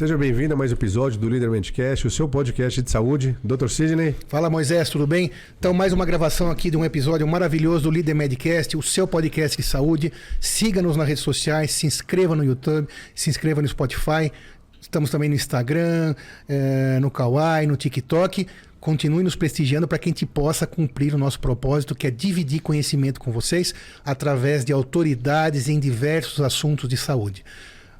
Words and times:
Seja 0.00 0.16
bem-vindo 0.16 0.54
a 0.54 0.56
mais 0.56 0.72
um 0.72 0.74
episódio 0.74 1.20
do 1.20 1.28
Líder 1.28 1.50
Medcast, 1.50 2.06
o 2.06 2.10
seu 2.10 2.26
podcast 2.26 2.80
de 2.80 2.90
saúde. 2.90 3.36
Dr. 3.44 3.68
Sidney. 3.68 4.16
Fala 4.28 4.48
Moisés, 4.48 4.88
tudo 4.88 5.06
bem? 5.06 5.30
Então, 5.58 5.74
mais 5.74 5.92
uma 5.92 6.06
gravação 6.06 6.50
aqui 6.50 6.70
de 6.70 6.76
um 6.78 6.82
episódio 6.82 7.28
maravilhoso 7.28 7.82
do 7.82 7.90
Líder 7.90 8.14
Medcast, 8.14 8.78
o 8.78 8.82
seu 8.82 9.06
podcast 9.06 9.58
de 9.58 9.62
saúde. 9.62 10.10
Siga-nos 10.40 10.96
nas 10.96 11.06
redes 11.06 11.22
sociais, 11.22 11.72
se 11.72 11.86
inscreva 11.86 12.34
no 12.34 12.42
YouTube, 12.42 12.88
se 13.14 13.28
inscreva 13.28 13.60
no 13.60 13.68
Spotify. 13.68 14.32
Estamos 14.80 15.10
também 15.10 15.28
no 15.28 15.34
Instagram, 15.34 16.14
eh, 16.48 16.98
no 16.98 17.10
Kawaii, 17.10 17.66
no 17.66 17.76
TikTok. 17.76 18.46
Continue 18.80 19.22
nos 19.22 19.36
prestigiando 19.36 19.86
para 19.86 19.98
que 19.98 20.08
a 20.08 20.12
gente 20.12 20.24
possa 20.24 20.66
cumprir 20.66 21.14
o 21.14 21.18
nosso 21.18 21.38
propósito, 21.38 21.94
que 21.94 22.06
é 22.06 22.10
dividir 22.10 22.62
conhecimento 22.62 23.20
com 23.20 23.30
vocês 23.30 23.74
através 24.02 24.64
de 24.64 24.72
autoridades 24.72 25.68
em 25.68 25.78
diversos 25.78 26.40
assuntos 26.40 26.88
de 26.88 26.96
saúde. 26.96 27.44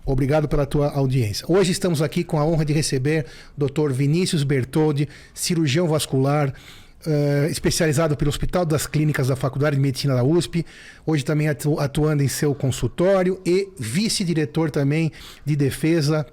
Obrigado 0.04 0.48
pela 0.48 0.66
tua 0.66 0.90
audiência. 0.90 1.44
Hoje 1.48 1.72
estamos 1.72 2.00
aqui 2.02 2.24
com 2.24 2.38
a 2.38 2.44
honra 2.44 2.64
de 2.64 2.72
receber 2.72 3.26
Dr. 3.56 3.92
Vinícius 3.92 4.42
Bertoldi, 4.42 5.08
cirurgião 5.34 5.86
vascular, 5.86 6.52
uh, 7.06 7.46
especializado 7.50 8.16
pelo 8.16 8.28
Hospital 8.28 8.64
das 8.64 8.86
Clínicas 8.86 9.28
da 9.28 9.36
Faculdade 9.36 9.76
de 9.76 9.82
Medicina 9.82 10.14
da 10.14 10.24
USP, 10.24 10.64
hoje 11.06 11.24
também 11.24 11.48
atu 11.48 11.78
atuando 11.78 12.22
em 12.22 12.28
seu 12.28 12.54
consultório 12.54 13.40
e 13.44 13.68
vice-diretor 13.78 14.70
também 14.70 15.12
de 15.44 15.54
defesa 15.54 16.26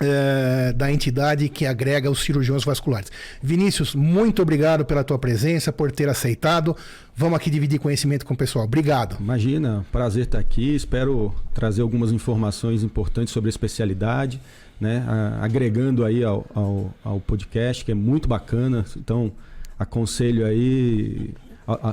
é, 0.00 0.72
da 0.72 0.90
entidade 0.90 1.48
que 1.48 1.66
agrega 1.66 2.10
os 2.10 2.22
cirurgiões 2.22 2.64
vasculares. 2.64 3.10
Vinícius, 3.42 3.94
muito 3.94 4.40
obrigado 4.40 4.84
pela 4.84 5.04
tua 5.04 5.18
presença, 5.18 5.72
por 5.72 5.92
ter 5.92 6.08
aceitado. 6.08 6.74
Vamos 7.20 7.36
aqui 7.36 7.50
dividir 7.50 7.78
conhecimento 7.78 8.24
com 8.24 8.32
o 8.32 8.36
pessoal. 8.36 8.64
Obrigado. 8.64 9.18
Imagina, 9.20 9.84
prazer 9.92 10.24
estar 10.24 10.38
aqui. 10.38 10.74
Espero 10.74 11.34
trazer 11.52 11.82
algumas 11.82 12.12
informações 12.12 12.82
importantes 12.82 13.30
sobre 13.34 13.48
a 13.48 13.50
especialidade, 13.50 14.40
né? 14.80 15.04
agregando 15.38 16.02
aí 16.02 16.24
ao, 16.24 16.46
ao, 16.54 16.94
ao 17.04 17.20
podcast, 17.20 17.84
que 17.84 17.92
é 17.92 17.94
muito 17.94 18.26
bacana. 18.26 18.86
Então, 18.96 19.30
aconselho 19.78 20.46
aí 20.46 21.34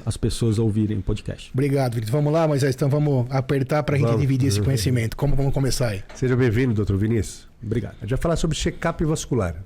as 0.06 0.16
pessoas 0.16 0.59
ouvirem 0.59 1.00
o 1.00 1.02
podcast. 1.02 1.52
Obrigado, 1.53 1.95
Vinícius. 1.95 2.14
Vamos 2.14 2.31
lá, 2.31 2.47
Moisés, 2.47 2.73
então 2.73 2.88
vamos 2.88 3.30
apertar 3.30 3.84
para 3.84 3.97
a 3.97 4.00
gente 4.00 4.17
dividir 4.17 4.47
esse 4.47 4.62
conhecimento. 4.62 5.17
Como 5.17 5.36
vamos 5.36 5.53
começar 5.53 5.89
aí? 5.89 6.03
Seja 6.16 6.38
bem-vindo, 6.38 6.73
doutor 6.73 6.95
Vinícius. 6.95 7.50
Obrigado. 7.62 7.95
A 7.97 8.06
gente 8.06 8.12
vai 8.12 8.19
falar 8.19 8.38
sobre 8.38 8.56
check-up 8.56 9.03
vascular. 9.03 9.58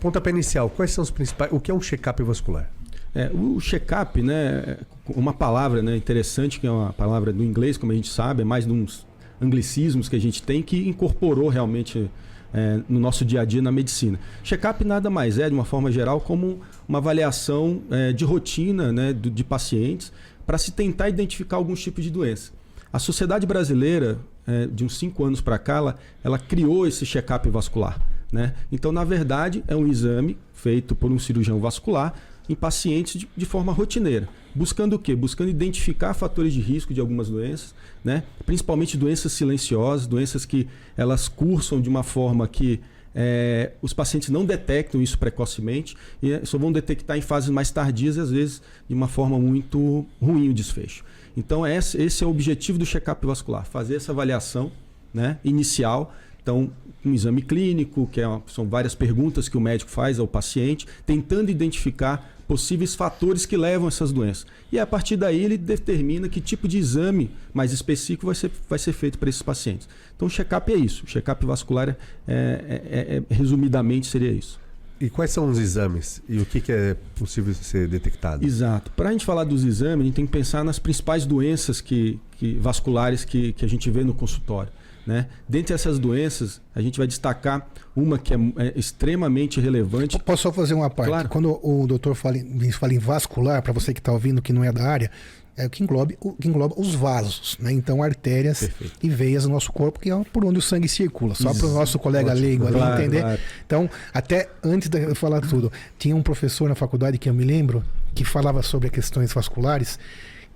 Pontapé 0.00 0.30
inicial, 0.30 0.70
quais 0.70 0.90
são 0.90 1.04
os 1.04 1.10
principais. 1.10 1.52
O 1.52 1.60
que 1.60 1.70
é 1.70 1.74
um 1.74 1.82
check-up 1.82 2.22
vascular? 2.22 2.70
É, 3.14 3.30
o 3.32 3.60
check-up, 3.60 4.22
né, 4.22 4.78
uma 5.08 5.34
palavra 5.34 5.82
né, 5.82 5.96
interessante, 5.96 6.58
que 6.58 6.66
é 6.66 6.70
uma 6.70 6.92
palavra 6.92 7.32
do 7.32 7.44
inglês, 7.44 7.76
como 7.76 7.92
a 7.92 7.94
gente 7.94 8.08
sabe, 8.08 8.42
é 8.42 8.44
mais 8.44 8.64
de 8.64 8.72
uns 8.72 9.06
anglicismos 9.40 10.08
que 10.08 10.16
a 10.16 10.20
gente 10.20 10.42
tem, 10.42 10.62
que 10.62 10.88
incorporou 10.88 11.48
realmente 11.48 12.10
é, 12.54 12.80
no 12.88 13.00
nosso 13.00 13.24
dia 13.24 13.40
a 13.40 13.44
dia 13.44 13.60
na 13.60 13.72
medicina. 13.72 14.18
Check-up 14.42 14.84
nada 14.84 15.10
mais 15.10 15.38
é, 15.38 15.48
de 15.48 15.54
uma 15.54 15.64
forma 15.64 15.90
geral, 15.90 16.20
como 16.20 16.60
uma 16.88 16.98
avaliação 16.98 17.82
é, 17.90 18.12
de 18.12 18.24
rotina 18.24 18.92
né, 18.92 19.12
de, 19.12 19.30
de 19.30 19.44
pacientes 19.44 20.12
para 20.46 20.58
se 20.58 20.72
tentar 20.72 21.08
identificar 21.08 21.56
alguns 21.56 21.82
tipos 21.82 22.04
de 22.04 22.10
doença. 22.10 22.52
A 22.92 22.98
Sociedade 22.98 23.46
Brasileira, 23.46 24.18
é, 24.46 24.66
de 24.66 24.84
uns 24.84 24.98
cinco 24.98 25.24
anos 25.24 25.40
para 25.40 25.58
cá, 25.58 25.76
ela, 25.76 25.98
ela, 26.22 26.38
criou 26.38 26.86
esse 26.86 27.06
check-up 27.06 27.48
vascular. 27.48 28.00
Né? 28.30 28.54
Então, 28.70 28.92
na 28.92 29.04
verdade, 29.04 29.62
é 29.66 29.74
um 29.76 29.86
exame 29.86 30.36
feito 30.52 30.94
por 30.94 31.10
um 31.10 31.18
cirurgião 31.18 31.58
vascular 31.58 32.14
em 32.48 32.54
pacientes 32.54 33.20
de, 33.20 33.28
de, 33.36 33.46
forma 33.46 33.72
rotineira. 33.72 34.28
Buscando 34.54 34.94
o 34.94 34.98
quê? 34.98 35.14
Buscando 35.14 35.48
identificar 35.48 36.14
fatores 36.14 36.52
de 36.52 36.60
risco 36.60 36.92
de 36.92 37.00
algumas 37.00 37.28
doenças, 37.28 37.74
né? 38.04 38.24
principalmente 38.44 38.96
doenças 38.96 39.32
silenciosas, 39.32 40.06
doenças 40.06 40.44
que 40.44 40.68
elas 40.96 41.28
cursam 41.28 41.80
de 41.80 41.88
uma 41.88 42.02
forma 42.02 42.46
que 42.46 42.80
é, 43.14 43.72
os 43.82 43.92
pacientes 43.92 44.30
não 44.30 44.44
detectam 44.44 45.00
isso 45.00 45.18
precocemente 45.18 45.96
e 46.22 46.44
só 46.44 46.56
vão 46.58 46.72
detectar 46.72 47.16
em 47.16 47.20
fases 47.20 47.50
mais 47.50 47.70
tardias 47.70 48.16
e 48.16 48.20
às 48.20 48.30
vezes 48.30 48.62
de 48.88 48.94
uma 48.94 49.08
forma 49.08 49.38
muito 49.38 50.06
ruim 50.20 50.48
o 50.48 50.54
desfecho. 50.54 51.04
Então 51.36 51.66
esse, 51.66 52.00
esse 52.00 52.24
é 52.24 52.26
o 52.26 52.30
objetivo 52.30 52.78
do 52.78 52.86
check-up 52.86 53.24
vascular, 53.26 53.64
fazer 53.64 53.96
essa 53.96 54.12
avaliação 54.12 54.72
né, 55.12 55.38
inicial. 55.44 56.14
Então, 56.42 56.72
um 57.04 57.12
exame 57.12 57.42
clínico, 57.42 58.08
que 58.10 58.20
é 58.20 58.26
uma, 58.26 58.42
são 58.46 58.68
várias 58.68 58.94
perguntas 58.94 59.48
que 59.48 59.56
o 59.56 59.60
médico 59.60 59.90
faz 59.90 60.18
ao 60.18 60.26
paciente, 60.26 60.86
tentando 61.06 61.50
identificar 61.50 62.41
possíveis 62.52 62.94
fatores 62.94 63.46
que 63.46 63.56
levam 63.56 63.86
a 63.86 63.88
essas 63.88 64.12
doenças. 64.12 64.46
E 64.70 64.78
a 64.78 64.86
partir 64.86 65.16
daí 65.16 65.42
ele 65.42 65.56
determina 65.56 66.28
que 66.28 66.38
tipo 66.38 66.68
de 66.68 66.76
exame 66.76 67.30
mais 67.54 67.72
específico 67.72 68.26
vai 68.26 68.34
ser, 68.34 68.50
vai 68.68 68.78
ser 68.78 68.92
feito 68.92 69.18
para 69.18 69.30
esses 69.30 69.40
pacientes. 69.40 69.88
Então 70.14 70.28
o 70.28 70.30
check-up 70.30 70.70
é 70.70 70.76
isso. 70.76 71.04
O 71.04 71.06
check-up 71.06 71.46
vascular, 71.46 71.88
é, 71.88 71.96
é, 72.28 72.34
é, 72.34 73.16
é, 73.16 73.34
resumidamente, 73.34 74.06
seria 74.06 74.30
isso. 74.30 74.60
E 75.00 75.08
quais 75.08 75.30
são 75.30 75.48
os 75.48 75.58
exames 75.58 76.20
e 76.28 76.40
o 76.40 76.44
que, 76.44 76.60
que 76.60 76.70
é 76.70 76.94
possível 77.14 77.54
ser 77.54 77.88
detectado? 77.88 78.44
Exato. 78.44 78.90
Para 78.90 79.08
a 79.08 79.12
gente 79.12 79.24
falar 79.24 79.44
dos 79.44 79.64
exames, 79.64 80.02
a 80.02 80.04
gente 80.04 80.14
tem 80.14 80.26
que 80.26 80.32
pensar 80.32 80.62
nas 80.62 80.78
principais 80.78 81.24
doenças 81.24 81.80
que, 81.80 82.20
que 82.36 82.58
vasculares 82.58 83.24
que, 83.24 83.54
que 83.54 83.64
a 83.64 83.68
gente 83.68 83.90
vê 83.90 84.04
no 84.04 84.12
consultório. 84.12 84.70
Né? 85.06 85.26
Dentre 85.48 85.74
essas 85.74 85.98
doenças, 85.98 86.60
a 86.74 86.80
gente 86.80 86.98
vai 86.98 87.06
destacar 87.06 87.66
uma 87.94 88.18
que 88.18 88.32
é, 88.32 88.36
é 88.58 88.72
extremamente 88.76 89.60
relevante. 89.60 90.18
Posso 90.18 90.44
só 90.44 90.52
fazer 90.52 90.74
uma 90.74 90.88
parte? 90.88 91.08
Claro. 91.08 91.28
Quando 91.28 91.58
o 91.62 91.86
doutor 91.86 92.14
fala 92.14 92.38
em, 92.38 92.70
fala 92.70 92.94
em 92.94 92.98
vascular, 92.98 93.62
para 93.62 93.72
você 93.72 93.92
que 93.92 94.00
está 94.00 94.12
ouvindo 94.12 94.40
que 94.40 94.52
não 94.52 94.62
é 94.62 94.70
da 94.70 94.84
área, 94.84 95.10
é 95.56 95.66
o 95.66 95.70
que 95.70 95.82
engloba, 95.82 96.14
o 96.20 96.32
que 96.32 96.48
engloba 96.48 96.74
os 96.78 96.94
vasos, 96.94 97.58
né? 97.60 97.72
Então, 97.72 98.02
artérias 98.02 98.60
Perfeito. 98.60 98.94
e 99.02 99.10
veias 99.10 99.42
do 99.42 99.50
nosso 99.50 99.70
corpo, 99.70 100.00
que 100.00 100.10
é 100.10 100.24
por 100.32 100.44
onde 100.44 100.58
o 100.58 100.62
sangue 100.62 100.88
circula. 100.88 101.34
Só 101.34 101.52
para 101.52 101.66
o 101.66 101.74
nosso 101.74 101.98
colega 101.98 102.30
Ótimo. 102.30 102.46
leigo 102.46 102.66
ali 102.66 102.76
claro, 102.76 103.02
entender. 103.02 103.20
Claro. 103.20 103.40
Então, 103.66 103.90
até 104.14 104.48
antes 104.62 104.88
de 104.88 105.02
eu 105.02 105.14
falar 105.14 105.42
tudo, 105.42 105.70
tinha 105.98 106.16
um 106.16 106.22
professor 106.22 106.68
na 106.68 106.74
faculdade 106.74 107.18
que 107.18 107.28
eu 107.28 107.34
me 107.34 107.44
lembro 107.44 107.84
que 108.14 108.24
falava 108.24 108.62
sobre 108.62 108.88
questões 108.88 109.32
vasculares 109.32 109.98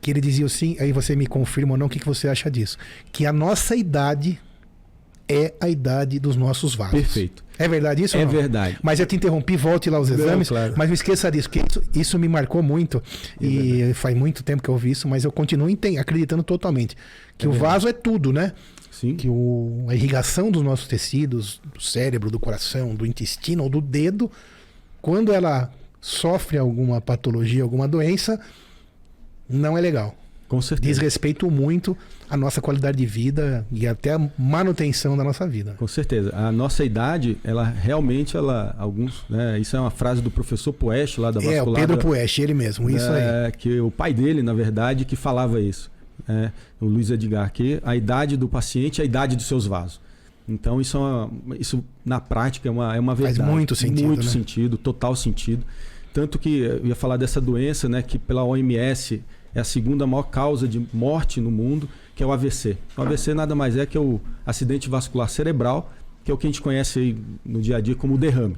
que 0.06 0.12
ele 0.12 0.20
dizia 0.20 0.46
assim, 0.46 0.76
aí 0.78 0.92
você 0.92 1.16
me 1.16 1.26
confirma 1.26 1.72
ou 1.72 1.76
não, 1.76 1.86
o 1.86 1.90
que, 1.90 1.98
que 1.98 2.06
você 2.06 2.28
acha 2.28 2.48
disso? 2.48 2.78
Que 3.10 3.26
a 3.26 3.32
nossa 3.32 3.74
idade 3.74 4.40
é 5.28 5.52
a 5.60 5.68
idade 5.68 6.20
dos 6.20 6.36
nossos 6.36 6.76
vasos. 6.76 6.94
Perfeito. 6.94 7.44
É 7.58 7.66
verdade 7.66 8.04
isso? 8.04 8.16
É 8.16 8.24
verdade. 8.24 8.78
Mas 8.84 9.00
eu 9.00 9.06
te 9.06 9.16
interrompi, 9.16 9.56
volte 9.56 9.90
lá 9.90 9.98
os 9.98 10.08
exames. 10.08 10.48
Não, 10.48 10.56
claro. 10.56 10.74
Mas 10.76 10.86
não 10.88 10.94
esqueça 10.94 11.28
disso, 11.28 11.50
que 11.50 11.58
isso, 11.58 11.82
isso 11.92 12.18
me 12.20 12.28
marcou 12.28 12.62
muito. 12.62 13.02
É 13.40 13.44
e 13.44 13.72
verdade. 13.72 13.94
faz 13.94 14.16
muito 14.16 14.44
tempo 14.44 14.62
que 14.62 14.68
eu 14.68 14.74
ouvi 14.74 14.92
isso, 14.92 15.08
mas 15.08 15.24
eu 15.24 15.32
continuo 15.32 15.66
acreditando 15.98 16.44
totalmente. 16.44 16.96
Que 17.36 17.46
é 17.46 17.48
o 17.48 17.52
vaso 17.52 17.88
é 17.88 17.92
tudo, 17.92 18.32
né? 18.32 18.52
Sim. 18.92 19.16
Que 19.16 19.28
o, 19.28 19.86
a 19.88 19.94
irrigação 19.96 20.52
dos 20.52 20.62
nossos 20.62 20.86
tecidos, 20.86 21.60
do 21.74 21.82
cérebro, 21.82 22.30
do 22.30 22.38
coração, 22.38 22.94
do 22.94 23.04
intestino 23.04 23.64
ou 23.64 23.68
do 23.68 23.80
dedo, 23.80 24.30
quando 25.02 25.32
ela 25.32 25.72
sofre 26.00 26.58
alguma 26.58 27.00
patologia, 27.00 27.64
alguma 27.64 27.88
doença, 27.88 28.40
não 29.48 29.76
é 29.76 29.80
legal. 29.80 30.14
Com 30.48 30.60
certeza. 30.62 30.92
Diz 30.92 30.98
respeito 30.98 31.50
muito 31.50 31.96
à 32.30 32.36
nossa 32.36 32.60
qualidade 32.60 32.96
de 32.96 33.06
vida 33.06 33.66
e 33.72 33.86
até 33.86 34.12
a 34.12 34.30
manutenção 34.38 35.16
da 35.16 35.24
nossa 35.24 35.46
vida. 35.46 35.74
Com 35.76 35.88
certeza. 35.88 36.34
A 36.36 36.52
nossa 36.52 36.84
idade, 36.84 37.36
ela 37.42 37.64
realmente, 37.64 38.36
ela, 38.36 38.74
alguns, 38.78 39.24
né, 39.28 39.58
isso 39.58 39.76
é 39.76 39.80
uma 39.80 39.90
frase 39.90 40.22
do 40.22 40.30
professor 40.30 40.72
Poeste 40.72 41.20
lá 41.20 41.30
da 41.30 41.42
É, 41.42 41.62
o 41.62 41.72
Pedro 41.72 41.98
Poeste, 41.98 42.42
ele 42.42 42.54
mesmo, 42.54 42.88
isso 42.88 43.06
é, 43.06 43.46
aí. 43.46 43.52
Que 43.52 43.80
o 43.80 43.90
pai 43.90 44.14
dele, 44.14 44.42
na 44.42 44.52
verdade, 44.52 45.04
que 45.04 45.16
falava 45.16 45.60
isso. 45.60 45.90
É, 46.28 46.50
o 46.80 46.86
Luiz 46.86 47.10
Edgar, 47.10 47.52
que 47.52 47.80
a 47.84 47.96
idade 47.96 48.36
do 48.36 48.48
paciente 48.48 49.00
é 49.00 49.02
a 49.02 49.04
idade 49.04 49.34
dos 49.34 49.46
seus 49.46 49.66
vasos. 49.66 50.00
Então, 50.48 50.80
isso, 50.80 50.96
é 50.96 51.00
uma, 51.00 51.30
isso 51.58 51.84
na 52.04 52.20
prática 52.20 52.68
é 52.68 52.70
uma, 52.70 52.94
é 52.94 53.00
uma 53.00 53.16
verdade. 53.16 53.38
Faz 53.38 53.50
muito 53.50 53.74
sentido. 53.74 54.06
Muito 54.06 54.24
né? 54.24 54.30
sentido, 54.30 54.78
total 54.78 55.16
sentido. 55.16 55.64
Tanto 56.14 56.38
que 56.38 56.60
eu 56.60 56.86
ia 56.86 56.94
falar 56.94 57.16
dessa 57.16 57.40
doença, 57.40 57.88
né, 57.88 58.00
que 58.00 58.16
pela 58.16 58.44
OMS 58.44 59.22
é 59.56 59.60
a 59.60 59.64
segunda 59.64 60.06
maior 60.06 60.24
causa 60.24 60.68
de 60.68 60.86
morte 60.92 61.40
no 61.40 61.50
mundo, 61.50 61.88
que 62.14 62.22
é 62.22 62.26
o 62.26 62.30
AVC. 62.30 62.76
O 62.94 63.00
AVC 63.00 63.32
nada 63.32 63.54
mais 63.54 63.74
é 63.74 63.86
que 63.86 63.98
o 63.98 64.20
acidente 64.44 64.86
vascular 64.86 65.30
cerebral, 65.30 65.90
que 66.22 66.30
é 66.30 66.34
o 66.34 66.36
que 66.36 66.46
a 66.46 66.50
gente 66.50 66.60
conhece 66.60 67.16
no 67.42 67.62
dia 67.62 67.78
a 67.78 67.80
dia 67.80 67.94
como 67.94 68.18
derrame. 68.18 68.54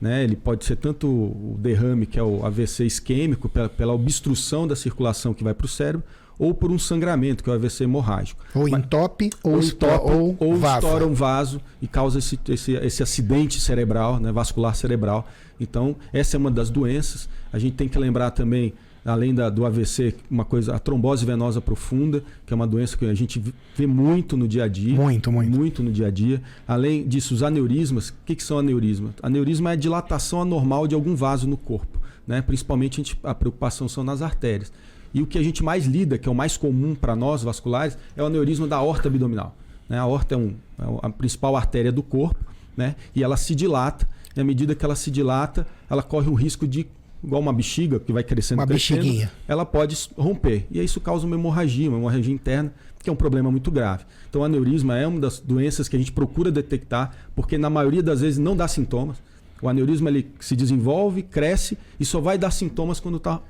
Né? 0.00 0.22
Ele 0.22 0.36
pode 0.36 0.64
ser 0.64 0.76
tanto 0.76 1.08
o 1.08 1.56
derrame, 1.58 2.06
que 2.06 2.16
é 2.16 2.22
o 2.22 2.46
AVC 2.46 2.84
isquêmico, 2.84 3.48
pela, 3.48 3.68
pela 3.68 3.92
obstrução 3.92 4.68
da 4.68 4.76
circulação 4.76 5.34
que 5.34 5.42
vai 5.42 5.52
para 5.52 5.64
o 5.64 5.68
cérebro, 5.68 6.06
ou 6.38 6.54
por 6.54 6.70
um 6.70 6.78
sangramento, 6.78 7.42
que 7.42 7.50
é 7.50 7.52
o 7.52 7.56
AVC 7.56 7.82
hemorrágico. 7.82 8.44
Ou 8.54 8.68
entope, 8.68 9.30
ou, 9.42 9.54
ou, 9.54 9.60
entope, 9.60 10.12
ou, 10.12 10.36
ou 10.38 10.54
estoura 10.54 11.04
um 11.04 11.14
vaso 11.14 11.60
e 11.82 11.88
causa 11.88 12.20
esse, 12.20 12.38
esse, 12.50 12.72
esse 12.74 13.02
acidente 13.02 13.58
cerebral, 13.58 14.20
né, 14.20 14.30
vascular 14.30 14.76
cerebral. 14.76 15.26
Então, 15.58 15.96
essa 16.12 16.36
é 16.36 16.38
uma 16.38 16.52
das 16.52 16.70
doenças. 16.70 17.28
A 17.52 17.58
gente 17.58 17.74
tem 17.74 17.88
que 17.88 17.98
lembrar 17.98 18.30
também 18.30 18.74
além 19.06 19.32
da, 19.32 19.48
do 19.48 19.64
AVC, 19.64 20.14
uma 20.30 20.44
coisa, 20.44 20.74
a 20.74 20.78
trombose 20.78 21.24
venosa 21.24 21.60
profunda, 21.60 22.22
que 22.44 22.52
é 22.52 22.56
uma 22.56 22.66
doença 22.66 22.96
que 22.96 23.06
a 23.06 23.14
gente 23.14 23.42
vê 23.76 23.86
muito 23.86 24.36
no 24.36 24.48
dia 24.48 24.64
a 24.64 24.68
dia. 24.68 24.94
Muito, 24.94 25.30
muito. 25.30 25.56
Muito 25.56 25.82
no 25.82 25.92
dia 25.92 26.08
a 26.08 26.10
dia. 26.10 26.42
Além 26.66 27.06
disso, 27.06 27.32
os 27.32 27.42
aneurismas. 27.42 28.08
O 28.08 28.14
que, 28.26 28.34
que 28.34 28.42
são 28.42 28.58
aneurismas? 28.58 29.12
Aneurisma 29.22 29.70
é 29.70 29.72
a 29.74 29.76
dilatação 29.76 30.42
anormal 30.42 30.88
de 30.88 30.94
algum 30.94 31.14
vaso 31.14 31.46
no 31.46 31.56
corpo. 31.56 32.00
Né? 32.26 32.42
Principalmente 32.42 33.00
a, 33.00 33.04
gente, 33.04 33.20
a 33.22 33.34
preocupação 33.34 33.88
são 33.88 34.02
nas 34.02 34.22
artérias. 34.22 34.72
E 35.14 35.22
o 35.22 35.26
que 35.26 35.38
a 35.38 35.42
gente 35.42 35.62
mais 35.62 35.86
lida, 35.86 36.18
que 36.18 36.28
é 36.28 36.32
o 36.32 36.34
mais 36.34 36.56
comum 36.56 36.94
para 36.94 37.14
nós 37.14 37.42
vasculares, 37.42 37.96
é 38.16 38.22
o 38.22 38.26
aneurisma 38.26 38.66
da 38.66 38.80
horta 38.80 39.08
abdominal. 39.08 39.56
Né? 39.88 39.98
A 39.98 40.02
aorta 40.02 40.34
é, 40.34 40.38
um, 40.38 40.54
é 40.78 40.84
a 41.02 41.08
principal 41.10 41.56
artéria 41.56 41.92
do 41.92 42.02
corpo 42.02 42.44
né? 42.76 42.96
e 43.14 43.22
ela 43.22 43.36
se 43.36 43.54
dilata. 43.54 44.06
E 44.36 44.40
à 44.40 44.44
medida 44.44 44.74
que 44.74 44.84
ela 44.84 44.96
se 44.96 45.10
dilata, 45.10 45.66
ela 45.88 46.02
corre 46.02 46.28
o 46.28 46.34
risco 46.34 46.66
de, 46.66 46.86
igual 47.22 47.40
uma 47.40 47.52
bexiga 47.52 47.98
que 47.98 48.12
vai 48.12 48.22
crescendo, 48.22 48.58
Uma 48.60 48.66
crescendo, 48.66 48.98
bexiguinha. 49.02 49.32
ela 49.48 49.64
pode 49.64 49.96
romper. 50.16 50.66
E 50.70 50.82
isso 50.82 51.00
causa 51.00 51.26
uma 51.26 51.34
hemorragia, 51.36 51.88
uma 51.88 51.98
hemorragia 51.98 52.32
interna, 52.32 52.72
que 53.02 53.10
é 53.10 53.12
um 53.12 53.16
problema 53.16 53.50
muito 53.50 53.70
grave. 53.70 54.04
Então, 54.28 54.40
o 54.42 54.44
aneurisma 54.44 54.96
é 54.98 55.06
uma 55.06 55.20
das 55.20 55.38
doenças 55.40 55.88
que 55.88 55.96
a 55.96 55.98
gente 55.98 56.12
procura 56.12 56.50
detectar, 56.50 57.14
porque 57.34 57.56
na 57.56 57.70
maioria 57.70 58.02
das 58.02 58.20
vezes 58.20 58.38
não 58.38 58.56
dá 58.56 58.66
sintomas. 58.68 59.16
O 59.62 59.68
aneurisma 59.68 60.10
ele 60.10 60.30
se 60.38 60.54
desenvolve, 60.54 61.22
cresce 61.22 61.78
e 61.98 62.04
só 62.04 62.20
vai 62.20 62.36
dar 62.36 62.50
sintomas 62.50 63.00
quando 63.00 63.16
está 63.16 63.40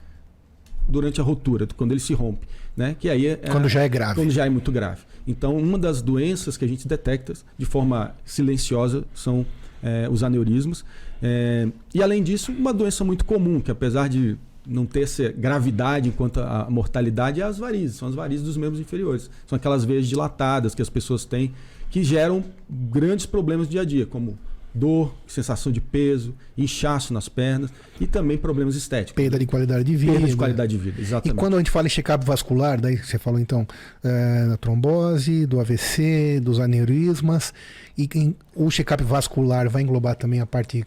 durante 0.88 1.20
a 1.20 1.24
rotura, 1.24 1.66
quando 1.76 1.90
ele 1.90 2.00
se 2.00 2.14
rompe, 2.14 2.46
né? 2.76 2.94
Que 2.98 3.08
aí 3.10 3.26
é, 3.26 3.36
Quando 3.36 3.68
já 3.68 3.82
é 3.82 3.88
grave. 3.88 4.14
Quando 4.14 4.30
já 4.30 4.46
é 4.46 4.48
muito 4.48 4.70
grave. 4.70 5.00
Então, 5.26 5.56
uma 5.56 5.76
das 5.78 6.00
doenças 6.00 6.56
que 6.56 6.64
a 6.64 6.68
gente 6.68 6.86
detecta 6.86 7.32
de 7.58 7.66
forma 7.66 8.14
silenciosa 8.24 9.04
são 9.12 9.44
é, 9.86 10.08
os 10.10 10.22
aneurismas. 10.22 10.84
É, 11.22 11.68
e 11.94 12.02
além 12.02 12.22
disso, 12.22 12.50
uma 12.52 12.72
doença 12.72 13.04
muito 13.04 13.24
comum, 13.24 13.60
que 13.60 13.70
apesar 13.70 14.08
de 14.08 14.36
não 14.66 14.84
ter 14.84 15.02
essa 15.02 15.30
gravidade 15.30 16.08
enquanto 16.08 16.40
a 16.40 16.66
mortalidade, 16.68 17.40
é 17.40 17.44
as 17.44 17.56
varizes. 17.56 17.96
São 17.96 18.08
as 18.08 18.14
varizes 18.14 18.44
dos 18.44 18.56
membros 18.56 18.80
inferiores. 18.80 19.30
São 19.46 19.56
aquelas 19.56 19.84
veias 19.84 20.08
dilatadas 20.08 20.74
que 20.74 20.82
as 20.82 20.90
pessoas 20.90 21.24
têm 21.24 21.52
que 21.88 22.02
geram 22.02 22.42
grandes 22.68 23.26
problemas 23.26 23.68
do 23.68 23.70
dia 23.70 23.82
a 23.82 23.84
dia, 23.84 24.04
como 24.04 24.36
dor, 24.76 25.14
sensação 25.26 25.72
de 25.72 25.80
peso, 25.80 26.34
inchaço 26.56 27.12
nas 27.14 27.28
pernas 27.28 27.70
e 28.00 28.06
também 28.06 28.36
problemas 28.38 28.76
estéticos. 28.76 29.14
Perda 29.14 29.38
de 29.38 29.46
qualidade 29.46 29.84
de 29.84 29.96
vida. 29.96 30.12
Perda 30.12 30.28
de 30.28 30.36
qualidade 30.36 30.72
de 30.76 30.78
vida, 30.78 31.00
E 31.00 31.02
exatamente. 31.02 31.36
quando 31.38 31.54
a 31.54 31.58
gente 31.58 31.70
fala 31.70 31.86
em 31.86 31.90
check-up 31.90 32.24
vascular, 32.24 32.80
daí 32.80 32.96
você 32.98 33.18
falou 33.18 33.40
então 33.40 33.66
é, 34.04 34.46
da 34.48 34.56
trombose, 34.56 35.46
do 35.46 35.58
AVC, 35.60 36.40
dos 36.40 36.60
aneurismas, 36.60 37.52
e 37.96 38.08
em- 38.14 38.36
o 38.54 38.70
check-up 38.70 39.02
vascular 39.02 39.68
vai 39.68 39.82
englobar 39.82 40.14
também 40.16 40.40
a 40.40 40.46
parte 40.46 40.84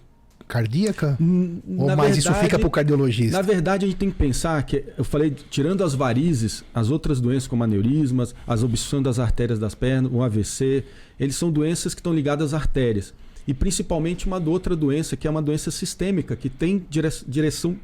cardíaca? 0.47 1.15
Hum, 1.21 1.59
Ou 1.77 1.95
mais 1.95 2.17
isso 2.17 2.27
verdade- 2.27 2.45
fica 2.45 2.57
para 2.59 2.67
o 2.67 2.71
cardiologista? 2.71 3.37
Na 3.37 3.41
verdade, 3.43 3.85
a 3.85 3.87
gente 3.87 3.97
tem 3.97 4.09
que 4.09 4.17
pensar 4.17 4.61
que, 4.63 4.83
eu 4.97 5.03
falei, 5.03 5.35
tirando 5.49 5.83
as 5.83 5.93
varizes, 5.93 6.63
as 6.73 6.89
outras 6.89 7.21
doenças 7.21 7.47
como 7.47 7.63
aneurismas, 7.63 8.33
as 8.47 8.63
obstruções 8.63 9.03
das 9.03 9.19
artérias 9.19 9.59
das 9.59 9.75
pernas, 9.75 10.11
o 10.11 10.23
AVC, 10.23 10.83
eles 11.19 11.35
são 11.35 11.51
doenças 11.51 11.93
que 11.93 11.99
estão 11.99 12.13
ligadas 12.13 12.53
às 12.53 12.61
artérias. 12.61 13.13
E 13.49 13.53
principalmente 13.55 14.27
uma 14.27 14.39
outra 14.47 14.75
doença, 14.75 15.17
que 15.17 15.25
é 15.25 15.29
uma 15.31 15.41
doença 15.41 15.71
sistêmica, 15.71 16.35
que 16.35 16.51
tem 16.51 16.85
dire- 16.87 17.09
direção 17.27 17.75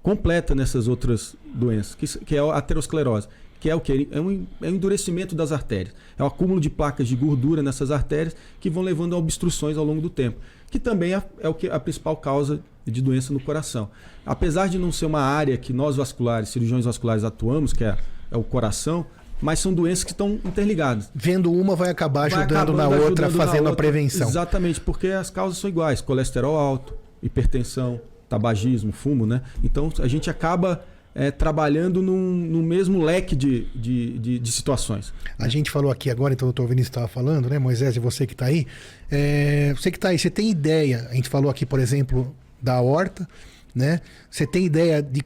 completa 0.00 0.54
nessas 0.54 0.86
outras 0.86 1.34
doenças, 1.52 1.96
que, 1.96 2.24
que 2.24 2.36
é 2.36 2.38
a 2.38 2.54
aterosclerose. 2.54 3.26
Que 3.58 3.68
é 3.68 3.74
o 3.74 3.80
que? 3.80 4.06
É 4.12 4.20
um, 4.20 4.46
é 4.62 4.70
um 4.70 4.74
endurecimento 4.76 5.34
das 5.34 5.50
artérias. 5.50 5.92
É 6.16 6.22
o 6.22 6.26
acúmulo 6.26 6.60
de 6.60 6.70
placas 6.70 7.08
de 7.08 7.16
gordura 7.16 7.64
nessas 7.64 7.90
artérias 7.90 8.36
que 8.60 8.70
vão 8.70 8.80
levando 8.80 9.16
a 9.16 9.18
obstruções 9.18 9.76
ao 9.76 9.84
longo 9.84 10.00
do 10.00 10.08
tempo. 10.08 10.38
Que 10.70 10.78
também 10.78 11.12
é, 11.12 11.22
é 11.40 11.48
o 11.48 11.54
que, 11.54 11.66
a 11.68 11.80
principal 11.80 12.16
causa 12.16 12.60
de 12.86 13.02
doença 13.02 13.32
no 13.32 13.40
coração. 13.40 13.90
Apesar 14.24 14.68
de 14.68 14.78
não 14.78 14.92
ser 14.92 15.06
uma 15.06 15.20
área 15.20 15.56
que 15.56 15.72
nós 15.72 15.96
vasculares, 15.96 16.50
cirurgiões 16.50 16.84
vasculares 16.84 17.24
atuamos, 17.24 17.72
que 17.72 17.82
é, 17.82 17.98
é 18.30 18.36
o 18.36 18.44
coração, 18.44 19.04
mas 19.40 19.58
são 19.58 19.72
doenças 19.72 20.04
que 20.04 20.12
estão 20.12 20.38
interligadas. 20.44 21.10
Vendo 21.14 21.52
uma 21.52 21.74
vai 21.76 21.90
acabar 21.90 22.28
Vai 22.30 22.40
ajudando 22.40 22.72
na 22.72 22.88
outra, 22.88 23.26
ajudando 23.26 23.36
na 23.36 23.44
fazendo 23.46 23.66
a 23.66 23.70
outra. 23.70 23.76
prevenção. 23.76 24.28
Exatamente, 24.28 24.80
porque 24.80 25.08
as 25.08 25.30
causas 25.30 25.58
são 25.58 25.68
iguais: 25.70 26.00
colesterol 26.00 26.56
alto, 26.56 26.94
hipertensão, 27.22 28.00
tabagismo, 28.28 28.92
fumo, 28.92 29.26
né? 29.26 29.42
Então 29.62 29.92
a 30.00 30.08
gente 30.08 30.28
acaba 30.28 30.84
é, 31.14 31.30
trabalhando 31.30 32.02
num, 32.02 32.16
no 32.34 32.62
mesmo 32.62 33.02
leque 33.02 33.34
de, 33.34 33.64
de, 33.74 34.18
de, 34.18 34.38
de 34.38 34.52
situações. 34.52 35.12
A 35.38 35.48
gente 35.48 35.70
falou 35.70 35.90
aqui 35.90 36.10
agora, 36.10 36.32
então 36.34 36.48
o 36.48 36.52
doutor 36.52 36.68
Vinícius 36.68 36.90
estava 36.90 37.08
falando, 37.08 37.48
né, 37.48 37.58
Moisés, 37.58 37.96
e 37.96 37.98
você 38.00 38.26
que 38.26 38.34
está 38.34 38.46
aí. 38.46 38.66
é, 39.10 39.72
você 39.74 39.90
que 39.90 39.96
está 39.96 40.08
aí, 40.10 40.18
você 40.18 40.30
tem 40.30 40.50
ideia? 40.50 41.08
A 41.10 41.14
gente 41.14 41.28
falou 41.28 41.50
aqui, 41.50 41.64
por 41.66 41.80
exemplo, 41.80 42.34
da 42.60 42.80
horta, 42.80 43.28
né? 43.74 44.00
Você 44.30 44.46
tem 44.46 44.64
ideia 44.66 45.02
de 45.02 45.22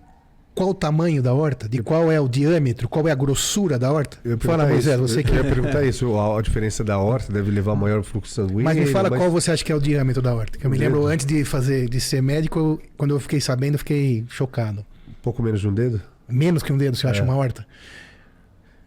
qual 0.55 0.71
o 0.71 0.75
tamanho 0.75 1.23
da 1.23 1.33
horta? 1.33 1.69
De 1.69 1.83
qual 1.83 2.13
é 2.13 2.21
o 2.21 2.29
diâmetro? 2.29 2.89
Qual 2.89 3.07
é 3.09 3.11
a 3.11 3.15
grossura 3.15 3.79
da 3.79 3.91
horta? 3.93 4.19
Fala, 4.41 4.67
Moisés, 4.67 4.99
você 5.01 5.23
que. 5.23 5.31
Eu 5.31 5.37
ia 5.37 5.45
perguntar 5.45 5.83
isso. 5.85 6.15
A, 6.17 6.39
a 6.39 6.43
diferença 6.43 6.85
da 6.85 6.99
horta 6.99 7.33
deve 7.33 7.51
levar 7.51 7.75
maior 7.75 8.03
fluxo 8.03 8.35
sanguíneo. 8.35 8.65
Mas 8.65 8.77
me 8.77 8.87
fala 8.87 9.09
mas- 9.11 9.19
qual 9.19 9.31
você 9.31 9.51
acha 9.51 9.65
que 9.65 9.73
é 9.73 9.75
o 9.75 9.81
diâmetro 9.81 10.21
da 10.21 10.35
horta. 10.35 10.59
Que 10.59 10.67
eu 10.67 10.71
me 10.71 10.77
lembro 10.77 11.01
dedo? 11.01 11.09
antes 11.13 11.25
de 11.27 11.45
fazer, 11.45 11.89
de 11.89 12.01
ser 12.01 12.21
médico, 12.23 12.59
eu- 12.59 12.83
quando 12.97 13.15
eu 13.15 13.21
fiquei 13.21 13.41
sabendo, 13.41 13.75
eu 13.75 13.79
fiquei 13.79 14.25
chocado. 14.29 14.81
Um 15.09 15.13
pouco 15.23 15.43
menos 15.43 15.61
de 15.61 15.69
um 15.69 15.73
dedo? 15.75 16.01
Menos 16.29 16.63
que 16.63 16.73
um 16.73 16.77
dedo, 16.79 16.97
você 16.97 17.07
acha 17.07 17.21
É. 17.21 17.25
uma 17.25 17.35
horta? 17.37 17.67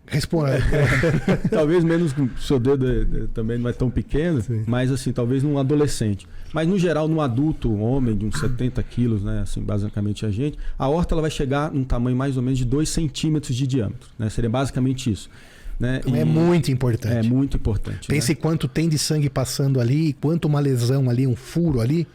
Responda. 0.07 0.59
talvez 1.49 1.83
menos 1.83 2.13
que 2.13 2.21
o 2.21 2.29
seu 2.37 2.59
dedo 2.59 2.87
é, 2.87 3.01
é, 3.01 3.27
também 3.33 3.57
não 3.57 3.67
é 3.69 3.73
tão 3.73 3.89
pequeno, 3.89 4.39
Sim. 4.41 4.63
mas 4.67 4.91
assim, 4.91 5.11
talvez 5.11 5.41
num 5.41 5.57
adolescente. 5.57 6.27
Mas 6.55 6.69
no 6.69 6.79
geral, 6.79 7.05
num 7.09 7.19
adulto, 7.19 7.69
um 7.69 7.81
homem 7.81 8.15
de 8.15 8.25
uns 8.25 8.39
70 8.39 8.81
quilos, 8.83 9.21
né? 9.21 9.41
Assim, 9.41 9.61
basicamente 9.61 10.25
a 10.25 10.31
gente, 10.31 10.57
a 10.79 10.87
horta 10.87 11.13
ela 11.13 11.21
vai 11.21 11.29
chegar 11.29 11.69
num 11.69 11.83
tamanho 11.83 12.15
mais 12.15 12.37
ou 12.37 12.41
menos 12.41 12.57
de 12.57 12.63
2 12.63 12.87
centímetros 12.87 13.53
de 13.53 13.67
diâmetro. 13.67 14.07
Né? 14.17 14.29
Seria 14.29 14.49
basicamente 14.49 15.11
isso. 15.11 15.29
Né? 15.77 15.99
Então 15.99 16.15
é 16.15 16.21
E 16.21 16.23
muito 16.23 16.69
é 16.69 16.73
importante. 16.73 17.27
muito 17.27 17.57
importante. 17.57 18.07
Pense 18.07 18.31
né? 18.31 18.35
quanto 18.41 18.69
tem 18.69 18.87
de 18.87 18.97
sangue 18.97 19.29
passando 19.29 19.81
ali, 19.81 20.13
quanto 20.13 20.45
uma 20.45 20.61
lesão 20.61 21.09
ali, 21.09 21.27
um 21.27 21.35
furo 21.35 21.81
ali, 21.81 22.07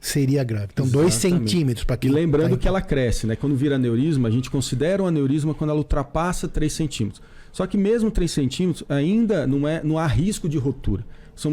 seria 0.00 0.42
grave. 0.42 0.70
Então, 0.72 0.88
dois 0.88 1.14
Exatamente. 1.14 1.52
centímetros 1.52 1.84
para 1.84 1.94
E 1.94 1.98
quem. 2.00 2.10
lembrando 2.10 2.50
tá 2.50 2.56
que 2.56 2.66
ela 2.66 2.82
cresce, 2.82 3.28
né? 3.28 3.36
Quando 3.36 3.54
vira 3.54 3.76
aneurisma, 3.76 4.26
a 4.26 4.30
gente 4.32 4.50
considera 4.50 5.04
o 5.04 5.06
aneurisma 5.06 5.54
quando 5.54 5.70
ela 5.70 5.78
ultrapassa 5.78 6.48
3 6.48 6.72
centímetros. 6.72 7.22
Só 7.52 7.64
que 7.64 7.76
mesmo 7.76 8.10
3 8.10 8.28
centímetros 8.28 8.84
ainda 8.88 9.46
não, 9.46 9.68
é, 9.68 9.80
não 9.84 9.96
há 9.96 10.06
risco 10.08 10.48
de 10.48 10.58
rotura. 10.58 11.06
São, 11.36 11.52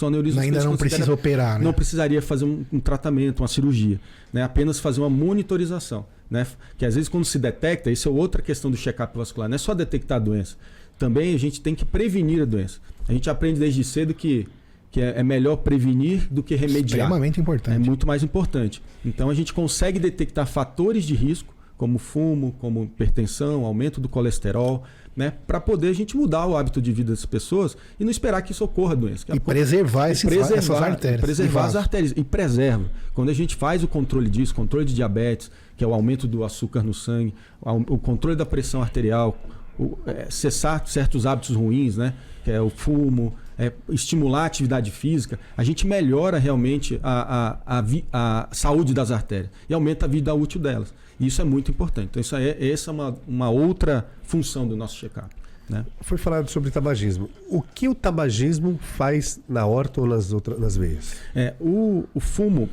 a 0.00 0.40
ainda 0.40 0.64
não 0.64 0.76
precisa 0.76 1.12
operar, 1.12 1.58
né? 1.58 1.64
Não 1.64 1.72
precisaria 1.72 2.22
fazer 2.22 2.44
um, 2.44 2.64
um 2.72 2.80
tratamento, 2.80 3.40
uma 3.40 3.48
cirurgia. 3.48 4.00
Né? 4.32 4.42
Apenas 4.42 4.78
fazer 4.80 5.00
uma 5.00 5.10
monitorização. 5.10 6.06
Né? 6.30 6.46
Que 6.78 6.86
às 6.86 6.94
vezes 6.94 7.08
quando 7.08 7.24
se 7.24 7.38
detecta, 7.38 7.90
isso 7.90 8.08
é 8.08 8.12
outra 8.12 8.40
questão 8.40 8.70
do 8.70 8.76
check-up 8.76 9.16
vascular, 9.16 9.48
não 9.48 9.54
é 9.54 9.58
só 9.58 9.74
detectar 9.74 10.16
a 10.16 10.20
doença. 10.20 10.56
Também 10.98 11.34
a 11.34 11.38
gente 11.38 11.60
tem 11.60 11.74
que 11.74 11.84
prevenir 11.84 12.42
a 12.42 12.44
doença. 12.44 12.78
A 13.08 13.12
gente 13.12 13.28
aprende 13.28 13.60
desde 13.60 13.84
cedo 13.84 14.14
que, 14.14 14.46
que 14.90 15.00
é 15.00 15.18
é 15.18 15.22
melhor 15.22 15.56
prevenir 15.56 16.26
do 16.30 16.42
que 16.42 16.54
remediar. 16.54 17.00
Extremamente 17.00 17.38
É 17.38 17.42
importante. 17.42 17.86
muito 17.86 18.06
mais 18.06 18.22
importante. 18.22 18.82
Então 19.04 19.28
a 19.28 19.34
gente 19.34 19.52
consegue 19.52 19.98
detectar 19.98 20.46
fatores 20.46 21.04
de 21.04 21.14
risco, 21.14 21.51
como 21.82 21.98
fumo, 21.98 22.54
como 22.60 22.84
hipertensão, 22.84 23.64
aumento 23.64 24.00
do 24.00 24.08
colesterol, 24.08 24.84
né? 25.16 25.32
Para 25.48 25.60
poder 25.60 25.88
a 25.88 25.92
gente 25.92 26.16
mudar 26.16 26.46
o 26.46 26.56
hábito 26.56 26.80
de 26.80 26.92
vida 26.92 27.10
das 27.10 27.26
pessoas 27.26 27.76
e 27.98 28.04
não 28.04 28.10
esperar 28.12 28.40
que 28.42 28.52
isso 28.52 28.62
ocorra 28.64 28.92
a 28.92 28.94
doença. 28.94 29.26
Que 29.26 29.32
E 29.32 29.40
preservar, 29.40 30.08
esses, 30.10 30.24
essas 30.24 30.70
artérias. 30.80 31.20
preservar 31.20 31.64
as 31.64 31.74
artérias 31.74 32.14
e 32.16 32.22
preserva. 32.22 32.84
Quando 33.12 33.30
a 33.30 33.34
gente 33.34 33.56
faz 33.56 33.82
o 33.82 33.88
controle 33.88 34.30
disso, 34.30 34.54
controle 34.54 34.84
de 34.84 34.94
diabetes, 34.94 35.50
que 35.76 35.82
é 35.82 35.86
o 35.86 35.92
aumento 35.92 36.28
do 36.28 36.44
açúcar 36.44 36.84
no 36.84 36.94
sangue, 36.94 37.34
o 37.60 37.94
o 37.94 37.98
controle 37.98 38.36
da 38.36 38.46
pressão 38.46 38.80
arterial, 38.80 39.36
o, 39.76 39.98
é, 40.06 40.28
cessar 40.30 40.86
certos 40.86 41.26
hábitos 41.26 41.56
ruins, 41.56 41.96
né? 41.96 42.14
Que 42.44 42.52
é 42.52 42.60
o 42.60 42.70
fumo, 42.70 43.34
é, 43.58 43.72
estimular 43.90 44.42
a 44.44 44.46
atividade 44.46 44.92
física, 44.92 45.36
a 45.56 45.64
gente 45.64 45.84
melhora 45.84 46.38
realmente 46.38 47.00
a, 47.02 47.58
a, 47.66 47.78
a, 47.78 47.80
vi- 47.80 48.04
a 48.12 48.48
saúde 48.52 48.94
das 48.94 49.10
artérias 49.10 49.50
e 49.68 49.74
aumenta 49.74 50.06
a 50.06 50.08
vida 50.08 50.32
útil 50.32 50.60
delas. 50.60 50.94
E 51.18 51.26
isso 51.26 51.40
é 51.40 51.44
muito 51.44 51.70
importante. 51.70 52.08
Então, 52.10 52.20
isso 52.20 52.34
é, 52.36 52.70
essa 52.70 52.90
é 52.90 52.92
uma, 52.92 53.16
uma 53.26 53.50
outra 53.50 54.08
função 54.22 54.66
do 54.66 54.76
nosso 54.76 54.96
check-up. 54.96 55.30
Né? 55.68 55.84
Foi 56.00 56.18
falado 56.18 56.50
sobre 56.50 56.70
tabagismo. 56.70 57.30
O 57.48 57.62
que 57.62 57.88
o 57.88 57.94
tabagismo 57.94 58.78
faz 58.80 59.40
na 59.48 59.64
horta 59.66 60.00
ou 60.00 60.06
nas, 60.06 60.32
outras, 60.32 60.58
nas 60.58 60.76
veias? 60.76 61.16
É, 61.34 61.54
o, 61.60 62.04
o 62.14 62.20
fumo, 62.20 62.68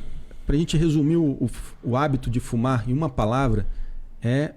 para 0.46 0.56
a 0.56 0.58
gente 0.58 0.76
resumir 0.76 1.16
o, 1.16 1.30
o, 1.32 1.50
o 1.82 1.96
hábito 1.96 2.28
de 2.28 2.40
fumar 2.40 2.88
em 2.88 2.92
uma 2.92 3.08
palavra, 3.08 3.66
é 4.22 4.52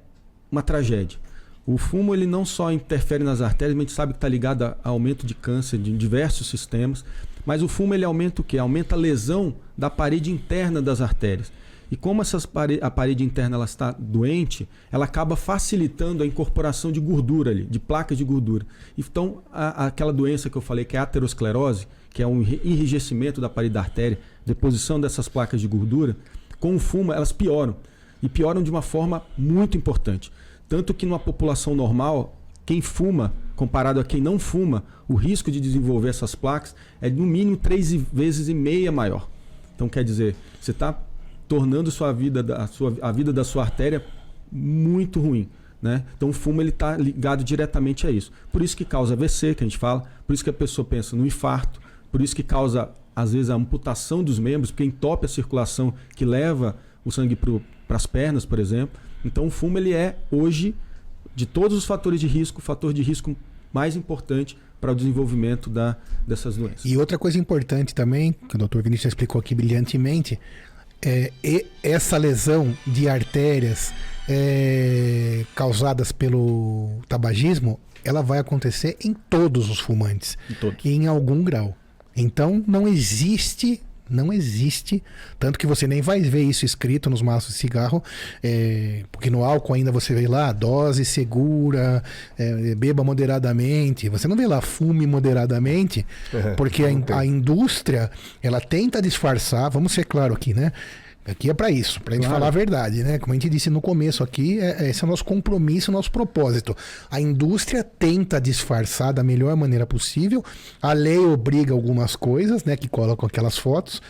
uma 0.51 0.61
tragédia. 0.61 1.19
O 1.65 1.77
fumo 1.77 2.13
ele 2.13 2.27
não 2.27 2.45
só 2.45 2.71
interfere 2.71 3.23
nas 3.23 3.39
artérias, 3.39 3.75
mas 3.75 3.85
a 3.85 3.87
gente 3.87 3.95
sabe 3.95 4.13
que 4.13 4.17
está 4.17 4.27
ligado 4.27 4.63
a, 4.63 4.75
aumento 4.83 5.25
de 5.25 5.33
câncer 5.33 5.77
de 5.77 5.95
diversos 5.95 6.47
sistemas, 6.47 7.05
mas 7.45 7.61
o 7.61 7.67
fumo 7.67 7.93
ele 7.93 8.03
aumenta 8.03 8.41
o 8.41 8.43
quê? 8.43 8.57
Aumenta 8.57 8.95
a 8.95 8.97
lesão 8.97 9.55
da 9.77 9.89
parede 9.89 10.31
interna 10.31 10.81
das 10.81 10.99
artérias. 10.99 11.51
E 11.93 11.95
como 11.95 12.23
essas 12.23 12.43
pare 12.43 12.79
a 12.81 12.89
parede 12.89 13.23
interna 13.23 13.55
ela 13.55 13.65
está 13.65 13.91
doente, 13.91 14.67
ela 14.91 15.05
acaba 15.05 15.35
facilitando 15.35 16.23
a 16.23 16.25
incorporação 16.25 16.91
de 16.91 16.99
gordura 16.99 17.51
ali, 17.51 17.65
de 17.65 17.77
placas 17.77 18.17
de 18.17 18.23
gordura. 18.23 18.65
Então, 18.97 19.43
a- 19.53 19.85
aquela 19.85 20.11
doença 20.11 20.49
que 20.49 20.57
eu 20.57 20.61
falei, 20.61 20.85
que 20.85 20.97
é 20.97 20.99
a 20.99 21.03
aterosclerose, 21.03 21.87
que 22.09 22.23
é 22.23 22.25
um 22.25 22.41
enri- 22.41 22.59
enrijecimento 22.65 23.39
da 23.39 23.47
parede 23.47 23.75
da 23.75 23.81
artéria, 23.81 24.19
deposição 24.43 24.99
dessas 24.99 25.27
placas 25.29 25.61
de 25.61 25.67
gordura, 25.67 26.17
com 26.59 26.73
o 26.75 26.79
fumo 26.79 27.13
elas 27.13 27.31
pioram. 27.31 27.75
E 28.23 28.27
pioram 28.27 28.63
de 28.63 28.71
uma 28.71 28.81
forma 28.81 29.21
muito 29.37 29.77
importante. 29.77 30.31
Tanto 30.67 30.95
que 30.95 31.05
numa 31.05 31.19
população 31.19 31.75
normal, 31.75 32.35
quem 32.65 32.81
fuma, 32.81 33.31
comparado 33.55 33.99
a 33.99 34.03
quem 34.03 34.19
não 34.19 34.39
fuma, 34.39 34.83
o 35.07 35.13
risco 35.13 35.51
de 35.51 35.61
desenvolver 35.61 36.09
essas 36.09 36.33
placas 36.33 36.75
é 36.99 37.07
no 37.07 37.23
mínimo 37.23 37.55
três 37.55 37.91
vezes 37.93 38.47
e 38.47 38.53
meia 38.55 38.91
maior. 38.91 39.29
Então 39.75 39.87
quer 39.87 40.03
dizer, 40.03 40.35
você 40.59 40.71
está 40.71 40.99
tornando 41.47 41.91
sua 41.91 42.11
vida, 42.11 42.41
da- 42.43 42.57
a, 42.63 42.67
sua, 42.67 42.95
a 43.01 43.11
vida 43.11 43.31
da 43.33 43.43
sua 43.43 43.63
artéria 43.63 44.03
muito 44.51 45.19
ruim. 45.19 45.49
Né? 45.81 46.03
Então 46.15 46.29
o 46.29 46.33
fumo 46.33 46.61
está 46.61 46.95
ligado 46.95 47.43
diretamente 47.43 48.07
a 48.07 48.11
isso. 48.11 48.31
Por 48.51 48.61
isso 48.61 48.75
que 48.77 48.85
causa 48.85 49.13
AVC, 49.13 49.53
que 49.53 49.63
a 49.63 49.67
gente 49.67 49.77
fala, 49.77 50.03
por 50.25 50.33
isso 50.33 50.43
que 50.43 50.49
a 50.49 50.53
pessoa 50.53 50.85
pensa 50.85 51.15
no 51.15 51.25
infarto, 51.25 51.81
por 52.11 52.21
isso 52.21 52.35
que 52.35 52.43
causa 52.43 52.89
às 53.15 53.33
vezes 53.33 53.49
a 53.49 53.55
amputação 53.55 54.23
dos 54.23 54.39
membros, 54.39 54.71
porque 54.71 54.83
entope 54.85 55.25
a 55.25 55.29
circulação 55.29 55.93
que 56.15 56.23
leva 56.23 56.77
o 57.03 57.11
sangue 57.11 57.35
para 57.35 57.97
as 57.97 58.05
pernas, 58.05 58.45
por 58.45 58.59
exemplo. 58.59 58.99
Então 59.25 59.45
o 59.45 59.49
fumo 59.51 59.77
ele 59.77 59.93
é 59.93 60.17
hoje 60.31 60.73
de 61.35 61.45
todos 61.45 61.77
os 61.77 61.85
fatores 61.85 62.19
de 62.19 62.27
risco, 62.27 62.59
o 62.59 62.61
fator 62.61 62.93
de 62.93 63.01
risco 63.01 63.35
mais 63.73 63.95
importante 63.95 64.57
para 64.79 64.91
o 64.91 64.95
desenvolvimento 64.95 65.69
da, 65.69 65.97
dessas 66.27 66.55
doenças. 66.57 66.85
E 66.85 66.97
outra 66.97 67.17
coisa 67.17 67.37
importante 67.37 67.93
também, 67.95 68.33
que 68.33 68.55
o 68.55 68.57
Dr. 68.57 68.81
Vinícius 68.81 69.11
explicou 69.11 69.39
aqui 69.39 69.55
brilhantemente, 69.55 70.39
é 71.03 71.65
essa 71.83 72.17
lesão 72.17 72.75
de 72.87 73.09
artérias 73.09 73.93
é, 74.27 75.45
causadas 75.53 76.11
pelo 76.11 77.01
tabagismo, 77.07 77.79
ela 78.03 78.21
vai 78.21 78.39
acontecer 78.39 78.97
em 79.03 79.13
todos 79.13 79.69
os 79.69 79.79
fumantes, 79.79 80.37
em, 80.49 80.53
todos. 80.55 80.85
em 80.85 81.07
algum 81.07 81.43
grau. 81.43 81.75
Então 82.15 82.63
não 82.67 82.87
existe 82.87 83.81
não 84.09 84.31
existe. 84.31 85.03
Tanto 85.39 85.57
que 85.57 85.67
você 85.67 85.87
nem 85.87 86.01
vai 86.01 86.19
ver 86.21 86.43
isso 86.43 86.65
escrito 86.65 87.09
nos 87.09 87.21
maços 87.21 87.53
de 87.53 87.59
cigarro, 87.59 88.03
é, 88.41 89.03
porque 89.11 89.29
no 89.29 89.43
álcool 89.43 89.73
ainda 89.73 89.91
você 89.91 90.13
vê 90.13 90.27
lá 90.27 90.51
dose 90.51 91.05
segura, 91.05 92.03
é, 92.37 92.75
beba 92.75 93.03
moderadamente. 93.03 94.09
Você 94.09 94.27
não 94.27 94.35
vê 94.35 94.47
lá 94.47 94.61
fume 94.61 95.07
moderadamente, 95.07 96.05
é, 96.33 96.53
porque 96.55 96.83
a, 96.83 97.17
a, 97.17 97.25
indústria 97.25 98.11
ela 98.41 98.59
tenta 98.59 99.01
disfarçar. 99.01 99.69
Vamos 99.69 99.93
ser 99.93 100.05
claro 100.05 100.33
aqui, 100.33 100.53
né? 100.53 100.71
Aqui 101.25 101.49
é 101.49 101.53
para 101.53 101.71
isso, 101.71 102.01
para 102.01 102.13
a 102.13 102.15
gente 102.15 102.25
claro. 102.25 102.39
falar 102.39 102.47
a 102.47 102.51
verdade, 102.51 103.01
né? 103.01 103.17
Como 103.17 103.31
a 103.31 103.35
gente 103.35 103.49
disse 103.49 103.69
no 103.69 103.79
começo 103.79 104.23
aqui, 104.23 104.59
é, 104.59 104.89
esse 104.89 105.03
é 105.03 105.07
o 105.07 105.09
nosso 105.09 105.23
compromisso, 105.23 105.89
o 105.89 105.93
nosso 105.93 106.11
propósito. 106.11 106.75
A 107.09 107.19
indústria 107.19 107.83
tenta 107.83 108.41
disfarçar 108.41 109.13
da 109.13 109.23
melhor 109.23 109.55
maneira 109.55 109.85
possível. 109.85 110.43
A 110.81 110.91
lei 110.91 111.17
obriga 111.17 111.73
algumas 111.73 112.15
coisas, 112.17 112.65
né? 112.65 112.75
Que 112.75 112.89
colocam 112.89 113.25
aquelas 113.25 113.57
fotos 113.57 114.01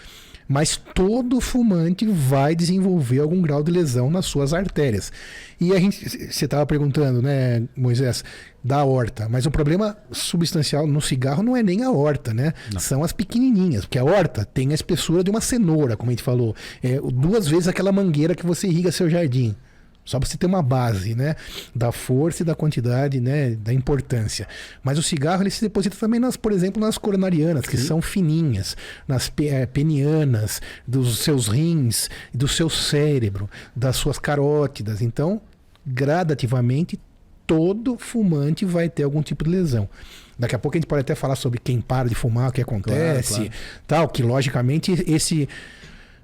mas 0.48 0.76
todo 0.76 1.40
fumante 1.40 2.06
vai 2.06 2.56
desenvolver 2.56 3.20
algum 3.20 3.42
grau 3.42 3.64
de 3.64 3.72
lesão 3.72 4.10
nas 4.10 4.26
suas 4.26 4.54
artérias. 4.54 5.12
E 5.60 5.74
a 5.74 5.80
gente, 5.80 6.10
você 6.32 6.46
estava 6.46 6.66
perguntando, 6.66 7.22
né, 7.22 7.64
Moisés, 7.76 8.24
da 8.64 8.84
horta, 8.84 9.28
mas 9.30 9.46
o 9.46 9.52
problema 9.52 9.98
substancial 10.12 10.88
no 10.88 11.02
cigarro 11.02 11.44
não 11.44 11.56
é 11.56 11.64
nem 11.64 11.84
a 11.84 11.92
horta, 11.92 12.34
né? 12.34 12.54
Não. 12.72 12.80
São 12.80 13.04
as 13.04 13.12
pequenininhas, 13.12 13.86
porque 13.86 14.00
a 14.00 14.04
horta 14.04 14.46
tem 14.46 14.72
a 14.72 14.76
espessura 14.76 15.24
de 15.24 15.30
uma 15.30 15.42
cenoura, 15.42 15.98
como 15.98 16.10
a 16.10 16.14
gente 16.14 16.24
falou, 16.24 16.56
é 16.82 17.00
duas 17.00 17.48
vezes 17.48 17.68
aquela 17.68 17.92
mangueira 17.92 18.36
que 18.36 18.46
você 18.46 18.68
irriga 18.68 18.92
seu 18.92 19.10
jardim. 19.10 19.56
Só 20.06 20.20
para 20.20 20.28
você 20.28 20.38
ter 20.38 20.46
uma 20.46 20.62
base, 20.62 21.16
né? 21.16 21.36
Da 21.74 21.92
força 21.92 22.44
e 22.44 22.46
da 22.46 22.54
quantidade, 22.54 23.20
né? 23.22 23.52
Da 23.52 23.74
importância. 23.74 24.48
Mas 24.84 24.98
o 24.98 25.04
cigarro 25.04 25.44
ele 25.44 25.50
se 25.50 25.62
deposita 25.62 25.96
também, 25.98 26.20
nas, 26.20 26.36
por 26.36 26.52
exemplo, 26.52 26.82
nas 26.82 26.98
coronarianas, 26.98 27.66
que 27.66 27.78
Sim. 27.78 27.88
são 27.88 28.02
fininhas, 28.02 28.76
nas 29.08 29.32
é, 29.42 29.66
penianas, 29.66 30.62
dos 30.86 31.20
seus 31.20 31.48
rins, 31.48 32.10
do 32.34 32.48
seu 32.48 32.70
cérebro, 32.70 33.50
das 33.76 33.96
suas 33.96 34.20
carótidas. 34.20 35.02
Então, 35.02 35.42
gradativamente, 35.86 37.00
todo 37.48 37.98
fumante 37.98 38.66
vai 38.66 38.90
ter 38.90 39.04
algum 39.04 39.22
tipo 39.22 39.44
de 39.44 39.52
lesão. 39.52 39.88
Daqui 40.38 40.56
a 40.56 40.60
pouco 40.60 40.76
a 40.76 40.80
gente 40.80 40.88
pode 40.88 41.02
até 41.02 41.16
falar 41.16 41.36
sobre 41.36 41.60
quem 41.60 41.80
para 41.80 42.10
de 42.10 42.16
fumar, 42.16 42.50
o 42.50 42.52
que 42.52 42.62
acontece, 42.62 43.36
claro, 43.36 43.50
claro. 43.50 43.62
tal, 43.88 44.08
que 44.10 44.24
logicamente 44.24 44.92
esse 45.08 45.48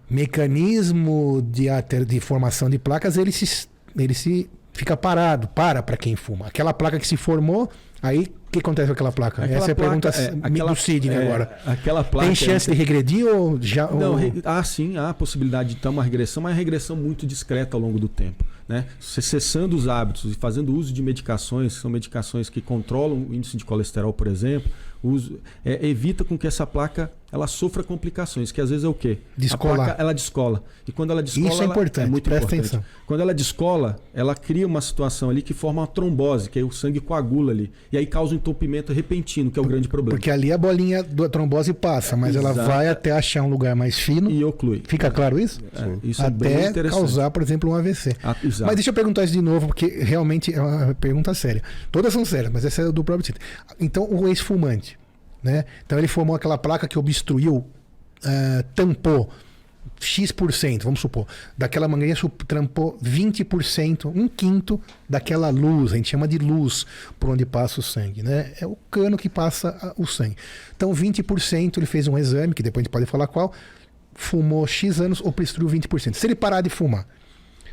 mecanismo 0.10 1.42
de, 1.52 1.68
de 2.06 2.20
formação 2.20 2.70
de 2.70 2.80
placas 2.80 3.18
ele 3.18 3.32
se, 3.32 3.68
ele 3.98 4.14
se 4.14 4.50
fica 4.74 4.96
parado, 4.96 5.48
para 5.48 5.84
para 5.84 5.98
quem 5.98 6.16
fuma. 6.16 6.48
Aquela 6.48 6.74
placa 6.74 6.98
que 6.98 7.08
se 7.08 7.18
formou, 7.18 7.70
aí 8.02 8.28
o 8.48 8.52
que 8.52 8.60
acontece 8.60 8.88
com 8.88 8.94
aquela 8.94 9.12
placa? 9.12 9.44
Aquela 9.44 9.60
Essa 9.60 9.72
é 9.72 9.74
a 9.74 9.76
pergunta 9.76 10.10
é, 10.10 10.34
aquela, 10.42 10.72
do 10.72 10.76
Sidney 10.76 11.16
é, 11.16 11.22
agora. 11.22 11.60
Aquela 11.66 12.04
placa 12.04 12.26
Tem 12.26 12.36
chance 12.36 12.70
é, 12.70 12.74
de 12.74 12.80
regredir 12.80 13.28
ou 13.28 13.62
já. 13.62 13.88
Não, 13.88 14.12
ou... 14.12 14.16
Re, 14.16 14.34
ah, 14.44 14.64
sim, 14.64 14.98
há 14.98 15.10
a 15.10 15.14
possibilidade 15.14 15.76
de 15.76 15.76
ter 15.76 15.88
uma 15.90 16.04
regressão, 16.04 16.42
mas 16.42 16.52
é 16.52 16.54
uma 16.54 16.58
regressão 16.58 16.96
muito 16.96 17.28
discreta 17.28 17.78
ao 17.78 17.82
longo 17.82 18.00
do 18.00 18.08
tempo. 18.08 18.44
Né? 18.68 18.86
Cessando 19.00 19.76
os 19.76 19.88
hábitos 19.88 20.32
e 20.32 20.36
fazendo 20.36 20.76
uso 20.76 20.94
de 20.94 21.02
medicações, 21.02 21.76
que 21.76 21.82
são 21.82 21.92
medicações 21.92 22.50
que 22.50 22.62
controlam 22.62 23.28
o 23.30 23.34
índice 23.34 23.58
de 23.58 23.66
colesterol, 23.66 24.14
por 24.14 24.28
exemplo, 24.28 24.72
uso, 25.04 25.40
é, 25.66 25.88
evita 25.88 26.24
com 26.24 26.38
que 26.38 26.48
essa 26.48 26.66
placa 26.66 27.12
ela 27.32 27.48
sofra 27.48 27.84
complicações, 27.84 28.52
que 28.52 28.60
às 28.60 28.70
vezes 28.70 28.84
é 28.86 28.88
o 28.88 28.94
quê? 28.94 29.20
Descolar. 29.38 29.74
A 29.74 29.76
placa 29.86 30.02
ela 30.02 30.14
descola. 30.14 30.64
E 30.88 30.92
quando 30.92 31.12
ela 31.12 31.22
descola, 31.22 31.50
Isso 31.50 31.62
é 31.62 31.66
importante, 31.66 32.06
é 32.06 32.10
muito 32.10 32.24
presta 32.24 32.56
importante. 32.56 32.76
atenção. 32.76 32.84
Quando 33.06 33.22
ela 33.22 33.34
descola, 33.34 34.00
ela 34.14 34.36
cria 34.36 34.66
uma 34.66 34.82
situação 34.82 35.30
ali 35.30 35.42
que 35.42 35.54
forma 35.54 35.82
uma 35.82 35.88
trombose, 35.88 36.50
que 36.50 36.58
aí 36.58 36.66
o 36.66 36.72
sangue 36.72 37.00
coagula 37.00 37.52
ali. 37.52 37.72
E 37.92 37.98
aí 37.98 38.06
causa 38.06 38.34
um 38.34 38.38
entupimento 38.38 38.92
repentino, 38.92 39.52
que 39.52 39.60
é 39.60 39.62
o 39.62 39.66
grande 39.66 39.88
problema. 39.88 40.18
Porque 40.18 40.32
ali 40.32 40.52
a 40.52 40.58
bolinha 40.58 41.04
da 41.04 41.30
trombose 41.30 41.74
passa, 41.74 42.16
mas 42.16 42.36
Exato. 42.36 42.60
ela 42.60 42.68
vai 42.68 42.88
até 42.88 43.12
achar 43.12 43.44
um 43.44 43.50
lugar 43.50 43.76
mais 43.76 44.00
fino. 44.00 44.30
E 44.30 44.44
oclui. 44.44 44.82
Fica 44.88 45.12
claro 45.12 45.40
isso? 45.40 45.62
É, 45.76 46.08
isso 46.08 46.24
até 46.24 46.66
é 46.66 46.90
causar, 46.90 47.30
por 47.32 47.42
exemplo, 47.42 47.70
um 47.70 47.76
AVC. 47.76 48.16
Ah, 48.24 48.36
mas 48.44 48.76
deixa 48.76 48.90
eu 48.90 48.94
perguntar 48.94 49.24
isso 49.24 49.34
de 49.34 49.42
novo, 49.42 49.68
porque 49.68 49.86
realmente 49.88 50.54
é 50.54 50.62
uma 50.62 50.96
pergunta 50.96 51.34
séria. 51.34 51.62
Todas 51.92 52.14
são 52.14 52.26
sérias, 52.26 52.52
mas 52.52 52.66
essa 52.66 52.82
é 52.82 52.92
do 52.92 53.04
próprio 53.04 53.26
título. 53.26 53.46
Então, 53.80 54.08
o 54.10 54.28
ex-fumante 54.28 54.98
né? 55.44 55.66
Então 55.86 55.98
ele 55.98 56.08
formou 56.08 56.36
aquela 56.36 56.58
placa 56.58 56.88
que 56.88 56.98
obstruiu, 56.98 57.58
uh, 57.58 58.64
tampou 58.76 59.30
X%, 60.00 60.84
vamos 60.84 61.00
supor, 61.00 61.28
daquela 61.58 61.88
mangueira 61.88 62.20
trampou 62.48 62.98
20%, 63.04 64.06
um 64.06 64.28
quinto 64.28 64.80
daquela 65.08 65.50
luz, 65.50 65.92
a 65.92 65.96
gente 65.98 66.10
chama 66.10 66.28
de 66.28 66.38
luz 66.38 66.86
por 67.20 67.30
onde 67.30 67.46
passa 67.46 67.80
o 67.80 67.84
sangue, 67.84 68.24
né? 68.24 68.54
É 68.62 68.66
o 68.66 68.78
cano 68.90 69.18
que 69.18 69.28
passa 69.28 69.94
o 69.98 70.06
sangue. 70.06 70.38
Então 70.76 70.94
20% 70.94 71.78
ele 71.78 71.86
fez 71.86 72.08
um 72.08 72.18
exame, 72.18 72.54
que 72.54 72.64
depois 72.64 72.82
a 72.82 72.84
gente 72.84 72.92
pode 72.92 73.06
falar 73.06 73.28
qual, 73.28 73.54
fumou 74.14 74.66
X 74.66 75.02
anos, 75.02 75.22
obstruiu 75.22 75.70
20%. 75.70 76.14
Se 76.14 76.28
ele 76.28 76.36
parar 76.36 76.62
de 76.62 76.70
fumar, 76.70 77.06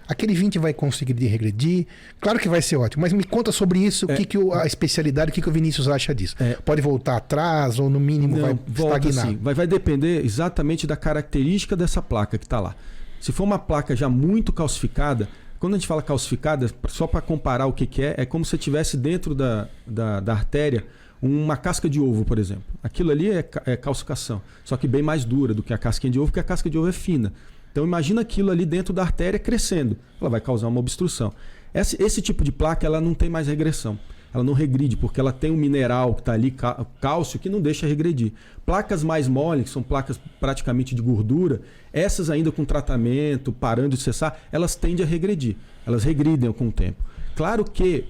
aquele 0.09 0.35
20 0.35 0.59
vai 0.59 0.73
conseguir 0.73 1.27
regredir. 1.27 1.87
Claro 2.21 2.39
que 2.39 2.49
vai 2.49 2.63
ser 2.63 2.77
ótimo, 2.77 3.03
mas 3.03 3.13
me 3.13 3.25
conta 3.25 3.53
sobre 3.53 3.79
isso, 3.81 4.07
o 4.07 4.13
é, 4.13 4.17
que, 4.17 4.25
que 4.25 4.39
o, 4.39 4.53
a 4.53 4.67
especialidade, 4.67 5.31
o 5.31 5.35
que, 5.35 5.43
que 5.43 5.49
o 5.49 5.53
Vinícius 5.53 5.89
acha 5.89 6.15
disso. 6.15 6.37
É, 6.39 6.55
Pode 6.65 6.81
voltar 6.81 7.17
atrás 7.17 7.79
ou 7.79 7.91
no 7.91 8.01
mínimo 8.01 8.37
não, 8.37 8.43
vai 8.43 8.59
volta 8.67 9.09
estagnar? 9.09 9.27
Sim. 9.29 9.39
Vai, 9.43 9.55
vai 9.55 9.67
depender 9.67 10.25
exatamente 10.25 10.87
da 10.87 10.97
característica 10.97 11.77
dessa 11.77 12.01
placa 12.01 12.39
que 12.39 12.45
está 12.45 12.61
lá. 12.61 12.75
Se 13.21 13.33
for 13.33 13.45
uma 13.45 13.59
placa 13.59 13.97
já 13.97 14.09
muito 14.09 14.53
calcificada, 14.53 15.29
quando 15.59 15.75
a 15.75 15.79
gente 15.79 15.87
fala 15.87 16.03
calcificada, 16.03 16.71
só 16.89 17.07
para 17.07 17.21
comparar 17.21 17.67
o 17.67 17.73
que, 17.73 17.87
que 17.87 18.03
é, 18.03 18.15
é 18.19 18.27
como 18.27 18.45
se 18.45 18.57
tivesse 18.59 18.97
dentro 18.97 19.35
da, 19.35 19.69
da, 19.87 20.21
da, 20.21 20.33
artéria 20.33 20.85
uma 21.21 21.57
casca 21.57 21.89
de 21.89 21.99
ovo, 21.99 22.25
por 22.25 22.39
exemplo. 22.39 22.65
Aquilo 22.83 23.11
ali 23.11 23.31
é, 23.31 23.49
é 23.65 23.77
calcificação, 23.77 24.43
só 24.65 24.77
que 24.77 24.87
bem 24.87 25.03
mais 25.03 25.25
dura 25.25 25.55
do 25.55 25.63
que 25.63 25.73
a 25.73 25.79
casquinha 25.79 26.11
de 26.11 26.19
ovo, 26.19 26.29
porque 26.29 26.41
a 26.41 26.45
casca 26.45 26.69
de 26.69 26.77
ovo 26.77 26.89
é 26.89 26.93
fina. 26.93 27.33
Então 27.77 27.85
imagina 27.85 28.23
aquilo 28.23 28.51
ali 28.51 28.65
dentro 28.65 28.95
da 28.95 29.03
artéria 29.03 29.39
crescendo. 29.39 29.99
Ela 30.19 30.31
vai 30.31 30.41
causar 30.41 30.67
uma 30.67 30.81
obstrução. 30.81 31.31
Esse, 31.75 32.03
esse 32.03 32.23
tipo 32.23 32.43
de 32.43 32.51
placa 32.51 32.87
ela 32.87 33.03
não 33.03 33.13
tem 33.13 33.29
mais 33.29 33.49
regressão. 33.49 33.99
Ela 34.33 34.43
não 34.43 34.55
regride, 34.55 34.97
porque 34.97 35.21
ela 35.21 35.31
tem 35.31 35.51
um 35.51 35.59
mineral 35.59 36.15
que 36.15 36.23
está 36.23 36.33
ali, 36.33 36.57
cálcio, 37.03 37.39
que 37.39 37.51
não 37.51 37.61
deixa 37.61 37.87
regredir. 37.87 38.33
Placas 38.65 39.05
mais 39.05 39.29
moles, 39.29 39.65
que 39.65 39.69
são 39.69 39.83
placas 39.83 40.19
praticamente 40.41 40.95
de 40.95 41.03
gordura, 41.03 41.61
essas 41.93 42.31
ainda 42.31 42.51
com 42.51 42.65
tratamento, 42.65 43.53
parando 43.53 43.91
de 43.91 44.03
cessar, 44.03 44.41
elas 44.51 44.75
tendem 44.75 45.05
a 45.05 45.07
regredir. 45.07 45.55
Elas 45.87 46.03
regridem 46.03 46.51
com 46.53 46.69
o 46.69 46.73
tempo. 46.73 47.05
Claro 47.35 47.63
que 47.63 48.07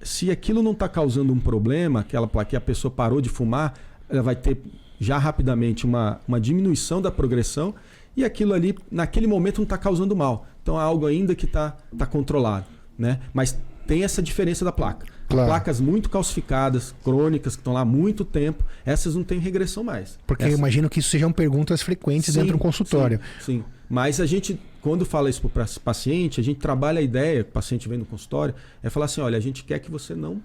se 0.00 0.30
aquilo 0.30 0.62
não 0.62 0.70
está 0.70 0.88
causando 0.88 1.32
um 1.32 1.40
problema, 1.40 2.00
aquela 2.00 2.28
placa 2.28 2.56
a 2.56 2.60
pessoa 2.60 2.88
parou 2.88 3.20
de 3.20 3.28
fumar, 3.28 3.74
ela 4.08 4.22
vai 4.22 4.36
ter 4.36 4.62
já 5.00 5.18
rapidamente 5.18 5.84
uma, 5.84 6.20
uma 6.26 6.40
diminuição 6.40 7.02
da 7.02 7.10
progressão 7.10 7.74
e 8.18 8.24
aquilo 8.24 8.52
ali, 8.52 8.76
naquele 8.90 9.28
momento, 9.28 9.58
não 9.58 9.62
está 9.62 9.78
causando 9.78 10.16
mal. 10.16 10.44
Então 10.60 10.76
é 10.76 10.82
algo 10.82 11.06
ainda 11.06 11.36
que 11.36 11.44
está 11.44 11.76
tá 11.96 12.04
controlado. 12.04 12.66
Né? 12.98 13.20
Mas 13.32 13.56
tem 13.86 14.02
essa 14.02 14.20
diferença 14.20 14.64
da 14.64 14.72
placa. 14.72 15.06
Claro. 15.28 15.46
Placas 15.46 15.80
muito 15.80 16.10
calcificadas, 16.10 16.92
crônicas, 17.04 17.54
que 17.54 17.60
estão 17.60 17.72
lá 17.72 17.82
há 17.82 17.84
muito 17.84 18.24
tempo, 18.24 18.64
essas 18.84 19.14
não 19.14 19.22
têm 19.22 19.38
regressão 19.38 19.84
mais. 19.84 20.18
Porque 20.26 20.42
essas... 20.42 20.54
eu 20.54 20.58
imagino 20.58 20.90
que 20.90 20.98
isso 20.98 21.10
sejam 21.10 21.30
perguntas 21.30 21.80
frequentes 21.80 22.34
sim, 22.34 22.40
dentro 22.40 22.56
do 22.56 22.58
consultório. 22.58 23.20
Sim, 23.38 23.58
sim, 23.58 23.64
Mas 23.88 24.20
a 24.20 24.26
gente, 24.26 24.60
quando 24.82 25.06
fala 25.06 25.30
isso 25.30 25.40
para 25.48 25.64
o 25.64 25.80
paciente, 25.80 26.40
a 26.40 26.42
gente 26.42 26.58
trabalha 26.58 26.98
a 26.98 27.02
ideia, 27.02 27.42
o 27.42 27.44
paciente 27.44 27.88
vem 27.88 27.98
no 27.98 28.04
consultório, 28.04 28.52
é 28.82 28.90
falar 28.90 29.06
assim: 29.06 29.20
olha, 29.20 29.38
a 29.38 29.40
gente 29.40 29.62
quer 29.62 29.78
que 29.78 29.92
você 29.92 30.16
não, 30.16 30.42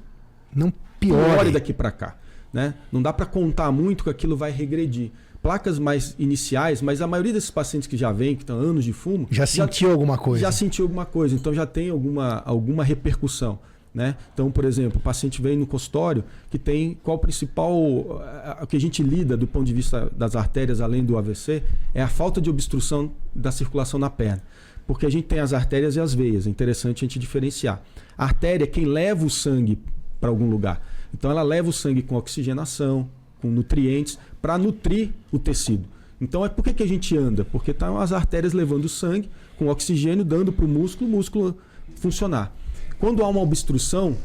não 0.53 0.71
piore 0.99 1.49
daqui 1.49 1.73
para 1.73 1.91
cá. 1.91 2.17
Né? 2.53 2.75
Não 2.91 3.01
dá 3.01 3.11
para 3.11 3.25
contar 3.25 3.71
muito 3.71 4.03
que 4.03 4.11
aquilo 4.11 4.37
vai 4.37 4.51
regredir 4.51 5.11
placas 5.43 5.77
mais 5.77 6.15
iniciais, 6.17 6.81
mas 6.81 7.01
a 7.01 7.07
maioria 7.07 7.33
desses 7.33 7.51
pacientes 7.51 7.85
que 7.85 7.97
já 7.97 8.13
vêm, 8.13 8.33
que 8.33 8.43
estão 8.43 8.57
anos 8.57 8.85
de 8.85 8.93
fumo. 8.93 9.27
Já, 9.29 9.43
já 9.43 9.65
sentiu 9.65 9.91
alguma 9.91 10.17
coisa? 10.17 10.41
Já 10.41 10.51
sentiu 10.53 10.85
alguma 10.85 11.05
coisa, 11.05 11.35
então 11.35 11.53
já 11.53 11.65
tem 11.65 11.89
alguma, 11.89 12.41
alguma 12.45 12.81
repercussão. 12.81 13.59
Né? 13.93 14.15
Então, 14.33 14.49
por 14.49 14.65
exemplo, 14.65 14.97
o 14.97 15.01
paciente 15.01 15.39
vem 15.39 15.55
no 15.55 15.67
consultório 15.67 16.23
que 16.49 16.57
tem 16.57 16.97
qual 17.03 17.17
o 17.17 17.19
principal. 17.19 17.71
O 17.71 18.65
que 18.67 18.75
a 18.75 18.79
gente 18.79 19.03
lida 19.03 19.37
do 19.37 19.45
ponto 19.45 19.65
de 19.65 19.73
vista 19.73 20.11
das 20.15 20.35
artérias, 20.35 20.81
além 20.81 21.03
do 21.05 21.15
AVC, 21.15 21.61
é 21.93 22.01
a 22.01 22.07
falta 22.07 22.41
de 22.41 22.49
obstrução 22.49 23.11
da 23.35 23.51
circulação 23.51 23.99
na 23.99 24.09
perna. 24.09 24.41
Porque 24.87 25.05
a 25.05 25.09
gente 25.11 25.25
tem 25.25 25.39
as 25.39 25.53
artérias 25.53 25.95
e 25.95 25.99
as 25.99 26.13
veias. 26.13 26.47
É 26.47 26.49
interessante 26.49 27.05
a 27.05 27.07
gente 27.07 27.19
diferenciar. 27.19 27.83
A 28.17 28.23
artéria 28.23 28.63
é 28.63 28.67
quem 28.67 28.85
leva 28.85 29.25
o 29.25 29.29
sangue 29.29 29.77
para 30.19 30.29
algum 30.29 30.49
lugar. 30.49 30.81
Então 31.13 31.29
ela 31.29 31.43
leva 31.43 31.69
o 31.69 31.73
sangue 31.73 32.01
com 32.01 32.15
oxigenação, 32.15 33.07
com 33.39 33.49
nutrientes, 33.49 34.17
para 34.43 34.57
nutrir 34.57 35.11
o 35.31 35.39
tecido. 35.39 35.85
Então 36.19 36.43
é 36.43 36.49
por 36.49 36.65
que, 36.65 36.73
que 36.73 36.83
a 36.83 36.87
gente 36.87 37.15
anda? 37.17 37.45
Porque 37.45 37.71
estão 37.71 37.95
tá 37.95 38.03
as 38.03 38.11
artérias 38.11 38.51
levando 38.51 38.83
o 38.83 38.89
sangue 38.89 39.29
com 39.57 39.69
oxigênio, 39.69 40.25
dando 40.25 40.51
para 40.51 40.65
o 40.65 40.67
músculo, 40.67 41.09
o 41.09 41.13
músculo 41.13 41.57
funcionar. 41.95 42.53
Quando 42.99 43.23
há 43.23 43.27
uma 43.29 43.39
obstrução, 43.39 44.17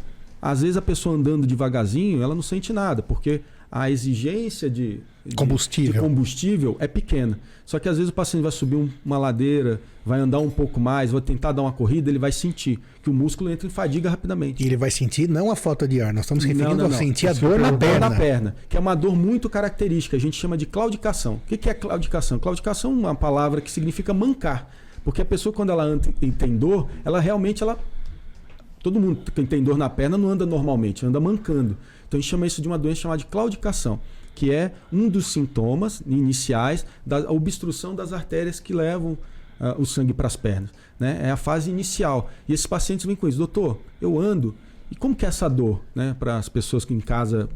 às 0.42 0.62
vezes 0.62 0.76
a 0.76 0.82
pessoa 0.82 1.14
andando 1.14 1.46
devagarzinho, 1.46 2.20
ela 2.20 2.34
não 2.34 2.42
sente 2.42 2.72
nada, 2.72 3.00
porque 3.00 3.42
a 3.70 3.92
exigência 3.92 4.68
de, 4.68 5.00
de, 5.24 5.36
combustível. 5.36 5.92
de 5.92 6.00
combustível 6.00 6.76
é 6.80 6.88
pequena. 6.88 7.38
Só 7.68 7.78
que 7.78 7.86
às 7.86 7.98
vezes 7.98 8.08
o 8.08 8.14
paciente 8.14 8.42
vai 8.42 8.50
subir 8.50 8.90
uma 9.04 9.18
ladeira, 9.18 9.78
vai 10.02 10.18
andar 10.18 10.38
um 10.38 10.48
pouco 10.48 10.80
mais, 10.80 11.10
vai 11.10 11.20
tentar 11.20 11.52
dar 11.52 11.60
uma 11.60 11.70
corrida, 11.70 12.08
ele 12.08 12.18
vai 12.18 12.32
sentir 12.32 12.80
que 13.02 13.10
o 13.10 13.12
músculo 13.12 13.50
entra 13.50 13.66
em 13.66 13.70
fadiga 13.70 14.08
rapidamente. 14.08 14.62
E 14.62 14.66
ele 14.66 14.74
vai 14.78 14.90
sentir 14.90 15.28
não 15.28 15.50
a 15.50 15.54
falta 15.54 15.86
de 15.86 16.00
ar, 16.00 16.14
nós 16.14 16.24
estamos 16.24 16.44
referindo 16.44 16.70
não, 16.70 16.76
não, 16.84 16.88
não. 16.88 16.96
a 16.96 16.98
sentir 16.98 17.26
a 17.26 17.34
dor 17.34 17.58
na 17.58 17.70
perna. 17.70 18.08
na 18.08 18.16
perna, 18.16 18.56
que 18.70 18.74
é 18.74 18.80
uma 18.80 18.94
dor 18.94 19.14
muito 19.14 19.50
característica, 19.50 20.16
a 20.16 20.18
gente 20.18 20.40
chama 20.40 20.56
de 20.56 20.64
claudicação. 20.64 21.34
O 21.34 21.58
que 21.58 21.68
é 21.68 21.74
claudicação? 21.74 22.38
Claudicação 22.38 22.90
é 22.90 22.94
uma 22.94 23.14
palavra 23.14 23.60
que 23.60 23.70
significa 23.70 24.14
mancar. 24.14 24.74
Porque 25.04 25.20
a 25.20 25.24
pessoa, 25.26 25.52
quando 25.52 25.68
ela 25.68 26.00
tem 26.38 26.56
dor, 26.56 26.88
ela 27.04 27.20
realmente 27.20 27.62
ela 27.62 27.78
Todo 28.82 29.00
mundo 29.00 29.30
que 29.30 29.44
tem 29.44 29.62
dor 29.62 29.76
na 29.76 29.90
perna 29.90 30.16
não 30.16 30.30
anda 30.30 30.46
normalmente, 30.46 31.04
anda 31.04 31.20
mancando. 31.20 31.76
Então 32.06 32.16
a 32.16 32.20
gente 32.20 32.30
chama 32.30 32.46
isso 32.46 32.62
de 32.62 32.68
uma 32.68 32.78
doença 32.78 33.02
chamada 33.02 33.18
de 33.18 33.26
claudicação, 33.26 34.00
que 34.38 34.52
é 34.52 34.70
um 34.92 35.08
dos 35.08 35.26
sintomas 35.26 36.00
iniciais 36.06 36.86
da 37.04 37.28
obstrução 37.28 37.92
das 37.92 38.12
artérias 38.12 38.60
que 38.60 38.72
levam 38.72 39.18
uh, 39.60 39.82
o 39.82 39.84
sangue 39.84 40.12
para 40.12 40.28
as 40.28 40.36
pernas. 40.36 40.70
Né? 40.96 41.18
É 41.24 41.30
a 41.32 41.36
fase 41.36 41.68
inicial. 41.68 42.30
E 42.48 42.52
esses 42.52 42.64
pacientes 42.64 43.04
vêm 43.04 43.16
com 43.16 43.26
isso, 43.26 43.36
doutor, 43.36 43.80
eu 44.00 44.16
ando. 44.16 44.54
E 44.92 44.94
como 44.94 45.16
que 45.16 45.24
é 45.24 45.28
essa 45.28 45.48
dor, 45.50 45.82
né? 45.92 46.14
Para 46.16 46.36
as 46.36 46.48
pessoas 46.48 46.84
que 46.84 46.94
em 46.94 47.00
casa 47.00 47.48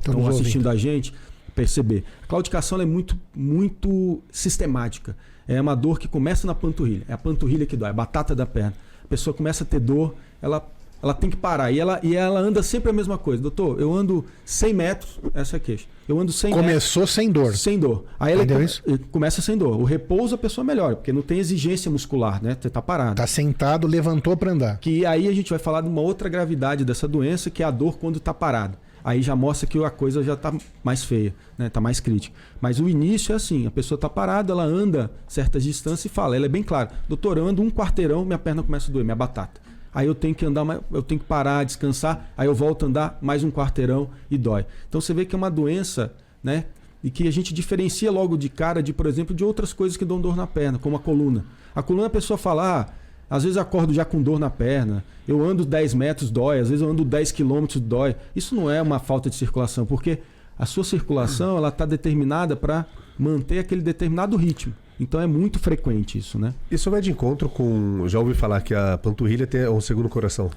estão 0.00 0.26
assistindo 0.26 0.68
a 0.68 0.74
gente 0.74 1.14
perceber. 1.54 2.02
A 2.24 2.26
claudicação 2.26 2.80
é 2.80 2.84
muito, 2.84 3.16
muito 3.32 4.20
sistemática. 4.32 5.16
É 5.46 5.60
uma 5.60 5.76
dor 5.76 5.96
que 5.96 6.08
começa 6.08 6.44
na 6.44 6.56
panturrilha. 6.56 7.04
É 7.08 7.12
a 7.12 7.18
panturrilha 7.18 7.66
que 7.66 7.76
dói, 7.76 7.90
a 7.90 7.92
batata 7.92 8.34
da 8.34 8.46
perna. 8.46 8.74
A 9.04 9.06
pessoa 9.06 9.32
começa 9.32 9.62
a 9.62 9.66
ter 9.66 9.78
dor 9.78 10.16
ela, 10.42 10.68
ela 11.02 11.14
tem 11.14 11.30
que 11.30 11.36
parar. 11.36 11.70
E 11.70 11.78
ela, 11.78 12.00
e 12.02 12.14
ela 12.14 12.40
anda 12.40 12.62
sempre 12.62 12.90
a 12.90 12.92
mesma 12.92 13.16
coisa. 13.16 13.42
Doutor, 13.42 13.80
eu 13.80 13.92
ando 13.92 14.24
100 14.44 14.74
metros, 14.74 15.20
essa 15.34 15.56
é 15.56 15.58
a 15.58 15.60
queixa. 15.60 15.86
Eu 16.08 16.18
ando 16.18 16.32
100 16.32 16.52
Começou 16.52 17.02
metros, 17.02 17.14
sem 17.14 17.30
dor. 17.30 17.56
Sem 17.56 17.78
dor. 17.78 18.04
Aí 18.18 18.32
ela 18.32 18.46
come, 18.46 18.64
isso? 18.64 18.82
começa 19.10 19.40
sem 19.40 19.56
dor. 19.56 19.80
O 19.80 19.84
repouso 19.84 20.34
a 20.34 20.38
pessoa 20.38 20.64
melhora, 20.64 20.96
porque 20.96 21.12
não 21.12 21.22
tem 21.22 21.38
exigência 21.38 21.90
muscular, 21.90 22.42
né? 22.42 22.56
Você 22.60 22.68
tá 22.68 22.82
parado. 22.82 23.14
Tá 23.14 23.26
sentado, 23.26 23.86
levantou 23.86 24.36
para 24.36 24.52
andar. 24.52 24.78
Que 24.78 25.06
aí 25.06 25.28
a 25.28 25.32
gente 25.32 25.50
vai 25.50 25.58
falar 25.58 25.80
de 25.80 25.88
uma 25.88 26.00
outra 26.00 26.28
gravidade 26.28 26.84
dessa 26.84 27.06
doença, 27.06 27.50
que 27.50 27.62
é 27.62 27.66
a 27.66 27.70
dor 27.70 27.98
quando 27.98 28.18
tá 28.20 28.34
parado. 28.34 28.76
Aí 29.02 29.22
já 29.22 29.34
mostra 29.34 29.66
que 29.66 29.82
a 29.82 29.88
coisa 29.88 30.22
já 30.22 30.36
tá 30.36 30.52
mais 30.84 31.02
feia, 31.02 31.34
né? 31.56 31.70
Tá 31.70 31.80
mais 31.80 32.00
crítica. 32.00 32.36
Mas 32.60 32.80
o 32.80 32.88
início 32.88 33.32
é 33.32 33.36
assim, 33.36 33.66
a 33.66 33.70
pessoa 33.70 33.98
tá 33.98 34.10
parada, 34.10 34.52
ela 34.52 34.64
anda 34.64 35.10
certas 35.26 35.64
distâncias 35.64 36.04
e 36.04 36.08
fala, 36.10 36.36
ela 36.36 36.44
é 36.44 36.48
bem 36.50 36.62
clara. 36.62 36.90
Doutor, 37.08 37.38
eu 37.38 37.46
ando 37.46 37.62
um 37.62 37.70
quarteirão, 37.70 38.26
minha 38.26 38.38
perna 38.38 38.62
começa 38.62 38.90
a 38.90 38.92
doer, 38.92 39.04
minha 39.04 39.16
batata 39.16 39.69
aí 39.94 40.06
eu 40.06 40.14
tenho 40.14 40.34
que 40.34 40.44
andar, 40.44 40.64
eu 40.90 41.02
tenho 41.02 41.20
que 41.20 41.26
parar, 41.26 41.64
descansar, 41.64 42.32
aí 42.36 42.46
eu 42.46 42.54
volto 42.54 42.84
a 42.84 42.88
andar 42.88 43.18
mais 43.20 43.42
um 43.44 43.50
quarteirão 43.50 44.10
e 44.30 44.38
dói. 44.38 44.64
Então 44.88 45.00
você 45.00 45.12
vê 45.12 45.24
que 45.24 45.34
é 45.34 45.38
uma 45.38 45.50
doença, 45.50 46.12
né? 46.42 46.66
E 47.02 47.10
que 47.10 47.26
a 47.26 47.30
gente 47.30 47.54
diferencia 47.54 48.10
logo 48.10 48.36
de 48.36 48.48
cara 48.48 48.82
de, 48.82 48.92
por 48.92 49.06
exemplo, 49.06 49.34
de 49.34 49.44
outras 49.44 49.72
coisas 49.72 49.96
que 49.96 50.04
dão 50.04 50.20
dor 50.20 50.36
na 50.36 50.46
perna, 50.46 50.78
como 50.78 50.96
a 50.96 51.00
coluna. 51.00 51.44
A 51.74 51.82
coluna 51.82 52.08
a 52.08 52.10
pessoa 52.10 52.36
fala, 52.36 52.80
ah, 52.80 52.92
às 53.28 53.44
vezes 53.44 53.56
eu 53.56 53.62
acordo 53.62 53.94
já 53.94 54.04
com 54.04 54.20
dor 54.20 54.38
na 54.38 54.50
perna, 54.50 55.04
eu 55.26 55.42
ando 55.42 55.64
10 55.64 55.94
metros, 55.94 56.30
dói, 56.30 56.58
às 56.58 56.68
vezes 56.68 56.82
eu 56.82 56.90
ando 56.90 57.04
10 57.04 57.32
quilômetros, 57.32 57.80
dói. 57.80 58.16
Isso 58.34 58.54
não 58.54 58.70
é 58.70 58.82
uma 58.82 58.98
falta 58.98 59.30
de 59.30 59.36
circulação, 59.36 59.86
porque 59.86 60.18
a 60.58 60.66
sua 60.66 60.84
circulação 60.84 61.56
ela 61.56 61.68
está 61.68 61.86
determinada 61.86 62.54
para 62.54 62.84
manter 63.18 63.60
aquele 63.60 63.80
determinado 63.80 64.36
ritmo. 64.36 64.74
Então 65.00 65.18
é 65.18 65.26
muito 65.26 65.58
frequente 65.58 66.18
isso, 66.18 66.38
né? 66.38 66.54
Isso 66.70 66.90
vai 66.90 67.00
de 67.00 67.10
encontro 67.10 67.48
com. 67.48 68.06
Já 68.06 68.18
ouvi 68.18 68.34
falar 68.34 68.60
que 68.60 68.74
a 68.74 68.98
panturrilha 68.98 69.46
tem 69.46 69.66
um 69.66 69.80
segundo 69.80 70.10
coração. 70.10 70.50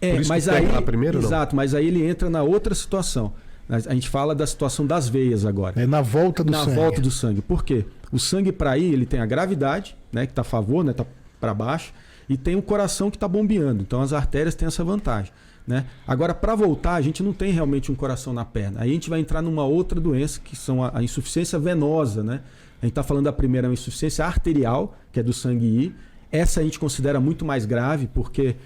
É, 0.00 0.24
mas 0.26 0.48
aí. 0.48 0.66
Primeiro, 0.82 1.18
exato, 1.18 1.54
não? 1.54 1.62
mas 1.62 1.74
aí 1.74 1.86
ele 1.86 2.04
entra 2.04 2.30
na 2.30 2.42
outra 2.42 2.74
situação. 2.74 3.34
A 3.68 3.94
gente 3.94 4.08
fala 4.08 4.34
da 4.34 4.46
situação 4.46 4.86
das 4.86 5.08
veias 5.08 5.46
agora. 5.46 5.80
É 5.80 5.86
na 5.86 6.00
volta 6.00 6.42
do 6.42 6.50
na 6.50 6.64
sangue. 6.64 6.70
Na 6.70 6.82
volta 6.82 7.00
do 7.00 7.10
sangue. 7.10 7.40
Por 7.40 7.64
quê? 7.64 7.84
O 8.10 8.18
sangue 8.18 8.50
para 8.50 8.76
ir, 8.76 8.92
ele 8.92 9.06
tem 9.06 9.20
a 9.20 9.26
gravidade, 9.26 9.96
né, 10.12 10.26
que 10.26 10.32
está 10.32 10.42
a 10.42 10.44
favor, 10.44 10.84
né, 10.84 10.92
tá 10.92 11.06
para 11.40 11.54
baixo, 11.54 11.94
e 12.28 12.36
tem 12.36 12.56
o 12.56 12.60
coração 12.60 13.10
que 13.10 13.16
está 13.16 13.26
bombeando. 13.26 13.82
Então 13.82 14.02
as 14.02 14.12
artérias 14.12 14.54
têm 14.54 14.66
essa 14.66 14.84
vantagem. 14.84 15.32
Né? 15.66 15.86
Agora, 16.06 16.34
para 16.34 16.54
voltar, 16.54 16.94
a 16.94 17.00
gente 17.00 17.22
não 17.22 17.32
tem 17.32 17.52
realmente 17.52 17.90
um 17.90 17.94
coração 17.94 18.34
na 18.34 18.44
perna. 18.44 18.80
Aí 18.80 18.90
a 18.90 18.92
gente 18.92 19.08
vai 19.08 19.20
entrar 19.20 19.40
numa 19.40 19.64
outra 19.64 20.00
doença, 20.00 20.40
que 20.40 20.56
são 20.56 20.82
a, 20.82 20.98
a 20.98 21.02
insuficiência 21.02 21.58
venosa, 21.58 22.22
né? 22.22 22.40
A 22.82 22.86
gente 22.86 22.90
está 22.90 23.04
falando 23.04 23.26
da 23.26 23.32
primeira 23.32 23.68
uma 23.68 23.74
insuficiência 23.74 24.26
arterial, 24.26 24.98
que 25.12 25.20
é 25.20 25.22
do 25.22 25.32
sangue 25.32 25.64
ir. 25.64 25.94
Essa 26.32 26.60
a 26.60 26.64
gente 26.64 26.80
considera 26.80 27.20
muito 27.20 27.44
mais 27.44 27.64
grave, 27.64 28.08
porque 28.12 28.56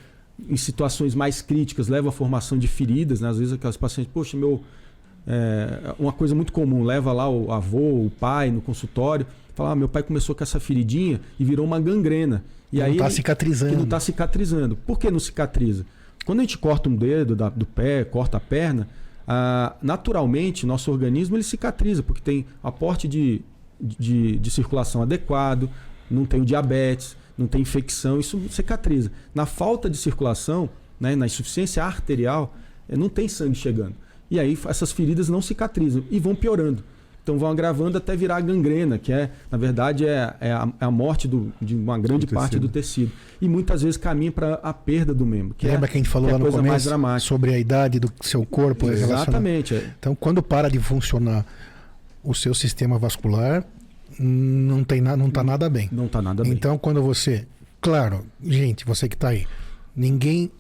em 0.49 0.57
situações 0.57 1.15
mais 1.15 1.43
críticas 1.43 1.89
leva 1.89 2.09
à 2.09 2.13
formação 2.13 2.57
de 2.57 2.67
feridas. 2.67 3.21
Né? 3.21 3.29
Às 3.29 3.39
vezes 3.39 3.53
aquelas 3.53 3.77
pacientes, 3.77 4.11
poxa, 4.13 4.37
meu. 4.37 4.63
É 5.29 5.93
uma 5.99 6.13
coisa 6.13 6.37
muito 6.37 6.53
comum, 6.53 6.85
leva 6.85 7.13
lá 7.13 7.29
o 7.29 7.51
avô, 7.51 8.05
o 8.05 8.13
pai 8.21 8.49
no 8.49 8.61
consultório, 8.61 9.27
fala: 9.57 9.73
ah, 9.73 9.75
meu 9.75 9.89
pai 9.89 10.05
começou 10.05 10.37
com 10.37 10.45
essa 10.45 10.61
feridinha 10.61 11.21
e 11.39 11.45
virou 11.45 11.67
uma 11.67 11.81
gangrena. 11.81 12.45
E 12.73 12.79
não 12.79 12.89
está 12.89 13.11
cicatrizando. 13.11 13.71
Que 13.73 13.77
não 13.77 13.85
está 13.85 13.99
cicatrizando. 13.99 14.77
Por 14.77 15.01
que 15.01 15.11
não 15.11 15.19
cicatriza? 15.19 15.85
Quando 16.25 16.39
a 16.39 16.43
gente 16.43 16.57
corta 16.57 16.89
um 16.89 16.95
dedo 16.95 17.35
da, 17.35 17.49
do 17.49 17.67
pé, 17.67 18.05
corta 18.05 18.37
a 18.37 18.41
perna, 18.41 18.87
ah, 19.27 19.75
naturalmente 19.83 20.65
nosso 20.65 20.93
organismo 20.93 21.35
ele 21.35 21.43
cicatriza, 21.43 22.05
porque 22.05 22.21
tem 22.21 22.47
aporte 22.63 23.09
de 23.09 23.43
de, 23.81 24.39
de 24.39 24.51
circulação 24.51 25.03
adequado, 25.03 25.69
não 26.11 26.25
tem 26.25 26.43
diabetes, 26.45 27.17
não 27.37 27.47
tem 27.47 27.61
infecção, 27.61 28.19
isso 28.19 28.41
cicatriza. 28.51 29.11
Na 29.35 29.47
falta 29.47 29.91
de 29.91 29.97
circulação, 29.97 30.69
né, 30.99 31.15
na 31.15 31.27
insuficiência 31.27 31.85
arterial, 31.85 32.55
eh, 32.89 32.97
não 32.97 33.09
tem 33.09 33.29
sangue 33.29 33.55
chegando. 33.55 33.95
E 34.31 34.41
aí 34.41 34.59
essas 34.67 34.91
feridas 34.93 35.29
não 35.29 35.43
cicatrizam 35.43 36.03
e 36.11 36.19
vão 36.19 36.35
piorando. 36.35 36.83
Então 37.23 37.37
vão 37.39 37.51
agravando 37.51 37.99
até 37.99 38.15
virar 38.15 38.41
gangrena, 38.41 38.99
que 38.99 39.13
é, 39.13 39.31
na 39.51 39.59
verdade, 39.59 40.07
é, 40.07 40.33
é, 40.41 40.53
a, 40.53 40.69
é 40.81 40.85
a, 40.85 40.91
morte 40.93 41.27
do, 41.27 41.53
de 41.61 41.75
uma 41.75 41.99
grande 41.99 42.25
do 42.25 42.33
parte 42.33 42.57
do 42.57 42.69
tecido. 42.69 43.11
E 43.41 43.49
muitas 43.49 43.83
vezes 43.83 43.97
caminha 43.97 44.31
para 44.31 44.55
a 44.63 44.73
perda 44.73 45.13
do 45.13 45.27
membro. 45.27 45.53
Que 45.59 45.67
Lembra 45.67 45.87
é, 45.87 45.89
que 45.89 45.97
a 45.97 45.99
gente 45.99 46.09
falou 46.09 46.31
é 46.31 46.35
lá 46.35 46.39
no 46.39 46.53
começo 46.53 46.89
sobre 47.19 47.53
a 47.53 47.59
idade 47.59 47.99
do 47.99 48.13
seu 48.21 48.47
corpo? 48.47 48.89
Exatamente. 48.89 49.75
É. 49.75 49.91
Então, 49.99 50.15
quando 50.15 50.41
para 50.41 50.71
de 50.71 50.79
funcionar 50.79 51.45
o 52.27 52.35
seu 52.35 52.55
sistema 52.55 52.99
vascular 52.99 53.65
não 54.19 54.85
tem 54.85 55.01
na, 55.01 55.17
não 55.17 55.31
tá 55.31 55.43
nada 55.43 55.71
bem. 55.71 55.89
Não 55.93 56.09
tá 56.09 56.21
nada 56.21 56.43
bem. 56.43 56.53
Então 56.53 56.77
quando 56.77 57.03
você, 57.03 57.47
claro, 57.81 58.27
gente, 58.43 58.85
você 58.85 59.09
que 59.09 59.15
está 59.15 59.29
aí, 59.29 59.47
ninguém 59.95 60.51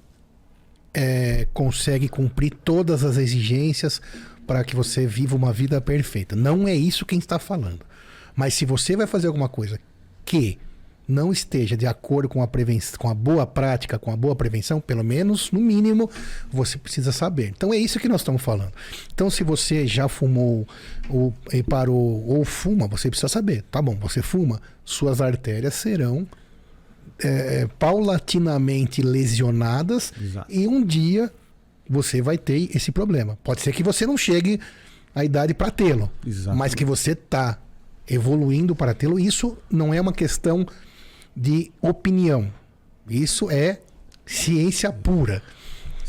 é, 0.94 1.46
consegue 1.52 2.08
cumprir 2.08 2.54
todas 2.64 3.04
as 3.04 3.16
exigências 3.16 4.00
para 4.46 4.64
que 4.64 4.76
você 4.76 5.06
viva 5.06 5.34
uma 5.34 5.52
vida 5.52 5.80
perfeita. 5.80 6.36
Não 6.36 6.68
é 6.68 6.74
isso 6.74 7.04
quem 7.04 7.18
está 7.18 7.38
falando. 7.38 7.84
Mas 8.34 8.54
se 8.54 8.64
você 8.64 8.96
vai 8.96 9.06
fazer 9.06 9.26
alguma 9.26 9.48
coisa 9.48 9.78
que 10.24 10.58
não 11.08 11.32
esteja 11.32 11.76
de 11.76 11.86
acordo 11.86 12.28
com 12.28 12.42
a, 12.42 12.46
prevenção, 12.46 12.98
com 12.98 13.08
a 13.08 13.14
boa 13.14 13.46
prática, 13.46 13.98
com 13.98 14.10
a 14.10 14.16
boa 14.16 14.34
prevenção, 14.34 14.80
pelo 14.80 15.04
menos, 15.04 15.50
no 15.52 15.60
mínimo, 15.60 16.10
você 16.50 16.76
precisa 16.76 17.12
saber. 17.12 17.52
Então 17.56 17.72
é 17.72 17.76
isso 17.76 18.00
que 18.00 18.08
nós 18.08 18.22
estamos 18.22 18.42
falando. 18.42 18.72
Então, 19.14 19.30
se 19.30 19.44
você 19.44 19.86
já 19.86 20.08
fumou 20.08 20.66
ou 21.08 21.32
parou 21.68 22.26
ou 22.26 22.44
fuma, 22.44 22.88
você 22.88 23.08
precisa 23.08 23.28
saber. 23.28 23.62
Tá 23.70 23.80
bom, 23.80 23.94
você 23.96 24.20
fuma, 24.20 24.60
suas 24.84 25.20
artérias 25.20 25.74
serão 25.74 26.26
é, 27.18 27.68
paulatinamente 27.78 29.00
lesionadas 29.00 30.12
Exato. 30.20 30.52
e 30.52 30.66
um 30.66 30.84
dia 30.84 31.32
você 31.88 32.20
vai 32.20 32.36
ter 32.36 32.76
esse 32.76 32.90
problema. 32.90 33.38
Pode 33.44 33.60
ser 33.60 33.72
que 33.72 33.82
você 33.82 34.06
não 34.06 34.16
chegue 34.16 34.60
à 35.14 35.24
idade 35.24 35.54
para 35.54 35.70
tê-lo, 35.70 36.10
mas 36.54 36.74
que 36.74 36.84
você 36.84 37.12
está 37.12 37.58
evoluindo 38.08 38.74
para 38.74 38.92
tê-lo. 38.92 39.18
Isso 39.18 39.56
não 39.70 39.94
é 39.94 40.00
uma 40.00 40.12
questão 40.12 40.66
de 41.36 41.70
opinião. 41.82 42.50
Isso 43.08 43.50
é 43.50 43.80
ciência 44.24 44.90
pura. 44.92 45.42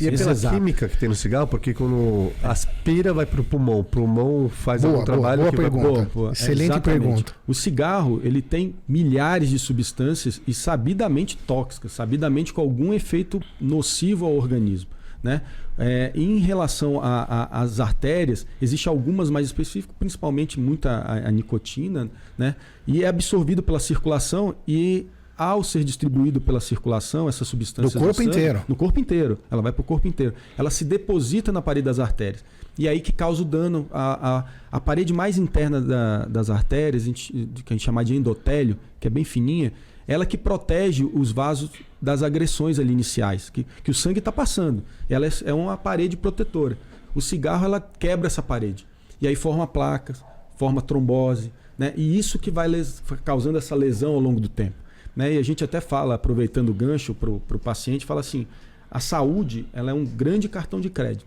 E 0.00 0.06
é 0.06 0.12
pela 0.12 0.30
exato. 0.30 0.54
química 0.54 0.88
que 0.88 0.96
tem 0.96 1.08
no 1.08 1.14
cigarro, 1.14 1.48
porque 1.48 1.74
quando 1.74 2.32
aspira 2.42 3.12
vai 3.12 3.26
para 3.26 3.40
o 3.40 3.44
pulmão, 3.44 3.80
o 3.80 3.84
pulmão 3.84 4.48
faz 4.48 4.82
boa, 4.82 5.00
um 5.00 5.04
trabalho 5.04 5.42
boa, 5.42 5.50
boa 5.50 5.50
que 5.50 5.56
pergunta. 5.56 6.00
vai... 6.00 6.10
Boa, 6.14 6.32
Excelente 6.32 6.76
é 6.76 6.80
pergunta. 6.80 7.34
O 7.48 7.54
cigarro 7.54 8.20
ele 8.22 8.40
tem 8.40 8.76
milhares 8.86 9.48
de 9.48 9.58
substâncias 9.58 10.40
e 10.46 10.54
sabidamente 10.54 11.36
tóxicas, 11.36 11.92
sabidamente 11.92 12.52
com 12.52 12.60
algum 12.60 12.92
efeito 12.92 13.40
nocivo 13.60 14.24
ao 14.24 14.36
organismo. 14.36 14.90
Né? 15.20 15.42
É, 15.76 16.12
em 16.14 16.38
relação 16.38 17.00
às 17.02 17.80
artérias, 17.80 18.46
existe 18.62 18.88
algumas 18.88 19.30
mais 19.30 19.46
específicas, 19.46 19.96
principalmente 19.98 20.60
muita 20.60 20.90
a, 20.90 21.26
a 21.26 21.30
nicotina, 21.32 22.08
né? 22.36 22.54
e 22.86 23.02
é 23.02 23.08
absorvido 23.08 23.64
pela 23.64 23.80
circulação 23.80 24.54
e 24.66 25.08
ao 25.38 25.62
ser 25.62 25.84
distribuído 25.84 26.40
pela 26.40 26.60
circulação, 26.60 27.28
essa 27.28 27.44
substância. 27.44 27.98
No 27.98 28.04
corpo 28.04 28.22
sangue, 28.22 28.30
inteiro. 28.30 28.62
No 28.66 28.74
corpo 28.74 28.98
inteiro. 28.98 29.38
Ela 29.48 29.62
vai 29.62 29.72
para 29.72 29.80
o 29.80 29.84
corpo 29.84 30.08
inteiro. 30.08 30.34
Ela 30.58 30.68
se 30.68 30.84
deposita 30.84 31.52
na 31.52 31.62
parede 31.62 31.84
das 31.84 32.00
artérias. 32.00 32.44
E 32.76 32.88
aí 32.88 33.00
que 33.00 33.12
causa 33.12 33.42
o 33.42 33.44
dano. 33.44 33.86
A, 33.92 34.38
a, 34.38 34.44
a 34.72 34.80
parede 34.80 35.12
mais 35.12 35.38
interna 35.38 35.80
da, 35.80 36.26
das 36.26 36.50
artérias, 36.50 37.04
que 37.04 37.48
a 37.68 37.72
gente 37.72 37.84
chama 37.84 38.04
de 38.04 38.16
endotélio, 38.16 38.76
que 38.98 39.06
é 39.06 39.10
bem 39.10 39.24
fininha, 39.24 39.72
ela 40.08 40.26
que 40.26 40.36
protege 40.36 41.04
os 41.04 41.30
vasos 41.30 41.70
das 42.00 42.22
agressões 42.22 42.78
ali 42.78 42.92
iniciais, 42.92 43.50
que, 43.50 43.66
que 43.84 43.90
o 43.90 43.94
sangue 43.94 44.18
está 44.18 44.32
passando. 44.32 44.82
Ela 45.08 45.26
é, 45.26 45.30
é 45.44 45.54
uma 45.54 45.76
parede 45.76 46.16
protetora. 46.16 46.76
O 47.14 47.20
cigarro 47.20 47.64
ela 47.64 47.80
quebra 47.80 48.26
essa 48.26 48.42
parede. 48.42 48.86
E 49.20 49.28
aí 49.28 49.36
forma 49.36 49.66
placas, 49.66 50.24
forma 50.56 50.80
trombose. 50.80 51.52
Né? 51.76 51.92
E 51.96 52.18
isso 52.18 52.38
que 52.38 52.50
vai 52.50 52.66
les... 52.66 53.02
causando 53.24 53.58
essa 53.58 53.74
lesão 53.74 54.14
ao 54.14 54.20
longo 54.20 54.40
do 54.40 54.48
tempo. 54.48 54.87
Né? 55.18 55.34
E 55.34 55.38
a 55.38 55.42
gente 55.42 55.64
até 55.64 55.80
fala, 55.80 56.14
aproveitando 56.14 56.68
o 56.68 56.72
gancho 56.72 57.12
para 57.12 57.28
o 57.28 57.58
paciente, 57.58 58.06
fala 58.06 58.20
assim: 58.20 58.46
a 58.88 59.00
saúde 59.00 59.66
ela 59.72 59.90
é 59.90 59.94
um 59.94 60.04
grande 60.04 60.48
cartão 60.48 60.80
de 60.80 60.88
crédito. 60.88 61.26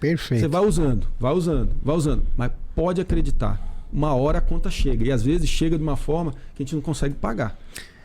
Perfeito. 0.00 0.40
Você 0.40 0.48
vai 0.48 0.66
usando, 0.66 1.06
vai 1.20 1.32
usando, 1.32 1.70
vai 1.80 1.94
usando, 1.94 2.24
mas 2.36 2.50
pode 2.74 3.00
acreditar, 3.00 3.86
uma 3.92 4.12
hora 4.14 4.38
a 4.38 4.40
conta 4.40 4.68
chega. 4.68 5.04
E 5.04 5.12
às 5.12 5.22
vezes 5.22 5.48
chega 5.48 5.78
de 5.78 5.84
uma 5.84 5.96
forma 5.96 6.32
que 6.56 6.62
a 6.62 6.66
gente 6.66 6.74
não 6.74 6.82
consegue 6.82 7.14
pagar. 7.14 7.56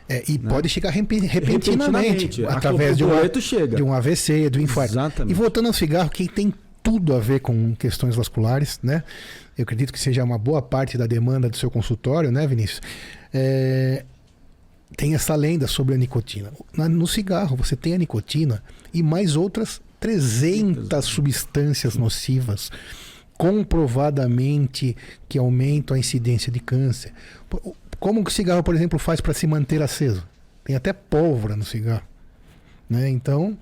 É, 0.08 0.22
e 0.28 0.38
né? 0.38 0.48
pode 0.48 0.68
chegar 0.68 0.90
repentinamente, 0.90 1.34
repentinamente 1.34 2.44
através 2.46 2.96
de, 2.96 3.04
uma, 3.04 3.28
de 3.28 3.82
um 3.82 3.92
AVC, 3.92 4.48
do 4.48 4.60
infarto. 4.60 4.92
Exatamente. 4.92 5.32
E 5.32 5.34
voltando 5.34 5.66
ao 5.66 5.72
cigarro, 5.72 6.08
que 6.08 6.28
tem 6.28 6.54
tudo 6.84 7.16
a 7.16 7.18
ver 7.18 7.40
com 7.40 7.74
questões 7.74 8.14
vasculares, 8.14 8.78
né? 8.80 9.02
Eu 9.58 9.64
acredito 9.64 9.92
que 9.92 9.98
seja 9.98 10.22
uma 10.22 10.38
boa 10.38 10.62
parte 10.62 10.96
da 10.96 11.06
demanda 11.06 11.48
do 11.48 11.56
seu 11.56 11.70
consultório, 11.70 12.30
né, 12.30 12.46
Vinícius? 12.46 12.80
É, 13.34 14.04
tem 14.96 15.14
essa 15.14 15.34
lenda 15.34 15.66
sobre 15.66 15.94
a 15.94 15.98
nicotina. 15.98 16.52
No 16.76 17.06
cigarro, 17.06 17.56
você 17.56 17.76
tem 17.76 17.94
a 17.94 17.98
nicotina 17.98 18.62
e 18.92 19.02
mais 19.02 19.36
outras 19.36 19.80
300 19.98 21.04
substâncias 21.04 21.96
nocivas 21.96 22.70
comprovadamente 23.36 24.94
que 25.26 25.38
aumentam 25.38 25.96
a 25.96 25.98
incidência 25.98 26.52
de 26.52 26.60
câncer. 26.60 27.12
Como 27.98 28.22
o 28.22 28.30
cigarro, 28.30 28.62
por 28.62 28.74
exemplo, 28.74 28.98
faz 28.98 29.20
para 29.20 29.32
se 29.32 29.46
manter 29.46 29.82
aceso? 29.82 30.26
Tem 30.62 30.76
até 30.76 30.92
pólvora 30.92 31.56
no 31.56 31.64
cigarro. 31.64 32.04
Né? 32.88 33.08
Então, 33.08 33.56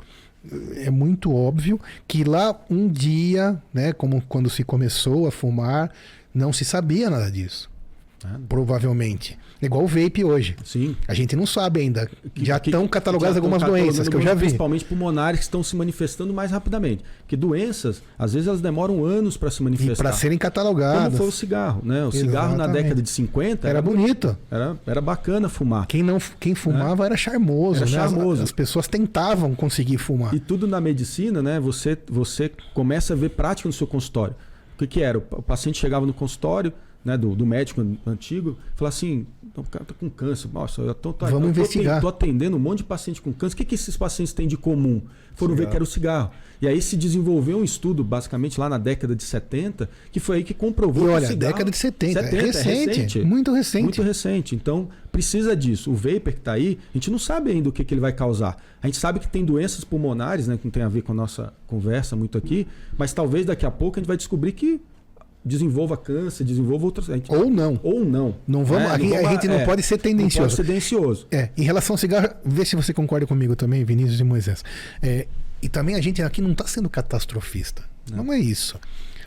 é 0.76 0.90
muito 0.90 1.32
óbvio 1.34 1.80
que 2.06 2.24
lá 2.24 2.58
um 2.68 2.88
dia, 2.88 3.60
né, 3.72 3.92
como 3.92 4.22
quando 4.22 4.50
se 4.50 4.64
começou 4.64 5.26
a 5.26 5.30
fumar, 5.30 5.92
não 6.34 6.52
se 6.52 6.64
sabia 6.64 7.08
nada 7.08 7.30
disso. 7.30 7.70
Provavelmente. 8.48 9.38
Igual 9.60 9.84
o 9.84 9.86
vape 9.86 10.22
hoje. 10.24 10.56
Sim. 10.64 10.96
A 11.06 11.14
gente 11.14 11.34
não 11.34 11.44
sabe 11.44 11.80
ainda. 11.80 12.08
Que, 12.32 12.44
já 12.44 12.58
estão 12.58 12.86
catalogadas 12.86 13.34
já 13.34 13.40
algumas 13.40 13.62
doenças 13.62 14.08
que 14.08 14.14
eu 14.14 14.20
já 14.20 14.32
vi. 14.34 14.40
Principalmente 14.40 14.84
pulmonares 14.84 15.40
que 15.40 15.44
estão 15.44 15.62
se 15.62 15.74
manifestando 15.74 16.32
mais 16.32 16.50
rapidamente. 16.50 17.02
Que 17.26 17.36
doenças, 17.36 18.00
às 18.16 18.34
vezes 18.34 18.46
elas 18.46 18.60
demoram 18.60 19.04
anos 19.04 19.36
para 19.36 19.50
se 19.50 19.62
manifestar. 19.62 20.04
Para 20.04 20.12
serem 20.12 20.38
catalogadas. 20.38 21.04
Como 21.04 21.16
foi 21.16 21.28
o 21.28 21.32
cigarro, 21.32 21.82
né? 21.84 21.96
O 21.96 22.08
Exatamente. 22.08 22.26
cigarro 22.26 22.56
na 22.56 22.66
década 22.68 23.02
de 23.02 23.10
50 23.10 23.66
era, 23.66 23.78
era 23.78 23.82
bonito. 23.82 24.36
Era, 24.50 24.76
era 24.86 25.00
bacana 25.00 25.48
fumar. 25.48 25.86
Quem 25.86 26.02
não 26.02 26.18
quem 26.38 26.54
fumava 26.54 27.04
é. 27.04 27.06
era 27.06 27.16
charmoso, 27.16 27.82
era 27.82 27.90
né? 27.90 27.98
charmoso. 27.98 28.42
As, 28.42 28.48
as, 28.48 28.52
pessoas 28.52 28.86
tentavam 28.86 29.54
conseguir 29.54 29.98
fumar. 29.98 30.32
E 30.34 30.38
tudo 30.38 30.66
na 30.68 30.80
medicina, 30.80 31.42
né? 31.42 31.58
Você 31.58 31.98
você 32.08 32.50
começa 32.72 33.12
a 33.12 33.16
ver 33.16 33.30
prática 33.30 33.68
no 33.68 33.72
seu 33.72 33.86
consultório. 33.86 34.34
O 34.74 34.78
que, 34.78 34.86
que 34.86 35.02
era? 35.02 35.18
O 35.18 35.42
paciente 35.42 35.78
chegava 35.78 36.06
no 36.06 36.12
consultório, 36.12 36.72
né, 37.04 37.16
do, 37.16 37.34
do 37.34 37.46
médico 37.46 37.84
antigo, 38.06 38.56
falar 38.76 38.90
assim: 38.90 39.26
o 39.56 39.62
cara 39.64 39.84
tá 39.84 39.94
com 39.98 40.08
câncer. 40.10 40.48
Nossa, 40.52 40.82
eu 40.82 40.94
tô, 40.94 41.12
tô, 41.12 41.26
Vamos 41.26 41.50
investigar. 41.50 42.00
Tô 42.00 42.08
atendendo 42.08 42.56
um 42.56 42.60
monte 42.60 42.78
de 42.78 42.84
paciente 42.84 43.20
com 43.20 43.32
câncer. 43.32 43.54
O 43.54 43.56
que, 43.56 43.64
que 43.64 43.74
esses 43.74 43.96
pacientes 43.96 44.32
têm 44.32 44.46
de 44.46 44.56
comum? 44.56 45.02
Foram 45.34 45.54
cigarro. 45.54 45.56
ver 45.56 45.70
que 45.70 45.76
era 45.76 45.84
o 45.84 45.86
cigarro. 45.86 46.30
E 46.60 46.66
aí 46.66 46.82
se 46.82 46.96
desenvolveu 46.96 47.58
um 47.58 47.64
estudo, 47.64 48.02
basicamente 48.02 48.58
lá 48.58 48.68
na 48.68 48.78
década 48.78 49.14
de 49.14 49.22
70, 49.22 49.88
que 50.10 50.18
foi 50.18 50.38
aí 50.38 50.44
que 50.44 50.52
comprovou 50.52 51.08
e 51.08 51.12
olha, 51.12 51.20
que 51.20 51.32
cigarro... 51.32 51.52
década 51.52 51.70
de 51.70 51.76
70, 51.76 52.22
70 52.22 52.36
é, 52.36 52.40
recente, 52.40 52.68
é 52.68 52.74
recente, 52.74 53.20
muito 53.20 53.52
recente. 53.52 53.82
Muito 53.84 54.02
recente. 54.02 54.54
Então, 54.56 54.88
precisa 55.12 55.54
disso. 55.54 55.92
O 55.92 55.94
vapor 55.94 56.32
que 56.32 56.38
está 56.40 56.52
aí, 56.52 56.78
a 56.92 56.98
gente 56.98 57.10
não 57.10 57.18
sabe 57.18 57.52
ainda 57.52 57.68
o 57.68 57.72
que, 57.72 57.84
que 57.84 57.94
ele 57.94 58.00
vai 58.00 58.12
causar. 58.12 58.56
A 58.82 58.86
gente 58.86 58.98
sabe 58.98 59.20
que 59.20 59.28
tem 59.28 59.44
doenças 59.44 59.84
pulmonares, 59.84 60.48
né, 60.48 60.56
que 60.56 60.64
não 60.64 60.72
tem 60.72 60.82
a 60.82 60.88
ver 60.88 61.02
com 61.02 61.12
a 61.12 61.14
nossa 61.14 61.52
conversa 61.66 62.16
muito 62.16 62.36
aqui, 62.36 62.66
mas 62.96 63.12
talvez 63.12 63.46
daqui 63.46 63.64
a 63.64 63.70
pouco 63.70 63.98
a 63.98 64.00
gente 64.00 64.08
vai 64.08 64.16
descobrir 64.16 64.52
que 64.52 64.80
desenvolva 65.48 65.96
câncer, 65.96 66.44
desenvolva 66.44 66.84
outras. 66.84 67.06
Gente, 67.06 67.32
ou 67.32 67.50
não. 67.50 67.80
Ou 67.82 68.04
não. 68.04 68.36
Não 68.46 68.64
vamos, 68.64 68.90
é, 68.92 68.98
não 68.98 69.28
a 69.28 69.32
gente 69.32 69.48
não 69.48 69.60
é, 69.60 69.64
pode 69.64 69.82
ser 69.82 69.98
tendencioso. 69.98 70.40
Não 70.40 70.46
pode 70.48 70.56
ser 70.56 70.64
tendencioso. 70.64 71.26
É, 71.30 71.48
em 71.56 71.62
relação 71.62 71.94
ao 71.94 71.98
cigarro, 71.98 72.28
vê 72.44 72.64
se 72.64 72.76
você 72.76 72.92
concorda 72.92 73.26
comigo 73.26 73.56
também, 73.56 73.84
Vinícius 73.84 74.20
e 74.20 74.24
Moisés. 74.24 74.62
É, 75.02 75.26
e 75.60 75.68
também 75.68 75.96
a 75.96 76.00
gente 76.00 76.22
aqui 76.22 76.40
não 76.40 76.52
está 76.52 76.66
sendo 76.66 76.88
catastrofista. 76.88 77.82
Não. 78.10 78.24
não 78.24 78.32
é 78.32 78.38
isso. 78.38 78.78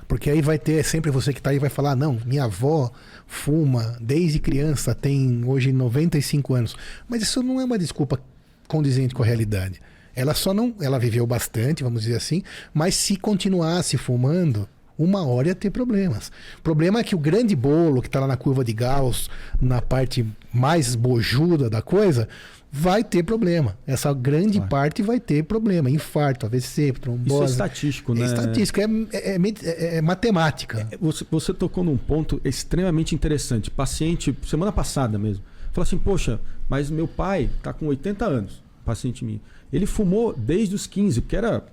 Porque 0.08 0.30
aí 0.30 0.42
vai 0.42 0.60
ter 0.60 0.84
sempre 0.84 1.10
você 1.10 1.32
que 1.32 1.40
está 1.40 1.52
aí 1.52 1.60
vai 1.60 1.70
falar: 1.70 1.96
não, 1.96 2.20
minha 2.26 2.44
avó 2.44 2.92
fuma 3.26 3.98
desde 4.00 4.40
criança, 4.40 4.94
tem 4.94 5.44
hoje 5.46 5.72
95 5.72 6.54
anos. 6.54 6.76
Mas 7.08 7.22
isso 7.22 7.42
não 7.42 7.60
é 7.60 7.66
uma 7.66 7.78
desculpa 7.78 8.20
condizente 8.68 9.16
com 9.16 9.24
a 9.24 9.26
realidade. 9.26 9.82
Ela 10.16 10.34
só 10.34 10.54
não. 10.54 10.76
Ela 10.82 11.00
viveu 11.00 11.26
bastante, 11.26 11.84
vamos 11.84 12.04
dizer 12.04 12.18
assim, 12.18 12.44
mas 12.74 12.96
se 12.96 13.16
continuasse 13.16 13.98
fumando, 13.98 14.68
uma 15.04 15.26
hora 15.26 15.50
ia 15.50 15.56
ter 15.56 15.70
problemas. 15.70 16.32
O 16.60 16.62
problema 16.62 17.00
é 17.00 17.04
que 17.04 17.16
o 17.16 17.20
grande 17.20 17.56
bolo 17.56 18.02
que 18.02 18.08
está 18.08 18.20
lá 18.20 18.28
na 18.28 18.38
curva 18.38 18.64
de 18.64 18.74
Gauss, 18.74 19.30
na 19.60 19.82
parte 19.82 20.26
mais 20.54 20.96
bojuda 20.96 21.70
da 21.70 21.82
coisa, 21.82 22.28
vai 22.72 23.04
ter 23.04 23.24
problema. 23.24 23.78
Essa 23.86 24.14
grande 24.14 24.58
claro. 24.58 24.70
parte 24.70 25.02
vai 25.02 25.20
ter 25.20 25.44
problema. 25.44 25.90
Infarto, 25.90 26.46
AVC, 26.46 26.94
trombose. 26.94 27.28
Isso 27.28 27.44
é 27.44 27.46
estatístico, 27.46 28.14
né? 28.14 28.22
É 28.22 28.26
estatístico, 28.26 28.80
é, 28.80 28.86
é, 29.14 29.36
é, 29.36 29.96
é 29.98 30.02
matemática. 30.02 30.88
Você, 31.02 31.26
você, 31.30 31.54
tocou 31.54 31.84
num 31.84 31.98
ponto 31.98 32.40
extremamente 32.46 33.14
interessante. 33.14 33.70
Paciente, 33.70 34.36
semana 34.48 34.72
passada 34.72 35.18
mesmo, 35.18 35.44
falou 35.74 35.84
assim: 35.84 35.98
Poxa, 35.98 36.40
mas 36.70 36.90
meu 36.90 37.08
pai 37.08 37.50
está 37.58 37.74
com 37.74 37.88
80 37.88 38.26
anos, 38.26 38.64
paciente 38.86 39.26
meu. 39.26 39.40
Ele 39.72 39.86
fumou 39.86 40.34
desde 40.34 40.76
os 40.76 40.88
15, 40.88 41.22
porque 41.22 41.36
era 41.36 41.64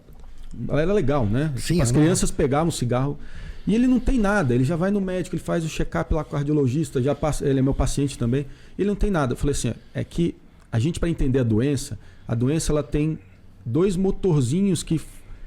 era 0.70 0.92
legal, 0.92 1.26
né? 1.26 1.52
Sim, 1.56 1.80
As 1.80 1.92
crianças 1.92 2.30
pegavam 2.30 2.68
o 2.68 2.72
cigarro. 2.72 3.18
E 3.66 3.74
ele 3.74 3.86
não 3.86 4.00
tem 4.00 4.18
nada, 4.18 4.54
ele 4.54 4.64
já 4.64 4.76
vai 4.76 4.90
no 4.90 5.00
médico, 5.00 5.36
ele 5.36 5.42
faz 5.42 5.62
o 5.62 5.68
check-up 5.68 6.12
lá 6.14 6.24
com 6.24 6.30
o 6.30 6.32
cardiologista, 6.32 7.02
já 7.02 7.14
passa, 7.14 7.46
ele 7.46 7.58
é 7.58 7.62
meu 7.62 7.74
paciente 7.74 8.16
também. 8.16 8.46
Ele 8.78 8.88
não 8.88 8.96
tem 8.96 9.10
nada. 9.10 9.34
Eu 9.34 9.36
falei 9.36 9.52
assim: 9.52 9.74
é 9.92 10.02
que 10.02 10.34
a 10.72 10.78
gente, 10.78 10.98
para 10.98 11.08
entender 11.08 11.40
a 11.40 11.42
doença, 11.42 11.98
a 12.26 12.34
doença 12.34 12.72
ela 12.72 12.82
tem 12.82 13.18
dois 13.64 13.94
motorzinhos 13.96 14.82
que, 14.82 15.00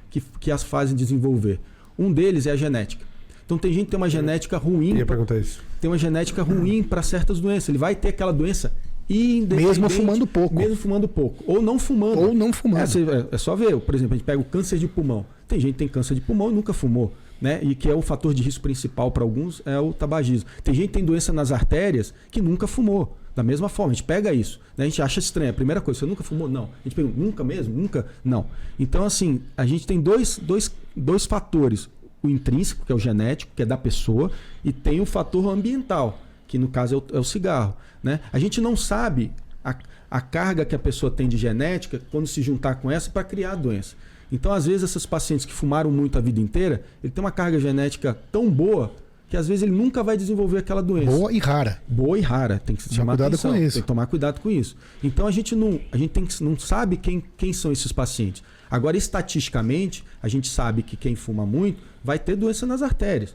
que, 0.09 0.21
que 0.39 0.51
as 0.51 0.61
fazem 0.61 0.95
desenvolver. 0.95 1.59
Um 1.97 2.13
deles 2.13 2.45
é 2.45 2.51
a 2.51 2.55
genética. 2.55 3.03
Então 3.45 3.57
tem 3.57 3.73
gente 3.73 3.85
que 3.85 3.91
tem 3.91 3.97
uma 3.97 4.09
genética 4.09 4.57
ruim. 4.57 4.91
Eu 4.91 4.97
ia 4.97 5.05
perguntar 5.05 5.37
isso. 5.37 5.61
Tem 5.79 5.89
uma 5.89 5.97
genética 5.97 6.43
ruim 6.43 6.83
para 6.83 7.01
certas 7.01 7.39
doenças. 7.39 7.69
Ele 7.69 7.77
vai 7.77 7.95
ter 7.95 8.09
aquela 8.09 8.31
doença 8.31 8.73
mesmo 9.11 9.89
fumando 9.89 10.25
pouco. 10.25 10.55
Mesmo 10.55 10.75
fumando 10.75 11.07
pouco. 11.07 11.43
Ou 11.45 11.61
não 11.61 11.77
fumando. 11.77 12.19
Ou 12.19 12.33
não 12.33 12.53
fumando. 12.53 12.81
É, 12.81 13.35
é, 13.35 13.37
só 13.37 13.55
ver, 13.55 13.77
por 13.79 13.95
exemplo, 13.95 14.13
a 14.13 14.17
gente 14.17 14.25
pega 14.25 14.39
o 14.39 14.45
câncer 14.45 14.77
de 14.77 14.87
pulmão. 14.87 15.25
Tem 15.47 15.59
gente 15.59 15.73
que 15.73 15.79
tem 15.79 15.87
câncer 15.87 16.15
de 16.15 16.21
pulmão 16.21 16.49
e 16.49 16.53
nunca 16.53 16.73
fumou. 16.73 17.13
Né? 17.41 17.59
E 17.63 17.73
que 17.73 17.89
é 17.89 17.95
o 17.95 18.01
fator 18.01 18.33
de 18.33 18.43
risco 18.43 18.61
principal 18.61 19.09
para 19.11 19.23
alguns 19.23 19.61
é 19.65 19.79
o 19.79 19.91
tabagismo. 19.91 20.47
Tem 20.63 20.73
gente 20.73 20.87
que 20.87 20.93
tem 20.93 21.03
doença 21.03 21.33
nas 21.33 21.51
artérias 21.51 22.13
que 22.29 22.41
nunca 22.41 22.67
fumou. 22.67 23.17
Da 23.35 23.43
mesma 23.43 23.69
forma, 23.69 23.91
a 23.91 23.95
gente 23.95 24.03
pega 24.03 24.33
isso. 24.33 24.59
Né? 24.77 24.85
A 24.85 24.87
gente 24.87 25.01
acha 25.01 25.19
estranho. 25.19 25.49
A 25.49 25.53
primeira 25.53 25.81
coisa, 25.81 25.99
você 25.99 26.05
nunca 26.05 26.23
fumou? 26.23 26.49
Não. 26.49 26.65
A 26.65 26.83
gente 26.83 26.95
pergunta, 26.95 27.19
nunca 27.19 27.43
mesmo? 27.43 27.75
Nunca? 27.75 28.05
Não. 28.23 28.45
Então, 28.77 29.03
assim, 29.03 29.41
a 29.57 29.65
gente 29.65 29.87
tem 29.87 29.99
dois, 29.99 30.37
dois, 30.37 30.71
dois 30.95 31.25
fatores. 31.25 31.89
O 32.21 32.29
intrínseco, 32.29 32.85
que 32.85 32.91
é 32.91 32.95
o 32.95 32.99
genético, 32.99 33.53
que 33.55 33.63
é 33.63 33.65
da 33.65 33.77
pessoa, 33.77 34.31
e 34.63 34.71
tem 34.71 35.01
o 35.01 35.05
fator 35.05 35.49
ambiental, 35.49 36.19
que 36.47 36.57
no 36.57 36.67
caso 36.67 36.95
é 36.95 36.97
o, 36.97 37.17
é 37.17 37.19
o 37.19 37.23
cigarro. 37.23 37.75
Né? 38.03 38.19
A 38.31 38.39
gente 38.39 38.59
não 38.59 38.75
sabe 38.75 39.31
a, 39.63 39.75
a 40.09 40.21
carga 40.21 40.65
que 40.65 40.75
a 40.75 40.79
pessoa 40.79 41.11
tem 41.11 41.27
de 41.27 41.37
genética 41.37 42.01
quando 42.11 42.27
se 42.27 42.41
juntar 42.41 42.75
com 42.75 42.89
essa 42.89 43.09
para 43.09 43.23
criar 43.23 43.53
a 43.53 43.55
doença. 43.55 43.95
Então, 44.31 44.53
às 44.53 44.65
vezes, 44.65 44.83
esses 44.83 45.05
pacientes 45.05 45.45
que 45.45 45.51
fumaram 45.51 45.91
muito 45.91 46.17
a 46.17 46.21
vida 46.21 46.39
inteira, 46.39 46.83
ele 47.03 47.11
tem 47.11 47.23
uma 47.23 47.31
carga 47.31 47.59
genética 47.59 48.17
tão 48.31 48.49
boa 48.49 48.93
que 49.27 49.37
às 49.37 49.47
vezes 49.47 49.63
ele 49.63 49.71
nunca 49.71 50.03
vai 50.03 50.17
desenvolver 50.17 50.57
aquela 50.57 50.83
doença. 50.83 51.09
Boa 51.09 51.31
e 51.31 51.39
rara. 51.39 51.81
Boa 51.87 52.19
e 52.19 52.21
rara. 52.21 52.59
Tem 52.59 52.75
que 52.75 52.83
se 52.83 52.93
chamar 52.93 53.13
cuidado 53.13 53.33
atenção. 53.33 53.51
com 53.51 53.57
isso. 53.57 53.73
Tem 53.75 53.81
que 53.81 53.87
tomar 53.87 54.05
cuidado 54.07 54.41
com 54.41 54.51
isso. 54.51 54.75
Então 55.01 55.25
a 55.25 55.31
gente 55.31 55.55
não, 55.55 55.79
a 55.89 55.97
gente 55.97 56.09
tem 56.09 56.27
não 56.41 56.59
sabe 56.59 56.97
quem, 56.97 57.23
quem 57.37 57.53
são 57.53 57.71
esses 57.71 57.93
pacientes. 57.93 58.43
Agora, 58.69 58.97
estatisticamente, 58.97 60.03
a 60.21 60.27
gente 60.27 60.49
sabe 60.49 60.83
que 60.83 60.97
quem 60.97 61.15
fuma 61.15 61.45
muito 61.45 61.81
vai 62.03 62.19
ter 62.19 62.35
doença 62.35 62.65
nas 62.65 62.81
artérias 62.81 63.33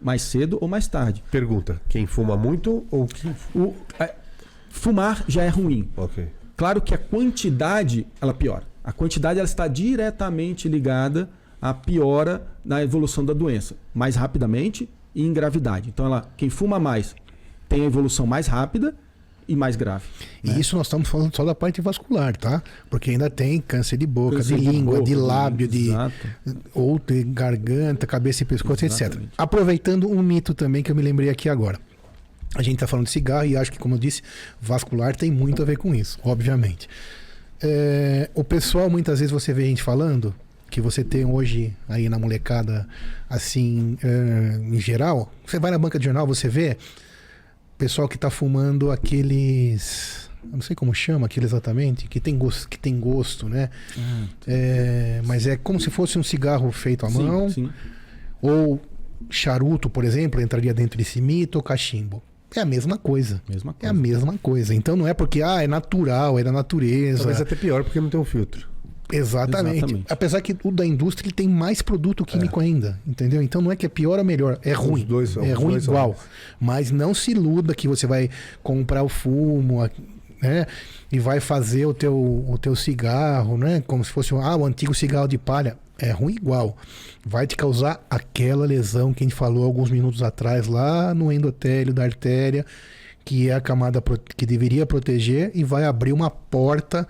mais 0.00 0.22
cedo 0.22 0.58
ou 0.60 0.68
mais 0.68 0.86
tarde. 0.86 1.22
Pergunta: 1.30 1.80
quem 1.88 2.06
fuma 2.06 2.36
muito 2.36 2.86
ou 2.90 3.06
quem... 3.06 3.34
o, 3.54 3.74
é, 3.98 4.14
fumar 4.70 5.24
já 5.26 5.42
é 5.42 5.48
ruim. 5.48 5.90
Ok. 5.96 6.28
Claro 6.56 6.80
que 6.80 6.94
a 6.94 6.98
quantidade 6.98 8.06
ela 8.20 8.32
piora. 8.32 8.64
A 8.82 8.92
quantidade 8.92 9.38
ela 9.38 9.46
está 9.46 9.66
diretamente 9.66 10.68
ligada 10.68 11.28
à 11.60 11.74
piora 11.74 12.46
na 12.64 12.82
evolução 12.82 13.24
da 13.24 13.32
doença, 13.32 13.76
mais 13.92 14.16
rapidamente 14.16 14.88
e 15.14 15.24
em 15.24 15.32
gravidade. 15.32 15.88
Então, 15.88 16.06
ela, 16.06 16.30
quem 16.36 16.48
fuma 16.48 16.78
mais 16.78 17.14
tem 17.68 17.82
a 17.82 17.86
evolução 17.86 18.26
mais 18.26 18.46
rápida 18.46 18.94
e 19.48 19.54
mais 19.54 19.76
grave. 19.76 20.04
E 20.42 20.50
né? 20.50 20.60
isso 20.60 20.76
nós 20.76 20.86
estamos 20.86 21.08
falando 21.08 21.34
só 21.34 21.44
da 21.44 21.54
parte 21.54 21.80
vascular, 21.80 22.36
tá? 22.36 22.62
Porque 22.90 23.10
ainda 23.10 23.30
tem 23.30 23.60
câncer 23.60 23.96
de 23.96 24.06
boca, 24.06 24.36
câncer 24.36 24.56
de 24.56 24.64
língua, 24.64 24.94
de, 24.94 24.98
boca, 25.00 25.04
de 25.04 25.14
lábio, 25.14 25.68
de 25.68 25.90
ou 26.74 26.98
de 26.98 27.22
garganta, 27.24 28.06
cabeça 28.06 28.42
e 28.42 28.46
pescoço, 28.46 28.84
Exatamente. 28.84 29.26
etc. 29.26 29.34
Aproveitando 29.38 30.10
um 30.10 30.22
mito 30.22 30.54
também 30.54 30.82
que 30.82 30.90
eu 30.90 30.96
me 30.96 31.02
lembrei 31.02 31.28
aqui 31.28 31.48
agora. 31.48 31.78
A 32.54 32.62
gente 32.62 32.74
está 32.74 32.86
falando 32.86 33.06
de 33.06 33.12
cigarro 33.12 33.46
e 33.46 33.56
acho 33.56 33.70
que, 33.70 33.78
como 33.78 33.94
eu 33.94 33.98
disse, 33.98 34.22
vascular 34.60 35.14
tem 35.14 35.30
muito 35.30 35.62
a 35.62 35.64
ver 35.64 35.76
com 35.76 35.94
isso, 35.94 36.18
obviamente. 36.22 36.88
É, 37.62 38.30
o 38.34 38.42
pessoal, 38.42 38.88
muitas 38.88 39.20
vezes 39.20 39.32
você 39.32 39.52
vê 39.52 39.64
a 39.64 39.66
gente 39.66 39.82
falando 39.82 40.34
que 40.70 40.80
você 40.80 41.04
tem 41.04 41.24
hoje 41.24 41.74
aí 41.88 42.08
na 42.08 42.18
molecada, 42.18 42.86
assim, 43.28 43.96
é, 44.02 44.58
em 44.58 44.80
geral. 44.80 45.32
Você 45.46 45.58
vai 45.58 45.70
na 45.70 45.78
banca 45.78 45.98
de 45.98 46.04
jornal, 46.04 46.26
você 46.26 46.48
vê 46.48 46.76
pessoal 47.76 48.08
que 48.08 48.16
está 48.16 48.30
fumando 48.30 48.90
aqueles. 48.90 50.30
Eu 50.44 50.52
não 50.52 50.60
sei 50.60 50.76
como 50.76 50.94
chama 50.94 51.26
aquilo 51.26 51.44
exatamente, 51.44 52.06
que 52.06 52.20
tem 52.20 52.38
gosto, 52.38 52.68
que 52.68 52.78
tem 52.78 52.98
gosto 53.00 53.48
né? 53.48 53.68
Ah, 53.98 54.26
é, 54.46 55.20
mas 55.24 55.46
é 55.46 55.56
como 55.56 55.80
se 55.80 55.90
fosse 55.90 56.18
um 56.18 56.22
cigarro 56.22 56.70
feito 56.70 57.04
à 57.04 57.10
sim, 57.10 57.22
mão. 57.22 57.50
Sim. 57.50 57.70
Ou 58.40 58.80
charuto, 59.28 59.90
por 59.90 60.04
exemplo, 60.04 60.40
entraria 60.40 60.72
dentro 60.72 60.96
desse 60.96 61.20
mito 61.20 61.58
ou 61.58 61.62
cachimbo. 61.62 62.22
É 62.54 62.60
a 62.60 62.64
mesma 62.64 62.96
coisa. 62.96 63.42
mesma 63.48 63.72
coisa. 63.72 63.86
É 63.86 63.90
a 63.90 63.92
mesma 63.92 64.38
coisa. 64.38 64.74
Então 64.74 64.96
não 64.96 65.06
é 65.06 65.12
porque 65.12 65.42
ah, 65.42 65.62
é 65.62 65.66
natural, 65.66 66.38
é 66.38 66.44
da 66.44 66.52
natureza. 66.52 67.18
Talvez 67.18 67.40
até 67.40 67.56
pior 67.56 67.82
porque 67.82 68.00
não 68.00 68.08
tem 68.08 68.20
um 68.20 68.24
filtro. 68.24 68.68
Exatamente. 69.12 69.76
Exatamente. 69.76 70.06
Apesar 70.08 70.40
que 70.40 70.56
o 70.64 70.70
da 70.70 70.84
indústria 70.84 71.26
ele 71.26 71.34
tem 71.34 71.48
mais 71.48 71.80
produto 71.80 72.24
químico 72.24 72.60
é. 72.60 72.64
ainda, 72.64 73.00
entendeu? 73.06 73.42
Então 73.42 73.60
não 73.60 73.70
é 73.70 73.76
que 73.76 73.86
é 73.86 73.88
pior 73.88 74.18
ou 74.18 74.24
melhor, 74.24 74.58
é 74.62 74.72
ruim. 74.72 75.02
Os 75.02 75.04
dois, 75.04 75.36
é 75.36 75.52
ruim 75.52 75.76
igual. 75.76 76.16
Mas 76.60 76.90
não 76.90 77.14
se 77.14 77.30
iluda 77.30 77.74
que 77.74 77.86
você 77.86 78.06
vai 78.06 78.28
comprar 78.62 79.02
o 79.02 79.08
fumo, 79.08 79.88
né? 80.42 80.66
E 81.10 81.18
vai 81.18 81.40
fazer 81.40 81.86
o 81.86 81.94
teu, 81.94 82.14
o 82.14 82.58
teu 82.58 82.74
cigarro, 82.74 83.56
né? 83.56 83.82
Como 83.86 84.04
se 84.04 84.10
fosse 84.10 84.34
ah, 84.34 84.56
o 84.56 84.64
antigo 84.64 84.94
cigarro 84.94 85.28
de 85.28 85.38
palha. 85.38 85.78
É 85.98 86.10
ruim 86.10 86.34
igual. 86.34 86.76
Vai 87.24 87.46
te 87.46 87.56
causar 87.56 88.04
aquela 88.10 88.66
lesão 88.66 89.14
que 89.14 89.24
a 89.24 89.26
gente 89.26 89.34
falou 89.34 89.64
alguns 89.64 89.90
minutos 89.90 90.22
atrás, 90.22 90.66
lá 90.66 91.14
no 91.14 91.32
endotélio 91.32 91.94
da 91.94 92.04
artéria, 92.04 92.66
que 93.24 93.48
é 93.48 93.54
a 93.54 93.60
camada 93.60 94.02
que 94.36 94.44
deveria 94.44 94.84
proteger 94.84 95.50
e 95.54 95.64
vai 95.64 95.84
abrir 95.84 96.12
uma 96.12 96.30
porta 96.30 97.06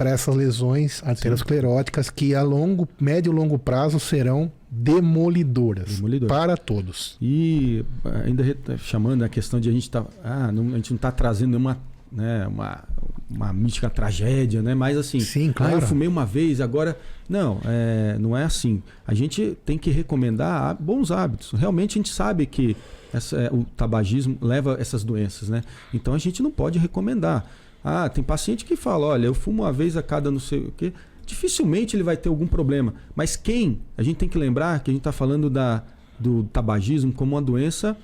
para 0.00 0.08
essas 0.08 0.34
lesões 0.34 1.02
arterioscleróticas 1.04 2.08
que 2.08 2.34
a 2.34 2.42
longo, 2.42 2.88
médio 2.98 3.30
e 3.30 3.36
longo 3.36 3.58
prazo 3.58 4.00
serão 4.00 4.50
demolidoras 4.70 5.96
Demolidor. 5.96 6.26
para 6.26 6.56
todos. 6.56 7.18
E 7.20 7.84
ainda 8.24 8.42
chamando 8.78 9.22
a 9.24 9.28
questão 9.28 9.60
de 9.60 9.68
a 9.68 9.72
gente 9.72 9.82
estar, 9.82 10.04
tá, 10.04 10.10
ah, 10.24 10.50
não, 10.50 10.68
a 10.68 10.76
gente 10.76 10.92
não 10.92 10.96
está 10.96 11.12
trazendo 11.12 11.50
nenhuma 11.50 11.78
né, 12.10 12.46
uma, 12.46 12.82
uma 13.28 13.52
mítica 13.52 13.90
tragédia, 13.90 14.62
né? 14.62 14.74
Mas 14.74 14.96
assim, 14.96 15.20
Sim, 15.20 15.52
claro. 15.52 15.74
ah, 15.74 15.76
eu 15.76 15.82
fumei 15.82 16.08
uma 16.08 16.24
vez, 16.24 16.62
agora. 16.62 16.98
Não, 17.28 17.60
é, 17.66 18.16
não 18.18 18.34
é 18.34 18.44
assim. 18.44 18.82
A 19.06 19.12
gente 19.12 19.54
tem 19.66 19.76
que 19.76 19.90
recomendar 19.90 20.78
bons 20.80 21.10
hábitos. 21.10 21.52
Realmente 21.52 21.98
a 21.98 21.98
gente 21.98 22.10
sabe 22.10 22.46
que 22.46 22.74
essa, 23.12 23.36
é, 23.36 23.50
o 23.52 23.64
tabagismo 23.76 24.38
leva 24.40 24.78
essas 24.80 25.04
doenças, 25.04 25.50
né? 25.50 25.62
Então 25.92 26.14
a 26.14 26.18
gente 26.18 26.42
não 26.42 26.50
pode 26.50 26.78
recomendar. 26.78 27.46
Ah, 27.82 28.08
tem 28.08 28.22
paciente 28.22 28.64
que 28.64 28.76
fala, 28.76 29.06
olha, 29.06 29.26
eu 29.26 29.34
fumo 29.34 29.62
uma 29.62 29.72
vez 29.72 29.96
a 29.96 30.02
cada 30.02 30.30
não 30.30 30.40
sei 30.40 30.60
o 30.60 30.72
quê. 30.72 30.92
Dificilmente 31.24 31.96
ele 31.96 32.02
vai 32.02 32.16
ter 32.16 32.28
algum 32.28 32.46
problema. 32.46 32.94
Mas 33.14 33.36
quem? 33.36 33.80
A 33.96 34.02
gente 34.02 34.16
tem 34.16 34.28
que 34.28 34.36
lembrar 34.36 34.80
que 34.80 34.90
a 34.90 34.92
gente 34.92 35.00
está 35.00 35.12
falando 35.12 35.48
da, 35.48 35.82
do 36.18 36.44
tabagismo 36.44 37.12
como 37.12 37.36
uma 37.36 37.42
doença, 37.42 37.96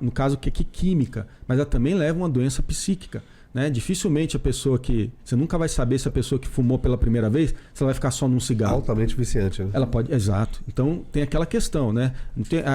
no 0.00 0.10
caso 0.10 0.36
que 0.36 0.48
é 0.48 0.64
química, 0.70 1.26
mas 1.46 1.58
ela 1.58 1.66
também 1.66 1.94
leva 1.94 2.18
uma 2.18 2.28
doença 2.28 2.62
psíquica. 2.62 3.22
Né? 3.54 3.70
Dificilmente 3.70 4.36
a 4.36 4.40
pessoa 4.40 4.80
que. 4.80 5.12
Você 5.24 5.36
nunca 5.36 5.56
vai 5.56 5.68
saber 5.68 5.96
se 6.00 6.08
a 6.08 6.10
pessoa 6.10 6.40
que 6.40 6.48
fumou 6.48 6.76
pela 6.76 6.98
primeira 6.98 7.30
vez, 7.30 7.54
se 7.72 7.82
ela 7.82 7.88
vai 7.88 7.94
ficar 7.94 8.10
só 8.10 8.26
num 8.26 8.40
cigarro. 8.40 8.74
Altamente 8.74 9.14
viciante, 9.14 9.62
né? 9.62 9.70
Ela 9.72 9.86
pode. 9.86 10.12
Exato. 10.12 10.60
Então 10.66 11.04
tem 11.12 11.22
aquela 11.22 11.46
questão, 11.46 11.92
né? 11.92 12.12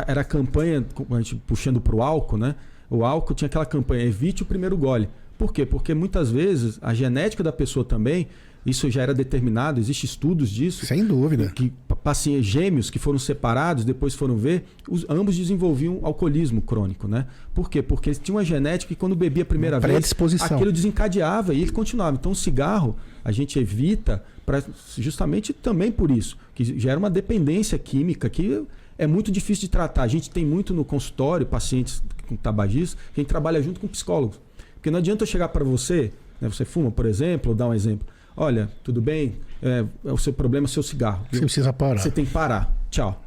Era 0.08 0.22
a 0.22 0.24
campanha, 0.24 0.86
a 1.12 1.16
gente 1.18 1.36
puxando 1.36 1.82
para 1.82 1.94
o 1.94 2.02
álcool, 2.02 2.38
né? 2.38 2.56
O 2.90 3.04
álcool 3.04 3.34
tinha 3.34 3.48
aquela 3.48 3.66
campanha, 3.66 4.06
evite 4.06 4.42
o 4.42 4.46
primeiro 4.46 4.78
gole. 4.78 5.10
Por 5.40 5.54
quê? 5.54 5.66
Porque 5.66 5.94
muitas 5.94 6.30
vezes 6.30 6.78
a 6.82 6.94
genética 6.94 7.42
da 7.42 7.54
pessoa 7.54 7.86
também, 7.86 8.28
isso 8.66 8.92
já 8.92 9.04
era 9.04 9.14
determinado, 9.14 9.80
existem 9.80 10.06
estudos 10.06 10.50
disso. 10.50 10.86
Sem 10.86 11.06
dúvida. 11.06 11.50
Que 11.56 11.72
pacientes 12.04 12.46
gêmeos 12.46 12.90
que 12.90 13.00
foram 13.00 13.18
separados, 13.18 13.86
depois 13.86 14.14
foram 14.14 14.36
ver, 14.36 14.66
os, 14.90 15.06
ambos 15.08 15.38
desenvolviam 15.38 16.02
alcoolismo 16.04 16.62
crônico, 16.62 17.08
né? 17.08 17.26
Por 17.54 17.70
quê? 17.70 17.82
Porque 17.82 18.10
eles 18.10 18.20
tinham 18.20 18.36
uma 18.36 18.44
genética 18.44 18.94
que 18.94 19.00
quando 19.00 19.16
bebia 19.16 19.44
a 19.44 19.46
primeira 19.46 19.80
vez, 19.80 20.14
aquilo 20.42 20.74
desencadeava 20.74 21.54
e 21.54 21.62
ele 21.62 21.72
continuava. 21.72 22.18
Então 22.20 22.34
o 22.34 22.36
cigarro 22.36 22.98
a 23.24 23.32
gente 23.32 23.58
evita 23.58 24.22
para 24.46 24.62
justamente 24.98 25.54
também 25.54 25.90
por 25.90 26.12
isso, 26.12 26.38
que 26.54 26.78
gera 26.78 27.00
uma 27.00 27.10
dependência 27.10 27.80
química 27.80 28.30
que 28.30 28.62
é 28.98 29.08
muito 29.08 29.32
difícil 29.32 29.62
de 29.62 29.70
tratar. 29.70 30.04
A 30.04 30.08
gente 30.10 30.30
tem 30.30 30.46
muito 30.46 30.74
no 30.74 30.84
consultório 30.84 31.46
pacientes 31.46 32.04
com 32.28 32.36
tabagistas 32.36 33.00
que 33.14 33.22
a 33.22 33.24
gente 33.24 33.30
trabalha 33.30 33.64
junto 33.64 33.80
com 33.80 33.88
psicólogos. 33.88 34.49
Porque 34.80 34.90
não 34.90 35.00
adianta 35.00 35.24
eu 35.24 35.28
chegar 35.28 35.50
para 35.50 35.64
você, 35.64 36.12
né, 36.40 36.48
você 36.48 36.64
fuma, 36.64 36.90
por 36.90 37.06
exemplo, 37.06 37.52
ou 37.52 37.56
dar 37.56 37.68
um 37.68 37.74
exemplo. 37.74 38.08
Olha, 38.36 38.72
tudo 38.82 39.02
bem, 39.02 39.36
é, 39.62 39.84
é 40.06 40.12
o 40.12 40.18
seu 40.18 40.32
problema 40.32 40.66
é 40.66 40.70
o 40.70 40.72
seu 40.72 40.82
cigarro. 40.82 41.26
Você 41.30 41.42
precisa 41.42 41.74
parar. 41.74 42.00
Você 42.00 42.10
tem 42.10 42.26
que 42.26 42.32
parar. 42.32 42.74
Tchau. 42.90 43.22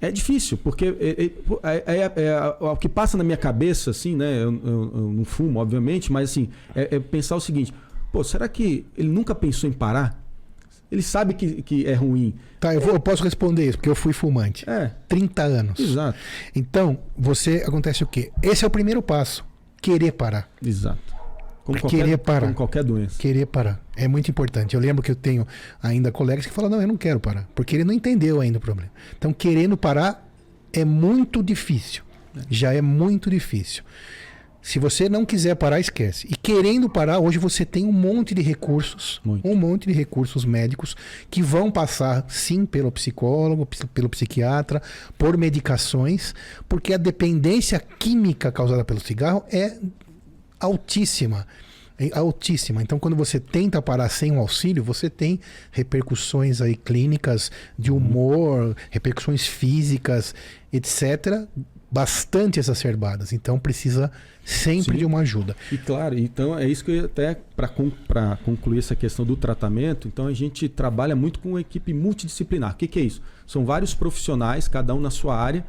É 0.00 0.10
difícil, 0.10 0.56
porque 0.58 0.86
é, 1.00 1.24
é, 1.24 1.84
é, 1.86 2.12
é, 2.16 2.24
é 2.26 2.40
o 2.60 2.76
que 2.76 2.88
passa 2.88 3.16
na 3.16 3.24
minha 3.24 3.36
cabeça, 3.36 3.90
assim, 3.90 4.16
né? 4.16 4.42
Eu, 4.42 4.52
eu, 4.64 4.92
eu 4.94 5.12
não 5.12 5.24
fumo, 5.24 5.60
obviamente, 5.60 6.12
mas 6.12 6.30
assim, 6.30 6.48
é, 6.74 6.96
é, 6.96 7.00
pensar 7.00 7.36
o 7.36 7.40
seguinte: 7.40 7.72
pô, 8.12 8.22
será 8.22 8.48
que 8.48 8.86
ele 8.96 9.08
nunca 9.08 9.34
pensou 9.34 9.68
em 9.68 9.72
parar? 9.72 10.24
Ele 10.90 11.02
sabe 11.02 11.34
que, 11.34 11.62
que 11.62 11.86
é 11.86 11.94
ruim. 11.94 12.34
Tá, 12.58 12.74
eu, 12.74 12.80
vou, 12.80 12.94
eu 12.94 13.00
posso 13.00 13.22
responder 13.22 13.66
isso, 13.66 13.76
porque 13.76 13.90
eu 13.90 13.94
fui 13.94 14.12
fumante. 14.12 14.68
É. 14.68 14.92
30 15.08 15.42
anos. 15.42 15.80
Exato. 15.80 16.18
Então, 16.54 16.98
você 17.16 17.64
acontece 17.66 18.02
o 18.02 18.06
quê? 18.06 18.32
Esse 18.42 18.64
é 18.64 18.66
o 18.66 18.70
primeiro 18.70 19.02
passo 19.02 19.47
querer 19.80 20.12
parar. 20.12 20.48
Exato. 20.62 21.18
Como 21.64 21.78
qualquer, 21.80 21.96
querer 21.98 22.18
parar. 22.18 22.40
Como 22.40 22.54
qualquer 22.54 22.82
doença. 22.82 23.18
Querer 23.18 23.46
parar. 23.46 23.78
É 23.94 24.08
muito 24.08 24.30
importante. 24.30 24.74
Eu 24.74 24.80
lembro 24.80 25.02
que 25.02 25.10
eu 25.10 25.16
tenho 25.16 25.46
ainda 25.82 26.10
colegas 26.10 26.46
que 26.46 26.52
falam, 26.52 26.70
não, 26.70 26.80
eu 26.80 26.88
não 26.88 26.96
quero 26.96 27.20
parar. 27.20 27.46
Porque 27.54 27.76
ele 27.76 27.84
não 27.84 27.92
entendeu 27.92 28.40
ainda 28.40 28.56
o 28.56 28.60
problema. 28.60 28.90
Então, 29.18 29.34
querendo 29.34 29.76
parar 29.76 30.26
é 30.72 30.84
muito 30.84 31.42
difícil. 31.42 32.02
É. 32.34 32.40
Já 32.48 32.72
é 32.72 32.80
muito 32.80 33.28
difícil. 33.28 33.82
Se 34.60 34.78
você 34.78 35.08
não 35.08 35.24
quiser 35.24 35.54
parar, 35.54 35.80
esquece. 35.80 36.26
E 36.28 36.36
querendo 36.36 36.90
parar, 36.90 37.20
hoje 37.20 37.38
você 37.38 37.64
tem 37.64 37.86
um 37.86 37.92
monte 37.92 38.34
de 38.34 38.42
recursos, 38.42 39.20
muito. 39.24 39.46
um 39.48 39.54
monte 39.54 39.86
de 39.86 39.92
recursos 39.92 40.44
médicos 40.44 40.96
que 41.30 41.40
vão 41.40 41.70
passar, 41.70 42.26
sim, 42.28 42.66
pelo 42.66 42.90
psicólogo, 42.90 43.66
pelo 43.94 44.08
psiquiatra, 44.08 44.82
por 45.16 45.36
medicações, 45.36 46.34
porque 46.68 46.92
a 46.92 46.98
dependência 46.98 47.80
química 47.98 48.52
causada 48.52 48.84
pelo 48.84 49.00
cigarro 49.00 49.44
é 49.50 49.78
altíssima. 50.60 51.46
É 51.98 52.16
altíssima. 52.16 52.80
Então, 52.80 52.98
quando 52.98 53.16
você 53.16 53.40
tenta 53.40 53.82
parar 53.82 54.08
sem 54.08 54.30
o 54.30 54.38
auxílio, 54.38 54.84
você 54.84 55.10
tem 55.10 55.40
repercussões 55.72 56.60
aí 56.60 56.76
clínicas 56.76 57.50
de 57.76 57.90
humor, 57.90 58.76
repercussões 58.90 59.46
físicas, 59.46 60.32
etc., 60.72 61.48
bastante 61.90 62.58
exacerbadas. 62.58 63.32
Então 63.32 63.58
precisa 63.58 64.10
sempre 64.44 64.92
Sim. 64.92 64.98
de 64.98 65.04
uma 65.04 65.20
ajuda. 65.20 65.56
E 65.72 65.78
claro, 65.78 66.18
então 66.18 66.58
é 66.58 66.68
isso 66.68 66.84
que 66.84 66.92
eu 66.92 67.04
até 67.04 67.38
para 67.56 68.36
concluir 68.44 68.78
essa 68.78 68.94
questão 68.94 69.24
do 69.24 69.36
tratamento, 69.36 70.08
então 70.08 70.26
a 70.26 70.32
gente 70.32 70.68
trabalha 70.68 71.16
muito 71.16 71.38
com 71.38 71.50
uma 71.50 71.60
equipe 71.60 71.92
multidisciplinar. 71.92 72.72
O 72.72 72.76
que, 72.76 72.86
que 72.86 72.98
é 72.98 73.02
isso? 73.02 73.22
São 73.46 73.64
vários 73.64 73.94
profissionais, 73.94 74.68
cada 74.68 74.94
um 74.94 75.00
na 75.00 75.10
sua 75.10 75.36
área, 75.36 75.64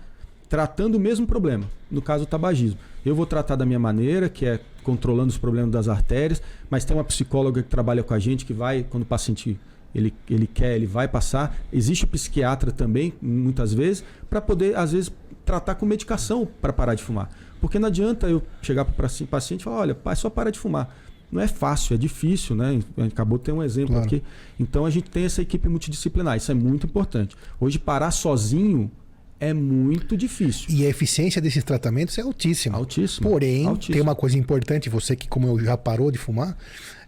tratando 0.48 0.96
o 0.96 1.00
mesmo 1.00 1.28
problema. 1.28 1.66
No 1.90 2.02
caso, 2.02 2.24
o 2.24 2.28
tabagismo. 2.28 2.80
Eu 3.06 3.16
vou 3.16 3.26
tratar 3.26 3.56
da 3.56 3.66
minha 3.66 3.80
maneira, 3.80 4.28
que 4.28 4.46
é 4.46 4.60
controlando 4.84 5.30
os 5.30 5.38
problemas 5.38 5.72
das 5.72 5.88
artérias, 5.88 6.42
mas 6.70 6.84
tem 6.84 6.98
uma 6.98 7.04
psicóloga 7.04 7.62
que 7.62 7.70
trabalha 7.70 8.04
com 8.04 8.14
a 8.14 8.20
gente 8.20 8.46
que 8.46 8.54
vai, 8.54 8.84
quando 8.84 9.04
o 9.04 9.06
paciente 9.06 9.60
ele, 9.94 10.14
ele 10.30 10.48
quer, 10.48 10.76
ele 10.76 10.86
vai 10.86 11.08
passar. 11.08 11.56
Existe 11.72 12.06
psiquiatra 12.06 12.72
também, 12.72 13.14
muitas 13.22 13.74
vezes, 13.74 14.04
para 14.30 14.42
poder, 14.42 14.76
às 14.76 14.92
vezes, 14.92 15.12
tratar 15.50 15.74
com 15.74 15.86
medicação 15.86 16.48
para 16.62 16.72
parar 16.72 16.94
de 16.94 17.02
fumar. 17.02 17.28
Porque 17.60 17.80
não 17.80 17.88
adianta 17.88 18.28
eu 18.28 18.44
chegar 18.62 18.86
para 18.86 19.08
o 19.08 19.28
paciente 19.28 19.62
e 19.62 19.64
falar: 19.64 19.78
olha, 19.78 19.96
pai, 19.96 20.16
só 20.16 20.30
para 20.30 20.52
de 20.52 20.60
fumar. 20.60 20.96
Não 21.32 21.42
é 21.42 21.48
fácil, 21.48 21.96
é 21.96 21.98
difícil, 21.98 22.56
né? 22.56 22.80
Acabou 23.08 23.38
de 23.40 23.46
ter 23.46 23.52
um 23.52 23.64
exemplo 23.64 23.94
claro. 23.94 24.06
aqui. 24.06 24.24
Então 24.60 24.86
a 24.86 24.90
gente 24.92 25.10
tem 25.10 25.26
essa 25.26 25.42
equipe 25.42 25.68
multidisciplinar, 25.68 26.38
isso 26.38 26.52
é 26.52 26.56
muito 26.56 26.86
importante. 26.86 27.36
Hoje, 27.60 27.80
parar 27.80 28.12
sozinho 28.12 28.92
é 29.40 29.54
muito 29.54 30.16
difícil. 30.16 30.68
E 30.70 30.86
a 30.86 30.90
eficiência 30.90 31.42
desses 31.42 31.64
tratamentos 31.64 32.18
é 32.18 32.22
altíssima. 32.22 32.78
Altíssima. 32.78 33.28
Porém, 33.28 33.66
altíssima. 33.66 33.94
tem 33.94 34.02
uma 34.02 34.16
coisa 34.16 34.38
importante, 34.38 34.88
você 34.90 35.16
que, 35.16 35.28
como 35.28 35.48
eu 35.48 35.60
já 35.60 35.76
parou 35.76 36.12
de 36.12 36.18
fumar, 36.18 36.56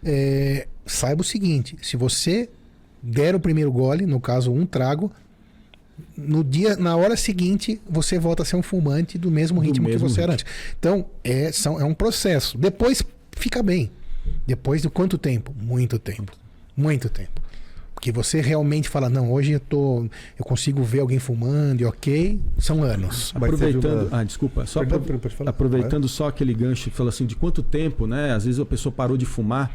é, 0.04 0.66
saiba 0.84 1.22
o 1.22 1.24
seguinte: 1.24 1.76
se 1.80 1.96
você 1.96 2.48
der 3.00 3.34
o 3.36 3.40
primeiro 3.40 3.70
gole, 3.70 4.04
no 4.06 4.20
caso, 4.20 4.52
um 4.52 4.66
trago, 4.66 5.12
no 6.16 6.42
dia, 6.42 6.76
na 6.76 6.96
hora 6.96 7.16
seguinte, 7.16 7.80
você 7.88 8.18
volta 8.18 8.42
a 8.42 8.46
ser 8.46 8.56
um 8.56 8.62
fumante 8.62 9.18
do 9.18 9.30
mesmo 9.30 9.60
do 9.60 9.66
ritmo 9.66 9.86
mesmo 9.86 9.98
que 9.98 10.02
você 10.02 10.20
ritmo. 10.20 10.22
era 10.22 10.32
antes. 10.32 10.46
Então, 10.78 11.06
é, 11.22 11.52
são, 11.52 11.80
é 11.80 11.84
um 11.84 11.94
processo. 11.94 12.58
Depois 12.58 13.02
fica 13.32 13.62
bem. 13.62 13.90
Depois 14.46 14.82
de 14.82 14.88
quanto 14.88 15.18
tempo? 15.18 15.54
Muito 15.60 15.98
tempo. 15.98 16.32
Muito 16.76 17.08
tempo. 17.08 17.42
Porque 17.94 18.10
você 18.10 18.40
realmente 18.40 18.88
fala, 18.88 19.08
não, 19.08 19.30
hoje 19.30 19.52
eu 19.52 19.60
tô. 19.60 20.06
Eu 20.36 20.44
consigo 20.44 20.82
ver 20.82 21.00
alguém 21.00 21.20
fumando 21.20 21.82
e 21.82 21.84
ok, 21.84 22.40
são 22.58 22.82
anos. 22.82 23.32
Aproveitando. 23.32 24.08
Ah, 24.10 24.24
desculpa, 24.24 24.66
só 24.66 24.80
Perdão, 24.80 25.20
aproveitando 25.46 26.08
só 26.08 26.26
aquele 26.26 26.52
gancho 26.52 26.90
que 26.90 26.96
fala 26.96 27.10
assim, 27.10 27.26
de 27.26 27.36
quanto 27.36 27.62
tempo, 27.62 28.06
né? 28.06 28.32
Às 28.32 28.44
vezes 28.44 28.58
a 28.58 28.66
pessoa 28.66 28.92
parou 28.92 29.16
de 29.16 29.24
fumar. 29.24 29.70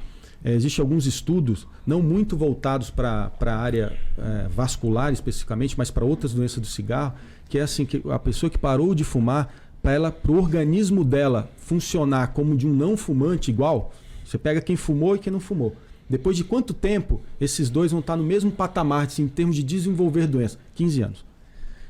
É, 0.48 0.54
Existem 0.54 0.82
alguns 0.82 1.06
estudos, 1.06 1.68
não 1.86 2.02
muito 2.02 2.38
voltados 2.38 2.90
para 2.90 3.30
a 3.42 3.56
área 3.58 4.00
é, 4.18 4.48
vascular 4.48 5.12
especificamente, 5.12 5.78
mas 5.78 5.92
para 5.92 6.06
outras 6.06 6.34
doenças 6.34 6.62
do 6.62 6.68
cigarro, 6.68 7.16
que 7.50 7.60
é 7.60 7.64
assim, 7.64 7.86
que 7.86 8.02
a 8.10 8.18
pessoa 8.18 8.50
que 8.50 8.58
parou 8.58 8.96
de 8.96 9.04
fumar, 9.04 9.54
para 9.82 10.32
o 10.32 10.38
organismo 10.38 11.04
dela 11.04 11.50
funcionar 11.58 12.28
como 12.28 12.56
de 12.56 12.66
um 12.66 12.74
não 12.74 12.96
fumante 12.96 13.52
igual, 13.52 13.94
você 14.24 14.38
pega 14.38 14.62
quem 14.62 14.78
fumou 14.78 15.18
e 15.18 15.20
quem 15.20 15.34
não 15.34 15.40
fumou. 15.42 15.76
Depois 16.10 16.38
de 16.38 16.46
quanto 16.46 16.74
tempo 16.74 17.22
esses 17.42 17.70
dois 17.70 17.92
vão 17.92 18.00
estar 18.00 18.16
no 18.16 18.24
mesmo 18.24 18.50
patamar 18.50 19.06
assim, 19.06 19.24
em 19.24 19.28
termos 19.28 19.56
de 19.56 19.64
desenvolver 19.64 20.28
doença? 20.28 20.58
15 20.76 21.02
anos. 21.02 21.26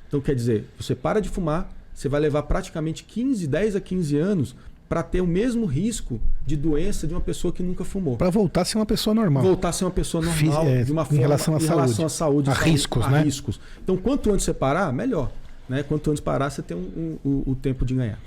Então 0.08 0.20
quer 0.20 0.34
dizer, 0.34 0.66
você 0.80 0.96
para 0.96 1.20
de 1.20 1.30
fumar, 1.30 1.72
você 1.94 2.10
vai 2.10 2.20
levar 2.20 2.44
praticamente 2.44 3.04
15, 3.04 3.46
10 3.46 3.76
a 3.76 3.82
15 3.82 4.18
anos 4.18 4.56
para 4.88 5.04
ter 5.04 5.22
o 5.22 5.28
mesmo 5.28 5.66
risco 5.66 6.20
de 6.46 6.56
doença 6.56 7.06
de 7.06 7.14
uma 7.14 7.22
pessoa 7.22 7.52
que 7.52 7.62
nunca 7.62 7.84
fumou. 7.84 8.18
Para 8.18 8.30
voltar 8.30 8.62
a 8.62 8.66
ser 8.66 8.78
uma 8.78 8.86
pessoa 8.86 9.14
normal. 9.14 9.44
Voltar 9.44 9.70
a 9.70 9.74
ser 9.74 9.86
uma 9.86 9.92
pessoa 9.92 10.24
normal, 10.24 10.64
Fiz, 10.66 10.72
é, 10.72 10.84
de 10.84 10.92
uma 10.92 11.04
forma, 11.04 11.18
em 11.18 11.22
relação 11.22 11.56
à 11.56 11.60
saúde. 11.60 11.76
Relação 11.76 12.06
à 12.06 12.10
saúde, 12.10 12.50
a 12.50 12.54
riscos, 12.54 13.06
a 13.06 13.10
né? 13.10 13.22
riscos. 13.24 13.60
Então, 13.84 13.98
quanto 13.98 14.32
antes 14.32 14.46
você 14.46 14.54
parar, 14.54 14.92
melhor. 14.94 15.32
Né? 15.68 15.84
Quanto 15.84 16.10
antes 16.10 16.22
parar, 16.22 16.50
você 16.50 16.62
tem 16.62 16.78
um, 16.78 17.18
um, 17.26 17.44
o 17.46 17.56
tempo 17.56 17.86
de 17.86 17.94
ganhar. 17.94 18.20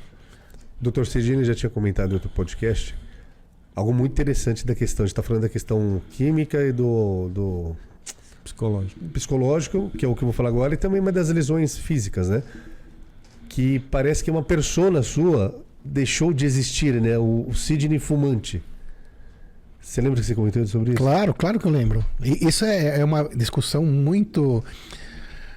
Doutor 0.81 1.07
Cedini 1.07 1.45
já 1.45 1.55
tinha 1.55 1.71
comentado 1.71 2.11
em 2.11 2.15
outro 2.15 2.29
podcast 2.31 2.95
algo 3.75 3.93
muito 3.93 4.13
interessante 4.13 4.67
da 4.67 4.75
questão. 4.75 5.05
A 5.05 5.07
gente 5.07 5.13
está 5.13 5.23
falando 5.23 5.43
da 5.43 5.49
questão 5.49 6.03
química 6.13 6.63
e 6.63 6.73
do, 6.73 7.31
do 7.33 7.77
psicológico. 8.45 9.01
psicológico, 9.13 9.91
que 9.97 10.05
é 10.05 10.09
o 10.09 10.15
que 10.15 10.23
eu 10.23 10.27
vou 10.27 10.33
falar 10.33 10.49
agora, 10.51 10.75
e 10.75 10.77
também 10.77 11.01
uma 11.01 11.13
das 11.13 11.31
lesões 11.31 11.79
físicas, 11.79 12.29
né? 12.29 12.43
Que 13.49 13.79
parece 13.79 14.23
que 14.23 14.31
uma 14.31 14.43
persona 14.43 15.03
sua 15.03 15.55
deixou 15.85 16.33
de 16.33 16.45
existir, 16.45 17.01
né? 17.01 17.19
O, 17.19 17.47
o 17.49 17.55
Sidney 17.55 17.99
fumante. 17.99 18.63
Você 19.81 20.01
lembra 20.01 20.21
que 20.21 20.27
você 20.27 20.35
comentou 20.35 20.67
sobre 20.67 20.91
isso? 20.91 20.99
Claro, 20.99 21.33
claro 21.35 21.59
que 21.59 21.67
eu 21.67 21.71
lembro. 21.71 22.05
E 22.23 22.47
isso 22.47 22.65
é, 22.65 23.01
é 23.01 23.05
uma 23.05 23.29
discussão 23.29 23.85
muito. 23.85 24.63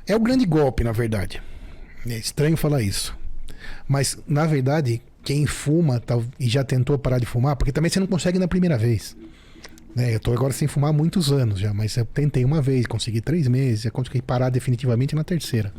É 0.08 0.16
o 0.16 0.20
grande 0.20 0.46
golpe, 0.46 0.84
na 0.84 0.92
verdade. 0.92 1.42
É 2.08 2.18
estranho 2.18 2.58
falar 2.58 2.82
isso. 2.82 3.16
Mas, 3.88 4.18
na 4.28 4.46
verdade, 4.46 5.02
quem 5.24 5.46
fuma 5.46 6.00
tá, 6.00 6.20
e 6.40 6.48
já 6.48 6.64
tentou 6.64 6.98
parar 6.98 7.20
de 7.20 7.26
fumar, 7.26 7.56
porque 7.56 7.72
também 7.72 7.90
você 7.90 8.00
não 8.00 8.08
consegue 8.08 8.40
na 8.40 8.48
primeira 8.48 8.78
vez. 8.78 9.16
Né? 9.96 10.14
Eu 10.14 10.18
estou 10.18 10.34
agora 10.34 10.54
sem 10.54 10.68
fumar 10.68 10.90
há 10.90 10.94
muitos 10.94 11.32
anos 11.32 11.60
já, 11.60 11.74
mas 11.74 11.96
eu 11.96 12.06
tentei 12.06 12.44
uma 12.44 12.62
vez, 12.62 12.86
consegui 12.86 13.22
três 13.22 13.48
meses, 13.48 13.82
já 13.82 13.92
consegui 13.92 14.22
parar 14.22 14.50
definitivamente 14.50 15.16
na 15.16 15.24
terceira. 15.24 15.74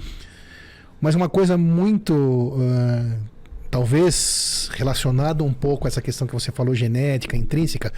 Mas 1.00 1.14
uma 1.14 1.28
coisa 1.28 1.58
muito. 1.58 2.14
Uh, 2.14 3.33
talvez 3.74 4.70
relacionada 4.74 5.42
um 5.42 5.52
pouco 5.52 5.84
a 5.84 5.88
essa 5.88 6.00
questão 6.00 6.28
que 6.28 6.32
você 6.32 6.52
falou, 6.52 6.76
genética, 6.76 7.36
intrínseca, 7.36 7.92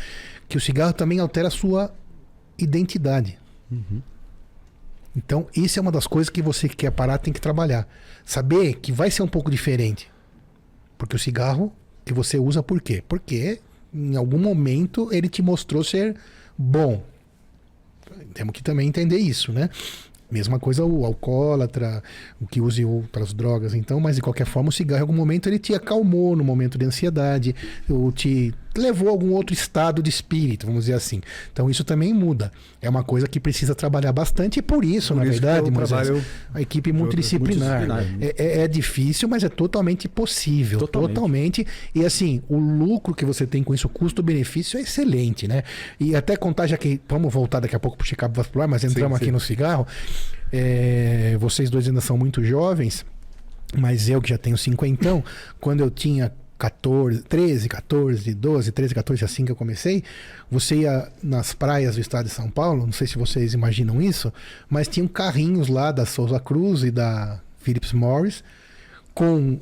que 0.49 0.57
o 0.57 0.61
cigarro 0.61 0.95
também 0.95 1.21
altera 1.21 1.49
a 1.49 1.51
sua 1.51 1.95
identidade. 2.57 3.39
Uhum. 3.71 4.01
Então, 5.15 5.47
isso 5.55 5.79
é 5.79 5.83
uma 5.83 5.93
das 5.93 6.07
coisas 6.07 6.31
que 6.31 6.41
você 6.41 6.67
que 6.67 6.77
quer 6.77 6.91
parar 6.93 7.19
tem 7.19 7.31
que 7.31 7.43
trabalhar. 7.43 7.87
Saber 8.25 8.77
que 8.77 8.91
vai 8.91 9.11
ser 9.11 9.23
um 9.23 9.29
pouco 9.29 9.51
diferente. 9.51 10.11
Porque 10.97 11.15
o 11.15 11.19
cigarro 11.19 11.71
que 12.07 12.15
você 12.15 12.39
usa 12.39 12.63
por 12.63 12.81
quê? 12.81 13.05
Porque 13.07 13.61
em 13.93 14.17
algum 14.17 14.39
momento 14.39 15.13
ele 15.13 15.29
te 15.29 15.43
mostrou 15.43 15.85
ser 15.85 16.17
bom. 16.57 17.05
Temos 18.33 18.55
que 18.55 18.63
também 18.63 18.89
entender 18.89 19.19
isso, 19.19 19.53
né? 19.53 19.69
Mesma 20.31 20.59
coisa 20.59 20.85
o 20.85 21.05
alcoólatra, 21.05 22.03
o 22.41 22.47
que 22.47 22.61
use 22.61 22.85
outras 22.85 23.33
drogas, 23.33 23.75
então, 23.75 24.01
mas 24.01 24.17
de 24.17 24.23
qualquer 24.23 24.47
forma 24.47 24.71
o 24.71 24.73
cigarro 24.73 24.99
em 24.99 25.03
algum 25.03 25.13
momento 25.13 25.49
ele 25.49 25.59
te 25.59 25.75
acalmou 25.75 26.35
no 26.35 26.43
momento 26.43 26.77
de 26.77 26.85
ansiedade, 26.85 27.55
ou 27.89 28.11
te 28.11 28.53
levou 28.79 29.09
a 29.09 29.11
algum 29.11 29.33
outro 29.33 29.53
estado 29.53 30.03
de 30.03 30.11
espírito, 30.11 30.67
vamos 30.67 30.85
dizer 30.85 30.95
assim. 30.95 31.21
Então 31.53 31.71
isso 31.71 31.85
também 31.85 32.13
muda. 32.13 32.53
É 32.81 32.89
uma 32.89 33.03
coisa 33.03 33.27
que 33.27 33.41
precisa 33.41 33.75
trabalhar 33.75 34.13
bastante 34.13 34.59
e 34.59 34.63
por 34.63 34.85
isso, 34.85 35.15
por 35.15 35.19
na 35.19 35.25
isso 35.25 35.41
verdade, 35.41 35.71
Moisés, 35.71 36.11
a 36.55 36.61
equipe 36.61 36.93
multidisciplinar. 36.93 37.87
multidisciplinar. 37.87 38.37
É, 38.39 38.61
é, 38.61 38.65
é, 38.65 38.69
difícil, 38.69 39.29
mas 39.29 39.45
é 39.45 39.49
totalmente 39.49 40.09
possível. 40.09 40.79
Totalmente. 40.79 41.15
totalmente. 41.15 41.67
E 41.95 42.05
assim, 42.05 42.43
o 42.49 42.59
lucro 42.59 43.15
que 43.15 43.25
você 43.25 43.47
tem 43.47 43.63
com 43.63 43.75
isso, 43.75 43.87
o 43.87 43.91
custo-benefício 43.91 44.79
é 44.79 44.83
excelente, 44.83 45.49
né? 45.49 45.63
E 45.99 46.15
até 46.15 46.37
contar, 46.37 46.67
já 46.67 46.77
que 46.77 47.01
vamos 47.09 47.33
voltar 47.33 47.61
daqui 47.61 47.75
a 47.75 47.81
pouco 47.81 47.97
para 47.97 48.05
o 48.05 48.07
check-up 48.07 48.37
vascular, 48.37 48.69
mas 48.69 48.85
entramos 48.85 49.19
sim, 49.19 49.25
aqui 49.25 49.27
sim. 49.27 49.33
no 49.33 49.41
cigarro. 49.41 49.87
É, 50.53 51.37
vocês 51.41 51.71
dois 51.71 51.89
ainda 51.89 52.01
são 52.01 52.17
muito 52.17 52.43
jovens, 52.45 53.05
mas 53.77 54.09
eu 54.09 54.21
que 54.21 54.31
já 54.31 54.39
tenho 54.39 54.57
cinquentão, 54.57 55.25
quando 55.61 55.81
eu 55.81 55.91
tinha 55.91 56.33
14, 56.59 57.23
13, 57.23 57.69
14, 57.69 58.35
12, 58.35 58.73
13, 58.73 58.95
14, 58.95 59.25
assim 59.25 59.45
que 59.45 59.53
eu 59.53 59.57
comecei, 59.57 60.03
você 60.51 60.77
ia 60.77 61.09
nas 61.23 61.53
praias 61.53 61.97
do 61.97 62.01
estado 62.01 62.27
de 62.27 62.33
São 62.33 62.51
Paulo, 62.51 62.87
não 62.87 62.93
sei 62.93 63.07
se 63.07 63.19
vocês 63.19 63.53
imaginam 63.53 64.01
isso, 64.01 64.33
mas 64.69 64.89
tinham 64.89 65.07
carrinhos 65.07 65.69
lá 65.69 65.93
da 65.93 66.07
Souza 66.07 66.41
Cruz 66.41 66.83
e 66.83 66.91
da 66.91 67.41
Philips 67.59 67.93
Morris 67.93 68.43
com 69.15 69.59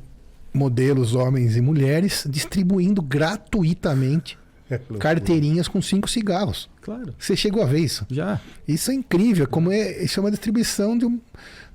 modelos 0.53 1.15
homens 1.15 1.57
e 1.57 1.61
mulheres 1.61 2.25
distribuindo 2.29 3.01
gratuitamente 3.01 4.37
é 4.69 4.79
carteirinhas 4.99 5.67
com 5.67 5.81
cinco 5.81 6.09
cigarros. 6.09 6.69
Claro. 6.81 7.13
Você 7.19 7.35
chegou 7.35 7.61
a 7.61 7.65
ver 7.65 7.79
isso? 7.79 8.05
Já. 8.09 8.39
Isso 8.67 8.89
é 8.89 8.93
incrível, 8.93 9.47
como 9.47 9.71
é, 9.71 10.03
isso 10.03 10.19
é 10.19 10.23
uma 10.23 10.31
distribuição 10.31 10.97
de 10.97 11.05
um, 11.05 11.19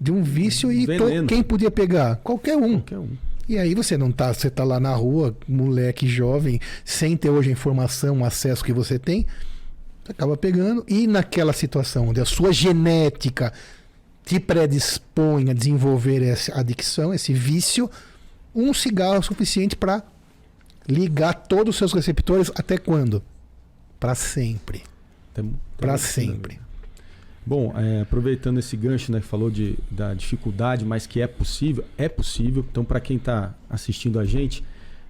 de 0.00 0.10
um 0.10 0.22
vício 0.22 0.72
e 0.72 0.86
to, 0.86 1.26
quem 1.26 1.42
podia 1.42 1.70
pegar? 1.70 2.16
Qualquer 2.16 2.56
um. 2.56 2.80
Qualquer 2.80 2.98
um. 2.98 3.29
E 3.50 3.58
aí 3.58 3.74
você 3.74 3.98
não 3.98 4.12
tá, 4.12 4.32
você 4.32 4.48
tá 4.48 4.62
lá 4.62 4.78
na 4.78 4.94
rua, 4.94 5.36
moleque 5.48 6.06
jovem, 6.06 6.60
sem 6.84 7.16
ter 7.16 7.30
hoje 7.30 7.48
a 7.48 7.52
informação, 7.52 8.20
o 8.20 8.24
acesso 8.24 8.62
que 8.62 8.72
você 8.72 8.96
tem, 8.96 9.26
você 10.04 10.12
acaba 10.12 10.36
pegando 10.36 10.84
e 10.86 11.04
naquela 11.08 11.52
situação 11.52 12.10
onde 12.10 12.20
a 12.20 12.24
sua 12.24 12.52
genética 12.52 13.52
te 14.24 14.38
predispõe 14.38 15.50
a 15.50 15.52
desenvolver 15.52 16.22
essa 16.22 16.60
adicção, 16.60 17.12
esse 17.12 17.32
vício, 17.32 17.90
um 18.54 18.72
cigarro 18.72 19.16
é 19.16 19.22
suficiente 19.22 19.74
para 19.74 20.00
ligar 20.86 21.34
todos 21.34 21.74
os 21.74 21.76
seus 21.76 21.92
receptores 21.92 22.52
até 22.54 22.78
quando? 22.78 23.20
Para 23.98 24.14
sempre. 24.14 24.84
Para 25.76 25.98
sempre. 25.98 26.60
Bom, 27.44 27.72
é, 27.76 28.02
aproveitando 28.02 28.58
esse 28.58 28.76
gancho, 28.76 29.10
né, 29.10 29.20
que 29.20 29.26
falou 29.26 29.50
de, 29.50 29.78
da 29.90 30.14
dificuldade, 30.14 30.84
mas 30.84 31.06
que 31.06 31.20
é 31.20 31.26
possível, 31.26 31.84
é 31.96 32.08
possível. 32.08 32.64
Então, 32.70 32.84
para 32.84 33.00
quem 33.00 33.16
está 33.16 33.54
assistindo 33.68 34.18
a 34.18 34.24
gente, 34.24 34.62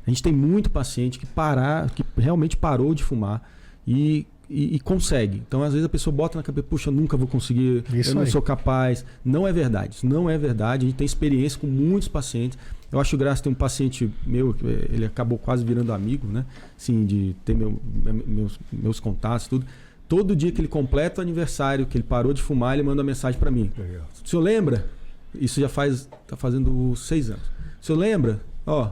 a 0.07 0.11
gente 0.11 0.23
tem 0.23 0.33
muito 0.33 0.71
paciente 0.71 1.19
que 1.19 1.27
parar, 1.27 1.91
que 1.91 2.05
realmente 2.17 2.57
parou 2.57 2.95
de 2.95 3.03
fumar 3.03 3.43
e, 3.87 4.27
e, 4.49 4.77
e 4.77 4.81
consegue. 4.81 5.43
Então, 5.47 5.63
às 5.63 5.73
vezes 5.73 5.85
a 5.85 5.89
pessoa 5.89 6.15
bota 6.15 6.39
na 6.39 6.43
cabeça, 6.43 6.67
puxa, 6.69 6.91
nunca 6.91 7.17
vou 7.17 7.27
conseguir, 7.27 7.85
Isso 7.93 8.11
eu 8.11 8.15
não 8.15 8.23
aí. 8.23 8.31
sou 8.31 8.41
capaz. 8.41 9.05
Não 9.25 9.47
é 9.47 9.53
verdade, 9.53 9.97
isso 9.97 10.07
não 10.07 10.31
é 10.31 10.39
verdade. 10.39 10.87
A 10.87 10.89
gente 10.89 10.97
tem 10.97 11.05
experiência 11.05 11.59
com 11.59 11.67
muitos 11.67 12.09
pacientes. 12.09 12.57
Eu 12.91 12.99
acho 12.99 13.17
graça 13.17 13.43
ter 13.43 13.49
um 13.49 13.55
paciente 13.55 14.11
meu, 14.27 14.55
ele 14.91 15.05
acabou 15.05 15.39
quase 15.39 15.65
virando 15.65 15.93
amigo, 15.93 16.27
né? 16.27 16.45
Sim, 16.77 17.05
de 17.07 17.37
ter 17.45 17.55
meu, 17.55 17.81
meus, 18.27 18.59
meus 18.73 18.99
contatos, 18.99 19.47
tudo. 19.47 19.65
Todo 20.11 20.35
dia 20.35 20.51
que 20.51 20.61
ele 20.61 20.67
completa 20.67 21.21
o 21.21 21.23
aniversário, 21.23 21.87
que 21.87 21.97
ele 21.97 22.03
parou 22.03 22.33
de 22.33 22.43
fumar, 22.43 22.75
ele 22.75 22.83
manda 22.83 23.01
uma 23.01 23.07
mensagem 23.07 23.39
para 23.39 23.49
mim. 23.49 23.71
Legal. 23.79 24.09
O 24.25 24.29
senhor 24.29 24.43
lembra? 24.43 24.85
Isso 25.33 25.61
já 25.61 25.69
faz. 25.69 26.09
tá 26.27 26.37
fazendo 26.37 26.97
seis 26.97 27.31
anos. 27.31 27.45
O 27.81 27.87
senhor 27.87 27.97
lembra? 27.97 28.41
Ó. 28.67 28.91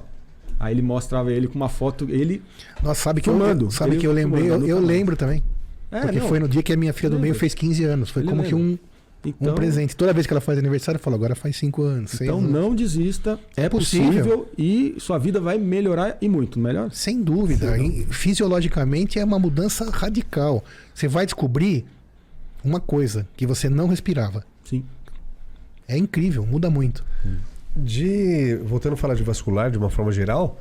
Aí 0.61 0.73
ele 0.73 0.81
mostrava 0.81 1.33
ele 1.33 1.49
com 1.49 1.57
uma 1.57 1.69
foto, 1.69 2.07
ele. 2.09 2.41
Nossa, 2.81 3.03
sabe 3.03 3.21
que 3.21 3.29
fumando, 3.29 3.65
eu, 3.65 3.71
sabe 3.73 3.97
que 3.97 4.07
eu 4.07 4.13
lembrei? 4.13 4.49
Eu, 4.49 4.65
eu 4.65 4.79
lembro 4.79 5.17
também. 5.17 5.43
É, 5.91 6.03
porque 6.03 6.21
não, 6.21 6.29
foi 6.29 6.39
no 6.39 6.49
dia 6.49 6.63
que 6.63 6.73
a 6.73 6.77
minha 6.77 6.93
filha 6.93 7.11
do 7.11 7.19
meio 7.19 7.35
fez 7.35 7.53
15 7.53 7.83
anos. 7.83 8.11
Foi 8.11 8.23
como 8.23 8.43
lembra. 8.43 8.49
que 8.49 8.55
um 8.55 8.79
então, 9.25 9.53
um 9.53 9.55
presente. 9.55 9.97
Toda 9.97 10.13
vez 10.13 10.27
que 10.27 10.33
ela 10.33 10.41
faz 10.41 10.59
aniversário, 10.59 10.99
eu 10.99 11.03
falo, 11.03 11.17
agora 11.17 11.35
faz 11.35 11.57
cinco 11.57 11.83
anos. 11.83 12.21
Então 12.21 12.39
anos. 12.39 12.51
não 12.51 12.75
desista. 12.75 13.39
É 13.57 13.69
possível. 13.69 14.09
possível. 14.09 14.49
e 14.57 14.95
sua 14.99 15.19
vida 15.19 15.41
vai 15.41 15.59
melhorar 15.59 16.17
e 16.21 16.29
muito, 16.29 16.59
melhor? 16.59 16.91
Sem 16.93 17.23
dúvida. 17.23 17.77
Sem 17.77 18.07
Fisiologicamente 18.07 19.19
é 19.19 19.25
uma 19.25 19.39
mudança 19.39 19.91
radical. 19.91 20.65
Você 20.95 21.09
vai 21.09 21.27
descobrir 21.27 21.85
uma 22.63 22.81
coisa 22.81 23.27
que 23.37 23.47
você 23.47 23.69
não 23.69 23.89
respirava. 23.89 24.45
Sim. 24.65 24.85
É 25.87 25.97
incrível, 25.97 26.47
muda 26.47 26.71
muito. 26.71 27.05
De 27.77 28.57
voltando 28.65 28.93
a 28.93 28.97
falar 28.97 29.15
de 29.15 29.23
vascular 29.23 29.71
de 29.71 29.79
uma 29.79 29.91
forma 29.91 30.13
geral, 30.13 30.61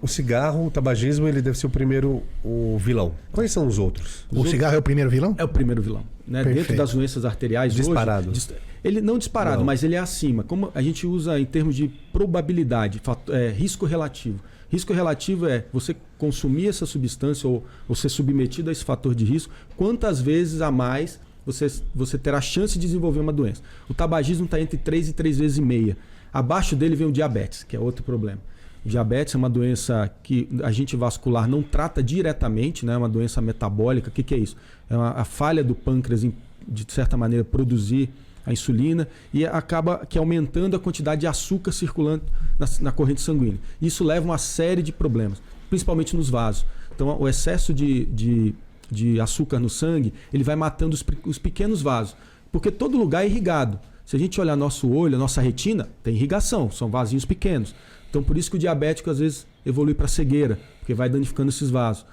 o 0.00 0.08
cigarro, 0.08 0.66
o 0.66 0.70
tabagismo, 0.70 1.28
ele 1.28 1.42
deve 1.42 1.58
ser 1.58 1.66
o 1.66 1.70
primeiro 1.70 2.22
o 2.42 2.78
vilão. 2.78 3.12
Quais 3.32 3.52
são 3.52 3.66
os 3.66 3.78
outros? 3.78 4.26
Os 4.30 4.46
o 4.46 4.50
cigarro 4.50 4.74
é 4.74 4.78
o 4.78 4.82
primeiro 4.82 5.10
vilão? 5.10 5.34
É 5.38 5.44
o 5.44 5.48
primeiro 5.48 5.82
vilão. 5.82 6.04
Né, 6.28 6.44
dentro 6.44 6.76
das 6.76 6.92
doenças 6.92 7.24
arteriais 7.24 7.74
Disparado. 7.74 8.30
hoje. 8.30 8.40
dis- 8.40 8.54
Ele 8.84 9.00
não 9.00 9.18
disparado, 9.18 9.58
Não. 9.58 9.64
mas 9.64 9.82
ele 9.82 9.94
é 9.96 9.98
acima. 9.98 10.44
Como 10.44 10.70
a 10.74 10.80
gente 10.82 11.04
usa 11.06 11.38
em 11.40 11.44
termos 11.44 11.74
de 11.74 11.88
probabilidade, 12.12 13.00
fato- 13.02 13.32
é, 13.32 13.50
risco 13.50 13.86
relativo. 13.86 14.38
Risco 14.70 14.92
relativo 14.92 15.46
é 15.48 15.64
você 15.72 15.96
consumir 16.18 16.68
essa 16.68 16.84
substância 16.86 17.48
ou, 17.48 17.64
ou 17.88 17.94
ser 17.94 18.08
submetido 18.10 18.68
a 18.68 18.72
esse 18.72 18.84
fator 18.84 19.14
de 19.14 19.24
risco, 19.24 19.52
quantas 19.76 20.20
vezes 20.20 20.60
a 20.60 20.70
mais 20.70 21.18
você, 21.46 21.66
você 21.94 22.18
terá 22.18 22.40
chance 22.40 22.74
de 22.78 22.86
desenvolver 22.86 23.20
uma 23.20 23.32
doença. 23.32 23.62
O 23.88 23.94
tabagismo 23.94 24.44
está 24.44 24.60
entre 24.60 24.76
3 24.76 25.08
e 25.08 25.12
3 25.14 25.38
vezes 25.38 25.56
e 25.56 25.62
meia. 25.62 25.96
Abaixo 26.32 26.76
dele 26.76 26.94
vem 26.94 27.06
o 27.06 27.12
diabetes, 27.12 27.64
que 27.64 27.74
é 27.74 27.80
outro 27.80 28.04
problema. 28.04 28.38
O 28.84 28.88
diabetes 28.88 29.34
é 29.34 29.38
uma 29.38 29.50
doença 29.50 30.10
que 30.22 30.48
a 30.62 30.70
gente 30.70 30.96
vascular 30.96 31.48
não 31.48 31.62
trata 31.62 32.02
diretamente, 32.02 32.86
né? 32.86 32.94
é 32.94 32.96
uma 32.96 33.08
doença 33.08 33.40
metabólica. 33.40 34.08
O 34.08 34.12
que, 34.12 34.22
que 34.22 34.34
é 34.34 34.38
isso? 34.38 34.56
É 34.88 34.96
uma, 34.96 35.10
a 35.10 35.24
falha 35.24 35.62
do 35.62 35.74
pâncreas 35.74 36.24
em, 36.24 36.32
de 36.66 36.84
certa 36.92 37.16
maneira, 37.16 37.44
produzir 37.44 38.10
a 38.46 38.52
insulina 38.52 39.06
e 39.32 39.44
acaba 39.44 40.06
que 40.06 40.16
aumentando 40.16 40.74
a 40.74 40.80
quantidade 40.80 41.20
de 41.20 41.26
açúcar 41.26 41.70
circulando 41.70 42.22
na, 42.58 42.66
na 42.80 42.92
corrente 42.92 43.20
sanguínea. 43.20 43.58
Isso 43.80 44.02
leva 44.02 44.24
a 44.26 44.30
uma 44.30 44.38
série 44.38 44.82
de 44.82 44.90
problemas, 44.90 45.42
principalmente 45.68 46.16
nos 46.16 46.30
vasos. 46.30 46.64
Então, 46.94 47.20
o 47.20 47.28
excesso 47.28 47.74
de, 47.74 48.06
de, 48.06 48.54
de 48.90 49.20
açúcar 49.20 49.58
no 49.58 49.68
sangue, 49.68 50.14
ele 50.32 50.42
vai 50.42 50.56
matando 50.56 50.94
os, 50.94 51.04
os 51.26 51.38
pequenos 51.38 51.82
vasos, 51.82 52.16
porque 52.50 52.70
todo 52.70 52.96
lugar 52.96 53.22
é 53.22 53.26
irrigado. 53.26 53.78
Se 54.06 54.16
a 54.16 54.18
gente 54.18 54.40
olhar 54.40 54.56
nosso 54.56 54.90
olho, 54.90 55.18
nossa 55.18 55.42
retina, 55.42 55.86
tem 56.02 56.14
irrigação, 56.14 56.70
são 56.70 56.88
vasinhos 56.88 57.26
pequenos. 57.26 57.74
Então, 58.10 58.22
por 58.22 58.36
isso 58.38 58.50
que 58.50 58.56
o 58.56 58.58
diabético 58.58 59.10
às 59.10 59.18
vezes 59.18 59.46
evolui 59.64 59.94
para 59.94 60.08
cegueira, 60.08 60.58
porque 60.80 60.94
vai 60.94 61.08
danificando 61.08 61.50
esses 61.50 61.68
vasos. 61.70 62.06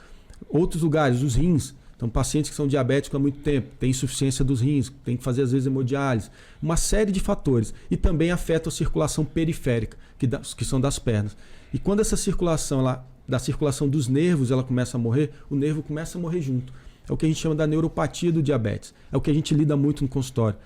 Outros 0.49 0.81
lugares, 0.83 1.21
os 1.21 1.35
rins. 1.35 1.73
Então, 1.95 2.09
pacientes 2.09 2.49
que 2.49 2.55
são 2.57 2.67
diabéticos 2.67 3.15
há 3.15 3.19
muito 3.19 3.39
tempo, 3.39 3.69
têm 3.79 3.89
insuficiência 3.91 4.43
dos 4.43 4.59
rins, 4.59 4.91
tem 5.05 5.15
que 5.15 5.23
fazer 5.23 5.43
às 5.43 5.53
vezes 5.53 5.65
hemodiálise. 5.65 6.29
Uma 6.61 6.75
série 6.75 7.09
de 7.11 7.21
fatores. 7.21 7.73
E 7.89 7.95
também 7.95 8.31
afeta 8.31 8.67
a 8.67 8.71
circulação 8.71 9.23
periférica, 9.23 9.97
que, 10.19 10.27
das- 10.27 10.53
que 10.53 10.65
são 10.65 10.81
das 10.81 10.99
pernas. 10.99 11.37
E 11.73 11.79
quando 11.79 12.01
essa 12.01 12.17
circulação, 12.17 12.79
ela, 12.81 13.07
da 13.25 13.39
circulação 13.39 13.87
dos 13.87 14.09
nervos, 14.09 14.51
ela 14.51 14.63
começa 14.63 14.97
a 14.97 14.99
morrer, 14.99 15.31
o 15.49 15.55
nervo 15.55 15.81
começa 15.81 16.17
a 16.17 16.21
morrer 16.21 16.41
junto. 16.41 16.73
É 17.07 17.13
o 17.13 17.15
que 17.15 17.25
a 17.25 17.29
gente 17.29 17.39
chama 17.39 17.55
da 17.55 17.65
neuropatia 17.65 18.31
do 18.31 18.43
diabetes. 18.43 18.93
É 19.09 19.15
o 19.15 19.21
que 19.21 19.31
a 19.31 19.33
gente 19.33 19.53
lida 19.53 19.77
muito 19.77 20.01
no 20.03 20.09
consultório. 20.09 20.57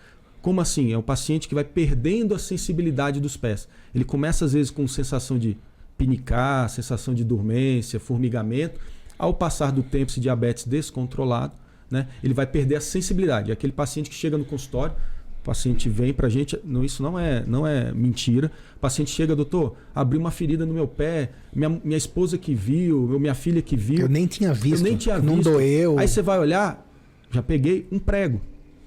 Como 0.42 0.62
assim? 0.62 0.94
É 0.94 0.98
um 0.98 1.02
paciente 1.02 1.48
que 1.48 1.56
vai 1.56 1.64
perdendo 1.64 2.34
a 2.34 2.40
sensibilidade 2.40 3.20
dos 3.20 3.36
pés. 3.36 3.68
Ele 3.94 4.04
começa 4.06 4.46
às 4.46 4.54
vezes 4.54 4.72
com 4.72 4.88
sensação 4.88 5.38
de 5.38 5.58
pinicar, 5.98 6.70
sensação 6.70 7.14
de 7.14 7.24
dormência, 7.24 8.00
formigamento. 8.00 8.80
Ao 9.18 9.34
passar 9.34 9.72
do 9.72 9.84
tempo, 9.84 10.10
esse 10.12 10.20
diabetes 10.20 10.66
descontrolado, 10.66 11.54
né, 11.92 12.08
ele 12.24 12.34
vai 12.34 12.48
perder 12.48 12.76
a 12.76 12.82
sensibilidade. 12.82 13.50
É 13.50 13.54
aquele 13.54 13.74
paciente 13.74 14.10
que 14.10 14.16
chega 14.16 14.38
no 14.38 14.46
consultório, 14.46 14.96
o 15.42 15.44
paciente 15.44 15.90
vem 15.90 16.14
pra 16.14 16.30
gente, 16.30 16.58
não, 16.64 16.84
isso 16.86 17.04
não 17.04 17.20
é, 17.20 17.44
não 17.46 17.68
é 17.68 17.92
mentira. 17.92 18.50
O 18.78 18.80
paciente 18.80 19.10
chega, 19.12 19.36
doutor, 19.36 19.76
abriu 19.94 20.22
uma 20.22 20.32
ferida 20.32 20.66
no 20.66 20.74
meu 20.74 20.88
pé, 20.88 21.32
minha, 21.54 21.70
minha 21.84 21.98
esposa 21.98 22.38
que 22.38 22.54
viu, 22.56 23.20
minha 23.20 23.34
filha 23.34 23.62
que 23.62 23.76
viu. 23.76 24.00
Eu 24.02 24.10
nem 24.10 24.26
tinha 24.26 24.54
visto. 24.54 24.78
Eu 24.78 24.84
nem 24.84 24.96
tinha 24.96 25.20
Não 25.20 25.36
visto. 25.36 25.52
doeu. 25.52 26.00
Aí 26.00 26.08
você 26.08 26.22
vai 26.22 26.40
olhar, 26.40 26.86
já 27.32 27.42
peguei 27.44 27.88
um 27.92 28.00
prego. 28.00 28.40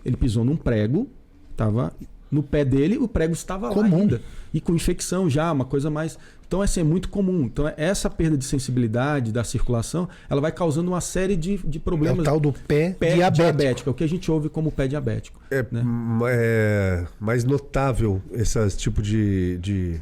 Ele 0.04 0.16
pisou 0.16 0.44
num 0.44 0.56
prego, 0.56 1.08
tava 1.52 1.92
no 2.30 2.42
pé 2.42 2.64
dele, 2.64 2.96
o 2.96 3.06
prego 3.06 3.32
estava 3.34 3.68
lá 3.68 3.74
Comum. 3.74 3.96
ainda. 3.98 4.22
E 4.54 4.60
com 4.60 4.74
infecção 4.74 5.28
já, 5.28 5.52
uma 5.52 5.64
coisa 5.66 5.90
mais. 5.90 6.18
Então, 6.46 6.60
assim, 6.62 6.80
é 6.80 6.84
muito 6.84 7.08
comum. 7.08 7.42
Então, 7.44 7.70
essa 7.76 8.08
perda 8.10 8.36
de 8.36 8.44
sensibilidade 8.44 9.32
da 9.32 9.42
circulação, 9.44 10.06
ela 10.28 10.40
vai 10.40 10.52
causando 10.52 10.90
uma 10.90 11.00
série 11.00 11.34
de, 11.36 11.56
de 11.58 11.78
É 11.78 11.80
o 11.80 11.82
problemas. 11.82 12.24
tal 12.24 12.38
do 12.40 12.52
pé, 12.52 12.90
pé 12.98 13.14
diabético. 13.14 13.32
diabético, 13.34 13.88
é 13.88 13.92
o 13.92 13.94
que 13.94 14.04
a 14.04 14.08
gente 14.08 14.30
ouve 14.30 14.48
como 14.50 14.70
pé 14.72 14.86
diabético. 14.88 15.40
É, 15.50 15.64
né? 15.70 15.82
é 16.28 17.04
mais 17.20 17.44
notável 17.44 18.20
esse 18.32 18.76
tipo 18.76 19.00
de, 19.02 19.56
de 19.58 20.00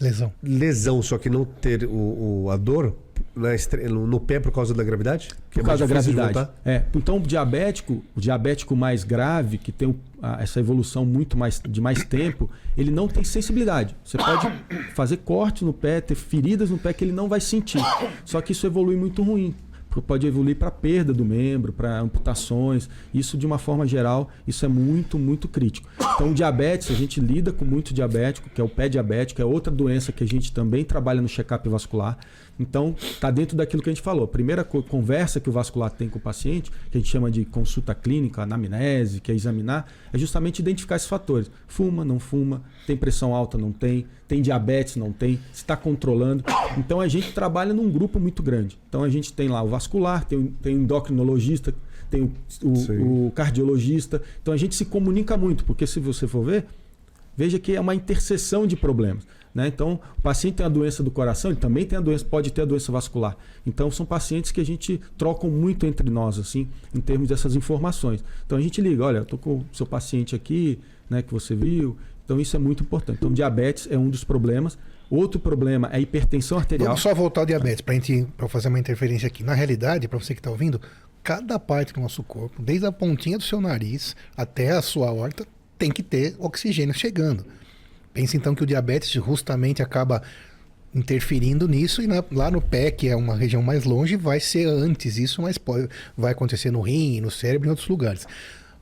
Lesão. 0.00 0.32
lesão, 0.42 1.02
só 1.02 1.18
que 1.18 1.28
não 1.28 1.44
ter 1.44 1.84
o, 1.84 2.44
o- 2.44 2.50
a 2.50 2.56
dor 2.56 2.94
estre- 3.54 3.88
no, 3.88 4.20
pé 4.20 4.40
por 4.40 4.52
causa 4.52 4.74
da 4.74 4.82
gravidade? 4.82 5.28
Que 5.50 5.60
Por 5.60 5.66
causa 5.66 5.86
da 5.86 5.92
gravidade. 5.92 6.48
É. 6.64 6.84
Então, 6.94 7.16
o 7.18 7.20
diabético, 7.20 8.02
o 8.16 8.20
diabético 8.20 8.74
mais 8.76 9.04
grave, 9.04 9.58
que 9.58 9.72
tem 9.72 9.94
essa 10.38 10.60
evolução 10.60 11.04
muito 11.04 11.36
mais 11.36 11.60
de 11.66 11.80
mais 11.80 12.04
tempo, 12.04 12.50
ele 12.76 12.90
não 12.90 13.08
tem 13.08 13.24
sensibilidade. 13.24 13.96
Você 14.04 14.18
pode 14.18 14.50
fazer 14.94 15.18
corte 15.18 15.64
no 15.64 15.72
pé, 15.72 16.00
ter 16.00 16.14
feridas 16.14 16.70
no 16.70 16.78
pé 16.78 16.92
que 16.92 17.04
ele 17.04 17.12
não 17.12 17.28
vai 17.28 17.40
sentir. 17.40 17.80
Só 18.24 18.40
que 18.40 18.52
isso 18.52 18.66
evolui 18.66 18.96
muito 18.96 19.22
ruim. 19.22 19.54
Pode 20.06 20.24
evoluir 20.24 20.54
para 20.54 20.70
perda 20.70 21.12
do 21.12 21.24
membro, 21.24 21.72
para 21.72 21.98
amputações. 21.98 22.88
Isso, 23.12 23.36
de 23.36 23.44
uma 23.44 23.58
forma 23.58 23.84
geral, 23.84 24.28
isso 24.46 24.64
é 24.64 24.68
muito, 24.68 25.18
muito 25.18 25.48
crítico. 25.48 25.88
Então, 26.14 26.30
o 26.30 26.34
diabetes, 26.34 26.92
a 26.92 26.94
gente 26.94 27.18
lida 27.18 27.52
com 27.52 27.64
muito 27.64 27.92
diabético, 27.92 28.48
que 28.50 28.60
é 28.60 28.64
o 28.64 28.68
pé 28.68 28.88
diabético, 28.88 29.42
é 29.42 29.44
outra 29.44 29.72
doença 29.72 30.12
que 30.12 30.22
a 30.22 30.26
gente 30.26 30.52
também 30.52 30.84
trabalha 30.84 31.20
no 31.20 31.28
check-up 31.28 31.68
vascular. 31.68 32.16
Então, 32.60 32.94
está 33.00 33.30
dentro 33.30 33.56
daquilo 33.56 33.82
que 33.82 33.88
a 33.88 33.92
gente 33.92 34.02
falou. 34.02 34.24
A 34.24 34.28
primeira 34.28 34.62
co- 34.62 34.82
conversa 34.82 35.40
que 35.40 35.48
o 35.48 35.52
vascular 35.52 35.90
tem 35.90 36.08
com 36.10 36.18
o 36.18 36.20
paciente, 36.20 36.70
que 36.90 36.98
a 36.98 37.00
gente 37.00 37.10
chama 37.10 37.30
de 37.30 37.44
consulta 37.46 37.94
clínica, 37.94 38.42
anamnese, 38.42 39.20
que 39.20 39.32
é 39.32 39.34
examinar, 39.34 39.86
é 40.12 40.18
justamente 40.18 40.58
identificar 40.58 40.96
esses 40.96 41.08
fatores. 41.08 41.50
Fuma, 41.66 42.04
não 42.04 42.18
fuma, 42.20 42.62
tem 42.86 42.96
pressão 42.96 43.34
alta, 43.34 43.56
não 43.56 43.72
tem, 43.72 44.06
tem 44.28 44.42
diabetes, 44.42 44.96
não 44.96 45.10
tem, 45.10 45.36
se 45.52 45.62
está 45.62 45.74
controlando. 45.76 46.44
Então, 46.76 47.00
a 47.00 47.08
gente 47.08 47.32
trabalha 47.32 47.72
num 47.72 47.90
grupo 47.90 48.20
muito 48.20 48.42
grande. 48.42 48.78
Então, 48.88 49.02
a 49.02 49.08
gente 49.08 49.32
tem 49.32 49.48
lá 49.48 49.62
o 49.62 49.68
vascular, 49.68 50.24
tem, 50.26 50.38
o- 50.38 50.52
tem 50.62 50.76
o 50.76 50.80
endocrinologista, 50.82 51.74
tem 52.10 52.22
o, 52.22 52.32
o- 52.62 53.26
o 53.26 53.30
cardiologista. 53.30 54.20
Então, 54.42 54.52
a 54.52 54.56
gente 54.58 54.74
se 54.74 54.84
comunica 54.84 55.36
muito, 55.36 55.64
porque 55.64 55.86
se 55.86 55.98
você 55.98 56.28
for 56.28 56.44
ver, 56.44 56.66
Veja 57.36 57.58
que 57.58 57.74
é 57.74 57.80
uma 57.80 57.94
interseção 57.94 58.66
de 58.66 58.76
problemas. 58.76 59.26
Né? 59.54 59.66
Então, 59.66 59.98
o 60.16 60.22
paciente 60.22 60.56
tem 60.56 60.66
a 60.66 60.68
doença 60.68 61.02
do 61.02 61.10
coração, 61.10 61.50
ele 61.50 61.58
também 61.58 61.84
tem 61.84 61.98
a 61.98 62.00
doença, 62.00 62.24
pode 62.24 62.52
ter 62.52 62.62
a 62.62 62.64
doença 62.64 62.92
vascular. 62.92 63.36
Então, 63.66 63.90
são 63.90 64.06
pacientes 64.06 64.52
que 64.52 64.60
a 64.60 64.64
gente 64.64 65.00
troca 65.18 65.46
muito 65.46 65.86
entre 65.86 66.08
nós, 66.08 66.38
assim, 66.38 66.68
em 66.94 67.00
termos 67.00 67.28
dessas 67.28 67.56
informações. 67.56 68.22
Então, 68.46 68.56
a 68.56 68.60
gente 68.60 68.80
liga, 68.80 69.04
olha, 69.04 69.18
estou 69.18 69.38
com 69.38 69.56
o 69.58 69.66
seu 69.72 69.86
paciente 69.86 70.34
aqui, 70.36 70.78
né, 71.08 71.22
que 71.22 71.32
você 71.32 71.54
viu. 71.54 71.96
Então, 72.24 72.38
isso 72.40 72.54
é 72.54 72.58
muito 72.60 72.84
importante. 72.84 73.18
Então, 73.18 73.32
diabetes 73.32 73.88
é 73.90 73.98
um 73.98 74.08
dos 74.08 74.22
problemas. 74.22 74.78
Outro 75.10 75.40
problema 75.40 75.88
é 75.92 75.96
a 75.96 76.00
hipertensão 76.00 76.56
arterial. 76.56 76.90
Vamos 76.90 77.02
só 77.02 77.12
voltar 77.12 77.40
ao 77.40 77.46
diabetes 77.46 77.80
para 77.80 77.96
pra 78.36 78.48
fazer 78.48 78.68
uma 78.68 78.78
interferência 78.78 79.26
aqui. 79.26 79.42
Na 79.42 79.54
realidade, 79.54 80.06
para 80.06 80.20
você 80.20 80.32
que 80.32 80.38
está 80.38 80.50
ouvindo, 80.50 80.80
cada 81.24 81.58
parte 81.58 81.92
do 81.92 82.00
nosso 82.00 82.22
corpo, 82.22 82.62
desde 82.62 82.86
a 82.86 82.92
pontinha 82.92 83.36
do 83.36 83.42
seu 83.42 83.60
nariz 83.60 84.14
até 84.36 84.70
a 84.70 84.80
sua 84.80 85.10
horta, 85.10 85.44
tem 85.76 85.90
que 85.90 86.04
ter 86.04 86.36
oxigênio 86.38 86.94
chegando. 86.94 87.44
Pense 88.20 88.36
então 88.36 88.54
que 88.54 88.62
o 88.62 88.66
diabetes 88.66 89.08
justamente 89.08 89.82
acaba 89.82 90.20
interferindo 90.94 91.66
nisso 91.66 92.02
e 92.02 92.06
na- 92.06 92.22
lá 92.30 92.50
no 92.50 92.60
pé, 92.60 92.90
que 92.90 93.08
é 93.08 93.16
uma 93.16 93.34
região 93.34 93.62
mais 93.62 93.84
longe, 93.84 94.14
vai 94.14 94.38
ser 94.38 94.66
antes 94.66 95.16
isso, 95.16 95.40
mas 95.40 95.56
pode, 95.56 95.88
vai 96.14 96.32
acontecer 96.32 96.70
no 96.70 96.82
rim, 96.82 97.18
no 97.22 97.30
cérebro 97.30 97.66
e 97.66 97.68
em 97.68 97.70
outros 97.70 97.88
lugares. 97.88 98.26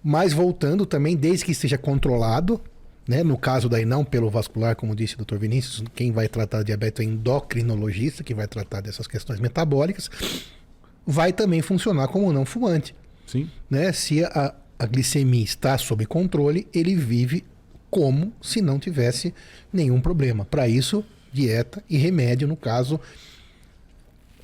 Mas 0.02 0.32
voltando 0.32 0.84
também, 0.84 1.14
desde 1.16 1.44
que 1.44 1.52
esteja 1.52 1.78
controlado, 1.78 2.60
né? 3.06 3.22
No 3.22 3.38
caso 3.38 3.68
daí 3.68 3.84
não 3.84 4.04
pelo 4.04 4.28
vascular, 4.28 4.74
como 4.74 4.92
disse 4.96 5.14
o 5.14 5.24
Dr. 5.24 5.36
Vinícius, 5.36 5.84
quem 5.94 6.10
vai 6.10 6.26
tratar 6.26 6.64
diabetes 6.64 7.00
é 7.06 7.08
endocrinologista, 7.08 8.24
que 8.24 8.34
vai 8.34 8.48
tratar 8.48 8.80
dessas 8.80 9.06
questões 9.06 9.38
metabólicas, 9.38 10.10
vai 11.06 11.32
também 11.32 11.62
funcionar 11.62 12.08
como 12.08 12.32
não 12.32 12.44
fumante, 12.44 12.92
Sim. 13.24 13.48
né? 13.70 13.92
Se 13.92 14.24
a, 14.24 14.52
a 14.78 14.86
glicemia 14.86 15.44
está 15.44 15.78
sob 15.78 16.04
controle, 16.06 16.66
ele 16.74 16.96
vive 16.96 17.44
como 17.90 18.32
se 18.42 18.60
não 18.60 18.78
tivesse 18.78 19.34
nenhum 19.72 20.00
problema. 20.00 20.44
Para 20.44 20.68
isso, 20.68 21.04
dieta 21.32 21.82
e 21.88 21.96
remédio, 21.96 22.46
no 22.48 22.56
caso, 22.56 23.00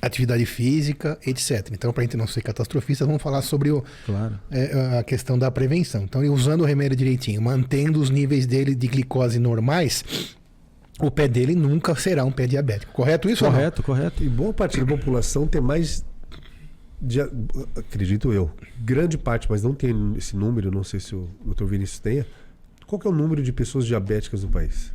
atividade 0.01 0.45
física, 0.45 1.17
etc. 1.25 1.69
Então, 1.71 1.91
para 1.91 2.01
a 2.01 2.05
gente 2.05 2.17
não 2.17 2.27
ser 2.27 2.41
catastrofista, 2.41 3.05
vamos 3.05 3.21
falar 3.21 3.41
sobre 3.41 3.71
o, 3.71 3.83
Claro. 4.05 4.39
é, 4.51 4.99
a 4.99 5.03
questão 5.03 5.37
da 5.37 5.49
prevenção. 5.49 6.03
Então, 6.03 6.21
usando 6.31 6.61
o 6.61 6.65
remédio 6.65 6.95
direitinho, 6.97 7.41
mantendo 7.41 7.99
os 7.99 8.09
níveis 8.09 8.45
dele 8.45 8.75
de 8.75 8.87
glicose 8.87 9.39
normais, 9.39 10.03
o 10.99 11.09
pé 11.09 11.27
dele 11.27 11.55
nunca 11.55 11.95
será 11.95 12.23
um 12.23 12.31
pé 12.31 12.45
diabético. 12.45 12.93
Correto 12.93 13.29
isso? 13.29 13.43
Correto, 13.43 13.81
correto. 13.83 14.23
E 14.23 14.29
boa 14.29 14.53
parte 14.53 14.79
da 14.79 14.85
população 14.85 15.47
tem 15.47 15.59
mais. 15.61 16.05
dia- 17.01 17.29
acredito 17.75 18.31
eu. 18.31 18.49
Grande 18.79 19.17
parte, 19.17 19.47
mas 19.49 19.61
não 19.63 19.73
tem 19.73 20.13
esse 20.17 20.35
número, 20.35 20.71
não 20.71 20.83
sei 20.83 20.99
se 20.99 21.13
o 21.15 21.29
Dr. 21.45 21.65
Vinícius 21.65 21.99
tenha. 21.99 22.25
Qual 22.87 22.99
que 22.99 23.07
é 23.07 23.09
o 23.09 23.13
número 23.13 23.41
de 23.41 23.51
pessoas 23.51 23.85
diabéticas 23.85 24.43
no 24.43 24.49
país? 24.49 24.93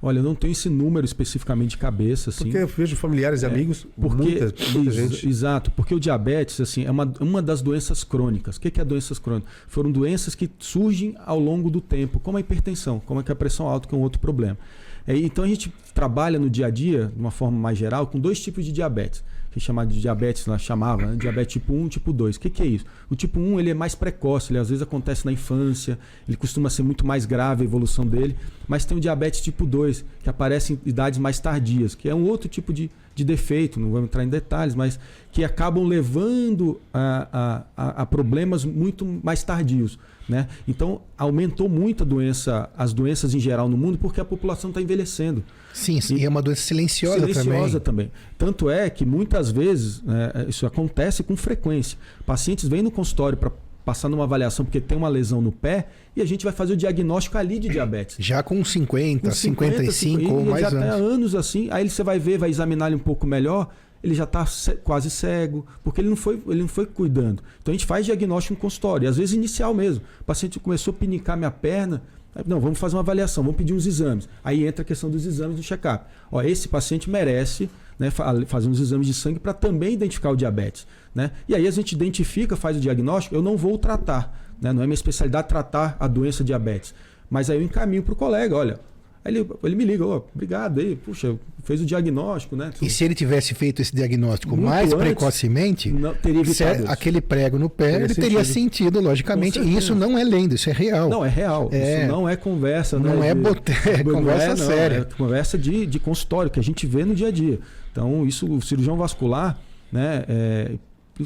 Olha, 0.00 0.18
eu 0.18 0.22
não 0.22 0.34
tenho 0.34 0.52
esse 0.52 0.68
número 0.68 1.06
especificamente 1.06 1.70
de 1.70 1.78
cabeça, 1.78 2.28
assim. 2.30 2.44
Porque 2.44 2.58
eu 2.58 2.66
vejo 2.66 2.94
familiares 2.96 3.42
e 3.42 3.46
É, 3.46 3.48
amigos, 3.48 3.86
Porque, 3.98 4.22
muita, 4.22 4.70
muita 4.72 4.90
gente. 4.90 5.26
Exato, 5.26 5.70
porque 5.70 5.94
o 5.94 5.98
diabetes 5.98 6.60
assim, 6.60 6.84
é 6.84 6.90
uma, 6.90 7.10
uma 7.18 7.40
das 7.40 7.62
doenças 7.62 8.04
crônicas. 8.04 8.56
O 8.56 8.60
que 8.60 8.70
que 8.70 8.80
é 8.80 8.84
doenças 8.84 9.18
crônicas? 9.18 9.50
Foram 9.66 9.90
doenças 9.90 10.34
que 10.34 10.50
surgem 10.58 11.16
ao 11.24 11.40
longo 11.40 11.70
do 11.70 11.80
tempo, 11.80 12.20
como 12.20 12.36
a 12.36 12.40
hipertensão, 12.40 13.00
como 13.00 13.20
é 13.20 13.32
a 13.32 13.34
pressão 13.34 13.66
alta, 13.66 13.88
que 13.88 13.94
é 13.94 13.98
um 13.98 14.02
outro 14.02 14.20
problema. 14.20 14.58
É, 15.06 15.16
então 15.16 15.44
a 15.44 15.48
gente 15.48 15.72
trabalha 15.94 16.38
no 16.38 16.50
dia 16.50 16.66
a 16.66 16.70
dia, 16.70 17.10
de 17.14 17.20
uma 17.20 17.30
forma 17.30 17.56
mais 17.58 17.78
geral, 17.78 18.06
com 18.06 18.20
dois 18.20 18.38
tipos 18.40 18.64
de 18.64 18.72
diabetes. 18.72 19.24
Que 19.56 19.58
é 19.58 19.62
chamado 19.62 19.88
de 19.88 19.98
diabetes, 19.98 20.44
lá 20.44 20.58
chamava, 20.58 21.06
né? 21.06 21.16
diabetes 21.16 21.54
tipo 21.54 21.72
1 21.72 21.88
tipo 21.88 22.12
2. 22.12 22.36
O 22.36 22.40
que, 22.40 22.50
que 22.50 22.62
é 22.62 22.66
isso? 22.66 22.84
O 23.08 23.16
tipo 23.16 23.40
1 23.40 23.58
ele 23.58 23.70
é 23.70 23.74
mais 23.74 23.94
precoce, 23.94 24.52
ele 24.52 24.58
às 24.58 24.68
vezes 24.68 24.82
acontece 24.82 25.24
na 25.24 25.32
infância, 25.32 25.98
ele 26.28 26.36
costuma 26.36 26.68
ser 26.68 26.82
muito 26.82 27.06
mais 27.06 27.24
grave 27.24 27.62
a 27.62 27.64
evolução 27.64 28.04
dele, 28.06 28.36
mas 28.68 28.84
tem 28.84 28.98
o 28.98 29.00
diabetes 29.00 29.40
tipo 29.40 29.64
2, 29.64 30.04
que 30.22 30.28
aparece 30.28 30.74
em 30.74 30.80
idades 30.84 31.18
mais 31.18 31.40
tardias, 31.40 31.94
que 31.94 32.06
é 32.06 32.14
um 32.14 32.26
outro 32.28 32.50
tipo 32.50 32.70
de, 32.70 32.90
de 33.14 33.24
defeito, 33.24 33.80
não 33.80 33.90
vamos 33.90 34.08
entrar 34.08 34.22
em 34.22 34.28
detalhes, 34.28 34.74
mas 34.74 35.00
que 35.32 35.42
acabam 35.42 35.84
levando 35.86 36.78
a, 36.92 37.64
a, 37.74 38.02
a 38.02 38.06
problemas 38.06 38.62
muito 38.62 39.06
mais 39.22 39.42
tardios. 39.42 39.98
Né? 40.28 40.48
Então 40.66 41.02
aumentou 41.16 41.68
muito 41.68 42.02
a 42.02 42.06
doença, 42.06 42.68
as 42.76 42.92
doenças 42.92 43.32
em 43.32 43.38
geral 43.38 43.68
no 43.68 43.76
mundo 43.76 43.96
porque 43.96 44.20
a 44.20 44.24
população 44.24 44.70
está 44.70 44.82
envelhecendo. 44.82 45.44
Sim, 45.72 46.00
e, 46.10 46.14
e, 46.14 46.24
é 46.24 46.28
uma 46.28 46.42
doença 46.42 46.62
silenciosa, 46.62 47.20
silenciosa 47.20 47.78
também. 47.78 48.06
também. 48.06 48.12
Tanto 48.36 48.68
é 48.68 48.90
que 48.90 49.04
muitas 49.04 49.50
vezes 49.52 50.02
né, 50.02 50.46
isso 50.48 50.66
acontece 50.66 51.22
com 51.22 51.36
frequência. 51.36 51.96
Pacientes 52.24 52.66
vêm 52.66 52.82
no 52.82 52.90
consultório 52.90 53.38
para 53.38 53.52
passar 53.84 54.08
numa 54.08 54.24
avaliação 54.24 54.64
porque 54.64 54.80
tem 54.80 54.98
uma 54.98 55.08
lesão 55.08 55.40
no 55.40 55.52
pé 55.52 55.86
e 56.16 56.20
a 56.20 56.24
gente 56.24 56.42
vai 56.42 56.52
fazer 56.52 56.72
o 56.72 56.76
diagnóstico 56.76 57.38
ali 57.38 57.60
de 57.60 57.68
diabetes. 57.68 58.16
Já 58.18 58.42
com 58.42 58.64
50, 58.64 59.28
com 59.28 59.34
50 59.34 59.92
55 59.92 60.18
50, 60.18 60.34
ou 60.34 60.44
mais 60.44 60.60
já 60.62 60.68
anos. 60.68 60.82
Já 60.82 60.94
anos 60.94 61.34
assim. 61.36 61.68
Aí 61.70 61.88
você 61.88 62.02
vai 62.02 62.18
ver, 62.18 62.36
vai 62.36 62.50
examinar 62.50 62.88
ele 62.88 62.96
um 62.96 62.98
pouco 63.00 63.28
melhor 63.28 63.68
ele 64.06 64.14
já 64.14 64.24
está 64.24 64.46
quase 64.84 65.10
cego, 65.10 65.66
porque 65.82 66.00
ele 66.00 66.08
não, 66.08 66.16
foi, 66.16 66.40
ele 66.46 66.60
não 66.60 66.68
foi 66.68 66.86
cuidando. 66.86 67.42
Então 67.60 67.72
a 67.72 67.76
gente 67.76 67.86
faz 67.86 68.06
diagnóstico 68.06 68.54
no 68.54 68.60
consultório, 68.60 69.08
às 69.08 69.16
vezes 69.16 69.34
inicial 69.34 69.74
mesmo. 69.74 70.04
O 70.20 70.24
paciente 70.24 70.60
começou 70.60 70.94
a 70.94 70.96
pinicar 70.96 71.36
minha 71.36 71.50
perna, 71.50 72.02
não, 72.46 72.60
vamos 72.60 72.78
fazer 72.78 72.94
uma 72.94 73.00
avaliação, 73.00 73.42
vamos 73.42 73.56
pedir 73.56 73.72
uns 73.72 73.86
exames. 73.86 74.28
Aí 74.44 74.66
entra 74.66 74.82
a 74.82 74.84
questão 74.84 75.10
dos 75.10 75.26
exames 75.26 75.56
do 75.56 75.62
check-up. 75.62 76.04
Esse 76.44 76.68
paciente 76.68 77.10
merece 77.10 77.68
né, 77.98 78.10
fazer 78.46 78.68
uns 78.68 78.78
exames 78.78 79.06
de 79.06 79.14
sangue 79.14 79.40
para 79.40 79.54
também 79.54 79.94
identificar 79.94 80.30
o 80.30 80.36
diabetes. 80.36 80.86
Né? 81.14 81.32
E 81.48 81.54
aí 81.54 81.66
a 81.66 81.70
gente 81.70 81.92
identifica, 81.92 82.54
faz 82.54 82.76
o 82.76 82.80
diagnóstico, 82.80 83.34
eu 83.34 83.42
não 83.42 83.56
vou 83.56 83.78
tratar. 83.78 84.54
Né? 84.60 84.72
Não 84.72 84.82
é 84.82 84.86
minha 84.86 84.94
especialidade 84.94 85.48
tratar 85.48 85.96
a 85.98 86.06
doença 86.06 86.44
diabetes. 86.44 86.94
Mas 87.28 87.50
aí 87.50 87.56
eu 87.56 87.62
encaminho 87.62 88.02
para 88.02 88.12
o 88.12 88.16
colega, 88.16 88.54
olha, 88.54 88.78
Aí 89.26 89.36
ele, 89.36 89.48
ele 89.64 89.74
me 89.74 89.84
liga, 89.84 90.06
oh, 90.06 90.24
obrigado 90.32 90.78
aí, 90.78 90.94
puxa, 90.94 91.36
fez 91.64 91.80
o 91.80 91.84
diagnóstico, 91.84 92.54
né? 92.54 92.70
E 92.80 92.88
se 92.88 93.02
ele 93.02 93.12
tivesse 93.12 93.54
feito 93.54 93.82
esse 93.82 93.92
diagnóstico 93.92 94.56
Muito 94.56 94.68
mais 94.68 94.92
antes, 94.92 95.04
precocemente, 95.04 95.90
não, 95.90 96.14
teria 96.14 96.42
evitado 96.42 96.84
aquele 96.86 97.20
prego 97.20 97.58
no 97.58 97.68
pé, 97.68 97.90
teria 97.90 98.04
ele 98.04 98.14
teria 98.14 98.44
sentido, 98.44 99.00
logicamente. 99.00 99.58
E 99.58 99.76
isso 99.76 99.96
não 99.96 100.16
é 100.16 100.22
lenda, 100.22 100.54
isso 100.54 100.70
é 100.70 100.72
real. 100.72 101.08
Não, 101.08 101.24
é 101.24 101.28
real. 101.28 101.68
É, 101.72 102.02
isso 102.04 102.06
não 102.12 102.28
é 102.28 102.36
conversa, 102.36 103.00
não 103.00 103.18
né? 103.18 103.30
é 103.30 103.34
boteco, 103.34 103.88
é 103.88 104.04
conversa 104.04 104.52
é, 104.52 104.56
séria. 104.56 104.96
é 104.98 105.16
conversa 105.16 105.58
de, 105.58 105.86
de 105.86 105.98
consultório, 105.98 106.48
que 106.48 106.60
a 106.60 106.62
gente 106.62 106.86
vê 106.86 107.04
no 107.04 107.12
dia 107.12 107.26
a 107.26 107.32
dia. 107.32 107.58
Então, 107.90 108.24
isso, 108.24 108.46
o 108.46 108.62
cirurgião 108.62 108.96
vascular, 108.96 109.58
né? 109.90 110.24
É, 110.28 110.70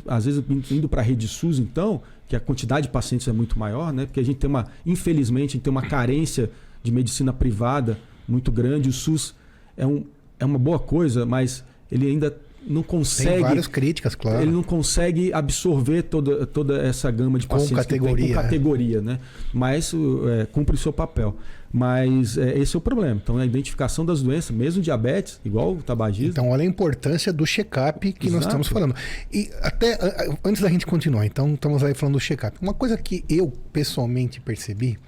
às 0.06 0.24
vezes 0.24 0.42
indo 0.70 0.88
para 0.88 1.02
a 1.02 1.04
rede 1.04 1.28
SUS, 1.28 1.58
então, 1.58 2.00
que 2.26 2.34
a 2.34 2.40
quantidade 2.40 2.86
de 2.86 2.92
pacientes 2.92 3.28
é 3.28 3.32
muito 3.32 3.58
maior, 3.58 3.92
né? 3.92 4.06
Porque 4.06 4.20
a 4.20 4.24
gente 4.24 4.38
tem 4.38 4.48
uma, 4.48 4.68
infelizmente, 4.86 5.50
a 5.50 5.52
gente 5.52 5.62
tem 5.62 5.70
uma 5.70 5.82
carência 5.82 6.50
de 6.82 6.90
medicina 6.90 7.32
privada 7.32 7.98
muito 8.26 8.50
grande. 8.52 8.88
O 8.88 8.92
SUS 8.92 9.34
é, 9.76 9.86
um, 9.86 10.04
é 10.38 10.44
uma 10.44 10.58
boa 10.58 10.78
coisa, 10.78 11.26
mas 11.26 11.64
ele 11.90 12.06
ainda 12.06 12.36
não 12.66 12.82
consegue. 12.82 13.30
Tem 13.30 13.40
várias 13.40 13.66
críticas, 13.66 14.14
claro. 14.14 14.42
Ele 14.42 14.50
não 14.50 14.62
consegue 14.62 15.32
absorver 15.32 16.02
toda, 16.02 16.46
toda 16.46 16.80
essa 16.82 17.10
gama 17.10 17.38
de 17.38 17.46
com 17.46 17.56
pacientes 17.56 17.86
categoria, 17.86 18.34
com 18.34 18.42
categoria, 18.42 18.98
é. 18.98 19.00
né? 19.00 19.18
Mas 19.52 19.92
é, 20.40 20.46
cumpre 20.46 20.74
o 20.74 20.78
seu 20.78 20.92
papel. 20.92 21.36
Mas 21.72 22.36
é, 22.36 22.58
esse 22.58 22.74
é 22.74 22.78
o 22.78 22.80
problema. 22.80 23.20
Então, 23.22 23.38
a 23.38 23.46
identificação 23.46 24.04
das 24.04 24.22
doenças, 24.22 24.54
mesmo 24.54 24.82
diabetes, 24.82 25.40
igual 25.44 25.72
o 25.72 25.82
tabagismo. 25.82 26.30
Então, 26.30 26.50
olha 26.50 26.62
a 26.62 26.66
importância 26.66 27.32
do 27.32 27.46
check-up 27.46 28.12
que 28.12 28.26
Exato. 28.26 28.32
nós 28.32 28.44
estamos 28.44 28.68
falando. 28.68 28.94
E 29.32 29.50
até 29.62 29.96
antes 30.44 30.60
da 30.60 30.68
gente 30.68 30.84
continuar, 30.84 31.24
então, 31.26 31.54
estamos 31.54 31.82
aí 31.84 31.94
falando 31.94 32.14
do 32.14 32.20
check-up. 32.20 32.56
Uma 32.60 32.74
coisa 32.74 32.96
que 32.96 33.24
eu 33.28 33.52
pessoalmente 33.72 34.40
percebi 34.40 34.98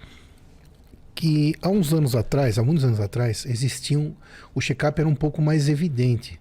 que 1.15 1.55
há 1.61 1.69
uns 1.69 1.93
anos 1.93 2.15
atrás, 2.15 2.59
há 2.59 2.63
muitos 2.63 2.85
anos 2.85 3.01
atrás, 3.01 3.45
existiam. 3.47 4.17
O 4.55 4.61
check-up 4.61 5.01
era 5.01 5.09
um 5.09 5.15
pouco 5.15 5.41
mais 5.43 5.69
evidente. 5.69 6.41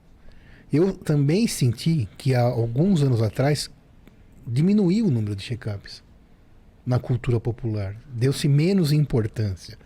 Eu 0.72 0.94
também 0.94 1.48
senti 1.48 2.08
que 2.18 2.34
há 2.34 2.42
alguns 2.42 3.04
anos 3.04 3.22
atrás 3.22 3.70
diminuiu 4.48 5.08
o 5.08 5.12
número 5.12 5.36
de 5.36 5.44
check-ups 5.44 6.02
na 6.86 6.98
cultura 7.00 7.40
popular. 7.40 7.96
Deu-se 8.14 8.48
menos 8.48 8.92
importância. 8.92 9.78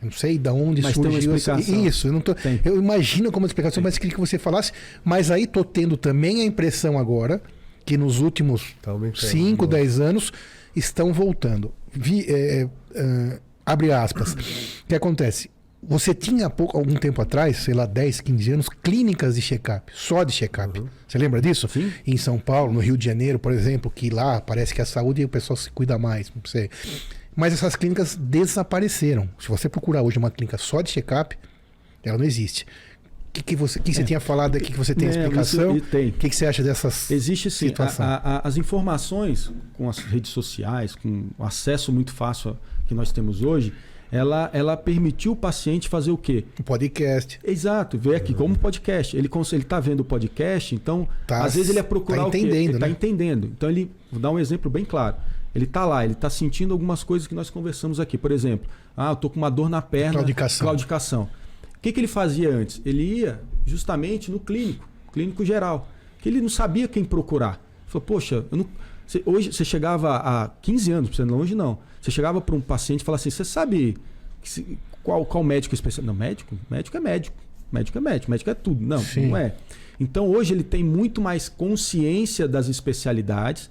Eu 0.00 0.06
não 0.06 0.12
sei 0.12 0.36
de 0.38 0.50
onde 0.50 0.82
mas 0.82 0.94
surgiu 0.94 1.34
isso. 1.34 2.08
Eu, 2.08 2.12
não 2.12 2.20
tô, 2.20 2.34
eu 2.64 2.76
imagino 2.76 3.32
como 3.32 3.46
explicação, 3.46 3.76
tem. 3.76 3.84
mas 3.84 3.96
queria 3.96 4.14
que 4.14 4.20
você 4.20 4.38
falasse. 4.38 4.72
Mas 5.02 5.30
aí 5.30 5.46
tô 5.46 5.64
tendo 5.64 5.96
também 5.96 6.42
a 6.42 6.44
impressão 6.44 6.98
agora 6.98 7.40
que 7.84 7.96
nos 7.96 8.20
últimos 8.20 8.74
5, 9.14 9.66
tá 9.66 9.76
10 9.76 10.00
anos 10.00 10.32
estão 10.74 11.12
voltando. 11.12 11.72
Vi, 11.90 12.26
é, 12.28 12.68
é, 12.94 13.40
Abre 13.66 13.90
aspas. 13.90 14.32
O 14.32 14.86
que 14.86 14.94
acontece? 14.94 15.50
Você 15.82 16.14
tinha 16.14 16.48
pouco, 16.48 16.76
algum 16.76 16.94
tempo 16.94 17.20
atrás, 17.20 17.58
sei 17.58 17.74
lá, 17.74 17.84
10, 17.84 18.20
15 18.20 18.52
anos, 18.52 18.68
clínicas 18.68 19.34
de 19.34 19.42
check-up, 19.42 19.92
só 19.94 20.24
de 20.24 20.32
check-up. 20.32 20.78
Uhum. 20.78 20.88
Você 21.06 21.18
lembra 21.18 21.40
disso? 21.40 21.68
Sim. 21.68 21.92
Em 22.06 22.16
São 22.16 22.38
Paulo, 22.38 22.72
no 22.72 22.80
Rio 22.80 22.96
de 22.96 23.04
Janeiro, 23.04 23.38
por 23.38 23.52
exemplo, 23.52 23.90
que 23.90 24.08
lá 24.08 24.40
parece 24.40 24.72
que 24.72 24.80
a 24.80 24.86
saúde 24.86 25.22
e 25.22 25.24
o 25.24 25.28
pessoal 25.28 25.56
se 25.56 25.70
cuida 25.70 25.98
mais. 25.98 26.32
Não 26.34 26.42
sei. 26.44 26.70
Mas 27.34 27.52
essas 27.52 27.76
clínicas 27.76 28.16
desapareceram. 28.16 29.28
Se 29.38 29.48
você 29.48 29.68
procurar 29.68 30.02
hoje 30.02 30.18
uma 30.18 30.30
clínica 30.30 30.56
só 30.56 30.80
de 30.80 30.90
check-up, 30.90 31.36
ela 32.02 32.18
não 32.18 32.24
existe. 32.24 32.64
O 33.28 33.32
que, 33.32 33.42
que, 33.42 33.56
você, 33.56 33.78
que 33.78 33.90
é. 33.90 33.94
você 33.94 34.02
tinha 34.02 34.18
falado 34.18 34.56
aqui 34.56 34.72
que 34.72 34.78
você 34.78 34.94
tem 34.94 35.08
é, 35.08 35.10
explicação? 35.10 35.78
Tem. 35.78 36.08
O 36.08 36.12
que, 36.12 36.30
que 36.30 36.34
você 36.34 36.46
acha 36.46 36.62
dessas 36.62 37.10
Existe 37.10 37.50
sim. 37.50 37.72
A, 37.78 38.38
a, 38.38 38.48
as 38.48 38.56
informações 38.56 39.52
com 39.74 39.88
as 39.88 39.98
redes 39.98 40.30
sociais, 40.30 40.94
com 40.94 41.26
o 41.36 41.44
acesso 41.44 41.92
muito 41.92 42.12
fácil 42.12 42.56
que 42.86 42.94
nós 42.94 43.12
temos 43.12 43.42
hoje, 43.42 43.72
ela, 44.10 44.50
ela 44.52 44.76
permitiu 44.76 45.32
o 45.32 45.36
paciente 45.36 45.88
fazer 45.88 46.10
o 46.10 46.16
quê? 46.16 46.44
Um 46.60 46.62
podcast. 46.62 47.40
Exato, 47.44 47.98
ver 47.98 48.14
aqui 48.14 48.32
como 48.32 48.56
podcast. 48.56 49.16
Ele 49.16 49.28
está 49.28 49.80
vendo 49.80 50.00
o 50.00 50.04
podcast, 50.04 50.74
então, 50.74 51.08
tá, 51.26 51.44
às 51.44 51.54
vezes 51.54 51.70
ele 51.70 51.78
é 51.78 51.82
procurar 51.82 52.22
tá 52.22 52.28
entendendo, 52.28 52.48
o 52.48 52.52
quê? 52.52 52.58
Ele 52.58 52.72
está 52.74 52.86
né? 52.86 52.92
entendendo. 52.92 53.50
Então, 53.56 53.68
ele, 53.68 53.90
vou 54.10 54.20
dar 54.20 54.30
um 54.30 54.38
exemplo 54.38 54.70
bem 54.70 54.84
claro. 54.84 55.16
Ele 55.54 55.64
está 55.64 55.86
lá, 55.86 56.04
ele 56.04 56.12
está 56.12 56.28
sentindo 56.28 56.72
algumas 56.72 57.02
coisas 57.02 57.26
que 57.26 57.34
nós 57.34 57.48
conversamos 57.48 57.98
aqui. 57.98 58.18
Por 58.18 58.30
exemplo, 58.30 58.68
ah, 58.96 59.08
eu 59.08 59.12
estou 59.14 59.30
com 59.30 59.38
uma 59.38 59.50
dor 59.50 59.70
na 59.70 59.80
perna. 59.80 60.12
Claudicação. 60.12 60.66
Claudicação. 60.66 61.22
O 61.76 61.80
que, 61.80 61.92
que 61.92 62.00
ele 62.00 62.06
fazia 62.06 62.50
antes? 62.50 62.80
Ele 62.84 63.02
ia 63.02 63.40
justamente 63.64 64.30
no 64.30 64.38
clínico, 64.38 64.86
clínico 65.12 65.44
geral. 65.44 65.88
Que 66.18 66.28
ele 66.28 66.40
não 66.40 66.48
sabia 66.48 66.86
quem 66.86 67.04
procurar. 67.04 67.54
Ele 67.54 67.86
falou, 67.86 68.06
poxa, 68.06 68.44
não... 68.50 68.66
Você, 69.06 69.22
hoje 69.24 69.52
você 69.52 69.64
chegava 69.64 70.16
a 70.16 70.48
15 70.62 70.92
anos, 70.92 71.16
você 71.16 71.24
longe 71.24 71.54
não. 71.54 71.78
Você 72.00 72.10
chegava 72.10 72.40
para 72.40 72.54
um 72.54 72.60
paciente 72.60 73.00
e 73.00 73.04
falava 73.04 73.20
assim: 73.20 73.30
você 73.30 73.44
sabe 73.44 73.96
se, 74.42 74.78
qual, 75.02 75.24
qual 75.24 75.44
médico 75.44 75.74
especial? 75.74 76.04
Não, 76.04 76.14
médico? 76.14 76.56
Médico 76.68 76.96
é 76.96 77.00
médico. 77.00 77.36
Médico 77.70 77.98
é 77.98 78.00
médico, 78.00 78.30
médico 78.30 78.50
é 78.50 78.54
tudo. 78.54 78.84
Não, 78.84 78.98
Sim. 78.98 79.28
não 79.28 79.36
é. 79.36 79.54
Então 79.98 80.28
hoje 80.28 80.54
ele 80.54 80.62
tem 80.62 80.84
muito 80.84 81.20
mais 81.20 81.48
consciência 81.48 82.46
das 82.46 82.68
especialidades 82.68 83.70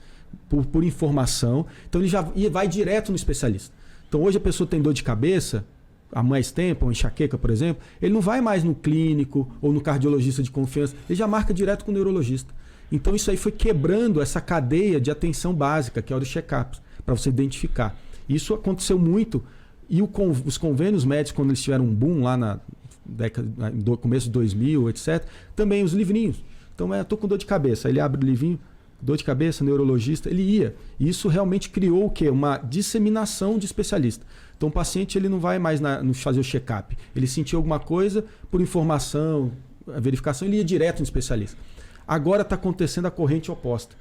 por, 0.50 0.66
por 0.66 0.84
informação. 0.84 1.66
Então 1.88 2.02
ele 2.02 2.08
já 2.08 2.22
vai 2.52 2.68
direto 2.68 3.10
no 3.10 3.16
especialista. 3.16 3.74
Então 4.08 4.22
hoje 4.24 4.38
a 4.38 4.42
pessoa 4.42 4.68
tem 4.68 4.82
dor 4.82 4.94
de 4.94 5.04
cabeça, 5.04 5.66
há 6.12 6.24
mais 6.24 6.52
tempo, 6.52 6.86
uma 6.86 6.92
enxaqueca, 6.92 7.38
por 7.38 7.50
exemplo, 7.50 7.84
ele 8.02 8.14
não 8.14 8.22
vai 8.22 8.42
mais 8.42 8.64
no 8.64 8.74
clínico 8.74 9.50
ou 9.62 9.74
no 9.74 9.82
cardiologista 9.82 10.42
de 10.42 10.52
confiança, 10.52 10.96
ele 11.10 11.18
já 11.18 11.28
marca 11.28 11.54
direto 11.54 11.84
com 11.86 11.92
o 11.92 11.94
neurologista. 11.94 12.54
Então 12.96 13.14
isso 13.14 13.30
aí 13.30 13.36
foi 13.36 13.52
quebrando 13.52 14.22
essa 14.22 14.40
cadeia 14.40 15.02
de 15.02 15.12
atenção 15.12 15.54
básica, 15.54 16.02
que 16.02 16.14
é 16.14 16.16
o 16.16 16.20
do 16.20 16.26
check-up, 16.26 16.78
para 17.06 17.14
você 17.14 17.28
identificar. 17.30 18.00
Isso 18.28 18.54
aconteceu 18.54 18.98
muito 18.98 19.44
e 19.90 20.02
os 20.02 20.58
convênios 20.58 21.04
médicos, 21.04 21.34
quando 21.34 21.50
eles 21.50 21.62
tiveram 21.62 21.86
um 21.86 21.94
boom 21.94 22.24
lá 22.24 22.36
na 22.38 22.60
década, 23.06 23.70
no 23.70 23.98
começo 23.98 24.28
de 24.28 24.32
2000, 24.32 24.90
etc., 24.90 25.24
também 25.56 25.84
os 25.84 25.94
livrinhos. 25.94 26.44
Então, 26.74 26.92
é, 26.94 27.04
tô 27.04 27.16
com 27.16 27.28
dor 27.28 27.38
de 27.38 27.46
cabeça. 27.46 27.88
Ele 27.88 28.00
abre 28.00 28.26
o 28.26 28.28
livrinho, 28.28 28.60
dor 29.00 29.18
de 29.18 29.24
cabeça, 29.24 29.64
neurologista, 29.64 30.30
ele 30.30 30.42
ia. 30.42 30.76
E 31.00 31.08
isso 31.08 31.28
realmente 31.28 31.70
criou 31.70 32.06
o 32.06 32.10
quê? 32.10 32.30
Uma 32.30 32.58
disseminação 32.58 33.60
de 33.60 33.66
especialista. 33.66 34.26
Então 34.58 34.70
o 34.70 34.72
paciente 34.72 35.18
ele 35.18 35.30
não 35.30 35.40
vai 35.40 35.60
mais 35.60 35.80
na, 35.82 36.02
no 36.02 36.14
fazer 36.14 36.40
o 36.40 36.44
check-up. 36.44 36.98
Ele 37.16 37.28
sentiu 37.28 37.60
alguma 37.60 37.80
coisa 37.80 38.24
por 38.50 38.62
informação, 38.62 39.52
verificação, 39.86 40.48
ele 40.48 40.58
ia 40.58 40.64
direto 40.64 41.00
no 41.00 41.04
especialista. 41.04 41.58
Agora 42.08 42.42
está 42.42 42.56
acontecendo 42.56 43.06
a 43.06 43.12
corrente 43.12 43.52
oposta. 43.52 43.96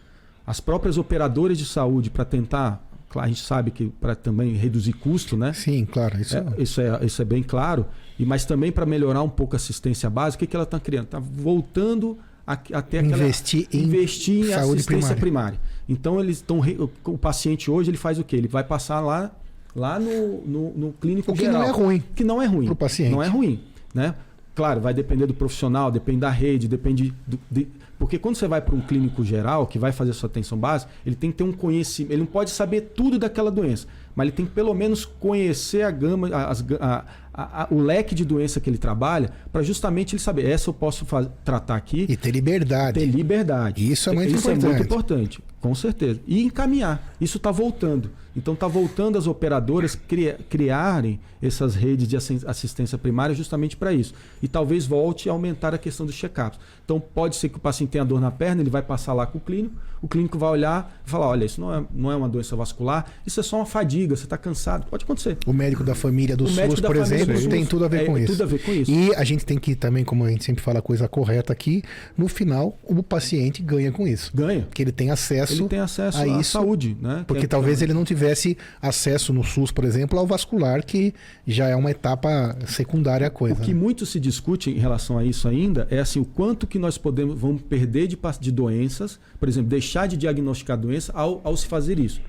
As 0.47 0.61
próprias 0.61 0.99
operadoras 0.99 1.57
de 1.57 1.65
saúde, 1.65 2.11
para 2.11 2.25
tentar, 2.25 2.87
a 3.15 3.27
gente 3.27 3.43
sabe 3.43 3.71
que 3.71 3.87
para 4.01 4.15
também 4.15 4.53
reduzir 4.55 4.93
custo, 4.93 5.37
né? 5.37 5.53
Sim, 5.53 5.87
claro. 5.87 6.21
Isso 6.21 6.37
é, 6.37 6.45
isso 6.59 6.81
é, 6.81 7.05
isso 7.05 7.23
é 7.23 7.25
bem 7.25 7.43
claro. 7.43 7.87
E, 8.19 8.27
mas 8.27 8.45
também 8.45 8.71
para 8.71 8.85
melhorar 8.85 9.23
um 9.23 9.29
pouco 9.29 9.55
a 9.55 9.59
assistência 9.59 10.11
básica, 10.11 10.37
o 10.37 10.47
que, 10.47 10.51
que 10.51 10.57
ela 10.57 10.65
está 10.65 10.79
criando? 10.79 11.07
Está 11.07 11.19
voltando 11.19 12.19
até 12.47 12.99
aquela, 12.99 13.07
investir 13.07 13.67
em, 13.73 13.85
investir 13.85 14.45
em 14.45 14.49
saúde 14.49 14.81
assistência 14.81 15.17
primária. 15.17 15.59
primária. 15.59 15.61
Então 15.89 16.21
eles 16.21 16.37
estão. 16.37 16.61
O 17.05 17.19
paciente 17.19 17.71
hoje 17.71 17.91
ele 17.91 17.97
faz 17.97 18.19
o 18.19 18.25
quê? 18.25 18.37
Ele 18.37 18.49
vai 18.49 18.65
passar 18.65 19.01
lá, 19.01 19.31
lá 19.75 19.99
no, 19.99 20.43
no, 20.43 20.71
no 20.75 20.93
clínico 20.93 21.33
o 21.33 21.35
que 21.35 21.45
geral. 21.45 21.63
não 21.63 21.69
é 21.69 21.71
ruim. 21.71 22.03
Que 22.15 22.25
não 22.25 22.43
é 22.43 22.47
ruim. 22.47 22.67
Para 22.67 22.73
o 22.73 22.77
paciente. 22.77 23.11
Não 23.11 23.23
é 23.23 23.29
ruim. 23.29 23.61
Né? 23.95 24.15
Claro, 24.55 24.81
vai 24.81 24.95
depender 24.95 25.27
do 25.27 25.35
profissional, 25.35 25.91
depende 25.91 26.21
da 26.21 26.31
rede, 26.31 26.69
depende 26.69 27.13
do, 27.27 27.41
de, 27.51 27.67
Porque 27.99 28.19
quando 28.19 28.37
você 28.37 28.47
vai 28.47 28.61
para 28.61 28.75
um 28.75 28.81
clínico 28.81 29.25
geral 29.25 29.67
que 29.67 29.79
vai 29.81 29.91
fazer 29.91 30.13
a 30.13 30.15
sua 30.15 30.29
atenção 30.29 30.57
básica, 30.57 30.93
ele 31.05 31.17
tem 31.17 31.33
que 31.33 31.39
ter 31.39 31.45
um 31.45 31.53
conhecimento. 31.53 32.13
Ele 32.13 32.21
não 32.21 32.27
pode 32.27 32.51
saber 32.51 32.93
tudo 32.95 33.19
daquela 33.19 33.51
doença, 33.51 33.89
mas 34.15 34.27
ele 34.27 34.37
tem 34.37 34.47
que 34.47 34.53
pelo 34.53 34.73
menos 34.73 35.05
conhecer 35.05 35.83
a 35.83 35.91
gama, 35.91 36.29
as, 36.29 36.65
a, 36.81 37.05
a, 37.35 37.63
a, 37.63 37.69
o 37.69 37.81
leque 37.81 38.15
de 38.15 38.25
doença 38.25 38.61
que 38.61 38.71
ele 38.71 38.79
trabalha, 38.79 39.31
para 39.53 39.63
justamente 39.63 40.15
ele 40.15 40.23
saber, 40.23 40.47
essa 40.49 40.71
eu 40.71 40.75
posso 40.75 41.05
tratar 41.45 41.75
aqui. 41.75 42.07
E 42.09 42.17
ter 42.17 42.31
liberdade. 42.31 43.01
Ter 43.01 43.07
liberdade. 43.07 43.91
Isso 43.91 44.09
é 44.09 44.13
muito 44.13 44.29
Isso 44.29 44.51
importante. 44.51 44.65
é 44.65 44.69
muito 44.69 44.85
importante, 44.85 45.41
com 45.61 45.75
certeza. 45.75 46.21
E 46.29 46.45
encaminhar. 46.45 47.13
Isso 47.21 47.39
está 47.39 47.51
voltando. 47.51 48.09
Então 48.37 48.55
está 48.55 48.67
voltando 48.67 49.17
as 49.17 49.27
operadoras 49.27 49.95
cri 49.95 50.35
criarem 50.49 51.21
essas 51.41 51.75
redes 51.75 52.09
de 52.09 52.17
assistência 52.17 52.99
primária 52.99 53.35
justamente 53.35 53.77
para 53.77 53.93
isso. 53.93 54.15
E 54.43 54.49
talvez 54.49 54.87
volte 54.87 55.29
a 55.29 55.33
aumentar 55.33 55.75
a 55.75 55.79
questão 55.79 56.05
dos 56.05 56.15
check-ups. 56.15 56.59
Então 56.85 57.01
pode 57.01 57.37
ser 57.37 57.49
que 57.49 57.57
o 57.57 57.61
paciente 57.61 57.91
tenha 57.91 58.05
dor 58.05 58.21
na 58.21 58.31
perna, 58.31 58.61
ele 58.63 58.71
vai 58.71 58.83
passar 58.83 59.13
lá 59.15 59.27
com 59.27 59.39
o 59.39 59.41
clínico, 59.41 59.75
o 60.03 60.09
clínico 60.09 60.37
vai 60.39 60.51
olhar 60.51 61.01
e 61.07 61.09
falar: 61.11 61.29
olha, 61.29 61.47
isso 61.47 61.59
não 61.61 61.75
é, 61.75 61.83
não 61.95 62.13
é 62.13 62.17
uma 62.17 62.29
doença 62.29 62.55
vascular, 62.55 63.07
isso 63.27 63.41
é 63.41 63.43
só 63.43 63.57
uma 63.57 63.65
fadiga, 63.67 64.15
você 64.15 64.25
está 64.25 64.37
cansado. 64.37 64.85
Pode 64.91 65.03
acontecer. 65.05 65.39
O 65.47 65.53
médico 65.53 65.83
da 65.83 65.95
família 65.95 66.37
do 66.37 66.45
O 66.45 66.49
SUS, 66.49 66.81
por 66.81 66.95
exemplo, 66.97 67.35
SUS 67.39 67.47
tem 67.47 67.65
tudo 67.65 67.87
a 67.87 67.89
ver 67.89 68.03
é- 68.03 68.05
com 68.05 68.19
é 68.19 68.23
isso. 68.25 68.33
tudo 68.33 68.43
a 68.43 68.47
ver 68.47 68.59
com 68.63 68.71
isso. 68.73 68.91
E 68.91 69.15
a 69.15 69.25
gente 69.25 69.47
tem 69.47 69.57
que 69.59 69.75
também, 69.75 70.05
como 70.05 70.25
a 70.25 70.31
gente 70.31 70.45
sempre 70.45 70.63
fala 70.63 70.81
a 70.81 70.83
coisa 70.83 71.09
correta 71.09 71.55
aqui, 71.55 71.83
no 72.19 72.29
final 72.29 72.79
o 72.85 73.03
paciente 73.03 73.63
ganha 73.63 73.91
com 73.91 74.07
isso. 74.07 74.31
Ganha. 74.35 74.63
Porque 74.63 74.83
ele 74.83 74.93
tem 74.93 75.11
acesso, 75.11 75.55
Ele 75.55 75.69
tem 75.69 75.79
acesso 75.81 76.19
a 76.19 76.23
à 76.23 76.27
isso, 76.27 76.51
saúde, 76.53 76.97
né? 77.01 77.25
Porque 77.27 77.41
Que 77.41 77.47
é- 77.47 77.49
talvez 77.49 77.81
ele 77.81 77.95
não 77.95 78.05
tivesse 78.05 78.59
acesso 78.83 79.33
no 79.33 79.43
SUS, 79.43 79.71
por 79.71 79.85
exemplo, 79.85 80.19
ao 80.19 80.27
vascular, 80.27 80.85
que 80.85 81.15
já 81.47 81.69
é 81.69 81.75
uma 81.77 81.91
etapa 81.91 82.55
secundária 82.67 83.27
à 83.27 83.31
coisa. 83.31 83.55
O 83.55 83.65
que 83.65 83.73
né? 83.73 83.81
muito 83.81 84.05
se 84.05 84.21
discute 84.21 84.69
em 84.71 84.79
relação 84.79 85.17
a 85.17 85.25
isso 85.25 85.49
ainda 85.49 85.89
é 85.91 85.99
assim, 85.99 86.21
o 86.21 86.25
quanto 86.27 86.67
que 86.75 86.79
nós 86.81 86.99
podemos 86.99 87.39
vamos 87.39 87.63
perder 87.63 88.09
de, 88.09 88.19
de 88.41 88.51
doenças, 88.51 89.19
por 89.39 89.49
exemplo, 89.49 89.71
deixar 89.71 90.09
de 90.09 90.17
diagnosticar 90.17 90.77
doença 90.77 91.13
ao, 91.15 91.41
ao 91.45 91.57
se 91.57 91.67
fazer 91.67 92.01
isso. 92.01 92.21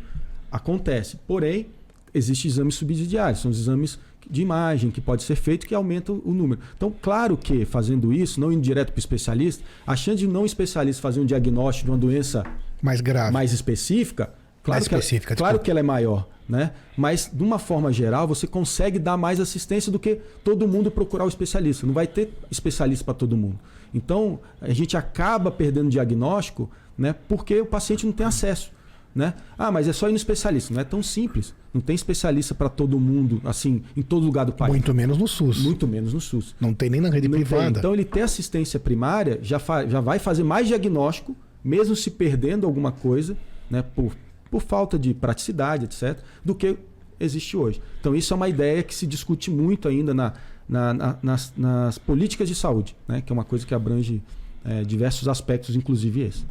Acontece. 0.51 1.17
Porém, 1.27 1.65
existem 2.13 2.49
exames 2.49 2.75
subsidiários, 2.75 3.41
são 3.41 3.49
os 3.51 3.59
exames 3.59 3.97
de 4.29 4.41
imagem 4.41 4.89
que 4.91 5.01
pode 5.01 5.23
ser 5.23 5.35
feito 5.35 5.65
que 5.67 5.73
aumentam 5.75 6.21
o 6.23 6.31
número. 6.33 6.61
Então, 6.77 6.93
claro 7.01 7.35
que 7.35 7.65
fazendo 7.65 8.13
isso, 8.13 8.39
não 8.39 8.51
indo 8.51 8.61
direto 8.61 8.91
para 8.91 8.97
o 8.97 8.99
especialista, 8.99 9.63
a 9.85 9.95
chance 9.95 10.17
de 10.19 10.27
não 10.27 10.45
especialista 10.45 11.01
fazer 11.01 11.19
um 11.19 11.25
diagnóstico 11.25 11.85
de 11.85 11.91
uma 11.91 11.97
doença 11.97 12.43
Mais 12.81 13.01
grave. 13.01 13.31
mais 13.33 13.51
específica, 13.51 14.25
claro, 14.63 14.77
Mais 14.79 14.87
que, 14.87 14.93
ela- 14.93 14.99
específica, 15.03 15.35
claro 15.35 15.53
desculpa. 15.53 15.65
que 15.65 15.71
ela 15.71 15.79
é 15.79 15.83
maior, 15.83 16.27
né? 16.47 16.71
Mas 16.97 17.29
de 17.31 17.43
uma 17.43 17.59
forma 17.59 17.91
geral, 17.91 18.27
você 18.27 18.47
consegue 18.47 18.97
dar 18.99 19.17
mais 19.17 19.39
assistência 19.39 19.91
do 19.91 19.99
que 19.99 20.19
todo 20.43 20.67
mundo 20.67 20.89
procurar 20.89 21.25
o 21.25 21.27
especialista. 21.27 21.85
Não 21.85 21.93
vai 21.93 22.07
ter 22.07 22.31
especialista 22.49 23.03
para 23.05 23.13
todo 23.15 23.35
mundo. 23.35 23.59
Então, 23.95 24.41
a 24.59 24.73
gente 24.73 24.97
acaba 24.97 25.49
perdendo 25.49 25.89
diagnóstico, 25.89 26.69
né? 26.97 27.15
Porque 27.29 27.61
o 27.61 27.65
paciente 27.65 28.05
não 28.05 28.11
tem 28.11 28.25
acesso, 28.25 28.69
né? 29.15 29.33
Ah, 29.57 29.71
mas 29.71 29.87
é 29.87 29.93
só 29.93 30.09
ir 30.09 30.11
no 30.11 30.17
especialista. 30.17 30.73
Não 30.73 30.81
é 30.81 30.83
tão 30.83 31.01
simples. 31.01 31.53
Não 31.73 31.79
tem 31.79 31.95
especialista 31.95 32.53
para 32.53 32.67
todo 32.67 32.99
mundo, 32.99 33.41
assim, 33.45 33.83
em 33.95 34.01
todo 34.01 34.25
lugar 34.25 34.45
do 34.45 34.51
país. 34.51 34.69
Muito 34.69 34.93
menos 34.93 35.17
no 35.17 35.29
SUS. 35.29 35.59
Muito 35.63 35.87
menos 35.87 36.13
no 36.13 36.19
SUS. 36.19 36.53
Não 36.59 36.73
tem 36.73 36.89
nem 36.89 36.99
na 36.99 37.09
rede 37.09 37.29
Não 37.29 37.37
tem. 37.37 37.45
privada. 37.45 37.79
Então 37.79 37.93
ele 37.93 38.03
ter 38.03 38.21
assistência 38.21 38.77
primária 38.77 39.39
já, 39.41 39.59
já 39.87 40.01
vai 40.01 40.19
fazer 40.19 40.43
mais 40.43 40.67
diagnóstico, 40.67 41.33
mesmo 41.63 41.95
se 41.95 42.11
perdendo 42.11 42.67
alguma 42.67 42.91
coisa, 42.91 43.37
né, 43.69 43.81
por, 43.95 44.13
por 44.51 44.61
falta 44.61 44.99
de 44.99 45.13
praticidade, 45.13 45.85
etc., 45.85 46.19
do 46.43 46.53
que 46.53 46.77
existe 47.17 47.55
hoje. 47.55 47.81
Então 48.01 48.13
isso 48.13 48.33
é 48.33 48.35
uma 48.35 48.49
ideia 48.49 48.83
que 48.83 48.93
se 48.93 49.07
discute 49.07 49.49
muito 49.49 49.87
ainda 49.87 50.13
na, 50.13 50.33
na- 50.67 50.93
na- 50.93 51.17
nas, 51.21 51.53
nas 51.55 51.97
políticas 51.97 52.47
de 52.47 52.55
saúde, 52.55 52.95
né, 53.07 53.21
que 53.21 53.31
é 53.31 53.33
uma 53.33 53.45
coisa 53.45 53.65
que 53.65 53.73
abrange 53.73 54.21
eh, 54.63 54.83
diversos 54.83 55.27
aspectos, 55.27 55.75
inclusive 55.75 56.21
esse. 56.21 56.43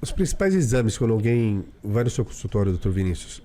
Os 0.00 0.10
principais 0.10 0.54
exames 0.54 0.96
quando 0.96 1.12
alguém 1.12 1.62
vai 1.84 2.04
no 2.04 2.10
seu 2.10 2.24
consultório, 2.24 2.72
doutor 2.72 2.90
Vinícius, 2.90 3.42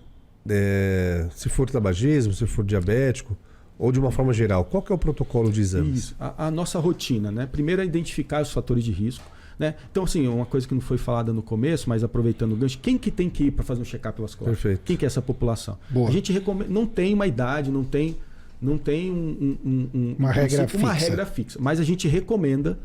é, 0.48 1.28
se 1.36 1.50
for 1.50 1.70
tabagismo, 1.70 2.32
se 2.34 2.46
for 2.48 2.64
diabético, 2.64 3.36
ou 3.78 3.92
de 3.92 4.00
uma 4.00 4.12
forma 4.12 4.32
geral, 4.32 4.64
qual 4.64 4.82
que 4.82 4.92
é 4.92 4.96
o 4.96 4.98
protocolo 4.98 5.52
de 5.52 5.60
exames? 5.60 5.98
Isso. 5.98 6.16
A, 6.18 6.48
a 6.48 6.52
nossa 6.52 6.80
rotina, 6.80 7.30
né? 7.32 7.46
Primeiro 7.46 7.82
é 7.82 7.86
identificar 7.86 8.42
os 8.42 8.52
fatores 8.52 8.84
de 8.86 8.92
risco. 8.92 9.26
Né? 9.60 9.76
Então, 9.90 10.04
assim, 10.04 10.28
uma 10.28 10.46
coisa 10.46 10.68
que 10.68 10.74
não 10.74 10.82
foi 10.82 10.98
falada 10.98 11.32
no 11.34 11.42
começo, 11.42 11.88
mas 11.90 12.04
aproveitando 12.04 12.54
o 12.54 12.56
gancho, 12.58 12.78
quem 12.82 12.98
que 12.98 13.10
tem 13.10 13.30
que 13.30 13.46
ir 13.46 13.52
para 13.52 13.64
fazer 13.64 13.82
um 13.82 13.86
check-up 13.86 14.22
vascular? 14.22 14.54
Perfeito. 14.54 14.82
Quem 14.84 14.96
que 14.98 15.06
é 15.06 15.08
essa 15.08 15.22
população? 15.22 15.78
Boa. 15.90 16.10
A 16.10 16.12
gente 16.12 16.32
recomenda, 16.34 16.70
não 16.72 16.86
tem 16.86 17.14
uma 17.14 17.26
idade, 17.26 17.72
não 17.72 17.84
tem, 17.84 18.18
não 18.62 18.78
tem 18.78 19.12
um, 19.12 19.16
um- 19.16 19.58
um- 19.66 19.90
um- 19.94 20.16
Uma 20.20 20.30
um 20.30 20.32
regra 20.32 20.58
princípio, 20.64 20.80
uma 20.80 20.94
fixa. 20.94 21.10
regra 21.10 21.26
fixa. 21.26 21.60
Mas 21.62 21.80
a 21.80 21.84
gente 21.84 22.08
recomenda 22.08 22.78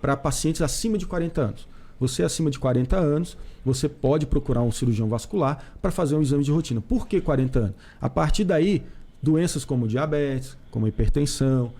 para 0.00 0.16
pacientes 0.16 0.60
acima 0.62 0.98
de 0.98 1.06
40 1.06 1.40
anos. 1.42 1.68
Você 2.00 2.22
acima 2.24 2.50
de 2.50 2.58
40 2.58 2.96
anos, 2.96 3.36
você 3.64 3.88
pode 3.88 4.26
procurar 4.26 4.62
um 4.62 4.72
cirurgião 4.72 5.08
vascular 5.08 5.72
para 5.80 5.90
fazer 5.92 6.16
um 6.16 6.22
exame 6.22 6.42
de 6.42 6.50
rotina. 6.50 6.80
Por 6.80 7.06
que 7.06 7.20
40 7.20 7.58
anos? 7.60 7.74
A 8.00 8.10
partir 8.10 8.42
daí, 8.44 8.82
doenças 9.22 9.64
como 9.64 9.86
diabetes, 9.86 10.56
como 10.72 10.88
hipertensão, 10.88 11.72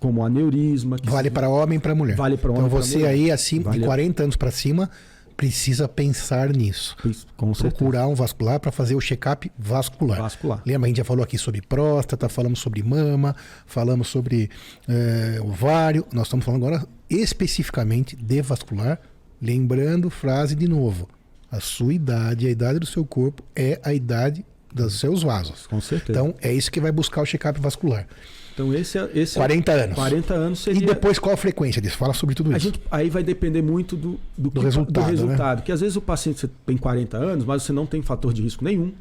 como 0.00 0.24
aneurisma, 0.24 0.96
Vale 1.04 1.30
para 1.30 1.48
homem 1.48 1.78
e 1.78 1.80
para 1.80 1.94
mulher. 1.94 2.16
Vale 2.16 2.36
para 2.36 2.50
homem 2.50 2.66
Então 2.66 2.82
você 2.82 2.96
mulher. 2.98 3.10
aí, 3.10 3.30
acima 3.30 3.62
de 3.70 3.78
Vale- 3.78 3.84
40 3.86 4.24
anos 4.24 4.36
para 4.36 4.50
cima, 4.50 4.90
precisa 5.36 5.88
pensar 5.88 6.50
nisso. 6.50 6.96
Procurar 7.58 8.06
um 8.06 8.14
vascular 8.14 8.60
para 8.60 8.72
fazer 8.72 8.94
o 8.94 9.00
check-up 9.00 9.50
vascular. 9.58 10.18
Vascular. 10.18 10.62
Lembra, 10.64 10.86
a 10.86 10.88
gente 10.88 10.96
já 10.98 11.04
falou 11.04 11.22
aqui 11.22 11.36
sobre 11.36 11.60
próstata, 11.60 12.28
falamos 12.28 12.58
sobre 12.58 12.82
mama, 12.82 13.34
falamos 13.66 14.08
sobre 14.08 14.50
eh, 14.88 15.40
ovário. 15.42 16.06
Nós 16.12 16.26
estamos 16.26 16.44
falando 16.44 16.66
agora 16.66 16.86
especificamente 17.08 18.16
de 18.16 18.42
vascular. 18.42 19.00
Lembrando, 19.40 20.08
frase 20.10 20.54
de 20.54 20.68
novo: 20.68 21.08
a 21.50 21.60
sua 21.60 21.94
idade, 21.94 22.46
a 22.46 22.50
idade 22.50 22.78
do 22.78 22.86
seu 22.86 23.04
corpo 23.04 23.42
é 23.54 23.80
a 23.82 23.92
idade 23.92 24.44
dos 24.72 24.98
seus 24.98 25.22
vasos. 25.22 25.66
Com 25.66 25.80
certeza. 25.80 26.18
Então, 26.18 26.34
é 26.40 26.52
isso 26.52 26.70
que 26.70 26.80
vai 26.80 26.90
buscar 26.90 27.22
o 27.22 27.26
check-up 27.26 27.60
vascular. 27.60 28.06
Então 28.54 28.72
esse 28.72 28.96
é 28.96 29.10
esse 29.14 29.36
é- 29.36 29.40
40 29.40 29.72
anos. 29.72 29.94
40 29.96 30.34
anos 30.34 30.58
seria 30.60 30.82
E 30.82 30.86
depois, 30.86 31.18
qual 31.18 31.34
a 31.34 31.36
frequência 31.36 31.82
disso? 31.82 31.96
Fala 31.98 32.14
sobre 32.14 32.34
tudo 32.34 32.50
isso. 32.52 32.60
gente 32.60 32.80
aí 32.90 33.10
vai 33.10 33.22
depender 33.22 33.60
muito 33.62 33.96
do, 33.96 34.18
do, 34.38 34.50
que- 34.50 34.60
resultado, 34.60 35.04
né? 35.04 35.10
resultado. 35.10 35.62
Que 35.62 35.72
às 35.72 35.80
vezes 35.80 35.96
o 35.96 36.00
paciente 36.00 36.48
tem 36.64 36.76
40 36.76 37.16
anos, 37.16 37.44
mas 37.44 37.62
você 37.64 37.72
não 37.72 37.84
tem 37.84 38.00
fator 38.00 38.32
de 38.32 38.40
risco 38.42 38.64
nenhum. 38.64 38.92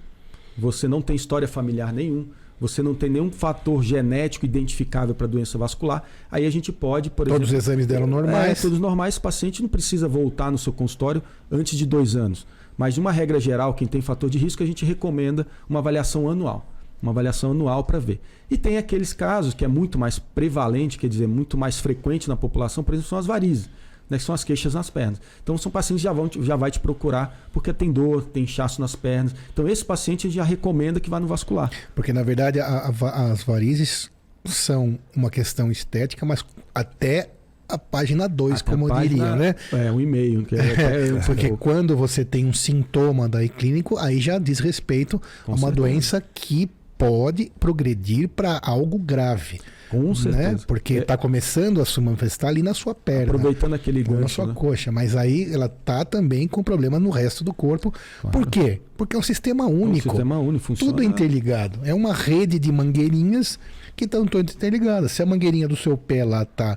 Você 0.57 0.87
não 0.87 1.01
tem 1.01 1.15
história 1.15 1.47
familiar 1.47 1.93
nenhum. 1.93 2.27
Você 2.59 2.81
não 2.81 2.93
tem 2.93 3.09
nenhum 3.09 3.29
fator 3.31 3.83
genético 3.83 4.45
identificável 4.45 5.13
para 5.13 5.27
doença 5.27 5.57
vascular. 5.57 6.03
Aí 6.31 6.45
a 6.45 6.49
gente 6.49 6.71
pode, 6.71 7.09
por 7.09 7.27
Todos 7.27 7.47
os 7.49 7.53
exemplo. 7.53 7.71
exames 7.71 7.85
dela 7.87 8.07
normais. 8.07 8.59
É, 8.59 8.61
todos 8.61 8.79
normais. 8.79 9.17
O 9.17 9.21
paciente 9.21 9.61
não 9.61 9.67
precisa 9.69 10.07
voltar 10.07 10.51
no 10.51 10.57
seu 10.57 10.71
consultório 10.71 11.21
antes 11.51 11.77
de 11.77 11.85
dois 11.85 12.15
anos. 12.15 12.45
Mas, 12.77 12.93
de 12.93 12.99
uma 12.99 13.11
regra 13.11 13.39
geral, 13.39 13.73
quem 13.73 13.87
tem 13.87 14.01
fator 14.01 14.29
de 14.29 14.37
risco, 14.37 14.63
a 14.63 14.65
gente 14.65 14.85
recomenda 14.85 15.45
uma 15.69 15.79
avaliação 15.79 16.29
anual. 16.29 16.71
Uma 17.03 17.11
avaliação 17.11 17.51
anual 17.51 17.83
para 17.83 17.99
ver. 17.99 18.21
E 18.49 18.57
tem 18.57 18.77
aqueles 18.77 19.11
casos 19.11 19.53
que 19.53 19.65
é 19.65 19.67
muito 19.67 19.99
mais 19.99 20.17
prevalente, 20.17 20.97
quer 20.97 21.07
dizer, 21.09 21.27
muito 21.27 21.57
mais 21.57 21.77
frequente 21.79 22.29
na 22.29 22.35
população, 22.37 22.81
por 22.83 22.93
exemplo, 22.93 23.09
são 23.09 23.17
as 23.19 23.25
varizes, 23.25 23.69
né, 24.09 24.17
que 24.17 24.23
são 24.23 24.33
as 24.33 24.43
queixas 24.45 24.73
nas 24.73 24.89
pernas. 24.89 25.19
Então, 25.43 25.57
são 25.57 25.69
pacientes 25.69 26.01
que 26.01 26.07
já, 26.07 26.13
vão, 26.13 26.29
te- 26.29 26.41
já 26.41 26.55
vai 26.55 26.71
te 26.71 26.79
procurar 26.79 27.47
porque 27.51 27.73
tem 27.73 27.91
dor, 27.91 28.23
tem 28.23 28.43
inchaço 28.45 28.79
nas 28.79 28.95
pernas. 28.95 29.35
Então, 29.51 29.67
esse 29.67 29.83
paciente 29.83 30.29
já 30.29 30.45
recomenda 30.45 30.99
que 31.01 31.09
vá 31.09 31.19
no 31.19 31.27
vascular. 31.27 31.69
Porque, 31.93 32.13
na 32.13 32.23
verdade, 32.23 32.61
a- 32.61 32.93
a 33.01 33.31
as 33.33 33.43
varizes 33.43 34.09
são 34.45 34.97
uma 35.15 35.29
questão 35.29 35.69
estética, 35.69 36.25
mas 36.25 36.43
até 36.73 37.31
a 37.67 37.77
página 37.77 38.27
2, 38.29 38.61
Até 38.61 38.69
a 38.71 38.73
como 38.77 38.87
eu 38.89 38.99
diria, 39.01 39.35
né? 39.35 39.55
É, 39.73 39.91
um 39.91 39.99
e-mail. 39.99 40.45
Que 40.45 40.55
é, 40.55 40.59
até- 40.71 41.25
Porque 41.25 41.47
é, 41.47 41.57
quando 41.57 41.95
você 41.97 42.23
tem 42.23 42.45
um 42.45 42.53
sintoma 42.53 43.27
daí 43.27 43.49
clínico, 43.49 43.97
aí 43.97 44.19
já 44.21 44.37
diz 44.39 44.59
respeito 44.59 45.19
Com 45.45 45.51
a 45.51 45.55
uma 45.55 45.67
certeza. 45.67 45.75
doença 45.75 46.21
que 46.33 46.69
pode 46.97 47.51
progredir 47.59 48.27
para 48.29 48.59
algo 48.63 48.97
grave. 48.97 49.59
com 49.89 50.07
Né? 50.09 50.15
certeza. 50.15 50.65
Porque 50.65 50.95
É, 50.95 50.97
está 50.99 51.15
começando 51.15 51.79
a 51.79 51.85
se 51.85 52.01
manifestar 52.01 52.47
ali 52.47 52.63
na 52.63 52.73
sua 52.73 52.95
perna. 52.95 53.25
aproveitando 53.25 53.73
aquele 53.75 54.03
ou 54.07 54.15
na 54.15 54.21
gancho, 54.21 54.33
sua 54.35 54.47
né? 54.47 54.53
coxa, 54.55 54.91
mas 54.91 55.15
aí 55.15 55.53
ela 55.53 55.69
tá 55.69 56.03
também 56.03 56.47
com 56.47 56.63
problema 56.63 56.99
no 56.99 57.11
resto 57.11 57.43
do 57.43 57.53
corpo. 57.53 57.93
Claro. 58.21 58.35
Por 58.35 58.47
quê? 58.49 58.81
Porque 58.97 59.15
é 59.15 59.19
um 59.19 59.23
sistema 59.23 59.65
É 59.65 59.67
um 59.67 59.81
único. 59.83 60.09
sistema 60.09 60.39
único, 60.39 60.65
funciona. 60.65 60.91
Tudo 60.91 61.03
interligado. 61.03 61.79
É 61.83 61.93
uma 61.93 62.11
rede 62.11 62.57
de 62.57 62.71
mangueirinhas 62.71 63.59
que 63.95 64.05
estão 64.05 64.25
todas 64.25 64.55
interligadas. 64.55 65.11
Se 65.11 65.21
a 65.21 65.25
mangueirinha 65.27 65.67
do 65.67 65.75
seu 65.75 65.95
pé 65.95 66.23
lá 66.25 66.41
está 66.41 66.75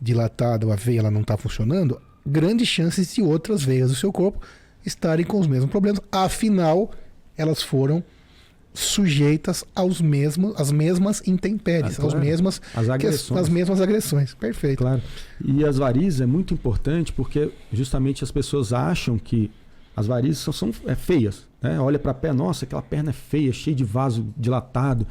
dilatada, 0.00 0.70
a 0.72 0.76
veia 0.76 0.98
ela 1.00 1.10
não 1.10 1.20
está 1.20 1.36
funcionando, 1.36 2.00
grandes 2.26 2.66
chances 2.66 3.14
de 3.14 3.22
outras 3.22 3.62
veias 3.62 3.90
do 3.90 3.96
seu 3.96 4.12
corpo 4.12 4.40
estarem 4.84 5.24
com 5.24 5.38
os 5.38 5.46
mesmos 5.46 5.70
problemas. 5.70 6.00
Afinal, 6.10 6.90
elas 7.36 7.62
foram 7.62 8.02
sujeitas 8.80 9.64
aos 9.74 10.00
mesmos, 10.00 10.54
às 10.60 10.70
mesmas 10.70 11.22
intempéries, 11.26 11.98
Ah, 11.98 12.02
aos 12.02 12.12
claro. 12.12 12.26
mesmas, 12.26 12.60
As 12.74 12.88
agressões. 12.88 13.40
às 13.40 13.48
mesmas 13.48 13.80
agressões. 13.80 14.34
Perfeito. 14.34 14.78
Claro. 14.78 15.02
E 15.44 15.64
as 15.64 15.78
varizes 15.78 16.20
é 16.20 16.26
muito 16.26 16.52
importante 16.54 17.12
porque 17.12 17.50
justamente 17.72 18.22
as 18.22 18.30
pessoas 18.30 18.72
acham 18.72 19.18
que 19.18 19.50
as 19.96 20.06
varizes 20.06 20.38
são, 20.38 20.52
são 20.52 20.70
é, 20.86 20.94
feias. 20.94 21.46
Né? 21.62 21.80
Olha 21.80 21.98
para 21.98 22.10
a 22.10 22.14
perna, 22.14 22.44
nossa, 22.44 22.64
aquela 22.64 22.82
perna 22.82 23.10
é 23.10 23.12
feia, 23.14 23.52
cheia 23.52 23.74
de 23.74 23.84
vaso 23.84 24.26
dilatado. 24.36 25.06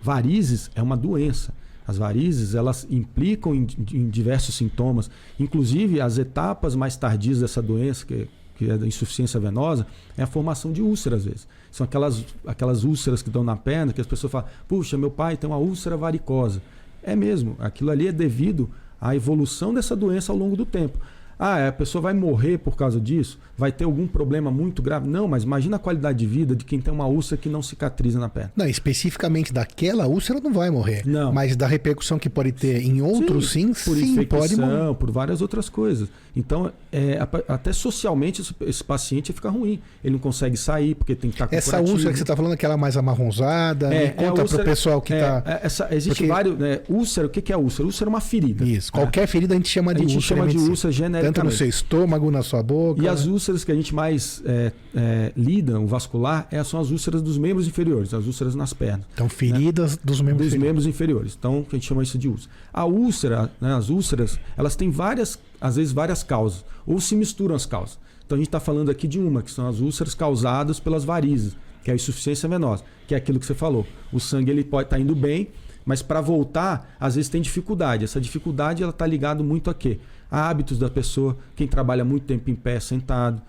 Varizes 0.00 0.70
é 0.74 0.82
uma 0.82 0.96
doença. 0.96 1.52
As 1.86 1.98
varizes, 1.98 2.54
elas 2.54 2.86
implicam 2.90 3.54
em, 3.54 3.66
em 3.92 4.08
diversos 4.08 4.54
sintomas, 4.54 5.10
inclusive 5.38 6.00
as 6.00 6.16
etapas 6.18 6.74
mais 6.74 6.96
tardias 6.96 7.40
dessa 7.40 7.60
doença, 7.60 8.06
que, 8.06 8.26
que 8.56 8.70
é 8.70 8.78
da 8.78 8.86
insuficiência 8.86 9.38
venosa, 9.38 9.86
é 10.16 10.22
a 10.22 10.26
formação 10.26 10.72
de 10.72 10.80
úlceras, 10.80 11.20
às 11.20 11.24
vezes. 11.26 11.48
São 11.74 11.84
aquelas, 11.84 12.24
aquelas 12.46 12.84
úlceras 12.84 13.20
que 13.20 13.28
dão 13.28 13.42
na 13.42 13.56
perna, 13.56 13.92
que 13.92 14.00
as 14.00 14.06
pessoas 14.06 14.30
falam, 14.30 14.46
puxa, 14.68 14.96
meu 14.96 15.10
pai 15.10 15.36
tem 15.36 15.50
uma 15.50 15.56
úlcera 15.56 15.96
varicosa. 15.96 16.62
É 17.02 17.16
mesmo, 17.16 17.56
aquilo 17.58 17.90
ali 17.90 18.06
é 18.06 18.12
devido 18.12 18.70
à 19.00 19.16
evolução 19.16 19.74
dessa 19.74 19.96
doença 19.96 20.30
ao 20.30 20.38
longo 20.38 20.54
do 20.54 20.64
tempo. 20.64 20.96
Ah, 21.38 21.68
a 21.68 21.72
pessoa 21.72 22.00
vai 22.02 22.14
morrer 22.14 22.58
por 22.58 22.76
causa 22.76 23.00
disso? 23.00 23.38
Vai 23.56 23.70
ter 23.72 23.84
algum 23.84 24.06
problema 24.06 24.50
muito 24.50 24.82
grave? 24.82 25.08
Não, 25.08 25.26
mas 25.28 25.42
imagina 25.44 25.76
a 25.76 25.78
qualidade 25.78 26.18
de 26.18 26.26
vida 26.26 26.54
de 26.56 26.64
quem 26.64 26.80
tem 26.80 26.92
uma 26.92 27.06
úlcera 27.06 27.40
que 27.40 27.48
não 27.48 27.62
cicatriza 27.62 28.18
na 28.18 28.28
perna. 28.28 28.52
Não, 28.56 28.66
especificamente 28.66 29.52
daquela 29.52 30.06
úlcera 30.06 30.40
não 30.40 30.52
vai 30.52 30.70
morrer. 30.70 31.02
Não. 31.06 31.32
Mas 31.32 31.56
da 31.56 31.66
repercussão 31.66 32.18
que 32.18 32.28
pode 32.30 32.52
ter 32.52 32.82
em 32.82 33.00
outros, 33.02 33.50
sim, 33.50 33.68
por 33.68 33.96
sim, 33.96 34.12
infecção, 34.12 34.38
pode 34.38 34.56
morrer. 34.56 34.94
por 34.94 35.10
várias 35.10 35.40
outras 35.40 35.68
coisas. 35.68 36.08
Então, 36.36 36.72
é, 36.90 37.18
a- 37.18 37.54
até 37.54 37.72
socialmente, 37.72 38.40
esse, 38.40 38.54
esse 38.62 38.82
paciente 38.82 39.32
fica 39.32 39.48
ruim. 39.48 39.80
Ele 40.02 40.14
não 40.14 40.18
consegue 40.20 40.56
sair 40.56 40.94
porque 40.94 41.14
tem 41.14 41.30
que 41.30 41.36
estar 41.36 41.46
com 41.46 41.54
Essa 41.54 41.80
úlcera 41.80 42.10
que 42.10 42.16
você 42.18 42.24
está 42.24 42.34
falando, 42.36 42.52
aquela 42.52 42.76
mais 42.76 42.96
amarronzada, 42.96 43.94
É, 43.94 44.04
é 44.04 44.08
a 44.08 44.12
conta 44.30 44.42
úlcera- 44.42 44.62
pro 44.62 44.72
pessoal 44.72 45.00
que 45.00 45.12
é, 45.14 45.16
está... 45.20 45.42
é, 45.46 45.60
essa, 45.66 45.88
existe 45.94 46.08
Porque- 46.18 46.26
vários. 46.26 46.58
Né, 46.58 46.80
úlcera, 46.88 47.26
o 47.26 47.30
que 47.30 47.40
que 47.40 47.52
é 47.52 47.56
úlcera? 47.56 47.86
Úlcera 47.86 48.08
é 48.08 48.10
uma 48.10 48.20
ferida. 48.20 48.64
Isso, 48.64 48.90
né? 48.94 49.00
qualquer 49.00 49.26
ferida 49.26 49.54
a 49.54 49.56
gente 49.56 49.68
chama 49.68 49.92
A 49.92 49.94
de 49.94 50.00
gente 50.02 50.16
úlcera. 50.16 50.40
chama 50.40 50.50
de 50.50 50.58
úlcera 50.58 50.92
Tanto 51.32 51.44
no 51.44 51.50
seu 51.50 51.68
estômago, 51.68 52.30
na 52.30 52.42
sua 52.42 52.62
boca. 52.62 53.02
E 53.02 53.08
as 53.08 53.26
úlceras 53.26 53.64
que 53.64 53.72
a 53.72 53.74
gente 53.74 53.94
mais 53.94 54.42
é, 54.44 54.72
é, 54.94 55.32
lida, 55.36 55.80
o 55.80 55.86
vascular, 55.86 56.46
é, 56.50 56.62
são 56.62 56.80
as 56.80 56.90
úlceras 56.90 57.22
dos 57.22 57.38
membros 57.38 57.66
inferiores, 57.66 58.12
as 58.12 58.26
úlceras 58.26 58.54
nas 58.54 58.72
pernas. 58.72 59.06
Então, 59.14 59.28
feridas 59.28 59.98
dos 60.02 60.20
membros 60.20 60.46
dos 60.46 60.54
inferiores. 60.54 60.68
membros 60.68 60.86
inferiores. 60.86 61.36
Então, 61.38 61.66
a 61.70 61.74
gente 61.74 61.86
chama 61.86 62.02
isso 62.02 62.18
de 62.18 62.28
úlcera. 62.28 62.50
A 62.72 62.84
úlcera, 62.84 63.50
né, 63.60 63.74
as 63.74 63.88
úlceras, 63.88 64.38
elas 64.56 64.76
têm 64.76 64.90
várias, 64.90 65.38
às 65.60 65.76
vezes, 65.76 65.92
várias 65.92 66.22
causas. 66.22 66.64
Ou 66.86 67.00
se 67.00 67.16
misturam 67.16 67.54
as 67.54 67.66
causas. 67.66 67.98
Então, 68.26 68.36
a 68.36 68.38
gente 68.38 68.48
está 68.48 68.60
falando 68.60 68.90
aqui 68.90 69.06
de 69.06 69.18
uma, 69.18 69.42
que 69.42 69.50
são 69.50 69.68
as 69.68 69.80
úlceras 69.80 70.14
causadas 70.14 70.80
pelas 70.80 71.04
varizes, 71.04 71.56
que 71.82 71.90
é 71.90 71.92
a 71.92 71.96
insuficiência 71.96 72.48
venosa, 72.48 72.82
que 73.06 73.14
é 73.14 73.18
aquilo 73.18 73.38
que 73.38 73.46
você 73.46 73.54
falou. 73.54 73.86
O 74.12 74.18
sangue 74.18 74.50
ele 74.50 74.64
pode 74.64 74.86
estar 74.86 74.98
indo 74.98 75.14
bem, 75.14 75.48
mas 75.84 76.00
para 76.00 76.20
voltar, 76.20 76.96
às 76.98 77.14
vezes 77.14 77.28
tem 77.28 77.42
dificuldade. 77.42 78.04
Essa 78.04 78.20
dificuldade 78.20 78.82
ela 78.82 78.90
está 78.90 79.06
ligada 79.06 79.42
muito 79.42 79.68
a 79.68 79.74
quê? 79.74 80.00
Hábitos 80.34 80.78
da 80.78 80.90
pessoa, 80.90 81.36
quem 81.54 81.66
trabalha 81.66 82.04
muito 82.04 82.24
tempo 82.24 82.50
em 82.50 82.54
pé, 82.54 82.80
sentado, 82.80 83.40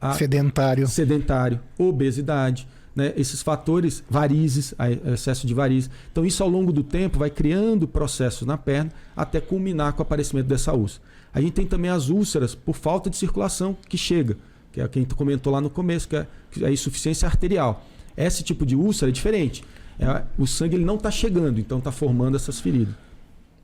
a, 0.00 0.14
Sedentário. 0.14 0.88
sedentário, 0.88 1.60
obesidade, 1.78 2.66
né? 2.96 3.12
esses 3.16 3.42
fatores, 3.42 4.02
varizes, 4.08 4.74
excesso 5.12 5.46
de 5.46 5.52
varizes. 5.54 5.90
Então, 6.10 6.24
isso 6.24 6.42
ao 6.42 6.48
longo 6.48 6.72
do 6.72 6.82
tempo 6.82 7.18
vai 7.18 7.30
criando 7.30 7.86
processos 7.86 8.46
na 8.46 8.56
perna 8.56 8.90
até 9.14 9.40
culminar 9.40 9.92
com 9.92 10.00
o 10.00 10.02
aparecimento 10.02 10.46
dessa 10.46 10.72
úlcera. 10.72 11.02
A 11.32 11.40
gente 11.40 11.52
tem 11.52 11.66
também 11.66 11.90
as 11.90 12.08
úlceras 12.08 12.54
por 12.54 12.74
falta 12.74 13.08
de 13.08 13.16
circulação 13.16 13.76
que 13.88 13.96
chega, 13.96 14.36
que 14.72 14.80
é 14.80 14.88
quem 14.88 15.04
comentou 15.04 15.52
lá 15.52 15.60
no 15.60 15.70
começo, 15.70 16.08
que 16.08 16.16
é 16.16 16.26
que 16.50 16.64
é 16.64 16.68
a 16.68 16.72
insuficiência 16.72 17.26
arterial. 17.26 17.84
Esse 18.16 18.42
tipo 18.42 18.66
de 18.66 18.74
úlcera 18.74 19.10
é 19.10 19.12
diferente. 19.12 19.64
É, 19.98 20.24
o 20.38 20.46
sangue 20.46 20.76
ele 20.76 20.84
não 20.84 20.96
está 20.96 21.10
chegando, 21.10 21.60
então 21.60 21.78
está 21.78 21.92
formando 21.92 22.36
essas 22.36 22.58
feridas. 22.58 22.94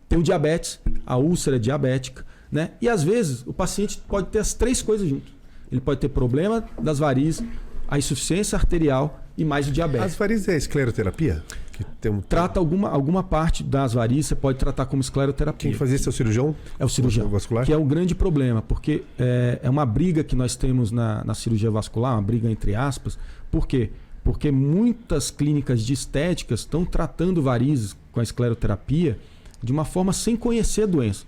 Tem 0.09 0.19
o 0.19 0.23
diabetes, 0.23 0.79
a 1.05 1.17
úlcera 1.17 1.59
diabética, 1.59 2.25
né? 2.51 2.71
E 2.81 2.89
às 2.89 3.03
vezes 3.03 3.43
o 3.47 3.53
paciente 3.53 4.01
pode 4.09 4.29
ter 4.29 4.39
as 4.39 4.55
três 4.55 4.83
coisas 4.83 5.09
juntos. 5.09 5.33
Ele 5.71 5.81
pode 5.81 6.01
ter 6.01 6.09
problema 6.09 6.65
das 6.81 6.99
varizes, 6.99 7.45
a 7.89 7.99
insuficiência 7.99 8.57
arterial 8.57 9.21
e 9.37 9.45
mais 9.45 9.69
o 9.69 9.71
diabetes. 9.71 10.07
As 10.07 10.17
varizes 10.17 10.49
é 10.49 10.57
escleroterapia? 10.57 11.45
Que 11.73 11.85
tem 12.01 12.11
um... 12.11 12.21
Trata 12.21 12.59
alguma, 12.59 12.89
alguma 12.89 13.23
parte 13.23 13.63
das 13.63 13.93
varizes, 13.93 14.27
você 14.27 14.35
pode 14.35 14.59
tratar 14.59 14.87
como 14.87 15.03
escleroterapia. 15.03 15.71
Quem 15.71 15.79
faz 15.79 15.91
isso 15.91 16.09
é 16.09 16.11
o 16.11 16.13
cirurgião? 16.13 16.57
É 16.79 16.85
o 16.85 16.89
cirurgião. 16.89 17.29
Vascular? 17.29 17.67
Que 17.67 17.73
é 17.73 17.77
um 17.77 17.87
grande 17.87 18.15
problema, 18.15 18.63
porque 18.63 19.03
é, 19.19 19.61
é 19.63 19.69
uma 19.69 19.85
briga 19.85 20.25
que 20.25 20.35
nós 20.35 20.57
temos 20.57 20.91
na, 20.91 21.23
na 21.25 21.35
cirurgia 21.35 21.71
vascular, 21.71 22.15
uma 22.15 22.23
briga 22.23 22.51
entre 22.51 22.75
aspas. 22.75 23.19
Por 23.51 23.67
quê? 23.67 23.91
Porque 24.25 24.51
muitas 24.51 25.31
clínicas 25.31 25.83
de 25.83 25.93
estéticas 25.93 26.61
estão 26.61 26.85
tratando 26.85 27.43
varizes 27.43 27.95
com 28.11 28.21
a 28.21 28.23
escleroterapia 28.23 29.19
de 29.63 29.71
uma 29.71 29.85
forma 29.85 30.13
sem 30.13 30.35
conhecer 30.35 30.83
a 30.83 30.87
doença. 30.87 31.25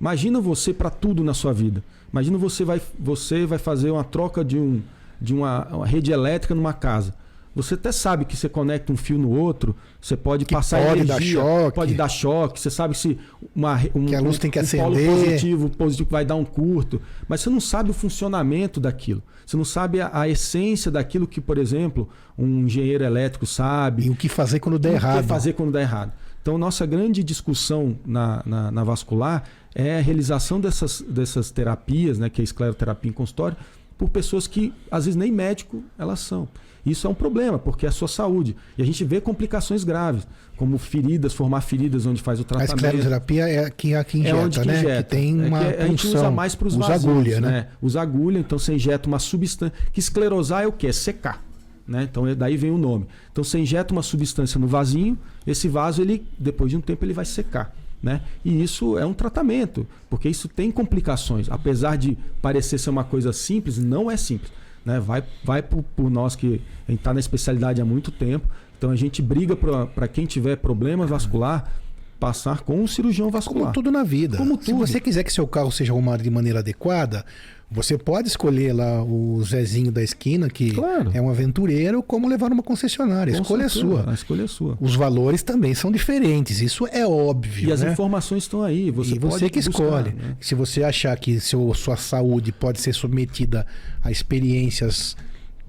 Imagina 0.00 0.40
você 0.40 0.72
para 0.72 0.90
tudo 0.90 1.24
na 1.24 1.34
sua 1.34 1.52
vida. 1.52 1.82
Imagina 2.12 2.38
você 2.38 2.64
vai, 2.64 2.80
você 2.98 3.46
vai 3.46 3.58
fazer 3.58 3.90
uma 3.90 4.04
troca 4.04 4.44
de, 4.44 4.58
um, 4.58 4.80
de 5.20 5.34
uma, 5.34 5.66
uma 5.68 5.86
rede 5.86 6.12
elétrica 6.12 6.54
numa 6.54 6.72
casa. 6.72 7.14
Você 7.54 7.72
até 7.72 7.90
sabe 7.90 8.26
que 8.26 8.36
você 8.36 8.50
conecta 8.50 8.92
um 8.92 8.98
fio 8.98 9.16
no 9.16 9.30
outro, 9.30 9.74
você 9.98 10.14
pode 10.14 10.44
Que 10.44 10.54
passar 10.54 10.78
pode 10.84 11.04
dar 11.04 11.14
energia, 11.16 11.40
choque. 11.40 11.74
pode 11.74 11.94
dar 11.94 12.08
choque, 12.08 12.60
você 12.60 12.68
sabe 12.68 12.94
se 12.94 13.18
uma, 13.54 13.80
um, 13.94 14.04
Que 14.04 14.14
a 14.14 14.20
luz 14.20 14.36
um- 14.36 14.38
tem 14.38 14.50
que 14.50 14.60
um 14.60 14.66
polo 14.66 14.94
acender. 14.94 15.10
positivo, 15.10 15.70
positivo 15.70 16.08
vai 16.10 16.22
dar 16.26 16.34
um 16.34 16.44
curto, 16.44 17.00
mas 17.26 17.40
você 17.40 17.48
não 17.48 17.58
sabe 17.60 17.90
o 17.90 17.94
funcionamento 17.94 18.78
daquilo. 18.78 19.22
Você 19.46 19.56
não 19.56 19.64
sabe 19.64 20.02
a, 20.02 20.10
a 20.12 20.28
essência 20.28 20.90
daquilo 20.90 21.26
que, 21.26 21.40
por 21.40 21.56
exemplo, 21.56 22.06
um 22.36 22.66
engenheiro 22.66 23.02
elétrico 23.04 23.46
sabe. 23.46 24.04
E 24.04 24.10
o 24.10 24.14
que 24.14 24.28
fazer 24.28 24.60
quando 24.60 24.78
der 24.78 24.90
o 24.90 24.94
errado. 24.96 25.22
que 25.22 25.26
fazer 25.28 25.54
quando 25.54 25.72
dá 25.72 25.80
errado. 25.80 26.12
Então, 26.42 26.58
nossa 26.58 26.84
grande 26.84 27.24
discussão 27.24 27.96
na, 28.04 28.42
na, 28.44 28.70
na 28.70 28.84
vascular 28.84 29.44
é 29.78 29.98
a 29.98 30.00
realização 30.00 30.58
dessas, 30.58 31.02
dessas 31.06 31.50
terapias, 31.50 32.18
né, 32.18 32.30
que 32.30 32.40
é 32.40 32.42
a 32.42 32.44
escleroterapia 32.44 33.10
em 33.10 33.12
consultório, 33.12 33.56
por 33.98 34.08
pessoas 34.08 34.46
que, 34.46 34.72
às 34.90 35.04
vezes, 35.04 35.16
nem 35.16 35.30
médico 35.30 35.84
elas 35.98 36.20
são. 36.20 36.48
Isso 36.84 37.06
é 37.06 37.10
um 37.10 37.14
problema, 37.14 37.58
porque 37.58 37.84
é 37.84 37.88
a 37.88 37.92
sua 37.92 38.06
saúde. 38.08 38.56
E 38.78 38.82
a 38.82 38.86
gente 38.86 39.04
vê 39.04 39.20
complicações 39.20 39.82
graves, 39.84 40.26
como 40.56 40.78
feridas, 40.78 41.34
formar 41.34 41.60
feridas 41.60 42.06
onde 42.06 42.22
faz 42.22 42.38
o 42.38 42.42
A 42.42 42.44
tratamento. 42.46 42.76
escleroterapia 42.76 43.48
é 43.48 43.64
aqui 43.66 43.92
a 43.94 44.02
que 44.04 44.18
injeta, 44.18 44.36
é 44.36 44.40
onde 44.40 44.60
que 44.60 44.66
né? 44.66 44.78
injeta. 44.78 45.02
Que 45.02 45.10
tem 45.10 45.42
É 45.42 45.46
uma 45.48 45.58
que 45.58 45.82
a 45.82 45.86
gente 45.88 46.06
usa 46.06 46.30
mais 46.30 46.54
para 46.54 46.68
os 46.68 46.74
Usa 46.76 46.86
vazios, 46.88 47.04
agulha, 47.12 47.40
né? 47.40 47.68
Usa 47.82 48.00
agulha, 48.00 48.38
então 48.38 48.58
você 48.58 48.74
injeta 48.74 49.08
uma 49.08 49.18
substância. 49.18 49.74
Que 49.92 49.98
esclerosar 50.00 50.62
é 50.62 50.66
o 50.66 50.72
quê? 50.72 50.86
É 50.86 50.92
secar. 50.92 51.44
Né? 51.86 52.04
Então 52.10 52.26
é- 52.26 52.34
daí 52.34 52.56
vem 52.56 52.70
o 52.70 52.78
nome. 52.78 53.06
Então 53.32 53.42
você 53.44 53.58
injeta 53.58 53.92
uma 53.92 54.02
substância 54.02 54.58
no 54.58 54.66
vasinho, 54.66 55.18
esse 55.46 55.68
vaso, 55.68 56.00
ele, 56.02 56.24
depois 56.38 56.70
de 56.70 56.76
um 56.76 56.80
tempo, 56.80 57.04
ele 57.04 57.12
vai 57.12 57.24
secar. 57.24 57.74
Né? 58.02 58.20
E 58.44 58.62
isso 58.62 58.98
é 58.98 59.06
um 59.06 59.14
tratamento, 59.14 59.86
porque 60.08 60.28
isso 60.28 60.48
tem 60.48 60.70
complicações. 60.70 61.48
Apesar 61.50 61.96
de 61.96 62.16
parecer 62.40 62.78
ser 62.78 62.90
uma 62.90 63.04
coisa 63.04 63.32
simples, 63.32 63.78
não 63.78 64.10
é 64.10 64.16
simples. 64.16 64.52
Né? 64.84 65.00
Vai, 65.00 65.24
vai 65.42 65.62
por, 65.62 65.82
por 65.82 66.10
nós 66.10 66.36
que 66.36 66.60
a 66.86 66.90
gente 66.90 67.00
está 67.00 67.12
na 67.12 67.20
especialidade 67.20 67.80
há 67.80 67.84
muito 67.84 68.10
tempo. 68.10 68.48
Então 68.78 68.90
a 68.90 68.96
gente 68.96 69.22
briga 69.22 69.56
para 69.56 70.06
quem 70.06 70.26
tiver 70.26 70.56
problema 70.56 71.06
vascular 71.06 71.72
passar 72.18 72.60
com 72.60 72.80
um 72.80 72.86
cirurgião 72.86 73.30
vascular. 73.30 73.60
Como 73.64 73.72
tudo 73.72 73.90
na 73.90 74.02
vida. 74.02 74.36
Como 74.36 74.54
Se 74.54 74.66
tudo. 74.66 74.78
você 74.78 75.00
quiser 75.00 75.22
que 75.22 75.32
seu 75.32 75.46
carro 75.46 75.70
seja 75.70 75.92
arrumado 75.92 76.22
de 76.22 76.30
maneira 76.30 76.60
adequada, 76.60 77.24
você 77.70 77.98
pode 77.98 78.28
escolher 78.28 78.72
lá 78.72 79.02
o 79.02 79.42
Zezinho 79.44 79.90
da 79.90 80.02
esquina, 80.02 80.48
que 80.48 80.70
Claro. 80.70 81.10
é 81.12 81.20
um 81.20 81.28
aventureiro, 81.28 82.02
como 82.02 82.28
levar 82.28 82.48
numa 82.48 82.62
concessionária. 82.62 83.34
Com 83.34 83.42
escolha 83.42 83.64
é 83.64 83.68
certeza, 83.68 83.86
sua. 84.02 84.10
A 84.10 84.14
escolha 84.14 84.42
é 84.42 84.46
sua. 84.46 84.78
Os 84.80 84.94
valores 84.94 85.42
também 85.42 85.74
são 85.74 85.90
diferentes. 85.90 86.60
Isso 86.60 86.86
é 86.92 87.06
óbvio. 87.06 87.68
E 87.68 87.72
as 87.72 87.80
né? 87.80 87.92
informações 87.92 88.44
estão 88.44 88.62
aí. 88.62 88.90
Você 88.92 89.14
e 89.16 89.18
você 89.18 89.50
que 89.50 89.60
buscar, 89.60 89.82
escolhe. 89.84 90.10
né? 90.14 90.36
Se 90.40 90.54
você 90.54 90.84
achar 90.84 91.18
que 91.18 91.40
seu, 91.40 91.74
sua 91.74 91.96
saúde 91.96 92.52
pode 92.52 92.80
ser 92.80 92.92
submetida 92.92 93.66
a 94.02 94.10
experiências 94.12 95.16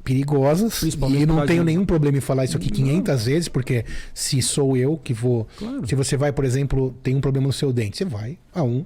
perigosas, 0.03 0.83
e 0.83 1.25
não 1.25 1.45
tenho 1.45 1.59
de- 1.59 1.65
nenhum 1.65 1.85
problema 1.85 2.17
em 2.17 2.21
falar 2.21 2.45
isso 2.45 2.55
aqui 2.55 2.69
500 2.69 3.25
vezes, 3.25 3.49
porque 3.49 3.83
se 4.13 4.41
sou 4.41 4.77
eu 4.77 4.97
que 4.97 5.13
vou. 5.13 5.45
Claro. 5.57 5.85
Se 5.85 5.95
você 5.95 6.15
vai, 6.15 6.31
por 6.31 6.45
exemplo, 6.45 6.95
tem 7.03 7.13
um 7.15 7.19
problema 7.19 7.47
no 7.47 7.53
seu 7.53 7.73
dente, 7.73 7.97
você 7.97 8.05
vai 8.05 8.37
a 8.53 8.63
um. 8.63 8.85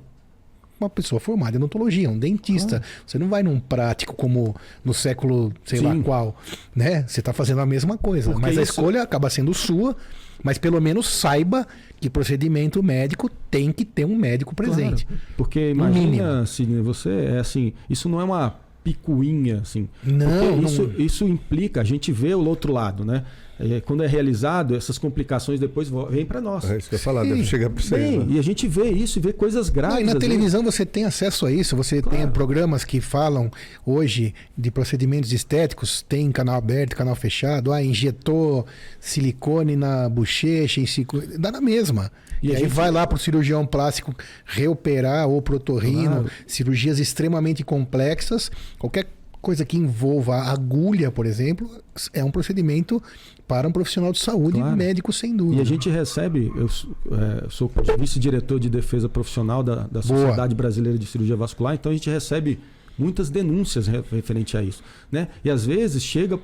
Uma 0.82 0.90
pessoa 0.90 1.20
formada 1.20 1.56
em 1.56 1.58
odontologia, 1.60 2.10
um 2.10 2.18
dentista. 2.18 2.82
Você 3.06 3.20
não 3.20 3.30
vai 3.30 3.44
num 3.44 3.60
prático 3.60 4.16
como 4.16 4.56
no 4.84 4.94
século, 4.96 5.54
sei 5.64 5.80
lá 5.80 5.94
Sim. 5.94 6.02
qual, 6.02 6.36
né? 6.76 7.06
Você 7.08 7.20
está 7.20 7.32
fazendo 7.32 7.62
a 7.62 7.66
mesma 7.68 7.98
coisa, 8.00 8.32
Porque 8.32 8.42
mas 8.48 8.58
a 8.58 8.64
isso- 8.64 8.72
escolha 8.72 9.04
acaba 9.04 9.30
sendo 9.30 9.54
sua, 9.54 9.96
mas 10.44 10.58
pelo 10.58 10.82
menos 10.82 11.08
saiba 11.08 11.68
que 12.00 12.10
procedimento 12.10 12.82
médico 12.82 13.30
tem 13.52 13.72
que 13.72 13.86
ter 13.86 14.06
um 14.06 14.16
médico 14.16 14.56
presente. 14.56 15.06
Claro. 15.06 15.22
Porque 15.38 15.70
imagina, 15.70 16.46
Sidney, 16.48 16.82
você 16.82 17.10
é 17.36 17.38
assim, 17.40 17.74
isso 17.88 18.10
não 18.10 18.20
é 18.20 18.24
uma 18.24 18.56
picuinha, 18.84 19.60
assim. 19.62 19.88
Não, 20.04 20.58
não- 20.58 20.64
isso, 20.64 20.92
isso 20.98 21.28
implica, 21.28 21.82
a 21.82 21.84
gente 21.84 22.12
vê 22.12 22.34
o 22.34 22.44
outro 22.44 22.74
lado, 22.74 23.06
né? 23.06 23.24
É, 23.62 23.82
quando 23.82 24.04
é 24.04 24.08
realizado, 24.08 24.76
essas 24.76 24.98
complicações 24.98 25.60
depois 25.60 25.90
vêm 26.10 26.26
para 26.26 26.42
nós. 26.42 26.70
É 26.70 26.78
isso 26.78 26.90
que 26.90 26.96
eu 26.96 26.98
ia 26.98 27.04
falar, 27.04 27.24
deve 27.24 27.44
chegar 27.46 27.70
para 27.70 27.82
você. 27.84 27.96
Bem, 27.98 28.20
né? 28.20 28.26
e 28.30 28.40
a 28.40 28.42
gente 28.42 28.68
vê 28.68 28.90
isso 28.90 29.20
e 29.20 29.22
vê 29.22 29.32
coisas 29.34 29.70
graves. 29.70 29.96
Não, 29.96 30.02
e 30.02 30.06
na 30.06 30.14
vezes. 30.14 30.28
televisão 30.28 30.64
você 30.64 30.86
tem 30.86 31.06
acesso 31.06 31.46
a 31.46 31.52
isso. 31.52 31.76
Você 31.76 32.02
tem 32.02 32.12
Claro. 32.20 32.32
programas 32.32 32.84
que 32.84 33.00
falam 33.00 33.52
hoje 33.86 34.34
de 34.58 34.72
procedimentos 34.72 35.32
estéticos, 35.32 36.02
tem 36.02 36.32
canal 36.32 36.56
aberto, 36.56 36.96
canal 36.96 37.16
fechado. 37.16 37.72
Ah, 37.72 37.84
injetou 37.84 38.66
silicone 39.00 39.76
na 39.76 40.08
bochecha, 40.10 40.80
em 40.80 40.86
silicone... 40.86 41.38
dá 41.38 41.52
na 41.52 41.62
mesma. 41.62 42.12
E 42.42 42.48
E, 42.50 42.56
aí 42.56 42.62
gente- 42.64 42.70
vai 42.74 42.90
lá 42.90 43.06
para 43.06 43.16
o 43.16 43.20
cirurgião 43.20 43.66
plástico 43.66 44.16
reoperar 44.46 45.28
ou 45.28 45.42
protorrino, 45.42 46.10
Claro. 46.22 46.32
cirurgias 46.48 47.00
extremamente 47.00 47.64
complexas. 47.64 48.50
Qualquer 48.80 49.06
coisa 49.42 49.66
que 49.66 49.76
envolva 49.78 50.36
a 50.36 50.52
agulha, 50.52 51.10
por 51.12 51.26
exemplo, 51.26 51.70
é 52.14 52.24
um 52.24 52.30
procedimento 52.32 53.02
para 53.48 53.68
um 53.68 53.72
profissional 53.72 54.12
de 54.12 54.20
saúde, 54.20 54.60
Claro. 54.60 54.78
médico 54.78 55.12
sem 55.12 55.36
dúvida. 55.36 55.58
E 55.58 55.62
a 55.62 55.66
gente 55.66 55.90
recebe, 55.90 56.52
eu 56.56 56.68
é, 56.68 57.50
sou 57.50 57.70
vice-diretor 58.00 58.60
de 58.60 58.70
defesa 58.70 59.10
profissional 59.10 59.64
da, 59.64 59.76
da 59.76 59.88
Boa. 59.88 60.04
Sociedade 60.04 60.56
Brasileira 60.56 60.98
de 60.98 61.06
Cirurgia 61.06 61.36
Vascular, 61.36 61.74
então 61.74 61.92
a 61.92 61.96
gente 61.96 62.10
recebe 62.10 62.60
muitas 62.98 63.30
denúncias 63.30 63.88
re- 63.88 64.04
referente 64.12 64.56
a 64.56 64.62
isso. 64.62 64.84
Né? 65.12 65.28
E 65.44 65.50
às 65.50 65.66
vezes 65.66 66.04
chega 66.04 66.40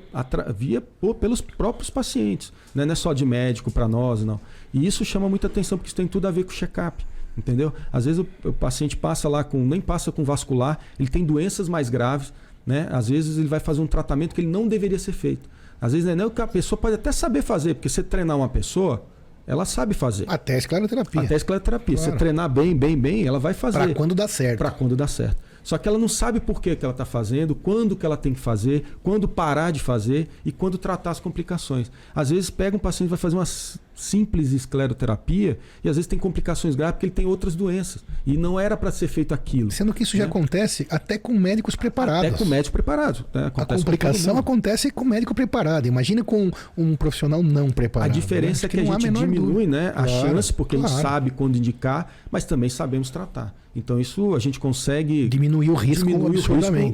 via 0.56 0.80
pô, 0.80 1.14
pelos 1.14 1.40
próprios 1.40 1.88
pacientes, 1.90 2.52
né? 2.74 2.84
não 2.84 2.92
é 2.92 2.96
só 2.96 3.12
de 3.12 3.24
médico 3.24 3.70
para 3.70 3.86
nós, 3.86 4.24
não. 4.24 4.40
E 4.74 4.84
isso 4.86 5.04
chama 5.04 5.28
muita 5.28 5.46
atenção, 5.46 5.78
porque 5.78 5.88
isso 5.88 5.96
tem 5.96 6.06
tudo 6.08 6.26
a 6.26 6.30
ver 6.30 6.44
com 6.44 6.50
check-up. 6.50 7.06
Entendeu? 7.36 7.72
Às 7.92 8.04
vezes 8.06 8.18
o, 8.18 8.48
o 8.48 8.52
paciente 8.52 8.96
passa 8.96 9.28
lá 9.28 9.44
com, 9.44 9.64
nem 9.64 9.80
passa 9.80 10.10
com 10.10 10.24
vascular, 10.24 10.76
ele 10.98 11.08
tem 11.08 11.24
doenças 11.24 11.68
mais 11.68 11.88
graves, 11.88 12.32
né? 12.68 12.86
Às 12.92 13.08
vezes 13.08 13.38
ele 13.38 13.48
vai 13.48 13.58
fazer 13.60 13.80
um 13.80 13.86
tratamento 13.86 14.34
que 14.34 14.42
ele 14.42 14.48
não 14.48 14.68
deveria 14.68 14.98
ser 14.98 15.12
feito. 15.12 15.48
Às 15.80 15.92
vezes 15.92 16.04
não 16.04 16.12
é 16.12 16.16
nem 16.16 16.26
o 16.26 16.30
que 16.30 16.42
a 16.42 16.46
pessoa 16.46 16.78
pode 16.78 16.96
até 16.96 17.10
saber 17.10 17.40
fazer, 17.40 17.74
porque 17.74 17.88
você 17.88 18.02
treinar 18.02 18.36
uma 18.36 18.48
pessoa, 18.48 19.04
ela 19.46 19.64
sabe 19.64 19.94
fazer. 19.94 20.26
Até 20.28 20.54
a 20.54 20.58
escleroterapia. 20.58 21.22
Até 21.22 21.32
a 21.34 21.36
escleroterapia. 21.38 21.96
Claro. 21.96 22.10
você 22.12 22.16
treinar 22.18 22.48
bem, 22.50 22.76
bem, 22.76 22.96
bem, 22.98 23.26
ela 23.26 23.38
vai 23.38 23.54
fazer. 23.54 23.78
Para 23.78 23.94
quando 23.94 24.14
dá 24.14 24.28
certo. 24.28 24.58
Pra 24.58 24.70
quando 24.70 24.94
dá 24.94 25.06
certo. 25.06 25.38
Só 25.62 25.76
que 25.78 25.88
ela 25.88 25.98
não 25.98 26.08
sabe 26.08 26.40
por 26.40 26.60
que, 26.60 26.76
que 26.76 26.84
ela 26.84 26.92
está 26.92 27.04
fazendo, 27.04 27.54
quando 27.54 27.96
que 27.96 28.04
ela 28.04 28.16
tem 28.16 28.32
que 28.34 28.40
fazer, 28.40 28.84
quando 29.02 29.26
parar 29.28 29.70
de 29.70 29.80
fazer 29.80 30.28
e 30.44 30.52
quando 30.52 30.76
tratar 30.78 31.10
as 31.10 31.20
complicações. 31.20 31.90
Às 32.14 32.30
vezes 32.30 32.50
pega 32.50 32.76
um 32.76 32.80
paciente 32.80 33.08
e 33.08 33.10
vai 33.10 33.18
fazer 33.18 33.36
uma 33.36 33.42
s- 33.42 33.78
simples 33.98 34.52
escleroterapia 34.52 35.58
e 35.82 35.88
às 35.88 35.96
vezes 35.96 36.06
tem 36.06 36.18
complicações 36.18 36.74
graves 36.74 36.94
porque 36.94 37.06
ele 37.06 37.12
tem 37.12 37.26
outras 37.26 37.54
doenças. 37.54 38.04
E 38.26 38.36
não 38.36 38.58
era 38.58 38.76
para 38.76 38.90
ser 38.90 39.08
feito 39.08 39.34
aquilo. 39.34 39.70
Sendo 39.70 39.92
que 39.92 40.02
isso 40.02 40.16
já 40.16 40.24
né? 40.24 40.30
acontece 40.30 40.86
até 40.90 41.18
com 41.18 41.32
médicos 41.32 41.74
preparados. 41.76 42.28
Até 42.28 42.38
com 42.38 42.44
médico 42.44 42.72
preparado. 42.72 43.24
né? 43.34 43.44
A 43.44 43.46
Acontece 43.48 43.78
com 43.84 43.90
complicação 43.90 44.34
mundo. 44.34 44.40
acontece 44.40 44.90
com 44.90 45.04
médico 45.04 45.34
preparado. 45.34 45.86
Imagina 45.86 46.22
com 46.24 46.50
um 46.76 46.96
profissional 46.96 47.42
não 47.42 47.68
A 47.68 47.72
preparado. 47.72 48.12
diferença 48.12 48.66
né? 48.66 48.66
é 48.66 48.68
que 48.68 48.80
a 48.80 48.84
não 48.84 48.92
há 48.92 48.98
gente 49.00 49.12
diminui 49.18 49.52
dúvida. 49.66 49.70
né, 49.82 49.88
a 49.88 50.04
Claro, 50.04 50.10
chance, 50.28 50.52
porque 50.52 50.76
a 50.76 50.78
gente 50.78 50.88
claro. 50.88 51.02
sabe 51.08 51.30
quando 51.30 51.56
indicar, 51.56 52.12
mas 52.30 52.44
também 52.44 52.68
sabemos 52.70 53.10
tratar. 53.10 53.54
Então 53.78 54.00
isso 54.00 54.34
a 54.34 54.38
gente 54.38 54.58
consegue 54.58 55.28
Diminuir 55.28 55.70
o 55.70 55.74
risco 55.74 56.04
diminuir 56.06 56.30
o 56.30 56.32
risco 56.32 56.52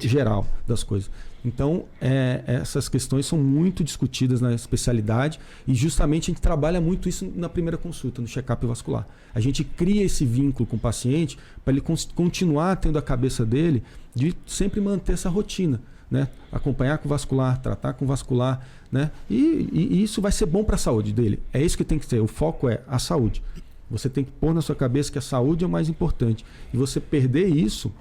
geral 0.09 0.47
das 0.67 0.83
coisas. 0.83 1.11
Então, 1.47 1.85
é, 2.01 2.43
essas 2.47 2.89
questões 2.89 3.27
são 3.27 3.39
muito 3.39 3.85
discutidas 3.85 4.41
na 4.41 4.55
especialidade 4.55 5.39
e 5.69 5.75
justamente 5.75 6.31
a 6.31 6.33
gente 6.33 6.41
trabalha 6.41 6.81
muito 6.81 7.07
isso 7.09 7.31
na 7.37 7.51
primeira 7.51 7.77
consulta, 7.77 8.23
no 8.23 8.27
check-up 8.29 8.65
vascular. 8.67 9.07
A 9.35 9.41
gente 9.41 9.63
cria 9.63 10.03
esse 10.05 10.25
vínculo 10.25 10.67
com 10.67 10.77
o 10.77 10.79
paciente 10.79 11.39
para 11.65 11.73
ele 11.75 11.83
continuar 12.15 12.77
tendo 12.77 12.99
a 12.99 13.03
cabeça 13.03 13.45
dele 13.45 13.83
de 14.15 14.35
sempre 14.47 14.81
manter 14.81 15.13
essa 15.13 15.29
rotina. 15.29 15.81
Né? 16.11 16.29
Acompanhar 16.53 16.99
com 16.99 17.07
o 17.07 17.11
vascular, 17.11 17.61
tratar 17.61 17.95
com 17.95 18.05
o 18.05 18.09
vascular, 18.09 18.61
né? 18.93 19.11
E, 19.29 19.35
e- 19.73 19.89
e 19.97 20.03
isso 20.03 20.21
vai 20.23 20.31
ser 20.31 20.47
bom 20.47 20.63
para 20.63 20.77
a 20.77 20.79
saúde 20.79 21.13
dele. 21.13 21.41
É 21.53 21.61
isso 21.61 21.77
que 21.77 21.83
tem 21.83 21.99
que 21.99 22.07
ser. 22.07 22.21
O 22.21 22.29
foco 22.29 22.69
é 22.69 22.83
a 22.87 22.99
saúde. 23.01 23.43
Você 23.91 24.09
tem 24.09 24.25
que 24.25 24.33
pôr 24.33 24.55
na 24.55 24.63
sua 24.63 24.75
cabeça 24.75 25.13
que 25.13 25.19
a 25.19 25.23
saúde 25.23 25.65
é 25.65 25.67
o 25.67 25.71
mais 25.71 25.89
importante. 25.89 26.45
E 26.73 26.77
você 26.77 27.01
perder 27.01 27.49
isso, 27.49 27.93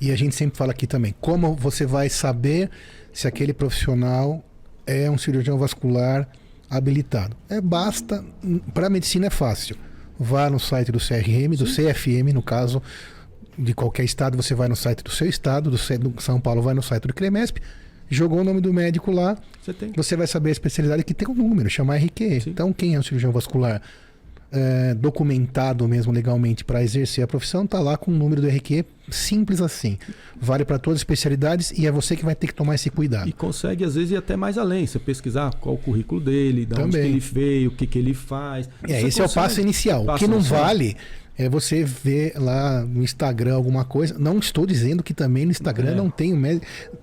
E 0.00 0.10
a 0.10 0.16
gente 0.16 0.34
sempre 0.34 0.58
fala 0.58 0.72
aqui 0.72 0.86
também, 0.86 1.14
como 1.20 1.54
você 1.54 1.86
vai 1.86 2.08
saber 2.08 2.68
se 3.12 3.28
aquele 3.28 3.52
profissional 3.52 4.44
é 4.86 5.08
um 5.10 5.16
cirurgião 5.16 5.56
vascular 5.56 6.28
habilitado? 6.68 7.36
É 7.48 7.60
basta, 7.60 8.24
para 8.74 8.88
a 8.88 8.90
medicina 8.90 9.26
é 9.26 9.30
fácil. 9.30 9.76
Vá 10.18 10.50
no 10.50 10.58
site 10.58 10.92
do 10.92 10.98
CRM, 10.98 11.56
do 11.56 11.64
CFM, 11.64 12.34
no 12.34 12.42
caso 12.42 12.82
de 13.58 13.72
qualquer 13.72 14.04
estado, 14.04 14.36
você 14.36 14.54
vai 14.54 14.68
no 14.68 14.76
site 14.76 15.02
do 15.02 15.10
seu 15.10 15.28
estado, 15.28 15.70
do, 15.70 15.78
São 15.78 16.40
Paulo 16.40 16.60
vai 16.60 16.74
no 16.74 16.82
site 16.82 17.06
do 17.06 17.14
CREMESP, 17.14 17.60
jogou 18.10 18.40
o 18.40 18.44
nome 18.44 18.60
do 18.60 18.72
médico 18.72 19.10
lá, 19.10 19.36
você 19.62 19.72
tem. 19.72 19.92
você 19.94 20.16
vai 20.16 20.26
saber 20.26 20.50
a 20.50 20.52
especialidade 20.52 21.04
que 21.04 21.14
tem 21.14 21.26
um 21.28 21.34
número, 21.34 21.70
chama 21.70 21.96
RQ. 21.96 22.40
Sim. 22.40 22.50
Então, 22.50 22.72
quem 22.72 22.94
é 22.94 22.98
um 22.98 23.02
cirurgião 23.02 23.32
vascular 23.32 23.80
é, 24.52 24.94
documentado 24.94 25.86
mesmo 25.88 26.12
legalmente 26.12 26.64
para 26.64 26.82
exercer 26.82 27.24
a 27.24 27.26
profissão, 27.26 27.66
tá 27.66 27.80
lá 27.80 27.96
com 27.96 28.10
o 28.10 28.14
número 28.14 28.40
do 28.40 28.48
RQ, 28.48 28.84
simples 29.10 29.60
assim. 29.60 29.98
Vale 30.40 30.64
para 30.64 30.78
todas 30.78 30.96
as 30.98 31.00
especialidades 31.00 31.72
e 31.76 31.86
é 31.86 31.90
você 31.92 32.14
que 32.16 32.24
vai 32.24 32.34
ter 32.34 32.46
que 32.46 32.54
tomar 32.54 32.74
esse 32.76 32.88
cuidado. 32.90 33.28
E 33.28 33.32
consegue, 33.32 33.84
às 33.84 33.94
vezes, 33.94 34.12
ir 34.12 34.16
até 34.16 34.36
mais 34.36 34.56
além. 34.56 34.86
Você 34.86 34.98
pesquisar 34.98 35.52
qual 35.60 35.74
o 35.74 35.78
currículo 35.78 36.20
dele, 36.20 36.64
de 36.66 36.80
onde 36.80 36.96
ele 36.98 37.18
veio, 37.20 37.70
o 37.70 37.74
que, 37.74 37.86
que 37.86 37.98
ele 37.98 38.14
faz. 38.14 38.68
É, 38.84 39.00
Você 39.00 39.06
esse 39.08 39.20
é 39.20 39.24
o 39.24 39.26
consegue- 39.26 39.46
passo 39.48 39.60
inicial. 39.60 40.06
O 40.08 40.14
que 40.16 40.26
não 40.26 40.38
inicial. 40.38 40.60
vale 40.64 40.96
é 41.36 41.48
você 41.48 41.82
ver 41.82 42.34
lá 42.36 42.82
no 42.84 43.02
Instagram 43.02 43.54
alguma 43.56 43.84
coisa. 43.84 44.16
Não 44.18 44.38
estou 44.38 44.64
dizendo 44.66 45.02
que 45.02 45.12
também 45.12 45.44
no 45.44 45.50
Instagram 45.50 45.90
É. 45.90 45.94
não 45.96 46.08
tem 46.08 46.32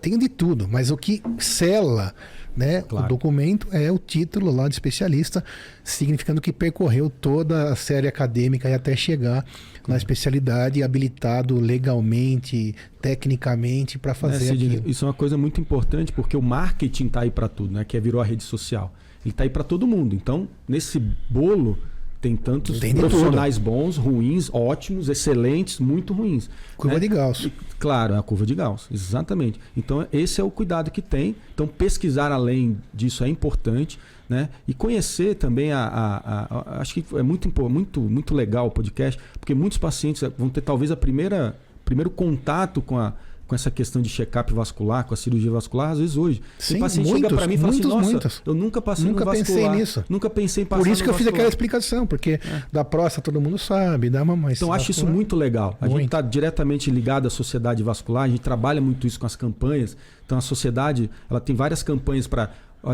tem 0.01 0.17
de 0.17 0.29
tudo, 0.29 0.67
mas 0.69 0.89
o 0.89 0.95
que 0.95 1.21
sela 1.37 2.13
né, 2.55 2.81
Claro. 2.81 3.05
o 3.05 3.09
documento 3.09 3.67
é 3.71 3.91
o 3.91 3.97
título 3.97 4.51
lá 4.53 4.67
de 4.67 4.73
especialista, 4.75 5.43
significando 5.83 6.41
que 6.41 6.51
percorreu 6.51 7.09
toda 7.09 7.71
a 7.71 7.75
série 7.75 8.07
acadêmica 8.07 8.69
e 8.69 8.73
até 8.73 8.95
chegar 8.95 9.45
na 9.87 9.95
especialidade 9.97 10.83
habilitado 10.83 11.59
legalmente, 11.59 12.75
tecnicamente 13.01 13.97
para 13.97 14.11
Né, 14.11 14.15
fazer 14.15 14.45
Sidney? 14.49 14.67
aquilo. 14.77 14.89
Isso 14.89 15.05
é 15.05 15.07
uma 15.07 15.13
coisa 15.13 15.37
muito 15.37 15.59
importante 15.61 16.11
porque 16.11 16.35
o 16.35 16.41
marketing 16.41 17.07
está 17.07 17.21
aí 17.21 17.31
para 17.31 17.47
tudo, 17.47 17.73
né? 17.73 17.83
Que 17.85 17.97
é, 17.97 17.99
virou 17.99 18.21
a 18.21 18.25
rede 18.25 18.43
social. 18.43 18.93
Ele 19.23 19.31
está 19.31 19.43
aí 19.43 19.49
para 19.49 19.63
todo 19.63 19.85
mundo. 19.85 20.15
Então, 20.15 20.47
nesse 20.67 20.99
bolo 21.29 21.77
tem 22.21 22.35
tantos 22.35 22.79
Tem 22.79 22.93
profissionais 22.93 23.57
bons, 23.57 23.97
ruins, 23.97 24.49
ótimos, 24.53 25.09
excelentes, 25.09 25.79
muito 25.79 26.13
ruins. 26.13 26.49
Curva 26.77 26.93
né? 26.95 26.99
de 26.99 27.07
Gauss. 27.07 27.45
E, 27.45 27.53
Claro, 27.79 28.13
é 28.13 28.17
a 28.19 28.21
curva 28.21 28.45
de 28.45 28.53
Gauss, 28.53 28.87
exatamente. 28.93 29.59
Então, 29.75 30.05
esse 30.13 30.39
é 30.39 30.43
o 30.43 30.51
cuidado 30.51 30.91
que 30.91 31.01
tem. 31.01 31.35
Então, 31.53 31.65
pesquisar 31.67 32.31
além 32.31 32.77
disso 32.93 33.23
é 33.23 33.27
importante, 33.27 33.97
né? 34.29 34.49
E 34.67 34.73
conhecer 34.73 35.33
também 35.35 35.71
a. 35.71 35.79
a- 35.79 36.17
a- 36.17 36.59
a- 36.77 36.81
acho 36.81 36.93
que 36.93 37.03
é 37.15 37.23
muito, 37.23 37.51
muito, 37.67 37.99
muito 38.01 38.35
legal 38.35 38.67
o 38.67 38.71
podcast, 38.71 39.19
porque 39.39 39.55
muitos 39.55 39.79
pacientes 39.79 40.21
vão 40.37 40.47
ter 40.47 40.61
talvez 40.61 40.91
a 40.91 40.95
primeira 40.95 41.55
primeiro 41.83 42.09
contato 42.11 42.81
com 42.81 42.97
a 42.99 43.13
com 43.51 43.55
essa 43.55 43.69
questão 43.69 44.01
de 44.01 44.07
check-up 44.07 44.53
vascular, 44.53 45.03
com 45.03 45.13
a 45.13 45.17
cirurgia 45.17 45.51
vascular, 45.51 45.91
às 45.91 45.99
vezes 45.99 46.15
hoje. 46.15 46.41
Sim, 46.57 46.77
o 46.77 46.79
paciente 46.79 47.07
chega 47.07 47.19
muitos, 47.19 47.37
para 47.37 47.47
mim 47.47 47.55
e 47.55 47.57
fala 47.57 47.69
assim: 47.73 47.81
muitos, 47.81 47.97
Nossa, 47.97 48.11
muitos. 48.11 48.41
eu 48.45 48.53
nunca 48.53 48.81
passei 48.81 49.05
Nunca 49.05 49.25
no 49.25 49.31
pensei 49.31 49.55
vascular. 49.55 49.75
nisso. 49.75 50.05
Nunca 50.07 50.29
pensei 50.29 50.63
em 50.63 50.65
passar 50.65 50.81
Por 50.81 50.89
isso 50.89 51.03
que 51.03 51.09
eu 51.09 51.13
fiz 51.13 51.25
vascular." 51.25 51.33
aquela 51.35 51.49
explicação, 51.49 52.07
porque 52.07 52.39
da 52.71 52.85
próstata 52.85 53.29
todo 53.29 53.41
mundo 53.41 53.57
sabe, 53.57 54.09
da 54.09 54.23
mamãe. 54.23 54.53
Então, 54.53 54.69
eu 54.69 54.73
acho 54.73 54.89
isso 54.91 55.05
muito 55.05 55.35
legal. 55.35 55.77
A 55.81 55.85
gente 55.85 55.93
Muito. 55.95 56.05
está 56.05 56.21
diretamente 56.21 56.89
ligado 56.89 57.27
à 57.27 57.29
sociedade 57.29 57.83
vascular, 57.83 58.23
a 58.23 58.29
gente 58.29 58.39
trabalha 58.39 58.79
muito 58.79 59.05
isso 59.05 59.19
com 59.19 59.25
as 59.25 59.35
campanhas. 59.35 59.97
Então, 60.25 60.37
a 60.37 60.41
sociedade 60.41 61.09
ela 61.29 61.41
tem 61.41 61.53
várias 61.53 61.83
campanhas 61.83 62.27
para. 62.27 62.51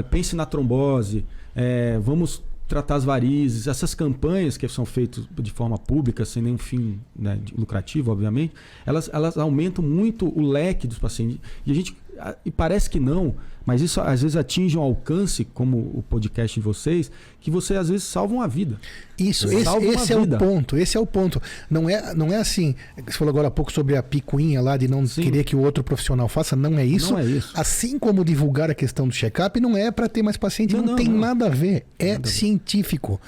Pense 0.09 0.35
na 0.35 0.47
trombose, 0.47 1.23
é, 1.55 1.99
vamos 1.99 2.41
tratar 2.67 2.95
as 2.95 3.03
varizes. 3.03 3.67
Essas 3.67 3.95
campanhas 3.95 4.57
que 4.57 4.67
são 4.67 4.85
feitas 4.85 5.27
de 5.37 5.51
forma 5.51 5.77
pública, 5.77 6.25
sem 6.25 6.43
nenhum 6.43 6.57
fim 6.57 6.99
né, 7.15 7.39
lucrativo, 7.57 8.11
obviamente, 8.11 8.53
elas, 8.85 9.09
elas 9.11 9.37
aumentam 9.37 9.83
muito 9.83 10.27
o 10.27 10.41
leque 10.41 10.87
dos 10.87 10.99
pacientes. 10.99 11.39
E 11.65 11.71
a 11.71 11.75
gente. 11.75 11.95
E 12.43 12.49
parece 12.49 12.89
que 12.89 12.99
não, 12.99 13.35
mas 13.67 13.81
isso 13.81 13.99
às 13.99 14.21
vezes 14.21 14.37
atinge 14.37 14.77
um 14.77 14.81
alcance, 14.81 15.43
como 15.43 15.77
o 15.77 16.01
podcast 16.09 16.57
de 16.57 16.63
vocês, 16.63 17.11
que 17.41 17.51
você 17.51 17.75
às 17.75 17.89
vezes 17.89 18.05
salva 18.05 18.33
uma 18.33 18.47
vida. 18.47 18.79
Isso, 19.19 19.45
esse, 19.47 19.57
esse 19.89 20.13
é 20.13 20.15
o 20.15 20.21
vida. 20.21 20.37
ponto, 20.37 20.77
esse 20.77 20.95
é 20.95 20.99
o 21.01 21.05
ponto. 21.05 21.41
Não 21.69 21.89
é, 21.89 22.15
não 22.15 22.31
é 22.31 22.37
assim, 22.37 22.73
você 23.05 23.17
falou 23.17 23.29
agora 23.29 23.49
há 23.49 23.51
pouco 23.51 23.69
sobre 23.69 23.97
a 23.97 24.01
picuinha 24.01 24.61
lá 24.61 24.77
de 24.77 24.87
não 24.87 25.05
Sim. 25.05 25.21
querer 25.21 25.43
que 25.43 25.53
o 25.53 25.59
outro 25.59 25.83
profissional 25.83 26.29
faça, 26.29 26.55
não 26.55 26.79
é 26.79 26.85
isso. 26.85 27.11
Não 27.11 27.19
é 27.19 27.25
isso. 27.25 27.51
Assim 27.55 27.99
como 27.99 28.23
divulgar 28.23 28.71
a 28.71 28.73
questão 28.73 29.05
do 29.05 29.13
check-up, 29.13 29.59
não 29.59 29.75
é 29.75 29.91
para 29.91 30.07
ter 30.07 30.23
mais 30.23 30.37
paciente, 30.37 30.73
não, 30.73 30.81
Não, 30.81 30.87
não, 30.91 30.95
tem 30.95 31.09
não. 31.09 31.19
nada 31.19 31.47
a 31.47 31.49
ver, 31.49 31.85
é 31.99 32.13
Nada 32.13 32.29
científico. 32.29 33.19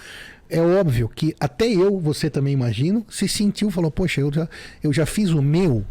É 0.49 0.61
óbvio 0.61 1.09
que 1.13 1.35
até 1.37 1.67
eu, 1.67 1.99
você 1.99 2.29
também 2.29 2.53
imagino, 2.53 3.05
se 3.09 3.27
sentiu, 3.27 3.69
falou, 3.69 3.91
poxa, 3.91 4.21
eu 4.21 4.31
já, 4.31 4.47
eu 4.81 4.93
já 4.93 5.05
fiz 5.05 5.31
o 5.31 5.41
meu, 5.41 5.83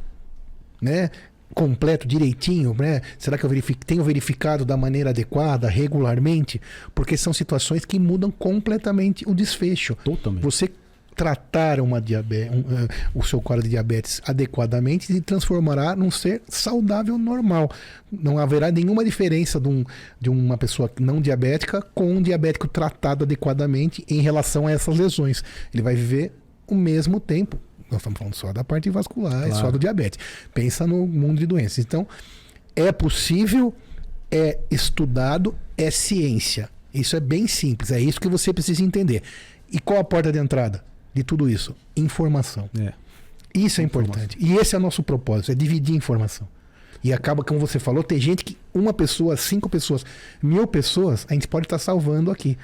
né? 0.80 1.10
Completo, 1.58 2.06
direitinho, 2.06 2.72
né? 2.78 3.00
Será 3.18 3.36
que 3.36 3.42
eu 3.44 3.50
verific... 3.50 3.84
tenho 3.84 4.04
verificado 4.04 4.64
da 4.64 4.76
maneira 4.76 5.10
adequada, 5.10 5.68
regularmente? 5.68 6.60
Porque 6.94 7.16
são 7.16 7.32
situações 7.32 7.84
que 7.84 7.98
mudam 7.98 8.30
completamente 8.30 9.28
o 9.28 9.34
desfecho. 9.34 9.96
Totalmente. 10.04 10.40
Você 10.44 10.70
tratar 11.16 11.80
uma 11.80 12.00
diabe- 12.00 12.48
um, 12.48 12.60
eh, 12.60 12.88
o 13.12 13.24
seu 13.24 13.40
quadro 13.40 13.64
de 13.64 13.70
diabetes 13.70 14.22
adequadamente 14.24 15.06
se 15.06 15.20
transformará 15.20 15.96
num 15.96 16.12
ser 16.12 16.42
saudável 16.48 17.18
normal. 17.18 17.68
Não 18.12 18.38
haverá 18.38 18.70
nenhuma 18.70 19.04
diferença 19.04 19.58
de, 19.58 19.68
um- 19.68 19.84
de 20.20 20.30
uma 20.30 20.56
pessoa 20.56 20.88
não 21.00 21.20
diabética 21.20 21.82
com 21.92 22.08
um 22.12 22.22
diabético 22.22 22.68
tratado 22.68 23.24
adequadamente 23.24 24.04
em 24.08 24.20
relação 24.20 24.68
a 24.68 24.70
essas 24.70 24.96
lesões. 24.96 25.42
Ele 25.74 25.82
vai 25.82 25.96
viver 25.96 26.30
o 26.68 26.76
mesmo 26.76 27.18
tempo. 27.18 27.58
Nós 27.90 28.00
estamos 28.00 28.18
falando 28.18 28.34
só 28.34 28.52
da 28.52 28.62
parte 28.64 28.90
vascular, 28.90 29.46
Claro. 29.46 29.54
só 29.54 29.70
do 29.70 29.78
diabetes. 29.78 30.18
Pensa 30.52 30.86
no 30.86 31.06
mundo 31.06 31.38
de 31.38 31.46
doenças. 31.46 31.78
Então, 31.78 32.06
é 32.76 32.92
possível, 32.92 33.74
é 34.30 34.58
estudado, 34.70 35.54
é 35.76 35.90
ciência. 35.90 36.68
Isso 36.92 37.16
é 37.16 37.20
bem 37.20 37.46
simples, 37.46 37.90
é 37.90 38.00
isso 38.00 38.20
que 38.20 38.28
você 38.28 38.52
precisa 38.52 38.82
entender. 38.82 39.22
E 39.70 39.78
qual 39.78 40.00
a 40.00 40.04
porta 40.04 40.32
de 40.32 40.38
entrada 40.38 40.84
de 41.14 41.22
tudo 41.22 41.48
isso? 41.48 41.74
Informação. 41.96 42.68
É. 42.78 42.92
Isso 43.54 43.80
é 43.80 43.84
importante. 43.84 44.36
E 44.40 44.54
esse 44.56 44.74
é 44.74 44.78
o 44.78 44.80
nosso 44.80 45.02
propósito, 45.02 45.52
é 45.52 45.54
dividir 45.54 45.94
informação. 45.94 46.46
E 47.02 47.12
acaba, 47.12 47.44
como 47.44 47.60
você 47.60 47.78
falou, 47.78 48.02
tem 48.02 48.18
gente 48.20 48.44
que 48.44 48.56
uma 48.74 48.92
pessoa, 48.92 49.36
cinco 49.36 49.68
pessoas, 49.68 50.04
mil 50.42 50.66
pessoas, 50.66 51.26
a 51.30 51.34
gente 51.34 51.46
pode 51.46 51.66
estar 51.66 51.78
salvando 51.78 52.30
aqui. 52.30 52.58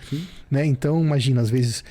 Né? 0.51 0.67
Então, 0.67 1.01
imagina, 1.03 1.41
às 1.41 1.49
vezes. 1.51 1.85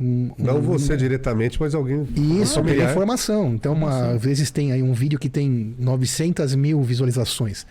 Um, 0.00 0.30
Não 0.36 0.58
um- 0.58 0.60
você 0.60 0.96
diretamente, 0.96 1.58
mas 1.60 1.74
alguém. 1.74 2.02
Isso, 2.02 2.54
pegar 2.54 2.64
familiar. 2.64 2.90
informação. 2.90 3.54
Então, 3.54 3.72
uma, 3.74 4.10
às 4.12 4.20
vezes 4.22 4.50
tem 4.50 4.72
aí 4.72 4.82
um 4.82 4.92
vídeo 4.92 5.18
que 5.18 5.28
tem 5.28 5.74
900 5.78 6.54
mil 6.56 6.82
visualizações. 6.82 7.64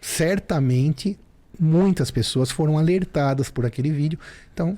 Certamente, 0.00 1.18
muitas 1.58 2.10
pessoas 2.10 2.50
foram 2.50 2.76
alertadas 2.78 3.48
por 3.48 3.64
aquele 3.64 3.90
vídeo. 3.90 4.18
Então, 4.52 4.76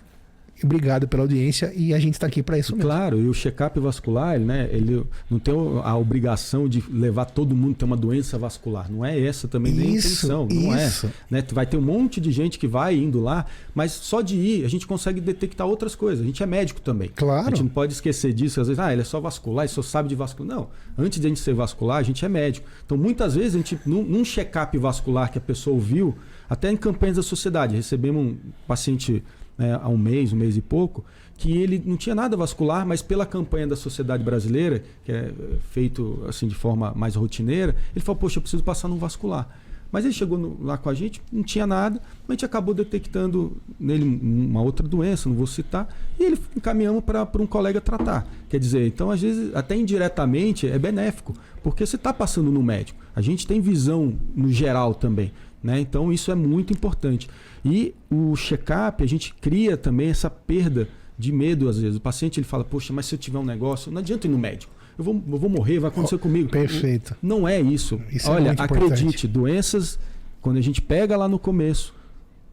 obrigado 0.63 1.07
pela 1.09 1.23
audiência 1.23 1.73
e 1.75 1.93
a 1.93 1.99
gente 1.99 2.15
está 2.15 2.27
aqui 2.27 2.43
para 2.43 2.59
isso 2.59 2.75
mesmo. 2.75 2.89
Claro, 2.89 3.21
e 3.21 3.29
o 3.29 3.35
check-up 3.35 3.79
vascular, 3.81 4.39
né, 4.39 4.69
ele 4.73 5.05
não 5.31 5.39
tem 5.39 5.55
a 5.83 5.97
obrigação 5.97 6.69
de 6.69 6.83
levar 6.91 7.27
todo 7.27 7.55
mundo 7.55 7.73
a 7.73 7.79
ter 7.79 7.85
uma 7.85 7.97
doença 7.97 8.39
vascular. 8.39 8.91
Não 8.91 9.05
é 9.05 9.19
essa 9.21 9.47
também 9.49 9.73
nem 9.73 9.87
a 9.87 9.97
Isso, 9.97 10.07
intenção. 10.09 10.49
Não 10.51 10.77
isso. 10.77 11.07
é. 11.07 11.11
Né? 11.31 11.45
Vai 11.53 11.67
ter 11.67 11.77
um 11.77 11.83
monte 11.83 12.21
de 12.21 12.33
gente 12.33 12.59
que 12.59 12.67
vai 12.67 12.97
indo 12.97 13.21
lá, 13.21 13.47
mas 13.75 13.93
só 13.93 14.21
de 14.21 14.37
ir 14.37 14.65
a 14.65 14.69
gente 14.69 14.87
consegue 14.87 15.21
detectar 15.21 15.67
outras 15.67 15.95
coisas. 15.95 16.23
A 16.23 16.27
gente 16.27 16.43
é 16.43 16.47
médico 16.47 16.81
também. 16.81 17.11
Claro. 17.15 17.47
A 17.47 17.51
gente 17.51 17.63
não 17.63 17.69
pode 17.71 17.93
esquecer 17.93 18.33
disso. 18.33 18.61
Às 18.61 18.69
vezes, 18.69 18.79
ah, 18.79 18.93
ele 18.93 19.03
é 19.03 19.05
só 19.05 19.21
vascular, 19.21 19.65
ele 19.65 19.73
só 19.73 19.83
sabe 19.83 20.09
de 20.09 20.15
vascular. 20.15 20.57
Não. 20.57 20.69
Antes 20.97 21.21
de 21.21 21.27
a 21.27 21.29
gente 21.29 21.41
ser 21.41 21.55
vascular, 21.55 21.99
a 21.99 22.03
gente 22.03 22.25
é 22.25 22.29
médico. 22.29 22.67
Então, 22.85 22.97
muitas 22.97 23.35
vezes, 23.35 23.55
a 23.55 23.59
gente, 23.59 23.79
num, 23.85 24.03
num 24.03 24.25
check-up 24.25 24.77
vascular 24.79 25.31
que 25.31 25.39
a 25.39 25.41
pessoa 25.41 25.75
ouviu, 25.75 26.15
até 26.49 26.71
em 26.71 26.77
campanhas 26.77 27.17
da 27.17 27.23
sociedade, 27.23 27.75
recebemos 27.75 28.25
um 28.25 28.37
paciente 28.67 29.23
né, 29.59 29.79
há 29.81 29.89
um 29.89 29.97
mês, 29.99 30.33
um 30.33 30.37
mês 30.37 30.57
e 30.57 30.61
pouco, 30.63 31.05
que 31.37 31.53
ele 31.53 31.83
não 31.85 31.97
tinha 31.97 32.15
nada 32.15 32.37
vascular, 32.37 32.87
mas 32.87 33.03
pela 33.03 33.27
campanha 33.27 33.67
da 33.67 33.77
sociedade 33.77 34.23
brasileira, 34.25 34.83
que 35.05 35.13
é 35.13 35.17
eh, 35.39 35.57
feito 35.71 36.23
assim 36.29 36.47
de 36.49 36.55
forma 36.55 36.93
mais 36.97 37.15
rotineira, 37.15 37.77
ele 37.95 38.05
falou, 38.05 38.19
poxa, 38.19 38.39
eu 38.39 38.43
preciso 38.43 38.63
passar 38.63 38.89
num 38.89 38.97
vascular. 38.97 39.49
Mas 39.93 40.05
ele 40.05 40.13
chegou 40.15 40.37
no- 40.37 40.59
lá 40.65 40.77
com 40.77 40.89
a 40.91 40.95
gente, 40.95 41.23
não 41.33 41.43
tinha 41.45 41.67
nada, 41.67 42.01
mas 42.27 42.31
a 42.31 42.33
gente 42.33 42.45
acabou 42.45 42.75
detectando 42.75 43.57
nele 43.79 44.05
uma 44.05 44.61
outra 44.61 44.87
doença, 44.87 45.29
não 45.29 45.37
vou 45.37 45.47
citar, 45.47 45.89
e 46.19 46.25
ele 46.25 46.39
encaminhamos 46.57 47.05
para 47.05 47.29
um 47.39 47.47
colega 47.47 47.81
tratar. 47.81 48.27
Quer 48.49 48.59
dizer, 48.59 48.87
então 48.87 49.11
às 49.11 49.21
vezes 49.21 49.55
até 49.55 49.77
indiretamente 49.77 50.67
é 50.67 50.79
benéfico, 50.79 51.35
porque 51.63 51.85
você 51.87 51.97
está 51.97 52.13
passando 52.13 52.51
no 52.51 52.63
médico. 52.63 52.99
A 53.15 53.21
gente 53.21 53.47
tem 53.47 53.61
visão 53.61 54.15
no 54.35 54.51
geral 54.53 54.93
também. 54.95 55.33
Né? 55.67 55.81
Então 55.81 56.13
isso 56.13 56.31
é 56.31 56.35
muito 56.37 56.73
importante. 56.73 57.29
E 57.65 57.93
o 58.09 58.37
check-up, 58.37 59.03
a 59.03 59.07
gente 59.07 59.35
cria 59.35 59.77
também 59.77 60.11
essa 60.11 60.31
perda 60.31 60.89
de 61.19 61.33
medo 61.33 61.69
às 61.69 61.77
vezes. 61.77 61.97
O 61.97 62.01
paciente 62.01 62.39
ele 62.39 62.47
fala, 62.47 62.63
poxa, 62.63 62.93
mas 62.93 63.07
se 63.07 63.17
eu 63.17 63.19
tiver 63.19 63.41
um 63.41 63.45
negócio, 63.45 63.91
não 63.91 63.99
adianta 63.99 64.29
ir 64.29 64.31
no 64.31 64.39
médico. 64.39 64.73
Eu 64.97 65.03
vou, 65.03 65.25
eu 65.29 65.37
vou 65.37 65.51
morrer, 65.51 65.81
vai 65.81 65.91
acontecer 65.91 66.19
comigo. 66.19 66.51
Perfeito. 66.51 67.17
Não 67.21 67.49
é 67.49 67.61
isso. 67.61 68.01
Isso 68.13 68.29
é 68.29 68.31
Olha, 68.31 68.47
muito 68.47 68.63
acredite, 68.63 69.03
importante. 69.03 69.27
doenças, 69.27 69.99
quando 70.41 70.59
a 70.59 70.61
gente 70.61 70.81
pega 70.81 71.17
lá 71.17 71.27
no 71.27 71.39
começo, 71.39 71.93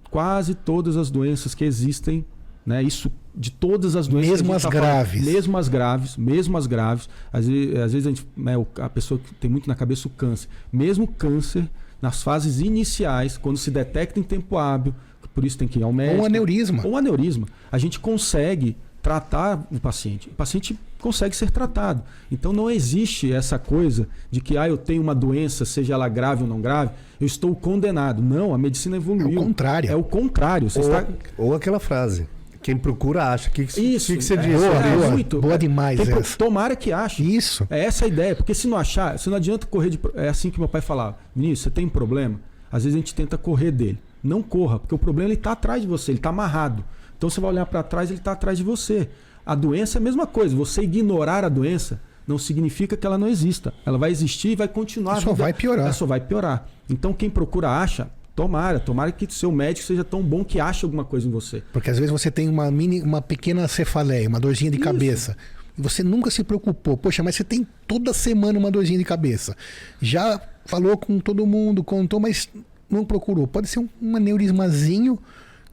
quase 0.10 0.56
todas 0.56 0.98
as 0.98 1.12
doenças 1.12 1.54
que 1.54 1.64
existem, 1.64 2.26
né? 2.66 2.82
Isso 2.82 3.12
de 3.36 3.52
todas 3.52 3.96
as 3.96 4.08
doenças. 4.08 4.32
Mesmo 4.32 4.54
as 4.54 4.64
tá 4.64 4.72
falando, 4.72 4.88
graves. 4.88 5.24
mesmo 5.24 5.56
as 5.56 5.68
graves, 5.68 6.18
mesmo 6.18 6.58
as 6.58 6.66
graves. 6.66 7.08
Às 7.32 7.48
vezes, 7.48 7.76
às 7.76 7.94
vezes 7.94 8.08
a, 8.08 8.10
gente, 8.10 8.28
né, 8.36 8.54
a 8.80 8.90
pessoa 8.90 9.20
que 9.20 9.36
tem 9.36 9.52
muito 9.52 9.68
na 9.68 9.76
cabeça 9.76 10.08
o 10.08 10.12
câncer. 10.12 10.50
Mesmo 10.72 11.08
câncer, 11.08 11.70
nas 12.04 12.22
fases 12.22 12.60
iniciais, 12.60 13.38
quando 13.38 13.56
se 13.56 13.72
detecta 13.72 14.20
em 14.20 14.24
tempo 14.24 14.58
hábil, 14.58 14.94
por 15.34 15.46
isso 15.46 15.58
tem 15.58 15.70
que 15.70 15.80
ir 15.80 15.84
ao 15.84 15.94
médico. 15.94 16.18
Ou 16.18 16.24
um 16.24 16.26
aneurisma. 16.26 16.84
Ou 16.86 16.92
um 16.92 16.98
aneurisma. 16.98 17.48
A 17.72 17.78
gente 17.78 17.98
consegue 17.98 18.76
tratar 19.02 19.66
o 19.72 19.80
paciente. 19.80 20.28
O 20.28 20.34
paciente 20.34 20.78
consegue 21.00 21.34
ser 21.34 21.50
tratado. 21.50 22.04
Então 22.30 22.52
não 22.52 22.70
existe 22.70 23.32
essa 23.32 23.58
coisa 23.58 24.10
de 24.30 24.42
que 24.42 24.58
ah, 24.58 24.68
eu 24.68 24.78
tenho 24.78 25.02
uma 25.02 25.16
doença, 25.16 25.64
seja 25.64 25.94
ela 25.94 26.10
grave 26.10 26.44
ou 26.44 26.50
não 26.50 26.60
grave, 26.60 26.92
eu 27.22 27.26
estou 27.26 27.56
condenado. 27.56 28.22
Não, 28.22 28.54
a 28.54 28.58
medicina 28.58 28.98
evoluiu. 28.98 29.38
É 29.38 29.42
o 29.42 29.46
contrário. 29.46 29.90
É 29.92 29.96
o 29.96 30.04
contrário. 30.04 30.70
Você 30.70 30.80
Ou, 30.80 30.86
está... 30.86 31.08
ou 31.38 31.56
aquela 31.56 31.80
frase. 31.80 32.28
Quem 32.64 32.78
procura 32.78 33.30
acha. 33.32 33.50
O 33.50 33.52
que, 33.52 33.66
que, 33.66 33.80
Isso. 33.82 34.08
que, 34.14 34.18
que 34.18 34.24
você 34.24 34.34
é, 34.34 34.38
diz? 34.38 34.60
Boa, 34.60 34.76
é, 34.76 34.96
boa. 34.96 35.12
muito. 35.12 35.42
Boa 35.42 35.58
demais 35.58 36.00
Quem 36.00 36.10
pro- 36.10 36.20
essa. 36.20 36.38
Tomara 36.38 36.76
que 36.76 36.92
ache. 36.92 37.24
Isso. 37.24 37.68
É 37.70 37.86
essa 37.86 38.06
a 38.06 38.08
ideia, 38.08 38.36
porque 38.36 38.54
se 38.56 38.68
não 38.68 38.78
achar, 38.78 39.20
se 39.20 39.30
não 39.30 39.38
adianta 39.38 39.68
correr 39.68 39.90
de. 39.90 40.00
É 40.16 40.30
assim 40.30 40.50
que 40.50 40.58
meu 40.58 40.70
pai 40.70 40.82
falava: 40.82 41.18
Vinícius, 41.36 41.60
você 41.60 41.70
tem 41.70 41.86
um 41.86 41.90
problema? 41.90 42.40
Às 42.72 42.86
vezes 42.86 42.96
a 42.96 43.00
gente 43.00 43.14
tenta 43.14 43.38
correr 43.38 43.70
dele. 43.72 44.00
Não 44.24 44.42
corra, 44.42 44.80
porque 44.80 44.96
o 44.96 44.98
problema 44.98 45.30
ele 45.30 45.38
está 45.38 45.52
atrás 45.52 45.82
de 45.82 45.88
você, 45.88 46.12
ele 46.12 46.18
está 46.20 46.30
amarrado. 46.30 46.84
Então 47.18 47.30
você 47.30 47.40
vai 47.40 47.52
olhar 47.52 47.66
para 47.66 47.84
trás, 47.84 48.10
ele 48.10 48.20
está 48.20 48.32
atrás 48.32 48.58
de 48.58 48.64
você. 48.64 49.10
A 49.46 49.54
doença 49.54 49.98
é 49.98 50.00
a 50.00 50.02
mesma 50.02 50.26
coisa. 50.26 50.56
Você 50.56 50.82
ignorar 50.82 51.44
a 51.44 51.50
doença 51.50 52.02
não 52.26 52.38
significa 52.38 52.96
que 52.96 53.06
ela 53.06 53.18
não 53.18 53.28
exista. 53.28 53.74
Ela 53.86 53.98
vai 53.98 54.12
existir 54.12 54.50
e 54.50 54.56
vai 54.56 54.68
continuar. 54.68 55.22
Só 55.22 55.34
vai 55.34 55.52
piorar. 55.54 55.86
Ela 55.86 55.94
só 55.94 56.06
vai 56.06 56.22
piorar. 56.22 56.68
Então 56.90 57.14
quem 57.14 57.30
procura 57.30 57.70
acha, 57.70 58.10
tomara, 58.36 58.80
tomara 58.80 59.12
que 59.12 59.32
seu 59.34 59.52
médico 59.52 59.86
seja 59.86 60.04
tão 60.04 60.22
bom 60.22 60.44
que 60.44 60.60
ache 60.60 60.86
alguma 60.86 61.06
coisa 61.06 61.28
em 61.28 61.32
você. 61.32 61.64
Porque 61.72 61.90
às 61.90 61.98
vezes 61.98 62.12
você 62.12 62.32
tem 62.32 62.50
uma 62.50 62.70
mini, 62.72 63.02
uma 63.02 63.22
pequena 63.22 63.68
cefaleia, 63.68 64.28
uma 64.28 64.40
dorzinha 64.40 64.72
de 64.72 64.78
Isso. 64.78 64.84
cabeça. 64.84 65.38
E 65.78 65.82
você 65.82 66.04
nunca 66.04 66.30
se 66.30 66.44
preocupou. 66.44 66.96
Poxa, 66.98 67.24
mas 67.24 67.36
você 67.36 67.44
tem 67.44 67.68
toda 67.88 68.14
semana 68.14 68.58
uma 68.60 68.72
dorzinha 68.72 68.98
de 68.98 69.06
cabeça. 69.06 69.56
Já 70.02 70.40
falou 70.66 70.98
com 70.98 71.20
todo 71.20 71.46
mundo, 71.46 71.84
contou, 71.84 72.20
mas 72.20 72.50
não 72.90 73.04
procurou. 73.06 73.48
Pode 73.48 73.68
ser 73.68 73.80
um, 73.80 73.90
um 74.02 74.16
aneurismazinho 74.16 75.20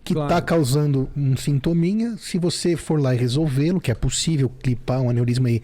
que 0.02 0.12
está 0.14 0.26
Claro. 0.28 0.44
causando 0.46 1.10
um 1.16 1.36
sintominha. 1.36 2.16
Se 2.18 2.38
você 2.38 2.76
for 2.76 3.00
lá 3.00 3.14
e 3.14 3.18
resolvê-lo, 3.18 3.80
que 3.80 3.90
é 3.90 3.94
possível 3.94 4.48
clipar 4.62 5.00
um 5.02 5.10
aneurisma 5.10 5.50
e 5.50 5.62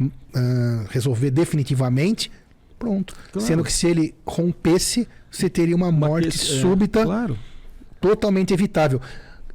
hum, 0.00 0.10
ah, 0.34 0.86
resolver 0.90 1.30
definitivamente, 1.30 2.30
pronto. 2.78 3.14
Claro. 3.32 3.46
Sendo 3.46 3.64
que 3.64 3.72
se 3.72 3.86
ele 3.88 4.14
rompesse, 4.24 5.08
você 5.36 5.48
teria 5.50 5.74
uma 5.76 5.92
morte 5.92 6.28
é, 6.28 6.30
súbita 6.32 7.04
claro. 7.04 7.38
totalmente 8.00 8.52
evitável. 8.52 9.00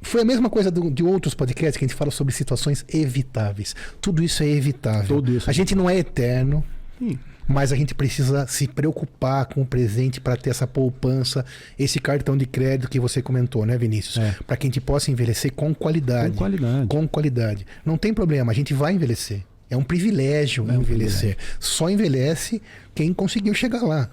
Foi 0.00 0.20
a 0.22 0.24
mesma 0.24 0.50
coisa 0.50 0.70
do- 0.70 0.90
de 0.90 1.02
outros 1.04 1.32
podcasts 1.34 1.76
que 1.76 1.84
a 1.84 1.88
gente 1.88 1.96
fala 1.96 2.10
sobre 2.10 2.34
situações 2.34 2.84
evitáveis. 2.92 3.74
Tudo 4.00 4.22
isso 4.22 4.42
é 4.42 4.48
evitável. 4.48 5.06
Tudo 5.16 5.36
isso. 5.36 5.48
A 5.48 5.52
gente 5.52 5.74
não 5.76 5.88
é 5.88 5.96
eterno, 5.96 6.64
Sim. 6.98 7.16
mas 7.46 7.70
a 7.72 7.76
gente 7.76 7.94
precisa 7.94 8.44
se 8.48 8.66
preocupar 8.66 9.46
com 9.46 9.62
o 9.62 9.66
presente 9.66 10.20
para 10.20 10.36
ter 10.36 10.50
essa 10.50 10.66
poupança, 10.66 11.44
esse 11.78 12.00
cartão 12.00 12.36
de 12.36 12.46
crédito 12.46 12.90
que 12.90 12.98
você 12.98 13.22
comentou, 13.22 13.64
né, 13.64 13.78
Vinícius? 13.78 14.16
É. 14.18 14.34
Para 14.44 14.56
que 14.56 14.66
a 14.66 14.68
gente 14.68 14.80
possa 14.80 15.10
envelhecer 15.12 15.52
com 15.52 15.72
qualidade. 15.72 16.32
Com 16.32 16.36
qualidade. 16.38 16.86
Com 16.88 17.06
qualidade. 17.06 17.66
Não 17.86 17.96
tem 17.96 18.12
problema, 18.12 18.50
a 18.50 18.54
gente 18.54 18.74
vai 18.74 18.94
envelhecer. 18.94 19.42
É 19.70 19.76
um 19.76 19.84
privilégio 19.84 20.66
É 20.68 20.72
um 20.76 20.80
envelhecer. 20.82 21.36
Só 21.60 21.88
envelhece 21.88 22.60
quem 22.94 23.14
conseguiu 23.14 23.54
chegar 23.54 23.82
lá. 23.82 24.10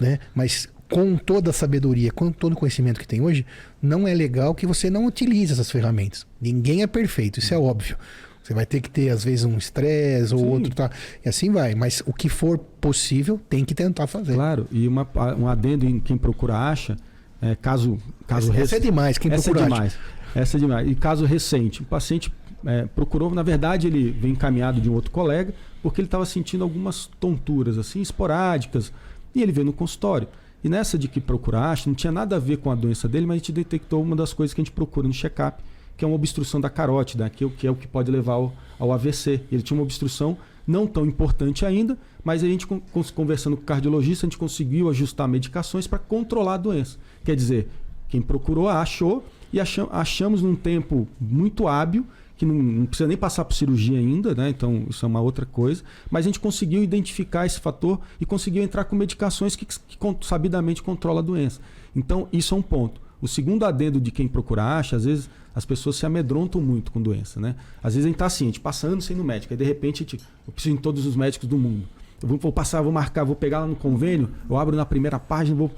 Né? 0.00 0.18
Mas 0.34 0.68
com 0.92 1.16
toda 1.16 1.50
a 1.50 1.52
sabedoria, 1.52 2.10
com 2.12 2.30
todo 2.30 2.52
o 2.52 2.56
conhecimento 2.56 3.00
que 3.00 3.06
tem 3.08 3.20
hoje, 3.20 3.46
não 3.80 4.06
é 4.06 4.14
legal 4.14 4.54
que 4.54 4.66
você 4.66 4.90
não 4.90 5.06
utilize 5.06 5.52
essas 5.52 5.70
ferramentas. 5.70 6.26
Ninguém 6.40 6.82
é 6.82 6.86
perfeito, 6.86 7.38
isso 7.38 7.54
é 7.54 7.58
óbvio. 7.58 7.96
Você 8.42 8.52
vai 8.52 8.66
ter 8.66 8.80
que 8.80 8.90
ter, 8.90 9.08
às 9.08 9.22
vezes, 9.24 9.44
um 9.44 9.56
estresse 9.56 10.34
ou 10.34 10.40
Sim. 10.40 10.46
outro. 10.46 10.74
Tá? 10.74 10.90
E 11.24 11.28
assim 11.28 11.50
vai. 11.50 11.74
Mas 11.76 12.02
o 12.04 12.12
que 12.12 12.28
for 12.28 12.58
possível, 12.58 13.40
tem 13.48 13.64
que 13.64 13.72
tentar 13.74 14.06
fazer. 14.08 14.34
Claro, 14.34 14.66
e 14.70 14.88
uma, 14.88 15.08
um 15.38 15.46
adendo 15.46 15.86
em 15.86 16.00
quem 16.00 16.16
procura 16.18 16.56
acha, 16.56 16.96
é, 17.40 17.54
caso, 17.54 17.98
caso 18.26 18.48
Essa, 18.48 18.52
rec- 18.52 18.64
essa 18.64 18.76
é 18.76 18.80
demais. 18.80 19.16
Quem 19.18 19.32
Essa 19.32 19.50
é 19.50 19.52
procura 19.52 19.66
acha. 19.66 19.74
demais. 19.74 19.98
Essa 20.34 20.56
é 20.56 20.60
demais. 20.60 20.90
E 20.90 20.94
caso 20.96 21.24
recente, 21.24 21.82
o 21.82 21.84
paciente 21.84 22.32
é, 22.66 22.84
procurou, 22.94 23.32
na 23.32 23.42
verdade, 23.44 23.86
ele 23.86 24.10
vem 24.10 24.32
encaminhado 24.32 24.80
de 24.80 24.90
um 24.90 24.94
outro 24.94 25.10
colega, 25.12 25.54
porque 25.82 26.00
ele 26.00 26.06
estava 26.08 26.26
sentindo 26.26 26.64
algumas 26.64 27.06
tonturas 27.20 27.78
assim, 27.78 28.00
esporádicas, 28.02 28.92
e 29.34 29.40
ele 29.42 29.52
veio 29.52 29.66
no 29.66 29.72
consultório. 29.72 30.26
E 30.64 30.68
nessa 30.68 30.96
de 30.96 31.08
que 31.08 31.20
procurar 31.20 31.70
acha, 31.70 31.88
não 31.88 31.94
tinha 31.94 32.12
nada 32.12 32.36
a 32.36 32.38
ver 32.38 32.58
com 32.58 32.70
a 32.70 32.74
doença 32.74 33.08
dele, 33.08 33.26
mas 33.26 33.34
a 33.34 33.38
gente 33.38 33.52
detectou 33.52 34.02
uma 34.02 34.14
das 34.14 34.32
coisas 34.32 34.54
que 34.54 34.60
a 34.60 34.64
gente 34.64 34.72
procura 34.72 35.06
no 35.08 35.12
check-up, 35.14 35.62
que 35.96 36.04
é 36.04 36.08
uma 36.08 36.14
obstrução 36.14 36.60
da 36.60 36.70
carótida, 36.70 37.28
que 37.28 37.42
é 37.44 37.46
o 37.46 37.50
que, 37.50 37.66
é 37.66 37.70
o 37.70 37.74
que 37.74 37.86
pode 37.88 38.10
levar 38.10 38.34
ao, 38.34 38.54
ao 38.78 38.92
AVC. 38.92 39.40
Ele 39.50 39.62
tinha 39.62 39.76
uma 39.76 39.82
obstrução 39.82 40.36
não 40.66 40.86
tão 40.86 41.04
importante 41.04 41.66
ainda, 41.66 41.98
mas 42.24 42.44
a 42.44 42.46
gente 42.46 42.66
con- 42.66 42.80
con- 42.92 43.02
conversando 43.14 43.56
com 43.56 43.62
o 43.62 43.66
cardiologista, 43.66 44.24
a 44.24 44.28
gente 44.28 44.38
conseguiu 44.38 44.88
ajustar 44.88 45.26
medicações 45.26 45.86
para 45.88 45.98
controlar 45.98 46.54
a 46.54 46.58
doença. 46.58 46.96
Quer 47.24 47.34
dizer, 47.34 47.68
quem 48.08 48.22
procurou 48.22 48.68
achou 48.68 49.24
e 49.52 49.58
acham- 49.60 49.88
achamos 49.90 50.40
num 50.42 50.54
tempo 50.54 51.08
muito 51.20 51.66
hábil, 51.66 52.06
que 52.42 52.46
não, 52.46 52.56
não 52.56 52.86
precisa 52.86 53.06
nem 53.06 53.16
passar 53.16 53.44
por 53.44 53.54
cirurgia 53.54 53.96
ainda, 53.96 54.34
né? 54.34 54.48
Então 54.48 54.84
isso 54.90 55.06
é 55.06 55.08
uma 55.08 55.20
outra 55.20 55.46
coisa. 55.46 55.84
Mas 56.10 56.24
a 56.24 56.28
gente 56.28 56.40
conseguiu 56.40 56.82
identificar 56.82 57.46
esse 57.46 57.60
fator 57.60 58.00
e 58.20 58.26
conseguiu 58.26 58.64
entrar 58.64 58.84
com 58.84 58.96
medicações 58.96 59.54
que, 59.54 59.64
que 59.64 59.98
sabidamente 60.22 60.82
controlam 60.82 61.20
a 61.20 61.22
doença. 61.22 61.60
Então 61.94 62.26
isso 62.32 62.52
é 62.52 62.58
um 62.58 62.62
ponto. 62.62 63.00
O 63.20 63.28
segundo 63.28 63.64
adendo 63.64 64.00
de 64.00 64.10
quem 64.10 64.26
procura 64.26 64.64
acha, 64.64 64.96
às 64.96 65.04
vezes 65.04 65.30
as 65.54 65.64
pessoas 65.64 65.94
se 65.94 66.04
amedrontam 66.04 66.60
muito 66.60 66.90
com 66.90 67.00
doença, 67.00 67.38
né? 67.38 67.54
Às 67.80 67.94
vezes 67.94 68.06
a 68.06 68.08
gente 68.08 68.16
está 68.16 68.26
assim, 68.26 68.44
a 68.44 68.48
gente 68.48 68.60
passa 68.60 68.88
anos 68.88 69.04
sem 69.04 69.14
ir 69.14 69.18
no 69.18 69.24
médico, 69.24 69.52
aí 69.52 69.56
de 69.56 69.64
repente 69.64 70.02
a 70.02 70.04
gente, 70.04 70.24
eu 70.44 70.52
preciso 70.52 70.74
em 70.74 70.78
todos 70.78 71.06
os 71.06 71.14
médicos 71.14 71.48
do 71.48 71.56
mundo. 71.56 71.86
Eu 72.20 72.26
vou, 72.26 72.38
vou 72.38 72.52
passar, 72.52 72.82
vou 72.82 72.90
marcar, 72.90 73.22
vou 73.22 73.36
pegar 73.36 73.60
lá 73.60 73.66
no 73.68 73.76
convênio, 73.76 74.30
eu 74.50 74.56
abro 74.56 74.74
na 74.74 74.84
primeira 74.84 75.20
página, 75.20 75.56
vou. 75.56 75.70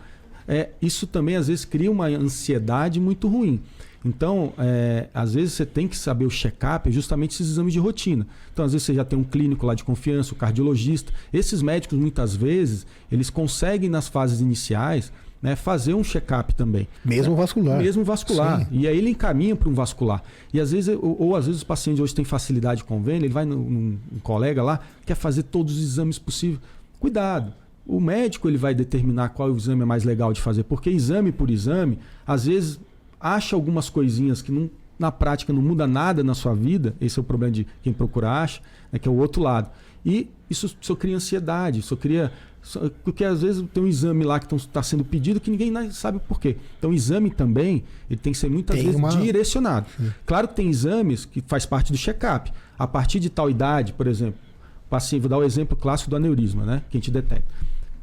É, 0.49 0.71
isso 0.81 1.07
também 1.07 1.37
às 1.37 1.49
vezes 1.49 1.67
cria 1.67 1.91
uma 1.91 2.07
ansiedade 2.07 2.99
muito 2.99 3.29
ruim. 3.29 3.61
Então, 4.05 4.53
é, 4.59 5.09
às 5.15 5.33
vezes 5.33 5.55
você 5.55 5.65
tem 5.65 5.89
que 5.89 5.97
saber 5.97 6.27
o 6.27 6.31
check-up, 6.31 6.89
é 6.89 6.93
justamente 6.93 7.33
esses 7.33 7.53
exames 7.53 7.73
de 7.73 7.79
rotina. 7.79 8.27
Então, 8.53 8.65
às 8.65 8.73
vezes 8.73 8.85
você 8.87 8.95
já 8.95 9.05
tem 9.05 9.19
um 9.19 9.25
clínico 9.25 9.65
lá 9.65 9.75
de 9.75 9.83
confiança, 9.83 10.35
o 10.35 10.37
cardiologista. 10.37 11.13
Esses 11.33 11.63
médicos, 11.63 11.99
muitas 11.99 12.37
vezes, 12.37 12.87
eles 13.11 13.31
conseguem 13.31 13.89
nas 13.89 14.07
fases 14.07 14.41
iniciais 14.41 15.11
né, 15.45 15.57
fazer 15.57 15.95
um 15.95 16.03
check-up 16.03 16.55
também. 16.55 16.89
Mesmo 17.05 17.37
vascular. 17.37 17.79
Mesmo 17.79 18.03
vascular. 18.03 18.61
Sim. 18.61 18.67
E 18.73 18.89
aí 18.89 18.97
ele 18.97 19.11
encaminha 19.11 19.55
para 19.55 19.69
um 19.69 19.75
vascular. 19.75 20.23
E 20.53 20.59
às 20.61 20.73
vezes, 20.73 20.97
ou, 21.01 21.17
ou, 21.19 21.37
às 21.37 21.47
vezes 21.47 21.61
os 21.61 21.65
pacientes 21.65 22.01
hoje 22.01 22.15
têm 22.15 22.25
facilidade 22.25 22.79
de 22.79 22.85
convênio, 22.85 23.27
ele 23.27 23.33
vai 23.33 23.45
num, 23.45 23.57
num 23.57 23.99
um 24.11 24.19
colega 24.21 24.63
lá, 24.63 24.81
quer 25.05 25.15
fazer 25.15 25.43
todos 25.45 25.77
os 25.77 25.83
exames 25.83 26.19
possíveis. 26.19 26.61
Cuidado. 26.99 27.53
O 27.87 28.01
médico 28.01 28.49
ele 28.49 28.57
vai 28.57 28.75
determinar 28.75 29.31
qual 29.31 29.51
o 29.51 29.57
exame 29.57 29.83
é 29.83 29.85
mais 29.85 30.05
legal 30.05 30.33
de 30.33 30.41
fazer, 30.41 30.65
porque 30.65 30.89
exame 30.89 31.31
por 31.31 31.51
exame, 31.51 31.99
às 32.27 32.47
vezes 32.47 32.81
acha 33.25 33.57
algumas 33.57 33.89
coisinhas 33.89 34.43
que 34.43 34.53
não, 34.53 34.71
na 34.99 35.11
prática 35.11 35.51
não 35.51 35.63
muda 35.63 35.87
nada 35.87 36.23
na 36.23 36.35
sua 36.35 36.55
vida, 36.55 36.95
esse 37.01 37.19
é 37.19 37.23
o 37.23 37.25
problema 37.25 37.51
de 37.51 37.67
quem 37.83 37.91
procura 37.91 38.31
acha, 38.31 38.61
né, 38.93 38.99
que 38.99 39.09
é 39.09 39.11
o 39.11 39.17
outro 39.17 39.43
lado. 39.43 39.71
E 40.05 40.29
isso 40.51 40.77
só 40.79 40.95
cria 40.95 41.17
ansiedade, 41.17 41.81
só 41.81 41.97
cria. 41.97 42.31
Só, 42.61 42.91
porque 43.03 43.25
às 43.25 43.41
vezes 43.41 43.65
tem 43.73 43.83
um 43.83 43.87
exame 43.87 44.25
lá 44.25 44.39
que 44.39 44.55
está 44.55 44.83
sendo 44.83 45.05
pedido 45.05 45.41
que 45.41 45.51
ninguém 45.51 45.91
sabe 45.91 46.19
por 46.19 46.39
quê. 46.39 46.57
Então 46.79 46.91
o 46.91 46.95
exame 46.95 47.31
também 47.31 47.85
ele 48.11 48.21
tem 48.21 48.33
que 48.33 48.39
ser 48.39 48.51
muitas 48.51 48.77
tem 48.77 48.85
vezes 48.85 49.01
uma... 49.01 49.09
direcionado. 49.09 49.87
Sim. 49.97 50.13
Claro 50.27 50.49
que 50.49 50.55
tem 50.55 50.69
exames 50.69 51.25
que 51.25 51.43
faz 51.47 51.65
parte 51.65 51.93
do 51.93 51.99
check-up. 51.99 52.53
A 52.79 52.87
partir 52.87 53.21
de 53.21 53.31
tal 53.31 53.49
idade, 53.49 53.95
por 53.95 54.07
exemplo, 54.07 54.39
paciente, 54.91 55.23
vou 55.23 55.31
dar 55.31 55.39
o 55.39 55.45
exemplo 55.45 55.77
clássico 55.77 56.11
do 56.11 56.17
aneurisma, 56.17 56.65
né? 56.65 56.83
Que 56.91 56.99
a 56.99 57.01
gente 57.01 57.11
detecta. 57.11 57.49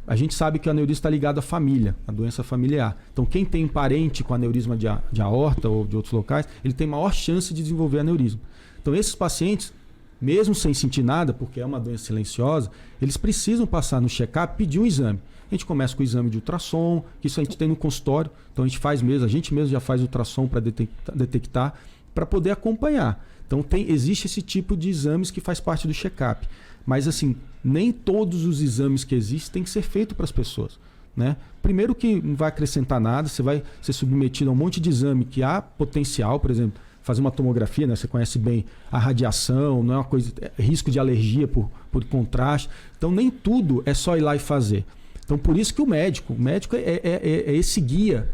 A 0.07 0.15
gente 0.15 0.33
sabe 0.33 0.57
que 0.57 0.67
o 0.67 0.71
aneurisma 0.71 0.93
está 0.93 1.09
ligado 1.09 1.37
à 1.37 1.41
família, 1.41 1.95
à 2.07 2.11
doença 2.11 2.43
familiar. 2.43 2.97
Então, 3.13 3.25
quem 3.25 3.45
tem 3.45 3.67
parente 3.67 4.23
com 4.23 4.33
aneurisma 4.33 4.75
de, 4.75 4.87
de 5.11 5.21
aorta 5.21 5.69
ou 5.69 5.85
de 5.85 5.95
outros 5.95 6.13
locais, 6.13 6.47
ele 6.65 6.73
tem 6.73 6.87
maior 6.87 7.13
chance 7.13 7.53
de 7.53 7.61
desenvolver 7.61 7.99
aneurisma. 7.99 8.41
Então, 8.81 8.95
esses 8.95 9.13
pacientes, 9.13 9.71
mesmo 10.19 10.55
sem 10.55 10.73
sentir 10.73 11.03
nada, 11.03 11.33
porque 11.33 11.61
é 11.61 11.65
uma 11.65 11.79
doença 11.79 12.05
silenciosa, 12.05 12.71
eles 13.01 13.15
precisam 13.15 13.67
passar 13.67 14.01
no 14.01 14.09
check-up, 14.09 14.57
pedir 14.57 14.79
um 14.79 14.85
exame. 14.85 15.19
A 15.51 15.53
gente 15.53 15.65
começa 15.65 15.95
com 15.95 16.01
o 16.01 16.03
exame 16.03 16.29
de 16.29 16.37
ultrassom, 16.37 17.03
que 17.19 17.27
isso 17.27 17.39
a 17.39 17.43
gente 17.43 17.57
tem 17.57 17.67
no 17.67 17.75
consultório. 17.75 18.31
Então, 18.51 18.65
a 18.65 18.67
gente 18.67 18.79
faz 18.79 19.01
mesmo, 19.01 19.25
a 19.25 19.29
gente 19.29 19.53
mesmo 19.53 19.69
já 19.69 19.79
faz 19.79 20.01
ultrassom 20.01 20.47
para 20.47 20.59
detectar, 20.59 21.15
detectar 21.15 21.73
para 22.15 22.25
poder 22.25 22.51
acompanhar. 22.51 23.23
Então, 23.45 23.61
tem, 23.61 23.91
existe 23.91 24.27
esse 24.27 24.41
tipo 24.41 24.75
de 24.75 24.89
exames 24.89 25.29
que 25.29 25.41
faz 25.41 25.59
parte 25.59 25.87
do 25.87 25.93
check-up. 25.93 26.47
Mas 26.85 27.07
assim, 27.07 27.35
nem 27.63 27.91
todos 27.91 28.45
os 28.45 28.61
exames 28.61 29.03
que 29.03 29.15
existem 29.15 29.53
têm 29.53 29.63
que 29.63 29.69
ser 29.69 29.81
feitos 29.81 30.15
para 30.15 30.23
as 30.23 30.31
pessoas. 30.31 30.79
Né? 31.15 31.35
Primeiro 31.61 31.93
que 31.93 32.21
não 32.21 32.35
vai 32.35 32.49
acrescentar 32.49 32.99
nada, 32.99 33.27
você 33.27 33.43
vai 33.43 33.63
ser 33.81 33.93
submetido 33.93 34.49
a 34.49 34.53
um 34.53 34.55
monte 34.55 34.79
de 34.79 34.89
exame 34.89 35.25
que 35.25 35.43
há 35.43 35.61
potencial, 35.61 36.39
por 36.39 36.49
exemplo, 36.49 36.81
fazer 37.01 37.21
uma 37.21 37.31
tomografia, 37.31 37.87
né? 37.87 37.95
Você 37.95 38.07
conhece 38.07 38.37
bem 38.37 38.65
a 38.91 38.97
radiação, 38.97 39.83
não 39.83 39.95
é 39.95 39.97
uma 39.97 40.03
coisa, 40.03 40.31
é 40.39 40.61
risco 40.61 40.91
de 40.91 40.99
alergia 40.99 41.47
por, 41.47 41.69
por 41.91 42.03
contraste. 42.05 42.69
Então 42.97 43.11
nem 43.11 43.29
tudo 43.29 43.81
é 43.85 43.93
só 43.93 44.15
ir 44.15 44.21
lá 44.21 44.35
e 44.35 44.39
fazer. 44.39 44.85
Então 45.23 45.37
por 45.37 45.57
isso 45.57 45.73
que 45.73 45.81
o 45.81 45.87
médico, 45.87 46.33
o 46.33 46.39
médico 46.39 46.75
é, 46.75 46.79
é, 46.79 47.01
é, 47.03 47.43
é 47.47 47.55
esse 47.55 47.81
guia, 47.81 48.29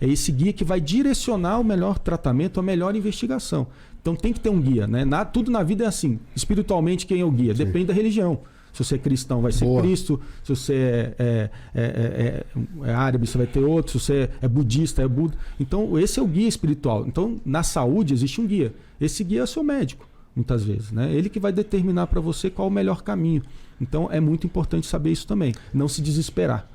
é 0.00 0.06
esse 0.06 0.30
guia 0.30 0.52
que 0.52 0.64
vai 0.64 0.80
direcionar 0.80 1.60
o 1.60 1.64
melhor 1.64 1.98
tratamento, 1.98 2.60
a 2.60 2.62
melhor 2.62 2.94
investigação. 2.94 3.66
Então 4.04 4.14
tem 4.14 4.34
que 4.34 4.40
ter 4.40 4.50
um 4.50 4.60
guia, 4.60 4.86
né? 4.86 5.02
Na, 5.02 5.24
tudo 5.24 5.50
na 5.50 5.62
vida 5.62 5.84
é 5.84 5.86
assim. 5.86 6.20
Espiritualmente, 6.36 7.06
quem 7.06 7.22
é 7.22 7.24
o 7.24 7.30
guia? 7.30 7.54
Sim. 7.54 7.64
Depende 7.64 7.86
da 7.86 7.94
religião. 7.94 8.38
Se 8.70 8.84
você 8.84 8.96
é 8.96 8.98
cristão, 8.98 9.40
vai 9.40 9.50
ser 9.50 9.64
Boa. 9.64 9.80
Cristo. 9.80 10.20
Se 10.42 10.54
você 10.54 10.74
é, 11.18 11.50
é, 11.74 11.82
é, 11.82 12.44
é, 12.84 12.92
árabe, 12.92 13.26
você 13.26 13.38
vai 13.38 13.46
ter 13.46 13.60
outro. 13.60 13.98
Se 13.98 14.04
você 14.04 14.30
é 14.42 14.46
budista, 14.46 15.00
é 15.00 15.08
Buda. 15.08 15.34
Então, 15.58 15.98
esse 15.98 16.20
é 16.20 16.22
o 16.22 16.26
guia 16.26 16.46
espiritual. 16.46 17.06
Então, 17.06 17.40
na 17.46 17.62
saúde, 17.62 18.12
existe 18.12 18.42
um 18.42 18.46
guia. 18.46 18.74
Esse 19.00 19.24
guia 19.24 19.40
é 19.40 19.42
o 19.44 19.46
seu 19.46 19.62
médico, 19.62 20.06
muitas 20.36 20.62
vezes. 20.62 20.92
Né? 20.92 21.10
Ele 21.10 21.30
que 21.30 21.40
vai 21.40 21.50
determinar 21.50 22.06
para 22.08 22.20
você 22.20 22.50
qual 22.50 22.68
o 22.68 22.70
melhor 22.70 23.02
caminho. 23.02 23.42
Então, 23.80 24.10
é 24.12 24.20
muito 24.20 24.46
importante 24.46 24.86
saber 24.86 25.12
isso 25.12 25.26
também. 25.26 25.54
Não 25.72 25.88
se 25.88 26.02
desesperar. 26.02 26.68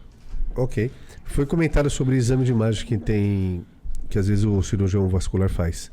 Ok. 0.55 0.89
Foi 1.25 1.45
comentado 1.45 1.91
sobre 1.91 2.15
exame 2.15 2.43
de 2.43 2.51
imagem 2.51 2.87
que 2.87 2.97
tem. 2.97 3.63
que 4.09 4.17
às 4.17 4.27
vezes 4.27 4.45
o 4.45 4.63
cirurgião 4.63 5.07
vascular 5.07 5.47
faz. 5.47 5.91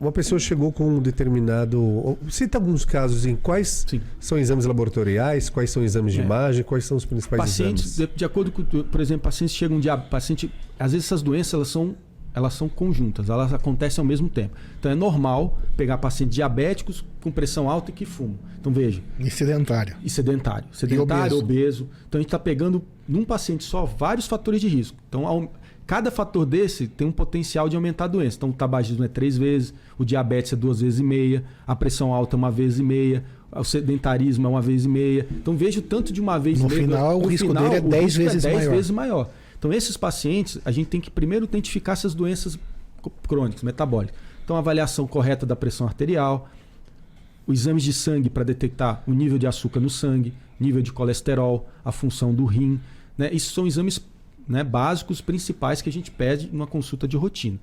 Uma 0.00 0.10
pessoa 0.10 0.38
chegou 0.38 0.72
com 0.72 0.96
um 0.96 0.98
determinado. 0.98 2.16
Cita 2.30 2.56
alguns 2.56 2.86
casos 2.86 3.26
em 3.26 3.36
quais 3.36 3.84
Sim. 3.86 4.00
são 4.18 4.38
exames 4.38 4.64
laboratoriais, 4.64 5.50
quais 5.50 5.70
são 5.70 5.82
exames 5.82 6.14
de 6.14 6.20
é. 6.20 6.24
imagem, 6.24 6.64
quais 6.64 6.86
são 6.86 6.96
os 6.96 7.04
principais 7.04 7.42
pacientes, 7.42 7.84
exames. 7.84 8.10
De, 8.10 8.16
de 8.16 8.24
acordo 8.24 8.50
com, 8.50 8.64
por 8.64 9.00
exemplo, 9.00 9.24
pacientes 9.24 9.54
chegam 9.54 9.78
de 9.78 9.88
paciente, 10.10 10.50
às 10.78 10.92
vezes 10.92 11.06
essas 11.06 11.20
doenças 11.20 11.52
elas 11.52 11.68
são 11.68 11.94
elas 12.32 12.54
são 12.54 12.68
conjuntas, 12.68 13.28
elas 13.28 13.52
acontecem 13.52 14.00
ao 14.00 14.06
mesmo 14.06 14.28
tempo. 14.28 14.54
Então 14.78 14.90
é 14.90 14.94
normal 14.94 15.58
pegar 15.76 15.98
pacientes 15.98 16.34
diabéticos 16.34 17.04
com 17.20 17.30
pressão 17.30 17.68
alta 17.68 17.90
e 17.90 17.94
que 17.94 18.04
fumam. 18.04 18.38
Então 18.58 18.72
veja. 18.72 19.02
E 19.18 19.30
sedentário. 19.30 19.96
E 20.02 20.08
sedentário. 20.08 20.68
Sedentário, 20.72 21.34
e 21.34 21.38
obeso. 21.38 21.84
obeso. 21.84 21.88
Então 22.08 22.18
a 22.18 22.22
gente 22.22 22.28
está 22.28 22.38
pegando 22.38 22.82
num 23.06 23.24
paciente 23.24 23.64
só 23.64 23.84
vários 23.84 24.26
fatores 24.26 24.60
de 24.60 24.68
risco. 24.68 24.96
Então 25.08 25.50
Cada 25.90 26.08
fator 26.08 26.46
desse 26.46 26.86
tem 26.86 27.04
um 27.04 27.10
potencial 27.10 27.68
de 27.68 27.74
aumentar 27.74 28.04
a 28.04 28.06
doença. 28.06 28.36
Então, 28.36 28.50
o 28.50 28.52
tabagismo 28.52 29.02
é 29.02 29.08
três 29.08 29.36
vezes, 29.36 29.74
o 29.98 30.04
diabetes 30.04 30.52
é 30.52 30.56
duas 30.56 30.80
vezes 30.80 31.00
e 31.00 31.02
meia, 31.02 31.42
a 31.66 31.74
pressão 31.74 32.14
alta 32.14 32.36
é 32.36 32.38
uma 32.38 32.48
vez 32.48 32.78
e 32.78 32.82
meia, 32.84 33.24
o 33.50 33.64
sedentarismo 33.64 34.46
é 34.46 34.50
uma 34.50 34.62
vez 34.62 34.84
e 34.84 34.88
meia. 34.88 35.26
Então, 35.32 35.56
veja 35.56 35.80
o 35.80 35.82
tanto 35.82 36.12
de 36.12 36.20
uma 36.20 36.38
vez 36.38 36.60
no 36.60 36.66
e 36.66 36.68
meia. 36.68 36.82
Final, 36.82 37.18
no 37.18 37.24
o 37.24 37.28
risco 37.28 37.48
final, 37.48 37.64
dele 37.64 37.74
é 37.74 37.80
dez 37.80 38.14
vezes, 38.14 38.44
é 38.44 38.50
dez 38.50 38.60
maior. 38.60 38.70
vezes 38.70 38.90
maior. 38.92 39.30
Então, 39.58 39.72
esses 39.72 39.96
pacientes, 39.96 40.60
a 40.64 40.70
gente 40.70 40.86
tem 40.86 41.00
que 41.00 41.10
primeiro 41.10 41.44
identificar 41.44 41.94
essas 41.94 42.14
doenças 42.14 42.56
crônicas, 43.26 43.64
metabólicas. 43.64 44.14
Então, 44.44 44.54
a 44.54 44.60
avaliação 44.60 45.08
correta 45.08 45.44
da 45.44 45.56
pressão 45.56 45.88
arterial, 45.88 46.48
os 47.48 47.62
exames 47.62 47.82
de 47.82 47.92
sangue 47.92 48.30
para 48.30 48.44
detectar 48.44 49.02
o 49.08 49.12
nível 49.12 49.38
de 49.38 49.46
açúcar 49.48 49.80
no 49.80 49.90
sangue, 49.90 50.32
nível 50.60 50.82
de 50.82 50.92
colesterol, 50.92 51.68
a 51.84 51.90
função 51.90 52.32
do 52.32 52.44
rim. 52.44 52.78
Né? 53.18 53.28
Isso 53.32 53.52
são 53.52 53.66
exames 53.66 54.00
né, 54.50 54.64
básicos 54.64 55.20
principais 55.20 55.80
que 55.80 55.88
a 55.88 55.92
gente 55.92 56.10
pede 56.10 56.50
numa 56.52 56.66
consulta 56.66 57.06
de 57.06 57.16
rotina. 57.16 57.56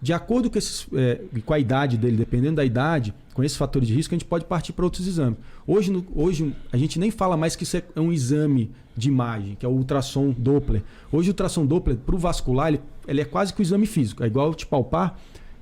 De 0.00 0.14
acordo 0.14 0.50
com, 0.50 0.58
esses, 0.58 0.88
é, 0.94 1.20
com 1.44 1.52
a 1.52 1.58
idade 1.58 1.96
dele, 1.98 2.16
dependendo 2.16 2.56
da 2.56 2.64
idade, 2.64 3.14
com 3.34 3.44
esses 3.44 3.56
fatores 3.56 3.86
de 3.86 3.94
risco, 3.94 4.14
a 4.14 4.18
gente 4.18 4.26
pode 4.26 4.46
partir 4.46 4.72
para 4.72 4.84
outros 4.84 5.06
exames. 5.06 5.38
Hoje, 5.66 5.92
no, 5.92 6.04
hoje 6.14 6.56
a 6.72 6.76
gente 6.78 6.98
nem 6.98 7.10
fala 7.10 7.36
mais 7.36 7.54
que 7.54 7.64
isso 7.64 7.76
é 7.76 7.84
um 8.00 8.10
exame 8.10 8.70
de 8.96 9.08
imagem, 9.08 9.54
que 9.54 9.64
é 9.64 9.68
o 9.68 9.72
ultrassom 9.72 10.34
Doppler. 10.36 10.82
Hoje 11.12 11.28
o 11.28 11.32
ultrassom 11.32 11.66
Doppler, 11.66 11.98
para 11.98 12.14
o 12.14 12.18
vascular, 12.18 12.68
ele, 12.68 12.80
ele, 13.06 13.20
é 13.20 13.24
quase 13.24 13.52
que 13.52 13.60
o 13.60 13.62
exame 13.62 13.86
físico. 13.86 14.24
É 14.24 14.26
igual 14.26 14.54
te 14.54 14.66
palpar. 14.66 15.16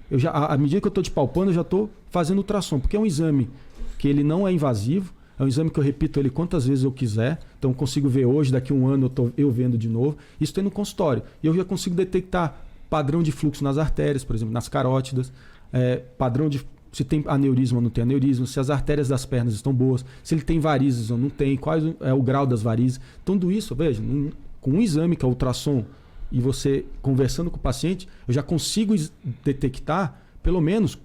Eu 0.08 0.18
já, 0.18 0.30
à 0.30 0.56
medida 0.56 0.80
que 0.80 0.86
eu 0.86 0.90
estou 0.90 1.02
te 1.02 1.10
palpando, 1.10 1.50
eu 1.50 1.54
já 1.54 1.60
estou 1.60 1.90
fazendo 2.10 2.38
ultrassom, 2.38 2.78
porque 2.78 2.96
é 2.96 3.00
um 3.00 3.06
exame 3.06 3.50
que 3.98 4.08
ele 4.08 4.24
não 4.24 4.48
é 4.48 4.52
invasivo, 4.52 5.12
é 5.40 5.44
um 5.44 5.48
exame 5.48 5.70
que 5.70 5.80
eu 5.80 5.82
repito 5.82 6.20
ele 6.20 6.28
quantas 6.28 6.66
vezes 6.66 6.84
eu 6.84 6.92
quiser. 6.92 7.40
Então, 7.58 7.70
eu 7.70 7.74
consigo 7.74 8.10
ver 8.10 8.26
hoje, 8.26 8.52
daqui 8.52 8.74
a 8.74 8.76
um 8.76 8.86
ano 8.86 9.04
eu 9.04 9.06
estou 9.06 9.32
eu 9.38 9.50
vendo 9.50 9.78
de 9.78 9.88
novo. 9.88 10.18
Isso 10.38 10.52
tem 10.52 10.62
no 10.62 10.70
consultório. 10.70 11.22
E 11.42 11.46
eu 11.46 11.54
já 11.54 11.64
consigo 11.64 11.96
detectar 11.96 12.60
padrão 12.90 13.22
de 13.22 13.32
fluxo 13.32 13.64
nas 13.64 13.78
artérias, 13.78 14.22
por 14.22 14.36
exemplo, 14.36 14.52
nas 14.52 14.68
carótidas, 14.68 15.32
é, 15.72 15.96
padrão 15.96 16.46
de 16.46 16.60
se 16.92 17.04
tem 17.04 17.24
aneurisma 17.26 17.78
ou 17.78 17.82
não 17.82 17.88
tem 17.88 18.02
aneurisma, 18.02 18.46
se 18.46 18.60
as 18.60 18.68
artérias 18.68 19.08
das 19.08 19.24
pernas 19.24 19.54
estão 19.54 19.72
boas, 19.72 20.04
se 20.22 20.34
ele 20.34 20.42
tem 20.42 20.60
varizes 20.60 21.10
ou 21.10 21.16
não 21.16 21.30
tem, 21.30 21.56
qual 21.56 21.76
é 22.00 22.12
o 22.12 22.22
grau 22.22 22.46
das 22.46 22.60
varizes. 22.60 23.00
Tudo 23.24 23.50
isso, 23.50 23.74
veja, 23.74 24.02
um, 24.02 24.30
com 24.60 24.72
um 24.72 24.80
exame 24.80 25.16
que 25.16 25.24
é 25.24 25.28
ultrassom 25.28 25.86
e 26.30 26.38
você 26.38 26.84
conversando 27.00 27.50
com 27.50 27.56
o 27.56 27.60
paciente, 27.60 28.06
eu 28.28 28.34
já 28.34 28.42
consigo 28.42 28.94
detectar 29.42 30.20
pelo 30.42 30.60
menos 30.60 30.98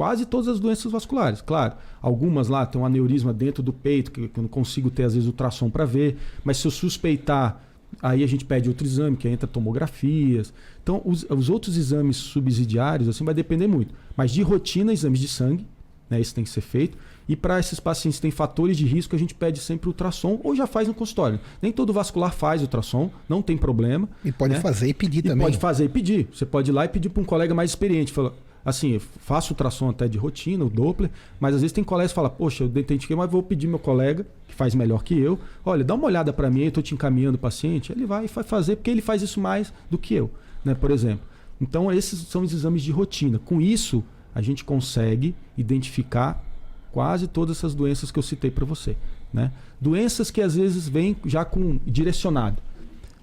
quase 0.00 0.24
todas 0.24 0.48
as 0.48 0.58
doenças 0.58 0.90
vasculares. 0.90 1.42
Claro, 1.42 1.74
algumas 2.00 2.48
lá 2.48 2.64
tem 2.64 2.80
um 2.80 2.86
aneurisma 2.86 3.34
dentro 3.34 3.62
do 3.62 3.70
peito, 3.70 4.10
que 4.10 4.30
eu 4.34 4.42
não 4.42 4.48
consigo 4.48 4.90
ter 4.90 5.02
às 5.02 5.12
vezes 5.12 5.26
ultrassom 5.26 5.68
para 5.68 5.84
ver, 5.84 6.16
mas 6.42 6.56
se 6.56 6.66
eu 6.66 6.70
suspeitar, 6.70 7.62
aí 8.00 8.24
a 8.24 8.26
gente 8.26 8.46
pede 8.46 8.70
outro 8.70 8.86
exame, 8.86 9.14
que 9.14 9.28
entra 9.28 9.46
tomografias. 9.46 10.54
Então, 10.82 11.02
os, 11.04 11.26
os 11.28 11.50
outros 11.50 11.76
exames 11.76 12.16
subsidiários, 12.16 13.10
assim, 13.10 13.26
vai 13.26 13.34
depender 13.34 13.66
muito. 13.66 13.94
Mas 14.16 14.30
de 14.30 14.40
rotina, 14.40 14.90
exames 14.90 15.20
de 15.20 15.28
sangue, 15.28 15.66
né, 16.08 16.18
isso 16.18 16.34
tem 16.34 16.44
que 16.44 16.50
ser 16.50 16.62
feito. 16.62 16.96
E 17.28 17.36
para 17.36 17.60
esses 17.60 17.78
pacientes 17.78 18.18
que 18.18 18.22
têm 18.22 18.30
fatores 18.30 18.78
de 18.78 18.86
risco, 18.86 19.14
a 19.14 19.18
gente 19.18 19.34
pede 19.34 19.60
sempre 19.60 19.86
ultrassom 19.86 20.40
ou 20.42 20.56
já 20.56 20.66
faz 20.66 20.88
no 20.88 20.94
consultório. 20.94 21.38
Nem 21.60 21.72
todo 21.72 21.92
vascular 21.92 22.32
faz 22.32 22.62
ultrassom, 22.62 23.10
não 23.28 23.42
tem 23.42 23.58
problema. 23.58 24.08
E 24.24 24.32
pode 24.32 24.54
né? 24.54 24.60
fazer 24.60 24.88
e 24.88 24.94
pedir 24.94 25.18
e 25.18 25.22
também. 25.28 25.46
Pode 25.46 25.58
fazer 25.58 25.84
e 25.84 25.88
pedir. 25.90 26.26
Você 26.32 26.46
pode 26.46 26.70
ir 26.70 26.72
lá 26.72 26.86
e 26.86 26.88
pedir 26.88 27.10
para 27.10 27.22
um 27.22 27.26
colega 27.26 27.54
mais 27.54 27.70
experiente. 27.70 28.10
Fala, 28.10 28.34
assim, 28.64 28.98
faço 28.98 29.52
ultrassom 29.52 29.90
até 29.90 30.06
de 30.08 30.18
rotina, 30.18 30.64
o 30.64 30.70
Doppler, 30.70 31.10
mas 31.38 31.54
às 31.54 31.60
vezes 31.60 31.72
tem 31.72 31.84
colegas 31.84 32.12
que 32.12 32.16
falam, 32.16 32.30
poxa, 32.30 32.64
eu 32.64 32.68
identifiquei, 32.68 33.16
mas 33.16 33.30
vou 33.30 33.42
pedir 33.42 33.66
meu 33.66 33.78
colega, 33.78 34.26
que 34.46 34.54
faz 34.54 34.74
melhor 34.74 35.02
que 35.02 35.18
eu, 35.18 35.38
olha, 35.64 35.84
dá 35.84 35.94
uma 35.94 36.06
olhada 36.06 36.32
para 36.32 36.50
mim, 36.50 36.62
eu 36.62 36.68
estou 36.68 36.82
te 36.82 36.94
encaminhando 36.94 37.36
o 37.36 37.38
paciente, 37.38 37.92
ele 37.92 38.06
vai 38.06 38.26
vai 38.26 38.44
fazer, 38.44 38.76
porque 38.76 38.90
ele 38.90 39.02
faz 39.02 39.22
isso 39.22 39.40
mais 39.40 39.72
do 39.90 39.98
que 39.98 40.14
eu, 40.14 40.30
né, 40.64 40.74
por 40.74 40.90
exemplo. 40.90 41.24
Então, 41.60 41.92
esses 41.92 42.18
são 42.20 42.42
os 42.42 42.52
exames 42.52 42.82
de 42.82 42.90
rotina. 42.90 43.38
Com 43.38 43.60
isso, 43.60 44.02
a 44.34 44.40
gente 44.40 44.64
consegue 44.64 45.34
identificar 45.58 46.42
quase 46.90 47.28
todas 47.28 47.58
essas 47.58 47.74
doenças 47.74 48.10
que 48.10 48.18
eu 48.18 48.22
citei 48.22 48.50
para 48.50 48.64
você. 48.64 48.96
Né? 49.32 49.52
Doenças 49.80 50.30
que 50.30 50.40
às 50.40 50.54
vezes 50.54 50.88
vêm 50.88 51.16
já 51.24 51.44
com 51.44 51.78
direcionado. 51.86 52.62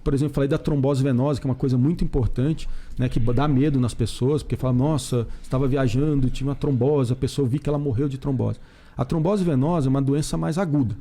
Por 0.08 0.14
exemplo, 0.14 0.36
falei 0.36 0.48
da 0.48 0.58
trombose 0.58 1.04
venosa, 1.04 1.38
que 1.38 1.46
é 1.46 1.50
uma 1.50 1.56
coisa 1.56 1.78
muito 1.78 2.02
importante, 2.02 2.70
né, 2.98 3.10
que 3.10 3.20
dá 3.20 3.46
medo 3.46 3.78
nas 3.78 3.94
pessoas, 3.94 4.42
porque 4.42 4.56
fala, 4.56 4.72
nossa, 4.72 5.28
estava 5.44 5.68
viajando, 5.68 6.30
tinha 6.30 6.48
uma 6.48 6.56
trombose, 6.56 7.12
a 7.12 7.16
pessoa 7.18 7.46
vi 7.46 7.60
que 7.60 7.68
ela 7.68 7.78
morreu 7.78 8.08
de 8.08 8.18
trombose. 8.18 8.58
A 8.96 9.04
trombose 9.04 9.44
venosa 9.44 9.88
é 9.88 9.90
uma 9.90 10.02
doença 10.02 10.38
mais 10.38 10.58
aguda. 10.58 10.96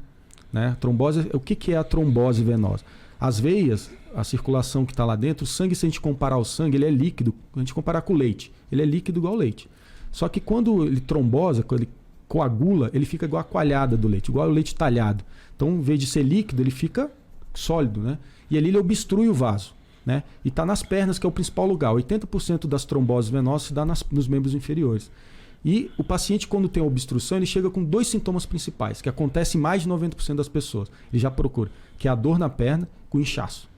Né? 0.52 0.70
A 0.70 0.74
trombose, 0.74 1.30
o 1.32 1.38
que, 1.38 1.54
que 1.54 1.72
é 1.72 1.76
a 1.76 1.84
trombose 1.84 2.42
venosa? 2.42 2.82
As 3.20 3.38
veias, 3.38 3.92
a 4.12 4.24
circulação 4.24 4.84
que 4.84 4.92
está 4.92 5.04
lá 5.04 5.14
dentro, 5.14 5.44
o 5.44 5.46
sangue, 5.46 5.76
se 5.76 5.86
a 5.86 5.88
gente 5.88 6.00
comparar 6.00 6.38
o 6.38 6.44
sangue, 6.44 6.76
ele 6.76 6.86
é 6.86 6.90
líquido. 6.90 7.32
A 7.54 7.60
gente 7.60 7.72
comparar 7.72 8.00
com 8.00 8.12
o 8.12 8.16
leite, 8.16 8.50
ele 8.72 8.82
é 8.82 8.84
líquido 8.84 9.20
igual 9.20 9.36
leite. 9.36 9.70
Só 10.10 10.28
que 10.28 10.40
quando 10.40 10.84
ele 10.84 11.00
trombosa, 11.00 11.62
quando 11.62 11.82
ele 11.82 11.90
coagula, 12.26 12.90
ele 12.92 13.06
fica 13.06 13.24
igual 13.24 13.40
a 13.40 13.44
coalhada 13.44 13.96
do 13.96 14.08
leite, 14.08 14.30
igual 14.30 14.48
ao 14.48 14.52
leite 14.52 14.74
talhado. 14.74 15.22
Então, 15.54 15.68
em 15.76 15.80
vez 15.80 16.00
de 16.00 16.08
ser 16.08 16.24
líquido, 16.24 16.60
ele 16.60 16.72
fica 16.72 17.08
sólido, 17.58 18.00
né? 18.00 18.18
E 18.50 18.56
ali 18.56 18.68
ele 18.68 18.78
obstrui 18.78 19.28
o 19.28 19.34
vaso, 19.34 19.74
né? 20.04 20.22
E 20.44 20.48
está 20.48 20.64
nas 20.64 20.82
pernas, 20.82 21.18
que 21.18 21.26
é 21.26 21.28
o 21.28 21.32
principal 21.32 21.66
lugar. 21.66 21.92
80% 21.92 22.66
das 22.66 22.84
tromboses 22.84 23.30
venosas 23.30 23.68
se 23.68 23.74
dá 23.74 23.84
nas, 23.84 24.04
nos 24.10 24.28
membros 24.28 24.54
inferiores. 24.54 25.10
E 25.64 25.90
o 25.98 26.04
paciente, 26.04 26.46
quando 26.46 26.68
tem 26.68 26.82
obstrução, 26.82 27.38
ele 27.38 27.46
chega 27.46 27.68
com 27.68 27.82
dois 27.82 28.06
sintomas 28.06 28.46
principais, 28.46 29.02
que 29.02 29.08
acontece 29.08 29.58
em 29.58 29.60
mais 29.60 29.82
de 29.82 29.88
90% 29.88 30.36
das 30.36 30.48
pessoas. 30.48 30.88
Ele 31.12 31.20
já 31.20 31.30
procura, 31.30 31.70
que 31.98 32.06
é 32.06 32.10
a 32.10 32.14
dor 32.14 32.38
na 32.38 32.48
perna 32.48 32.88
com 33.10 33.18
inchaço. 33.18 33.68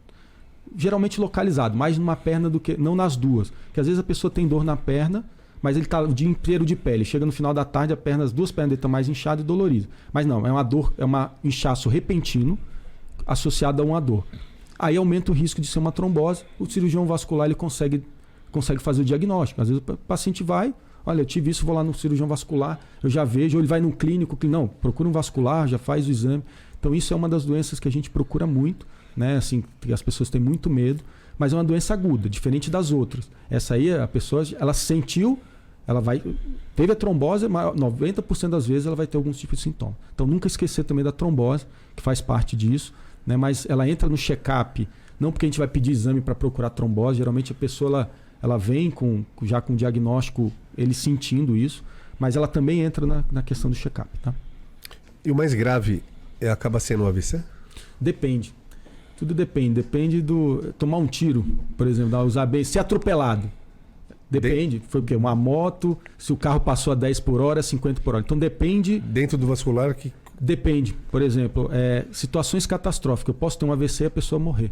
Geralmente 0.76 1.18
localizado, 1.18 1.74
mais 1.74 1.96
numa 1.96 2.14
perna 2.14 2.50
do 2.50 2.60
que 2.60 2.76
não 2.76 2.94
nas 2.94 3.16
duas. 3.16 3.50
Que 3.72 3.80
às 3.80 3.86
vezes 3.86 3.98
a 3.98 4.02
pessoa 4.02 4.30
tem 4.30 4.46
dor 4.46 4.64
na 4.64 4.76
perna, 4.76 5.24
mas 5.62 5.76
ele 5.76 5.86
está 5.86 6.00
o 6.02 6.12
dia 6.12 6.28
inteiro 6.28 6.66
de 6.66 6.76
pele. 6.76 7.06
Chega 7.06 7.24
no 7.24 7.32
final 7.32 7.54
da 7.54 7.64
tarde, 7.64 7.94
a 7.94 7.96
perna, 7.96 8.22
as 8.22 8.32
duas 8.32 8.52
pernas 8.52 8.68
dele 8.68 8.78
estão 8.78 8.90
mais 8.90 9.08
inchadas 9.08 9.42
e 9.42 9.46
doloridas. 9.46 9.88
Mas 10.12 10.26
não, 10.26 10.46
é 10.46 10.52
uma 10.52 10.62
dor, 10.62 10.92
é 10.98 11.06
um 11.06 11.28
inchaço 11.42 11.88
repentino 11.88 12.58
associado 13.28 13.82
a 13.82 13.84
uma 13.84 14.00
dor. 14.00 14.24
Aí 14.78 14.96
aumenta 14.96 15.30
o 15.30 15.34
risco 15.34 15.60
de 15.60 15.66
ser 15.66 15.78
uma 15.78 15.92
trombose. 15.92 16.44
O 16.58 16.66
cirurgião 16.66 17.04
vascular 17.04 17.46
ele 17.46 17.54
consegue, 17.54 18.02
consegue 18.50 18.80
fazer 18.80 19.02
o 19.02 19.04
diagnóstico. 19.04 19.60
Às 19.60 19.68
vezes 19.68 19.82
o 19.86 19.96
paciente 19.98 20.42
vai, 20.42 20.74
olha, 21.04 21.20
eu 21.20 21.26
tive 21.26 21.50
isso, 21.50 21.66
vou 21.66 21.74
lá 21.74 21.84
no 21.84 21.92
cirurgião 21.92 22.26
vascular, 22.26 22.80
eu 23.02 23.10
já 23.10 23.24
vejo, 23.24 23.58
ou 23.58 23.60
ele 23.60 23.68
vai 23.68 23.80
num 23.80 23.90
clínico, 23.90 24.38
não, 24.46 24.66
procura 24.66 25.08
um 25.08 25.12
vascular, 25.12 25.68
já 25.68 25.78
faz 25.78 26.08
o 26.08 26.10
exame. 26.10 26.42
Então 26.78 26.94
isso 26.94 27.12
é 27.12 27.16
uma 27.16 27.28
das 27.28 27.44
doenças 27.44 27.78
que 27.78 27.88
a 27.88 27.92
gente 27.92 28.08
procura 28.08 28.46
muito, 28.46 28.86
né? 29.16 29.36
Assim, 29.36 29.62
as 29.92 30.00
pessoas 30.00 30.30
têm 30.30 30.40
muito 30.40 30.70
medo, 30.70 31.02
mas 31.36 31.52
é 31.52 31.56
uma 31.56 31.64
doença 31.64 31.92
aguda, 31.92 32.28
diferente 32.28 32.70
das 32.70 32.92
outras. 32.92 33.28
Essa 33.50 33.74
aí 33.74 33.92
a 33.92 34.06
pessoa, 34.06 34.44
ela 34.58 34.72
sentiu, 34.72 35.38
ela 35.88 36.00
vai 36.00 36.22
teve 36.76 36.92
a 36.92 36.94
trombose, 36.94 37.48
mas 37.48 37.74
90% 37.74 38.50
das 38.50 38.66
vezes 38.66 38.86
ela 38.86 38.94
vai 38.94 39.08
ter 39.08 39.16
algum 39.16 39.32
tipo 39.32 39.56
de 39.56 39.62
sintoma. 39.62 39.96
Então 40.14 40.24
nunca 40.24 40.46
esquecer 40.46 40.84
também 40.84 41.04
da 41.04 41.10
trombose, 41.10 41.66
que 41.96 42.02
faz 42.02 42.20
parte 42.20 42.54
disso 42.54 42.94
né? 43.28 43.36
Mas 43.36 43.66
ela 43.68 43.86
entra 43.86 44.08
no 44.08 44.16
check-up, 44.16 44.88
não 45.20 45.30
porque 45.30 45.44
a 45.44 45.48
gente 45.48 45.58
vai 45.58 45.68
pedir 45.68 45.90
exame 45.90 46.22
para 46.22 46.34
procurar 46.34 46.70
trombose, 46.70 47.18
geralmente 47.18 47.52
a 47.52 47.54
pessoa 47.54 47.90
ela, 47.90 48.10
ela 48.42 48.56
vem 48.56 48.90
com, 48.90 49.22
já 49.42 49.60
com 49.60 49.74
o 49.74 49.76
diagnóstico, 49.76 50.50
ele 50.76 50.94
sentindo 50.94 51.54
isso, 51.54 51.84
mas 52.18 52.36
ela 52.36 52.48
também 52.48 52.80
entra 52.80 53.06
na, 53.06 53.22
na 53.30 53.42
questão 53.42 53.70
do 53.70 53.76
check-up. 53.76 54.08
Tá? 54.22 54.34
E 55.22 55.30
o 55.30 55.34
mais 55.34 55.52
grave 55.52 56.02
é, 56.40 56.48
acaba 56.48 56.80
sendo 56.80 57.04
o 57.04 57.06
AVC? 57.06 57.44
Depende. 58.00 58.54
Tudo 59.18 59.34
depende. 59.34 59.74
Depende 59.74 60.22
do. 60.22 60.72
Tomar 60.78 60.96
um 60.96 61.06
tiro, 61.06 61.44
por 61.76 61.86
exemplo, 61.86 62.18
usar 62.22 62.46
bem, 62.46 62.64
ser 62.64 62.78
atropelado. 62.78 63.50
Depende. 64.30 64.80
Foi 64.88 65.00
o 65.00 65.04
quê? 65.04 65.16
Uma 65.16 65.34
moto, 65.34 65.98
se 66.16 66.32
o 66.32 66.36
carro 66.36 66.60
passou 66.60 66.92
a 66.92 66.96
10 66.96 67.20
por 67.20 67.40
hora, 67.40 67.62
50 67.62 68.00
por 68.00 68.14
hora. 68.14 68.24
Então 68.24 68.38
depende. 68.38 69.00
Dentro 69.00 69.36
do 69.36 69.46
vascular, 69.46 69.94
que 69.94 70.12
Depende. 70.40 70.94
Por 71.10 71.22
exemplo, 71.22 71.68
é, 71.72 72.04
situações 72.12 72.66
catastróficas. 72.66 73.34
Eu 73.34 73.38
posso 73.38 73.58
ter 73.58 73.64
um 73.64 73.72
AVC 73.72 74.04
e 74.04 74.06
a 74.06 74.10
pessoa 74.10 74.38
morrer. 74.38 74.70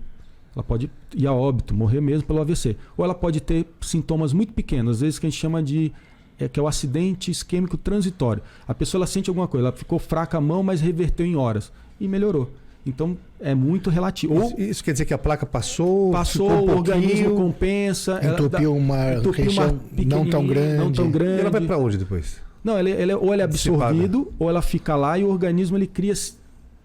Ela 0.54 0.62
pode 0.62 0.90
ir 1.14 1.26
a 1.26 1.32
óbito, 1.32 1.74
morrer 1.74 2.00
mesmo 2.00 2.26
pelo 2.26 2.40
AVC. 2.40 2.76
Ou 2.96 3.04
ela 3.04 3.14
pode 3.14 3.40
ter 3.40 3.66
sintomas 3.80 4.32
muito 4.32 4.52
pequenos, 4.52 4.96
às 4.96 5.00
vezes 5.02 5.18
que 5.18 5.26
a 5.26 5.30
gente 5.30 5.38
chama 5.38 5.62
de 5.62 5.92
é, 6.38 6.48
que 6.48 6.58
é 6.60 6.62
o 6.62 6.68
acidente 6.68 7.30
isquêmico 7.30 7.76
transitório. 7.76 8.42
A 8.66 8.74
pessoa 8.74 9.00
ela 9.00 9.06
sente 9.06 9.28
alguma 9.28 9.48
coisa, 9.48 9.68
ela 9.68 9.76
ficou 9.76 9.98
fraca 9.98 10.38
a 10.38 10.40
mão, 10.40 10.62
mas 10.62 10.80
reverteu 10.80 11.26
em 11.26 11.36
horas 11.36 11.72
e 12.00 12.06
melhorou. 12.06 12.50
Então 12.86 13.18
é 13.40 13.54
muito 13.54 13.90
relativo. 13.90 14.34
Ou, 14.34 14.54
isso 14.58 14.84
quer 14.84 14.92
dizer 14.92 15.06
que 15.06 15.12
a 15.12 15.18
placa 15.18 15.44
passou, 15.44 16.12
passou, 16.12 16.50
um 16.50 16.70
o 16.70 16.76
organismo 16.76 17.34
compensa, 17.34 18.20
entupiu 18.24 18.76
uma 18.76 19.14
entupiu 19.14 19.50
uma 19.50 19.74
não 20.06 20.28
tão 20.28 20.46
grande. 20.46 20.78
Não 20.78 20.92
tão 20.92 21.10
grande. 21.10 21.38
E 21.38 21.40
ela 21.40 21.50
vai 21.50 21.60
para 21.62 21.78
onde 21.78 21.98
depois? 21.98 22.40
Não, 22.66 22.76
ele, 22.80 22.90
ele, 22.90 23.14
ou 23.14 23.32
ele 23.32 23.42
é 23.42 23.44
absorvido, 23.44 24.32
ou 24.40 24.50
ela 24.50 24.60
fica 24.60 24.96
lá 24.96 25.16
e 25.16 25.22
o 25.22 25.28
organismo 25.28 25.76
ele 25.76 25.86
cria 25.86 26.12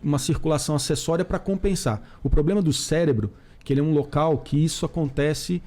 uma 0.03 0.19
circulação 0.19 0.75
acessória 0.75 1.25
para 1.25 1.39
compensar. 1.39 2.03
O 2.21 2.29
problema 2.29 2.61
do 2.61 2.71
cérebro, 2.71 3.31
que 3.63 3.73
ele 3.73 3.79
é 3.79 3.83
um 3.83 3.91
local 3.91 4.37
que 4.37 4.63
isso 4.63 4.85
acontece 4.85 5.59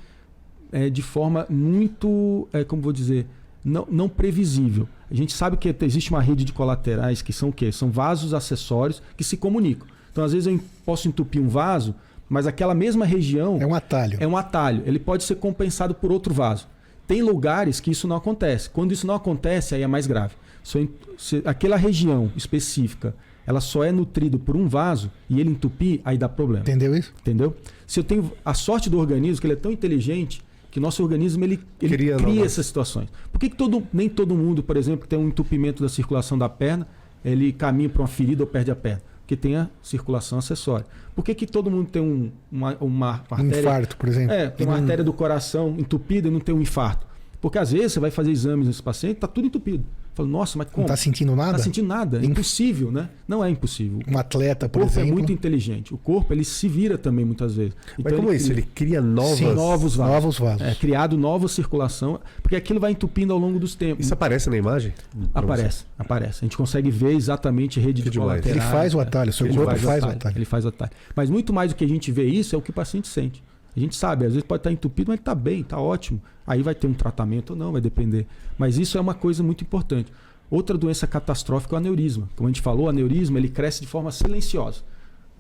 é, 0.70 0.88
de 0.88 1.02
forma 1.02 1.44
muito, 1.50 2.46
é, 2.52 2.62
como 2.62 2.80
vou 2.80 2.92
dizer, 2.92 3.26
não, 3.64 3.88
não 3.90 4.08
previsível. 4.08 4.88
A 5.10 5.14
gente 5.14 5.32
sabe 5.32 5.56
que 5.56 5.74
existe 5.84 6.10
uma 6.10 6.22
rede 6.22 6.44
de 6.44 6.52
colaterais 6.52 7.20
que 7.20 7.32
são 7.32 7.48
o 7.48 7.52
quê? 7.52 7.72
São 7.72 7.90
vasos 7.90 8.32
acessórios 8.32 9.02
que 9.16 9.24
se 9.24 9.36
comunicam. 9.36 9.88
Então, 10.12 10.22
às 10.22 10.32
vezes, 10.32 10.46
eu 10.46 10.60
posso 10.86 11.08
entupir 11.08 11.42
um 11.42 11.48
vaso, 11.48 11.92
mas 12.28 12.46
aquela 12.46 12.72
mesma 12.72 13.04
região. 13.04 13.58
É 13.60 13.66
um 13.66 13.74
atalho. 13.74 14.16
É 14.20 14.28
um 14.28 14.36
atalho. 14.36 14.84
Ele 14.86 15.00
pode 15.00 15.24
ser 15.24 15.34
compensado 15.34 15.92
por 15.92 16.12
outro 16.12 16.32
vaso. 16.32 16.68
Tem 17.06 17.22
lugares 17.22 17.80
que 17.80 17.90
isso 17.90 18.08
não 18.08 18.16
acontece. 18.16 18.70
Quando 18.70 18.92
isso 18.92 19.06
não 19.06 19.14
acontece, 19.14 19.74
aí 19.74 19.82
é 19.82 19.86
mais 19.86 20.06
grave. 20.06 20.34
Se, 20.62 20.88
se 21.18 21.42
aquela 21.44 21.76
região 21.76 22.32
específica 22.36 23.14
ela 23.46 23.60
só 23.60 23.84
é 23.84 23.92
nutrido 23.92 24.38
por 24.38 24.56
um 24.56 24.66
vaso 24.66 25.10
e 25.28 25.40
ele 25.40 25.50
entupir, 25.50 26.00
aí 26.04 26.16
dá 26.16 26.28
problema. 26.28 26.62
Entendeu 26.62 26.94
isso? 26.94 27.12
Entendeu? 27.20 27.54
Se 27.86 28.00
eu 28.00 28.04
tenho 28.04 28.32
a 28.44 28.54
sorte 28.54 28.88
do 28.88 28.98
organismo, 28.98 29.40
que 29.40 29.46
ele 29.46 29.54
é 29.54 29.56
tão 29.56 29.70
inteligente, 29.70 30.42
que 30.70 30.80
nosso 30.80 31.02
organismo 31.02 31.44
ele, 31.44 31.60
ele 31.80 31.96
cria, 31.96 32.16
cria 32.16 32.44
essas 32.44 32.66
situações. 32.66 33.08
Por 33.30 33.38
que, 33.38 33.50
que 33.50 33.56
todo, 33.56 33.86
nem 33.92 34.08
todo 34.08 34.34
mundo, 34.34 34.62
por 34.62 34.76
exemplo, 34.76 35.02
que 35.02 35.08
tem 35.08 35.18
um 35.18 35.28
entupimento 35.28 35.82
da 35.82 35.88
circulação 35.88 36.36
da 36.38 36.48
perna, 36.48 36.88
ele 37.24 37.52
caminha 37.52 37.88
para 37.88 38.02
uma 38.02 38.08
ferida 38.08 38.42
ou 38.42 38.46
perde 38.46 38.70
a 38.70 38.76
perna? 38.76 39.02
Que 39.26 39.36
tenha 39.36 39.70
circulação 39.82 40.38
acessória. 40.38 40.86
Por 41.14 41.24
que, 41.24 41.34
que 41.34 41.46
todo 41.46 41.70
mundo 41.70 41.88
tem 41.90 42.02
um, 42.02 42.30
uma, 42.50 42.76
uma 42.80 43.10
artéria... 43.30 43.56
Um 43.56 43.60
infarto, 43.60 43.96
por 43.96 44.08
exemplo. 44.08 44.34
É, 44.34 44.48
tem 44.50 44.66
uma 44.66 44.76
artéria 44.76 45.04
do 45.04 45.12
coração 45.12 45.74
entupida 45.78 46.28
e 46.28 46.30
não 46.30 46.40
tem 46.40 46.54
um 46.54 46.60
infarto. 46.60 47.06
Porque 47.40 47.58
às 47.58 47.72
vezes 47.72 47.92
você 47.92 48.00
vai 48.00 48.10
fazer 48.10 48.30
exames 48.30 48.66
nesse 48.66 48.82
paciente, 48.82 49.16
está 49.16 49.26
tudo 49.26 49.46
entupido. 49.46 49.84
Fala, 50.14 50.28
nossa, 50.28 50.56
mas 50.56 50.68
como? 50.68 50.86
Não 50.86 50.94
está 50.94 50.96
sentindo 50.96 51.34
nada? 51.34 51.50
Não 51.50 51.56
está 51.56 51.64
sentindo 51.64 51.88
nada. 51.88 52.18
É 52.18 52.24
impossível, 52.24 52.92
né? 52.92 53.08
Não 53.26 53.44
é 53.44 53.50
impossível. 53.50 53.98
Um 54.06 54.16
atleta, 54.16 54.68
por 54.68 54.82
exemplo. 54.82 54.92
O 54.92 55.06
corpo 55.06 55.10
é 55.10 55.12
muito 55.12 55.32
inteligente. 55.32 55.92
O 55.92 55.98
corpo, 55.98 56.32
ele 56.32 56.44
se 56.44 56.68
vira 56.68 56.96
também 56.96 57.24
muitas 57.24 57.56
vezes. 57.56 57.74
Então, 57.98 58.04
mas 58.04 58.14
como 58.14 58.30
é 58.30 58.36
isso? 58.36 58.52
Ele 58.52 58.62
cria 58.62 59.00
novas... 59.00 59.38
Sim, 59.38 59.52
novos 59.52 59.96
vasos. 59.96 60.14
Novos 60.14 60.38
vasos. 60.38 60.62
É, 60.62 60.74
criado 60.76 61.18
nova 61.18 61.48
circulação, 61.48 62.20
porque 62.42 62.54
aquilo 62.54 62.78
vai 62.78 62.92
entupindo 62.92 63.32
ao 63.32 63.38
longo 63.40 63.58
dos 63.58 63.74
tempos. 63.74 64.04
Isso 64.04 64.14
aparece 64.14 64.48
na 64.48 64.56
imagem? 64.56 64.94
Aparece, 65.34 65.78
você? 65.78 65.84
aparece. 65.98 66.38
A 66.42 66.44
gente 66.44 66.56
consegue 66.56 66.90
ver 66.90 67.12
exatamente 67.16 67.80
rede 67.80 68.00
que 68.00 68.10
de 68.10 68.18
colaterais. 68.18 68.56
Ele 68.56 68.60
faz 68.60 68.94
o 68.94 69.00
atalho, 69.00 69.30
o 69.30 69.32
seu 69.32 69.48
corpo 69.48 69.64
faz, 69.64 69.82
faz 69.82 70.02
o 70.02 70.06
atalho. 70.06 70.16
atalho. 70.16 70.38
Ele 70.38 70.44
faz 70.44 70.64
o 70.64 70.68
atalho. 70.68 70.92
Mas 71.16 71.28
muito 71.28 71.52
mais 71.52 71.72
do 71.72 71.76
que 71.76 71.84
a 71.84 71.88
gente 71.88 72.12
vê 72.12 72.24
isso 72.24 72.54
é 72.54 72.58
o 72.58 72.62
que 72.62 72.70
o 72.70 72.74
paciente 72.74 73.08
sente. 73.08 73.42
A 73.76 73.80
gente 73.80 73.96
sabe, 73.96 74.24
às 74.24 74.32
vezes 74.32 74.46
pode 74.46 74.60
estar 74.60 74.70
entupido, 74.70 75.10
mas 75.10 75.18
está 75.18 75.34
bem, 75.34 75.60
está 75.60 75.80
ótimo. 75.80 76.20
Aí 76.46 76.62
vai 76.62 76.74
ter 76.74 76.86
um 76.86 76.94
tratamento 76.94 77.50
ou 77.50 77.56
não, 77.56 77.72
vai 77.72 77.80
depender. 77.80 78.26
Mas 78.56 78.78
isso 78.78 78.96
é 78.96 79.00
uma 79.00 79.14
coisa 79.14 79.42
muito 79.42 79.62
importante. 79.62 80.12
Outra 80.50 80.78
doença 80.78 81.06
catastrófica 81.06 81.74
é 81.74 81.76
o 81.76 81.78
aneurisma. 81.78 82.28
Como 82.36 82.48
a 82.48 82.50
gente 82.52 82.60
falou, 82.60 82.86
o 82.86 82.88
aneurisma 82.88 83.38
ele 83.38 83.48
cresce 83.48 83.80
de 83.80 83.86
forma 83.86 84.12
silenciosa. 84.12 84.82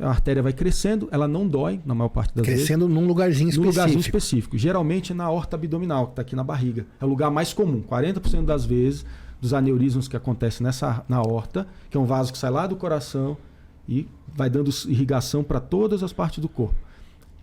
A 0.00 0.08
artéria 0.08 0.42
vai 0.42 0.52
crescendo, 0.52 1.08
ela 1.12 1.28
não 1.28 1.46
dói 1.46 1.80
na 1.86 1.94
maior 1.94 2.08
parte 2.08 2.34
das 2.34 2.44
crescendo 2.44 2.56
vezes. 2.56 2.68
Crescendo 2.68 2.88
num 2.88 3.06
lugarzinho 3.06 3.48
específico. 3.48 3.64
Num 3.64 3.70
lugarzinho 3.70 4.00
específico. 4.00 4.58
Geralmente 4.58 5.12
é 5.12 5.14
na 5.14 5.30
horta 5.30 5.54
abdominal, 5.54 6.06
que 6.06 6.12
está 6.12 6.22
aqui 6.22 6.34
na 6.34 6.42
barriga. 6.42 6.84
É 7.00 7.04
o 7.04 7.08
lugar 7.08 7.30
mais 7.30 7.52
comum. 7.52 7.80
40% 7.82 8.44
das 8.44 8.64
vezes, 8.64 9.06
dos 9.40 9.54
aneurismos 9.54 10.08
que 10.08 10.16
acontecem 10.16 10.64
nessa, 10.64 11.04
na 11.08 11.20
horta, 11.20 11.68
que 11.88 11.96
é 11.96 12.00
um 12.00 12.06
vaso 12.06 12.32
que 12.32 12.38
sai 12.38 12.50
lá 12.50 12.66
do 12.66 12.74
coração 12.74 13.36
e 13.88 14.08
vai 14.34 14.50
dando 14.50 14.70
irrigação 14.86 15.44
para 15.44 15.60
todas 15.60 16.02
as 16.02 16.12
partes 16.12 16.40
do 16.40 16.48
corpo. 16.48 16.74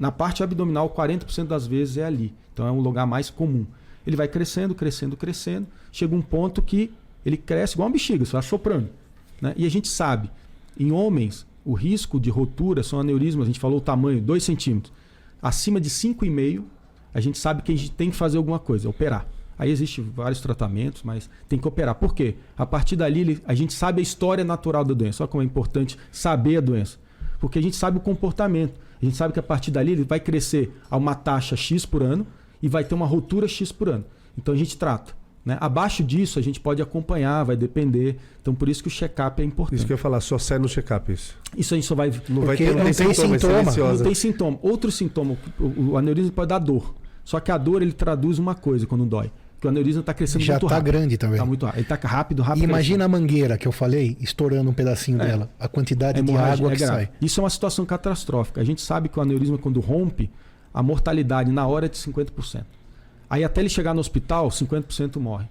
Na 0.02 0.12
parte 0.12 0.42
abdominal, 0.42 0.90
40% 0.90 1.46
das 1.46 1.68
vezes 1.68 1.98
é 1.98 2.04
ali. 2.04 2.34
Então 2.52 2.66
é 2.66 2.72
um 2.72 2.80
lugar 2.80 3.06
mais 3.06 3.30
comum. 3.30 3.68
Ele 4.06 4.16
vai 4.16 4.28
crescendo, 4.28 4.74
crescendo, 4.74 5.16
crescendo. 5.16 5.68
Chega 5.92 6.16
um 6.16 6.24
ponto 6.24 6.60
que 6.60 6.92
ele 7.24 7.38
cresce 7.38 7.76
igual 7.76 7.88
uma 7.88 7.94
bexiga, 7.94 8.26
você 8.26 8.32
vai 8.32 8.42
soprando. 8.42 8.90
Né? 9.40 9.54
E 9.56 9.64
a 9.64 9.70
gente 9.70 9.88
sabe, 9.88 10.32
em 10.76 10.92
homens, 10.92 11.46
o 11.64 11.76
risco 11.76 12.20
de 12.20 12.32
rotura 12.32 12.82
são 12.82 13.00
aneurismas, 13.00 13.44
a 13.44 13.46
gente 13.46 13.60
falou 13.60 13.78
o 13.78 13.82
tamanho, 13.82 14.20
2 14.20 14.44
centímetros. 14.44 14.92
Acima 15.40 15.80
de 15.80 15.92
5,5, 15.92 16.64
a 17.14 17.22
gente 17.22 17.38
sabe 17.38 17.62
que 17.62 17.72
a 17.72 17.78
gente 17.78 17.92
tem 17.92 18.10
que 18.10 18.16
fazer 18.16 18.40
alguma 18.40 18.58
coisa, 18.58 18.90
operar. 18.90 19.28
Aí 19.56 19.70
existem 19.70 20.04
vários 20.16 20.42
tratamentos, 20.42 21.04
mas 21.04 21.30
tem 21.48 21.60
que 21.60 21.68
operar. 21.68 21.94
Por 21.94 22.16
quê? 22.16 22.38
A 22.58 22.66
partir 22.66 22.96
dali, 22.96 23.40
a 23.46 23.54
gente 23.54 23.74
sabe 23.74 24.00
a 24.00 24.02
história 24.02 24.44
natural 24.44 24.84
da 24.84 24.96
doença. 24.96 25.22
Olha 25.22 25.28
como 25.28 25.44
é 25.44 25.46
importante 25.46 25.96
saber 26.12 26.58
a 26.58 26.62
doença. 26.62 26.98
Porque 27.40 27.60
a 27.60 27.62
gente 27.62 27.76
sabe 27.76 28.00
o 28.00 28.02
comportamento. 28.02 28.74
A 29.02 29.06
gente 29.06 29.18
sabe 29.18 29.34
que 29.34 29.40
a 29.40 29.44
partir 29.44 29.72
dali 29.72 29.94
ele 29.94 30.04
vai 30.04 30.20
crescer 30.20 30.72
a 30.90 30.96
uma 30.96 31.16
taxa 31.16 31.56
X 31.56 31.86
por 31.86 32.04
ano 32.04 32.28
e 32.62 32.68
vai 32.68 32.84
ter 32.84 32.94
uma 32.94 33.06
rotura 33.06 33.48
X 33.48 33.72
por 33.72 33.90
ano. 33.90 34.06
Então 34.38 34.54
a 34.54 34.58
gente 34.58 34.78
trata. 34.78 35.14
Né? 35.44 35.58
Abaixo 35.60 36.04
disso, 36.04 36.38
a 36.38 36.42
gente 36.42 36.60
pode 36.60 36.82
acompanhar, 36.82 37.44
vai 37.44 37.56
depender. 37.56 38.18
Então, 38.42 38.54
por 38.54 38.70
isso 38.70 38.84
que 38.84 38.88
o 38.88 38.92
check-up 38.92 39.42
é 39.42 39.46
importante. 39.46 39.78
Isso 39.78 39.88
que 39.88 39.92
eu 39.92 39.96
ia 39.96 40.02
falar, 40.02 40.22
só 40.22 40.38
sai 40.38 40.60
no 40.60 40.70
check-up 40.70 41.12
isso. 41.12 41.36
Isso 41.58 41.74
a 41.74 41.78
gente 41.78 41.88
só 41.88 41.96
vai. 41.96 42.12
Não 42.30 42.44
vai 42.44 42.56
ter, 42.56 42.76
não 42.76 42.84
tem 42.84 42.94
sintoma, 42.94 43.36
é 43.36 43.40
sintoma. 43.40 43.94
Não 43.94 44.04
tem 44.04 44.16
sintoma. 44.16 44.60
Outro 44.62 44.92
sintoma, 44.92 45.38
o 45.60 45.98
aneurisma 45.98 46.32
pode 46.32 46.50
dar 46.50 46.60
dor. 46.60 46.94
Só 47.24 47.40
que 47.40 47.52
a 47.52 47.58
dor 47.58 47.82
ele 47.82 47.92
traduz 47.92 48.38
uma 48.40 48.54
coisa 48.54 48.86
quando 48.86 49.06
dói. 49.06 49.32
Que 49.62 49.68
o 49.68 49.70
aneurisma 49.70 50.00
está 50.02 50.12
crescendo 50.14 50.44
Já 50.44 50.54
muito 50.54 50.68
tá 50.68 50.76
rápido. 50.76 50.92
grande 50.92 51.18
também. 51.18 51.38
Tá 51.38 51.46
muito 51.46 51.64
rápido. 51.68 51.80
Ele 51.80 51.88
tá 51.88 51.96
rápido, 52.08 52.42
rápido. 52.42 52.64
E 52.64 52.66
imagina 52.66 53.06
a 53.06 53.08
mangueira 53.08 53.58
que 53.60 53.68
eu 53.68 53.72
falei, 53.72 54.18
estourando 54.20 54.68
um 54.72 54.74
pedacinho 54.74 55.22
É. 55.22 55.26
dela. 55.28 55.50
A 55.60 55.68
quantidade 55.68 56.20
de 56.20 56.28
hemorragia 56.28 56.54
água 56.66 56.74
é 56.74 56.76
que 56.76 56.86
sai. 56.86 57.10
Isso 57.22 57.40
é 57.40 57.44
uma 57.44 57.50
situação 57.50 57.86
catastrófica. 57.86 58.60
A 58.60 58.64
gente 58.64 58.82
sabe 58.82 59.08
que 59.08 59.20
o 59.20 59.22
aneurisma, 59.22 59.60
quando 59.60 59.80
rompe, 59.80 60.32
a 60.74 60.82
mortalidade 60.82 61.52
na 61.52 61.68
hora 61.68 61.86
é 61.86 61.90
de 61.90 61.96
50%. 61.98 62.66
Aí 63.30 63.44
até 63.44 63.62
ele 63.62 63.70
chegar 63.70 63.94
no 63.94 64.00
hospital, 64.00 64.50
50% 64.50 65.18
morre. 65.20 65.46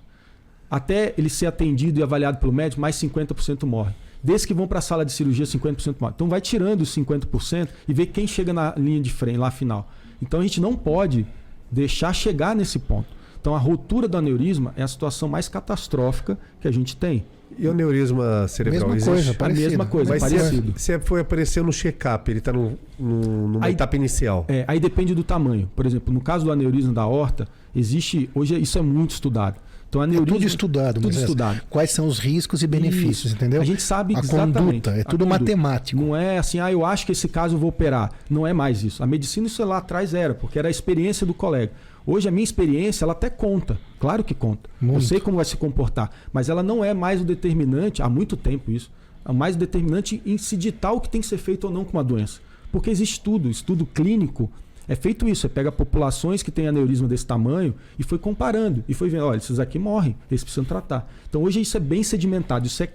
Até 0.69 1.15
ele 1.17 1.29
ser 1.29 1.47
atendido 1.47 2.01
e 2.01 2.03
avaliado 2.03 2.39
pelo 2.39 2.53
médico, 2.53 2.81
mais 2.81 2.97
50% 2.97 3.65
morre. 3.65 3.93
Desde 4.23 4.47
que 4.47 4.53
vão 4.55 4.67
para 4.67 4.81
a 4.81 4.83
sala 4.83 5.05
de 5.05 5.13
cirurgia, 5.13 5.47
50% 5.47 5.97
morre. 6.01 6.13
Então 6.17 6.29
vai 6.29 6.41
tirando 6.41 6.83
os 6.83 6.93
50% 6.95 7.69
e 7.87 7.95
vê 7.95 8.07
quem 8.07 8.27
chega 8.27 8.53
na 8.53 8.75
linha 8.77 9.01
de 9.01 9.11
frente, 9.13 9.39
lá 9.39 9.53
final. 9.53 9.89
Então 10.21 10.41
a 10.41 10.43
gente 10.43 10.61
não 10.61 10.75
pode 10.75 11.25
deixar 11.71 12.13
chegar 12.13 12.57
nesse 12.57 12.79
ponto. 12.81 13.20
Então 13.41 13.55
a 13.55 13.59
ruptura 13.59 14.07
do 14.07 14.17
aneurisma 14.17 14.73
é 14.77 14.83
a 14.83 14.89
situação 14.89 15.29
mais 15.29 15.49
catastrófica 15.49 16.39
que 16.61 16.69
a 16.69 16.71
gente 16.71 16.97
tem. 16.97 17.25
E 17.59 17.67
o 17.67 17.73
aneurisma 17.73 18.47
cerebral 18.49 18.91
Mesma 18.91 18.97
existe? 18.97 19.11
coisa, 19.11 19.31
A 19.33 19.35
Parecido. 19.35 19.69
mesma 19.69 19.87
coisa, 19.87 20.11
Mas 20.11 20.23
se, 20.23 20.29
parecido. 20.37 20.73
se 20.77 20.99
foi 21.01 21.21
aparecer 21.21 21.63
no 21.65 21.73
check-up, 21.73 22.31
ele 22.31 22.39
está 22.39 22.53
no, 22.53 22.79
no- 22.99 23.49
numa 23.49 23.67
Aí- 23.67 23.73
etapa 23.73 23.97
inicial. 23.97 24.45
É, 24.49 24.65
aí 24.69 24.79
depende 24.79 25.15
do 25.15 25.25
tamanho. 25.25 25.69
Por 25.75 25.85
exemplo, 25.85 26.15
no 26.15 26.21
caso 26.21 26.45
do 26.45 26.53
aneurisma 26.53 26.93
da 26.93 27.03
aorta, 27.03 27.49
existe. 27.75 28.31
Hoje 28.35 28.57
isso 28.61 28.79
é 28.79 28.83
muito 28.83 29.11
estudado. 29.11 29.57
Então, 29.89 30.01
É 30.01 30.05
aneurisma. 30.05 30.35
tudo 30.37 30.47
estudado, 30.47 31.01
Tudo 31.01 31.11
estudado. 31.13 31.61
Quais 31.69 31.91
são 31.91 32.07
os 32.07 32.21
riscos 32.21 32.63
e 32.63 32.67
benefícios, 32.69 33.25
Isso. 33.27 33.35
entendeu? 33.35 33.61
A 33.61 33.65
gente 33.65 33.83
sabe 33.83 34.15
A 34.15 34.21
exatamente. 34.21 34.57
conduta, 34.59 34.91
é 34.93 35.01
A 35.01 35.05
tudo 35.05 35.27
matemático. 35.27 36.01
Não 36.01 36.15
é 36.15 36.39
assim, 36.39 36.61
ah, 36.61 36.71
eu 36.71 36.87
acho 36.87 37.05
que 37.05 37.11
esse 37.11 37.27
caso 37.27 37.57
eu 37.57 37.59
vou 37.59 37.71
operar. 37.71 38.13
Não 38.31 38.47
é 38.47 38.53
mais 38.53 38.85
isso. 38.85 39.03
A 39.03 39.07
medicina, 39.07 39.49
isso 39.49 39.65
lá 39.65 39.79
atrás 39.79 40.15
era, 40.15 40.33
porque 40.33 40.57
era 40.57 40.69
a 40.69 40.71
experiência 40.71 41.27
do 41.27 41.35
colega. 41.35 41.73
Hoje 42.07 42.29
a 42.29 42.31
minha 42.31 42.45
experiência, 42.45 43.05
ela 43.05 43.13
até 43.13 43.29
conta. 43.29 43.79
Claro 43.99 44.25
que 44.25 44.35
conta. 44.35 44.69
Eu 44.81 44.89
Muito. 44.89 45.05
sei 45.05 45.21
como 45.21 45.37
vai 45.37 45.45
se 45.45 45.57
comportar. 45.57 46.11
Mas 46.33 46.49
ela 46.49 46.63
não 46.63 46.85
é 46.85 46.95
mais 46.95 47.21
o 47.21 47.25
determinante, 47.25 48.03
há 48.03 48.09
muito 48.09 48.37
tempo 48.37 48.71
isso, 48.71 48.91
é 49.25 49.33
mais 49.33 49.55
o 49.55 49.59
determinante 49.59 50.23
em 50.25 50.39
se 50.39 50.57
ditar 50.57 50.93
o 50.93 51.01
que 51.01 51.11
tem 51.11 51.21
que 51.21 51.27
ser 51.27 51.39
feito 51.39 51.65
ou 51.65 51.73
não 51.73 51.85
com 51.85 51.93
uma 51.93 52.05
doença. 52.05 52.41
Porque 52.73 52.91
existe 52.91 53.15
estudo, 53.15 53.51
estudo 53.51 53.85
clínico. 53.85 54.51
É 54.89 54.97
feito 54.97 55.29
isso, 55.29 55.43
você 55.43 55.49
pega 55.49 55.71
populações 55.71 56.43
que 56.43 56.51
têm 56.51 56.67
aneurisma 56.67 57.07
desse 57.07 57.27
tamanho 57.27 57.75
e 57.99 58.03
foi 58.03 58.19
comparando. 58.19 58.83
E 58.89 58.95
foi 58.95 59.09
vendo, 59.09 59.27
olha, 59.27 59.37
esses 59.37 59.61
aqui 59.61 59.79
morrem, 59.79 60.17
esses 60.31 60.43
precisam 60.43 60.65
tratar. 60.65 61.09
Então 61.29 61.43
hoje 61.43 61.61
isso 61.61 61.77
é 61.77 61.81
bem 61.81 62.03
sedimentado, 62.03 62.67
isso 62.67 62.83
é 62.83 62.93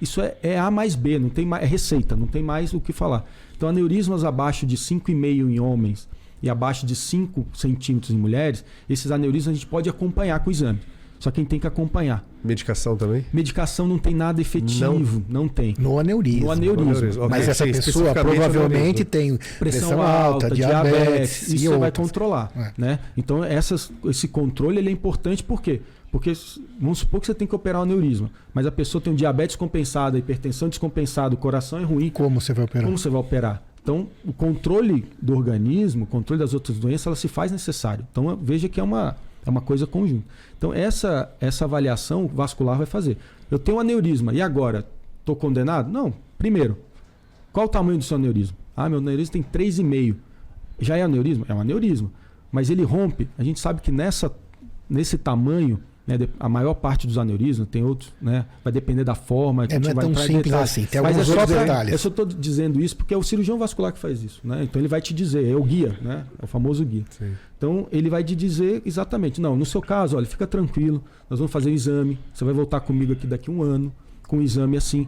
isso 0.00 0.20
é, 0.20 0.34
é 0.42 0.58
A 0.58 0.70
mais 0.70 0.94
B, 0.94 1.18
não 1.18 1.28
tem 1.28 1.44
mais, 1.44 1.62
é 1.62 1.66
receita, 1.66 2.16
não 2.16 2.26
tem 2.26 2.42
mais 2.42 2.72
o 2.72 2.80
que 2.80 2.92
falar. 2.92 3.28
Então, 3.54 3.68
aneurismas 3.68 4.24
abaixo 4.24 4.64
de 4.64 4.74
5,5 4.74 5.50
em 5.50 5.60
homens 5.60 6.08
e 6.42 6.48
abaixo 6.50 6.86
de 6.86 6.94
5 6.96 7.46
centímetros 7.54 8.10
em 8.10 8.16
mulheres, 8.18 8.64
esses 8.88 9.10
aneurismas 9.10 9.52
a 9.52 9.54
gente 9.54 9.66
pode 9.66 9.88
acompanhar 9.88 10.38
com 10.40 10.48
o 10.48 10.52
exame. 10.52 10.80
Só 11.18 11.30
quem 11.30 11.44
tem 11.44 11.60
que 11.60 11.66
acompanhar. 11.66 12.24
Medicação 12.42 12.96
também? 12.96 13.26
Medicação 13.30 13.86
não 13.86 13.98
tem 13.98 14.14
nada 14.14 14.40
efetivo, 14.40 15.22
não, 15.28 15.46
tem. 15.46 15.74
No 15.78 15.98
aneurisma. 15.98 16.40
No 16.46 16.50
aneurisma. 16.50 16.90
Aneurisma. 16.92 17.28
Mas 17.28 17.40
Ok, 17.42 17.50
essa 17.50 17.66
sim, 17.66 17.72
pessoa 17.72 18.14
provavelmente 18.14 19.04
tem 19.04 19.38
Pressão, 19.58 20.00
alta, 20.00 20.50
diabetes, 20.50 21.48
e 21.48 21.56
isso 21.56 21.64
você 21.64 21.68
vai 21.76 21.88
outras. 21.88 22.06
controlar. 22.06 22.50
É. 22.56 22.72
Né? 22.80 22.98
Então, 23.18 23.44
essas, 23.44 23.92
esse 24.06 24.28
controle 24.28 24.78
ele 24.78 24.88
é 24.88 24.92
importante 24.92 25.42
por 25.42 25.60
quê? 25.60 25.82
Porque 26.10 26.32
vamos 26.80 27.00
supor 27.00 27.20
que 27.20 27.26
você 27.26 27.34
tem 27.34 27.46
que 27.46 27.54
operar 27.54 27.80
o 27.80 27.84
aneurisma, 27.84 28.30
mas 28.54 28.66
a 28.66 28.72
pessoa 28.72 29.00
tem 29.02 29.12
um 29.12 29.16
diabetes 29.16 29.56
compensado, 29.56 30.16
hipertensão 30.16 30.68
descompensada, 30.70 31.34
o 31.34 31.38
coração 31.38 31.78
é 31.78 31.84
ruim, 31.84 32.08
Como 32.08 32.40
você 32.40 32.52
vai 32.54 32.64
operar? 32.64 32.84
como 32.86 32.98
você 32.98 33.08
vai 33.10 33.20
operar? 33.20 33.62
Então, 33.82 34.08
o 34.24 34.32
controle 34.32 35.06
do 35.20 35.34
organismo, 35.34 36.04
o 36.04 36.06
controle 36.06 36.38
das 36.38 36.52
outras 36.52 36.78
doenças, 36.78 37.06
ela 37.06 37.16
se 37.16 37.28
faz 37.28 37.50
necessário. 37.50 38.06
Então, 38.10 38.36
veja 38.36 38.68
que 38.68 38.78
é 38.78 38.82
uma, 38.82 39.16
é 39.44 39.50
uma 39.50 39.60
coisa 39.60 39.86
conjunta. 39.86 40.24
Então, 40.56 40.72
essa, 40.72 41.34
essa 41.40 41.64
avaliação 41.64 42.26
vascular 42.26 42.76
vai 42.76 42.86
fazer. 42.86 43.16
Eu 43.50 43.58
tenho 43.58 43.78
um 43.78 43.80
aneurisma, 43.80 44.34
e 44.34 44.42
agora? 44.42 44.86
Estou 45.20 45.34
condenado? 45.34 45.90
Não. 45.90 46.12
Primeiro, 46.38 46.78
qual 47.52 47.66
o 47.66 47.68
tamanho 47.68 47.98
do 47.98 48.04
seu 48.04 48.16
aneurisma? 48.16 48.56
Ah, 48.76 48.88
meu 48.88 48.98
aneurisma 48.98 49.32
tem 49.32 49.42
3,5. 49.42 50.16
Já 50.78 50.96
é 50.96 51.02
aneurisma? 51.02 51.46
É 51.48 51.54
um 51.54 51.60
aneurisma. 51.60 52.10
Mas 52.52 52.70
ele 52.70 52.82
rompe. 52.82 53.28
A 53.38 53.44
gente 53.44 53.60
sabe 53.60 53.80
que 53.80 53.90
nessa, 53.90 54.34
nesse 54.88 55.18
tamanho, 55.18 55.80
né, 56.18 56.28
a 56.38 56.48
maior 56.48 56.74
parte 56.74 57.06
dos 57.06 57.18
aneurismas, 57.18 57.68
tem 57.68 57.84
outros, 57.84 58.12
né? 58.20 58.46
Vai 58.64 58.72
depender 58.72 59.04
da 59.04 59.14
forma. 59.14 59.64
É, 59.64 59.78
não 59.78 59.90
é 59.90 59.94
vai 59.94 60.04
tão 60.04 60.14
simples 60.14 60.44
detalhes. 60.44 60.70
assim, 60.70 60.84
tem 60.86 61.00
Mas 61.00 61.10
alguns 61.16 61.22
é 61.22 61.32
só 61.32 61.40
outros 61.40 61.56
pra- 61.56 61.64
detalhes. 61.64 61.92
Eu 61.92 61.98
só 61.98 62.08
estou 62.08 62.26
dizendo 62.26 62.80
isso 62.80 62.96
porque 62.96 63.14
é 63.14 63.16
o 63.16 63.22
cirurgião 63.22 63.58
vascular 63.58 63.92
que 63.92 63.98
faz 63.98 64.22
isso. 64.22 64.40
Né? 64.44 64.64
Então 64.64 64.80
ele 64.80 64.88
vai 64.88 65.00
te 65.00 65.14
dizer, 65.14 65.46
é 65.48 65.54
o 65.54 65.62
guia, 65.62 65.96
né? 66.02 66.24
É 66.40 66.44
o 66.44 66.48
famoso 66.48 66.84
guia. 66.84 67.04
Sim. 67.10 67.32
Então 67.56 67.86
ele 67.92 68.10
vai 68.10 68.24
te 68.24 68.34
dizer 68.34 68.82
exatamente, 68.84 69.40
não, 69.40 69.54
no 69.56 69.64
seu 69.66 69.80
caso, 69.82 70.16
olha, 70.16 70.26
fica 70.26 70.46
tranquilo, 70.46 71.02
nós 71.28 71.38
vamos 71.38 71.52
fazer 71.52 71.70
o 71.70 71.72
exame, 71.74 72.18
você 72.32 72.44
vai 72.44 72.54
voltar 72.54 72.80
comigo 72.80 73.12
aqui 73.12 73.26
daqui 73.26 73.50
a 73.50 73.52
um 73.52 73.62
ano, 73.62 73.92
com 74.26 74.38
um 74.38 74.42
exame 74.42 74.76
assim. 74.76 75.06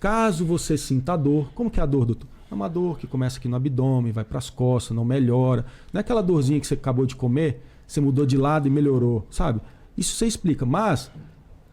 Caso 0.00 0.44
você 0.44 0.76
sinta 0.76 1.16
dor, 1.16 1.48
como 1.54 1.70
que 1.70 1.80
é 1.80 1.82
a 1.82 1.86
dor, 1.86 2.04
doutor? 2.04 2.26
É 2.50 2.54
uma 2.54 2.68
dor 2.68 2.98
que 2.98 3.06
começa 3.06 3.38
aqui 3.38 3.48
no 3.48 3.56
abdômen, 3.56 4.12
vai 4.12 4.24
para 4.24 4.38
as 4.38 4.50
costas, 4.50 4.94
não 4.94 5.04
melhora. 5.04 5.64
Não 5.92 5.98
é 5.98 6.02
aquela 6.02 6.22
dorzinha 6.22 6.60
que 6.60 6.66
você 6.66 6.74
acabou 6.74 7.06
de 7.06 7.16
comer, 7.16 7.62
você 7.86 8.00
mudou 8.00 8.26
de 8.26 8.36
lado 8.36 8.68
e 8.68 8.70
melhorou, 8.70 9.26
sabe? 9.30 9.60
Isso 9.96 10.14
você 10.16 10.26
explica, 10.26 10.64
mas 10.66 11.10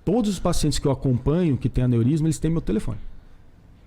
todos 0.05 0.29
os 0.29 0.39
pacientes 0.39 0.79
que 0.79 0.87
eu 0.87 0.91
acompanho 0.91 1.57
que 1.57 1.69
têm 1.69 1.83
aneurisma, 1.83 2.27
eles 2.27 2.39
têm 2.39 2.51
meu 2.51 2.61
telefone. 2.61 2.97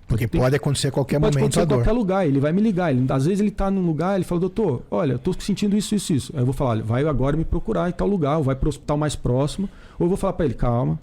Porque 0.06 0.28
Tem- 0.28 0.40
pode 0.40 0.55
acontecer 0.55 0.89
a 0.89 0.90
qualquer 0.93 1.19
Pode 1.19 1.35
momento 1.36 1.55
acontecer 1.55 1.61
a 1.62 1.77
qualquer 1.77 1.93
lugar, 1.93 2.27
ele 2.27 2.39
vai 2.39 2.52
me 2.52 2.61
ligar. 2.61 2.94
Ele, 2.94 3.06
às 3.11 3.24
vezes 3.24 3.40
ele 3.40 3.48
está 3.48 3.70
num 3.70 3.85
lugar, 3.86 4.16
ele 4.16 4.24
fala, 4.24 4.40
doutor, 4.40 4.82
olha, 4.90 5.15
estou 5.15 5.35
sentindo 5.39 5.77
isso, 5.77 5.94
isso, 5.94 6.12
isso. 6.12 6.32
Aí 6.35 6.43
eu 6.43 6.44
vou 6.44 6.52
falar, 6.52 6.70
olha, 6.70 6.82
vai 6.82 7.05
agora 7.06 7.36
me 7.36 7.44
procurar 7.44 7.89
em 7.89 7.93
tal 7.93 8.06
lugar, 8.06 8.36
ou 8.36 8.44
vai 8.44 8.55
para 8.55 8.66
o 8.66 8.69
hospital 8.69 8.98
mais 8.98 9.16
próximo, 9.16 9.69
ou 9.98 10.05
eu 10.05 10.09
vou 10.09 10.16
falar 10.19 10.35
para 10.35 10.44
ele, 10.44 10.55
calma, 10.55 10.98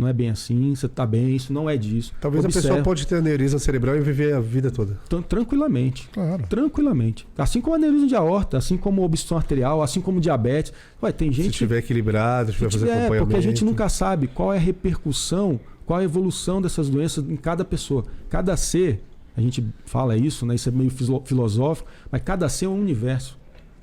não 0.00 0.08
é 0.08 0.12
bem 0.12 0.30
assim, 0.30 0.74
você 0.74 0.86
está 0.86 1.04
bem, 1.06 1.36
isso 1.36 1.52
não 1.52 1.68
é 1.68 1.76
disso. 1.76 2.12
Talvez 2.20 2.44
a 2.44 2.48
Observa. 2.48 2.68
pessoa 2.68 2.82
pode 2.82 3.06
ter 3.06 3.16
aneurisma 3.16 3.58
cerebral 3.58 3.96
e 3.96 4.00
viver 4.00 4.32
a 4.34 4.40
vida 4.40 4.70
toda. 4.70 4.98
Tran- 5.08 5.22
Tranquilamente. 5.22 6.08
Claro. 6.12 6.42
Tranquilamente. 6.48 7.26
Assim 7.36 7.60
como 7.60 7.76
aneurisma 7.76 8.06
de 8.06 8.16
aorta, 8.16 8.56
assim 8.58 8.76
como 8.76 9.02
obstrução 9.02 9.36
arterial, 9.36 9.82
assim 9.82 10.00
como 10.00 10.20
diabetes. 10.20 10.72
Ué, 11.02 11.12
tem 11.12 11.30
Se 11.30 11.36
gente 11.42 11.50
estiver 11.52 11.78
equilibrado, 11.78 12.50
estiver 12.50 12.70
Se 12.72 12.78
tiver, 12.78 12.92
acompanhamento. 12.92 13.24
porque 13.26 13.36
a 13.36 13.42
gente 13.42 13.64
nunca 13.64 13.88
sabe 13.88 14.26
qual 14.26 14.52
é 14.52 14.56
a 14.56 14.60
repercussão, 14.60 15.60
qual 15.84 15.98
a 16.00 16.04
evolução 16.04 16.62
dessas 16.62 16.88
doenças 16.88 17.28
em 17.28 17.36
cada 17.36 17.64
pessoa. 17.64 18.04
Cada 18.28 18.56
ser, 18.56 19.02
a 19.36 19.40
gente 19.40 19.64
fala 19.84 20.16
isso, 20.16 20.46
né? 20.46 20.54
Isso 20.54 20.68
é 20.68 20.72
meio 20.72 20.90
filo- 20.90 21.22
filosófico, 21.24 21.88
mas 22.10 22.22
cada 22.22 22.48
ser 22.48 22.64
é 22.66 22.68
um 22.68 22.80
universo. 22.80 23.38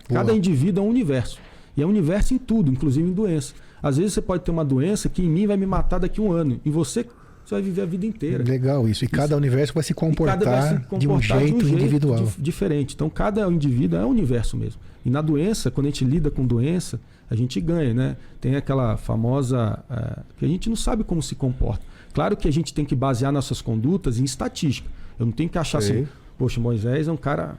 Cada 0.10 0.34
indivíduo 0.34 0.84
é 0.84 0.88
um 0.88 0.90
universo. 0.90 1.38
E 1.76 1.82
é 1.82 1.86
um 1.86 1.90
universo 1.90 2.34
em 2.34 2.38
tudo, 2.38 2.72
inclusive 2.72 3.08
em 3.08 3.14
doença. 3.14 3.54
Às 3.82 3.98
vezes 3.98 4.14
você 4.14 4.22
pode 4.22 4.44
ter 4.44 4.52
uma 4.52 4.66
doença 4.66 5.08
que 5.10 5.22
em 5.22 5.30
mim 5.30 5.46
vai 5.48 5.58
me 5.58 5.66
matar 5.66 6.00
daqui 6.00 6.20
a 6.20 6.24
um 6.24 6.32
ano. 6.32 6.60
E 6.66 6.70
você, 6.70 7.04
você 7.46 7.56
vai 7.56 7.62
viver 7.62 7.82
a 7.82 7.86
vida 7.86 8.06
inteira. 8.06 8.44
Legal 8.44 8.88
isso. 8.88 9.06
E 9.06 9.08
cada 9.08 9.36
universo 9.38 9.74
vai 9.74 9.84
se 9.84 9.94
comportar, 9.94 10.40
vai 10.44 10.62
se 10.62 10.74
de 10.98 11.08
um 11.08 11.12
comportar 11.14 11.40
jeito 11.40 11.68
individual. 11.68 12.24
dif- 12.24 12.42
diferente. 12.42 12.96
Então, 12.96 13.10
cada 13.10 13.48
indivíduo 13.48 14.00
é 14.00 14.06
um 14.06 14.10
universo 14.10 14.58
mesmo. 14.58 14.82
E 15.06 15.10
na 15.10 15.22
doença, 15.22 15.70
quando 15.72 15.88
a 15.88 15.90
gente 15.90 16.04
lida 16.04 16.30
com 16.32 16.46
doença, 16.46 17.00
a 17.30 17.36
gente 17.36 17.60
ganha, 17.62 17.94
né? 17.94 18.18
Tem 18.42 18.56
aquela 18.56 18.98
famosa. 18.98 19.80
eh, 19.90 20.20
que 20.38 20.46
a 20.46 20.48
gente 20.48 20.70
não 20.70 20.76
sabe 20.76 21.04
como 21.04 21.22
se 21.22 21.36
comporta. 21.36 21.86
Claro 22.14 22.36
que 22.36 22.48
a 22.48 22.52
gente 22.52 22.74
tem 22.74 22.84
que 22.84 22.96
basear 22.96 23.32
nossas 23.32 23.62
condutas 23.62 24.20
em 24.20 24.24
estatística. 24.24 24.90
Eu 25.20 25.26
não 25.26 25.34
tenho 25.34 25.50
que 25.50 25.58
achar 25.58 25.82
Sim. 25.82 25.94
assim, 26.02 26.08
poxa, 26.38 26.60
Moisés 26.60 27.08
é 27.08 27.12
um 27.12 27.18
cara. 27.18 27.58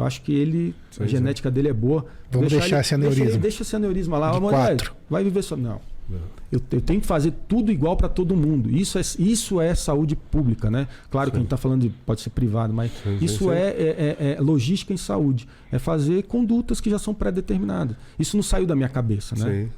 Eu 0.00 0.06
acho 0.06 0.22
que 0.22 0.32
ele. 0.34 0.74
Sim, 0.90 1.02
a 1.02 1.06
sim. 1.06 1.10
genética 1.12 1.50
dele 1.50 1.68
é 1.68 1.72
boa. 1.72 2.06
Vamos 2.30 2.50
deixar 2.50 2.66
ele- 2.66 2.76
esse 2.80 2.94
aneurisma. 2.94 3.24
Deixa, 3.24 3.38
deixa 3.40 3.62
esse 3.62 3.76
aneurisma 3.76 4.18
lá. 4.18 4.32
De 4.32 4.40
Moisés, 4.40 4.64
quatro. 4.82 4.94
vai 5.10 5.24
viver 5.24 5.42
só. 5.42 5.56
Não. 5.56 5.80
Eu, 6.50 6.62
eu 6.72 6.80
tenho 6.80 6.98
que 7.02 7.06
fazer 7.06 7.34
tudo 7.46 7.70
igual 7.70 7.94
para 7.94 8.08
todo 8.08 8.34
mundo. 8.34 8.70
Isso 8.70 8.96
é, 8.98 9.02
isso 9.18 9.60
é 9.60 9.74
saúde 9.74 10.16
pública, 10.16 10.70
né? 10.70 10.88
Claro 11.10 11.30
que 11.30 11.36
a 11.36 11.40
gente 11.40 11.46
está 11.48 11.58
falando 11.58 11.82
de 11.82 11.90
pode 12.06 12.22
ser 12.22 12.30
privado, 12.30 12.72
mas 12.72 12.90
Sim, 13.04 13.18
sim, 13.18 13.24
isso 13.26 13.44
sim. 13.44 13.50
é, 13.50 13.68
é- 13.68 14.16
é- 14.18 14.32
é 14.38 14.40
logística 14.40 14.90
em 14.90 14.96
saúde. 14.96 15.46
É 15.70 15.78
fazer 15.78 16.22
condutas 16.22 16.80
que 16.80 16.88
já 16.88 16.98
são 16.98 17.12
pré-determinadas. 17.12 17.94
Isso 18.18 18.34
não 18.38 18.42
saiu 18.42 18.66
da 18.66 18.74
minha 18.74 18.88
cabeça, 18.88 19.36
né? 19.36 19.64
Sim. 19.64 19.70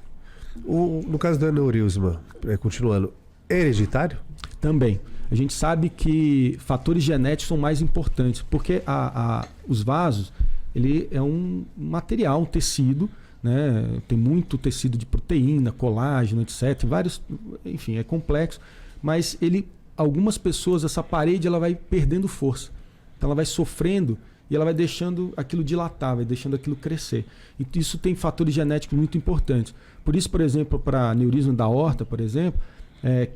O- 0.65 1.03
no 1.09 1.19
caso 1.19 1.41
do 1.41 1.47
aneurisma, 1.47 2.21
é, 2.47 2.57
continuando, 2.57 3.13
é 3.49 3.59
hereditário? 3.59 4.19
Também. 4.61 5.01
A 5.31 5.35
gente 5.35 5.53
sabe 5.53 5.89
que 5.89 6.57
fatores 6.59 7.03
genéticos 7.05 7.47
são 7.49 7.57
mais 7.57 7.81
importantes, 7.81 8.43
porque 8.51 8.83
a- 8.87 9.41
a- 9.43 9.49
os 9.69 9.83
vasos, 9.83 10.33
ele 10.75 11.09
é 11.13 11.23
um 11.23 11.65
material, 11.77 12.43
um 12.43 12.47
tecido, 12.47 13.09
né? 13.43 14.01
Tem 14.09 14.19
muito 14.19 14.59
tecido 14.59 14.99
de 14.99 15.07
proteína, 15.07 15.71
colágeno, 15.73 16.43
etc. 16.43 16.85
Vários, 16.85 17.23
enfim, 17.65 17.97
é 17.97 18.03
complexo, 18.03 18.61
mas 19.03 19.39
ele, 19.41 19.69
algumas 19.97 20.37
pessoas, 20.37 20.85
essa 20.85 21.03
parede, 21.03 21.47
ela 21.47 21.59
vai 21.61 21.75
perdendo 21.75 22.27
força. 22.27 22.71
Então 23.17 23.29
ela 23.29 23.35
vai 23.35 23.47
sofrendo 23.47 24.19
e 24.51 24.57
ela 24.57 24.65
vai 24.65 24.75
deixando 24.75 25.33
aquilo 25.37 25.63
dilatar, 25.63 26.17
vai 26.17 26.25
deixando 26.25 26.57
aquilo 26.57 26.75
crescer. 26.75 27.25
E 27.59 27.67
isso 27.79 27.99
tem 27.99 28.15
fatores 28.17 28.53
genéticos 28.53 28.99
muito 28.99 29.17
importantes. 29.17 29.73
Por 30.05 30.17
isso, 30.17 30.29
por 30.29 30.41
exemplo, 30.41 30.79
para 30.79 31.11
aneurisma 31.11 31.53
da 31.53 31.69
horta, 31.69 32.05
por 32.05 32.21
exemplo, 32.21 32.61
é, 33.03 33.29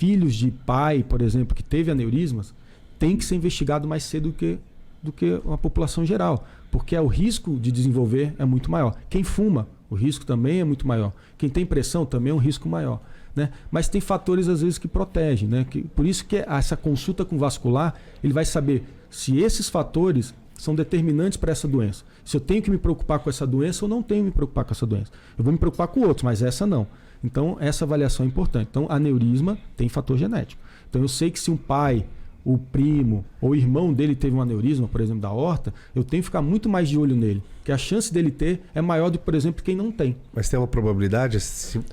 filhos 0.00 0.34
de 0.34 0.50
pai, 0.50 1.04
por 1.06 1.20
exemplo, 1.20 1.54
que 1.54 1.62
teve 1.62 1.90
aneurismas, 1.90 2.54
tem 2.98 3.18
que 3.18 3.24
ser 3.24 3.34
investigado 3.34 3.86
mais 3.86 4.02
cedo 4.02 4.30
do 4.30 4.32
que, 4.34 4.58
do 5.02 5.12
que 5.12 5.38
a 5.52 5.58
população 5.58 6.06
geral, 6.06 6.48
porque 6.70 6.96
é 6.96 7.00
o 7.02 7.06
risco 7.06 7.60
de 7.60 7.70
desenvolver 7.70 8.34
é 8.38 8.46
muito 8.46 8.70
maior. 8.70 8.96
Quem 9.10 9.22
fuma, 9.22 9.68
o 9.90 9.94
risco 9.94 10.24
também 10.24 10.58
é 10.58 10.64
muito 10.64 10.88
maior. 10.88 11.12
Quem 11.36 11.50
tem 11.50 11.66
pressão 11.66 12.06
também 12.06 12.30
é 12.30 12.34
um 12.34 12.38
risco 12.38 12.66
maior. 12.66 12.98
Né? 13.36 13.50
Mas 13.70 13.88
tem 13.88 14.00
fatores 14.00 14.48
às 14.48 14.62
vezes 14.62 14.78
que 14.78 14.88
protegem, 14.88 15.46
né? 15.46 15.66
Que, 15.68 15.82
por 15.82 16.06
isso 16.06 16.24
que 16.24 16.36
essa 16.36 16.78
consulta 16.78 17.22
com 17.22 17.36
vascular 17.36 17.94
ele 18.24 18.32
vai 18.32 18.46
saber 18.46 18.82
se 19.10 19.38
esses 19.38 19.68
fatores 19.68 20.34
são 20.56 20.74
determinantes 20.74 21.36
para 21.36 21.52
essa 21.52 21.68
doença. 21.68 22.04
Se 22.24 22.38
eu 22.38 22.40
tenho 22.40 22.62
que 22.62 22.70
me 22.70 22.78
preocupar 22.78 23.18
com 23.18 23.28
essa 23.28 23.46
doença 23.46 23.84
ou 23.84 23.88
não 23.88 24.02
tenho 24.02 24.22
que 24.22 24.26
me 24.26 24.32
preocupar 24.32 24.64
com 24.64 24.72
essa 24.72 24.86
doença. 24.86 25.12
Eu 25.36 25.44
vou 25.44 25.52
me 25.52 25.58
preocupar 25.58 25.88
com 25.88 26.00
outros, 26.00 26.24
mas 26.24 26.42
essa 26.42 26.66
não. 26.66 26.86
Então 27.22 27.56
essa 27.60 27.84
avaliação 27.84 28.24
é 28.24 28.28
importante. 28.28 28.68
Então 28.70 28.86
aneurisma 28.88 29.58
tem 29.76 29.88
fator 29.88 30.16
genético. 30.16 30.60
Então 30.88 31.02
eu 31.02 31.08
sei 31.08 31.30
que 31.30 31.38
se 31.38 31.50
um 31.50 31.56
pai 31.56 32.06
o 32.44 32.58
primo 32.58 33.24
ou 33.40 33.50
o 33.50 33.54
irmão 33.54 33.92
dele 33.92 34.14
teve 34.14 34.34
um 34.34 34.40
aneurisma, 34.40 34.88
por 34.88 35.00
exemplo, 35.00 35.20
da 35.20 35.30
horta, 35.30 35.72
eu 35.94 36.02
tenho 36.04 36.22
que 36.22 36.26
ficar 36.26 36.42
muito 36.42 36.68
mais 36.68 36.88
de 36.88 36.98
olho 36.98 37.16
nele. 37.16 37.42
Porque 37.58 37.72
a 37.72 37.78
chance 37.78 38.12
dele 38.12 38.30
ter 38.30 38.62
é 38.74 38.80
maior 38.80 39.10
do 39.10 39.18
que, 39.18 39.24
por 39.24 39.34
exemplo, 39.34 39.62
quem 39.62 39.76
não 39.76 39.92
tem. 39.92 40.16
Mas 40.32 40.48
tem 40.48 40.58
uma 40.58 40.66
probabilidade 40.66 41.38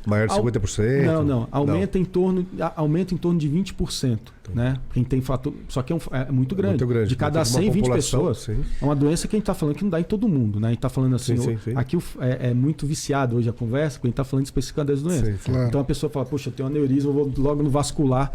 maior 0.06 0.28
de 0.28 0.34
50%? 0.34 1.06
Não, 1.06 1.24
não. 1.24 1.48
Aumenta, 1.52 1.98
não. 1.98 2.06
Em, 2.06 2.06
torno, 2.06 2.48
aumenta 2.76 3.14
em 3.14 3.18
torno 3.18 3.38
de 3.38 3.50
20%. 3.50 4.20
Né? 4.56 4.78
Quem 4.94 5.04
tem 5.04 5.20
fator. 5.20 5.54
Só 5.68 5.82
que 5.82 5.92
é, 5.92 5.96
um, 5.96 6.00
é 6.12 6.32
muito, 6.32 6.56
grande. 6.56 6.76
muito, 6.76 6.88
grande. 6.88 7.10
De 7.10 7.16
cada 7.18 7.44
100, 7.44 7.70
20 7.70 7.92
pessoas. 7.92 8.38
Sim. 8.40 8.64
É 8.82 8.86
uma 8.86 8.96
doença 8.96 9.28
que 9.28 9.36
a 9.36 9.38
gente 9.38 9.44
está 9.44 9.54
falando 9.54 9.76
que 9.76 9.84
não 9.84 9.90
dá 9.90 10.00
em 10.00 10.06
todo 10.06 10.26
mundo. 10.28 10.58
Né? 10.58 10.68
A 10.68 10.72
gente 10.72 10.78
está 10.78 10.90
falando 10.90 11.18
assim. 11.18 11.36
Sim, 11.36 11.58
sim, 11.58 11.74
aqui 11.76 11.98
é, 12.22 12.50
é, 12.50 12.54
muito 12.54 12.88
viciado 12.88 13.36
hoje 13.36 13.50
a 13.50 13.54
conversa, 13.54 13.98
porque 13.98 14.08
a 14.08 14.10
gente 14.10 14.14
está 14.14 14.24
falando 14.24 14.46
especificamente 14.46 14.88
das 14.88 15.02
doenças. 15.02 15.48
Então 15.68 15.82
a 15.82 15.84
pessoa 15.84 16.10
fala, 16.10 16.26
poxa, 16.26 16.48
eu 16.48 16.54
tenho 16.54 16.68
aneurisma, 16.68 17.10
eu 17.10 17.14
vou 17.14 17.34
logo 17.38 17.62
no 17.62 17.70
vascular. 17.70 18.32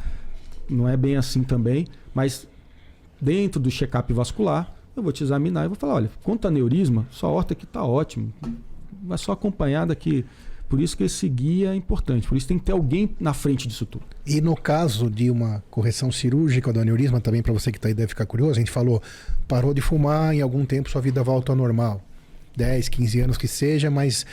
Não 0.73 0.89
é 0.89 0.97
bem 0.97 1.17
assim 1.17 1.43
também. 1.43 1.87
Mas 2.15 2.47
dentro 3.21 3.61
do 3.61 3.71
check-up 3.71 4.13
vascular, 4.13 4.75
eu 4.97 5.03
vou 5.03 5.13
te 5.13 5.23
examinar 5.23 5.65
e 5.65 5.69
vou 5.69 5.77
falar, 5.77 5.95
olha, 5.95 6.11
quanto 6.23 6.49
a 6.49 6.51
neurisma, 6.51 7.07
sua 7.11 7.31
horta 7.31 7.55
aqui 7.55 7.65
está 7.65 7.85
ótimo. 7.85 8.33
Vai 9.05 9.19
só 9.19 9.33
acompanhar 9.33 9.87
daqui. 9.87 10.25
Por 10.69 10.81
isso 10.81 10.97
que 10.97 11.05
esse 11.05 11.29
guia 11.29 11.73
é 11.73 11.75
importante. 11.75 12.27
Por 12.27 12.37
isso 12.37 12.49
tem 12.49 12.59
que 12.59 12.65
ter 12.65 12.73
alguém 12.73 13.15
na 13.21 13.35
frente 13.35 13.69
disso 13.69 13.85
tudo. 13.85 14.05
E 14.27 14.41
no 14.41 14.57
caso 14.57 15.11
de 15.11 15.31
uma 15.31 15.63
correção 15.71 16.11
cirúrgica 16.11 16.73
do 16.73 16.81
aneurisma, 16.81 17.21
também 17.21 17.43
para 17.43 17.53
você 17.53 17.71
que 17.71 17.79
está 17.79 17.89
aí 17.89 17.95
deve 17.95 18.09
ficar 18.09 18.25
curioso, 18.25 18.53
a 18.53 18.59
gente 18.59 18.71
falou, 18.71 19.03
parou 19.47 19.75
de 19.75 19.83
fumar, 19.83 20.35
em 20.35 20.41
algum 20.41 20.65
tempo 20.65 20.89
sua 20.89 21.03
vida 21.03 21.23
volta 21.23 21.53
ao 21.53 21.57
normal. 21.57 22.03
10, 22.57 22.89
15 22.89 23.21
anos 23.21 23.37
que 23.37 23.49
seja, 23.49 23.91
mas 23.91 24.25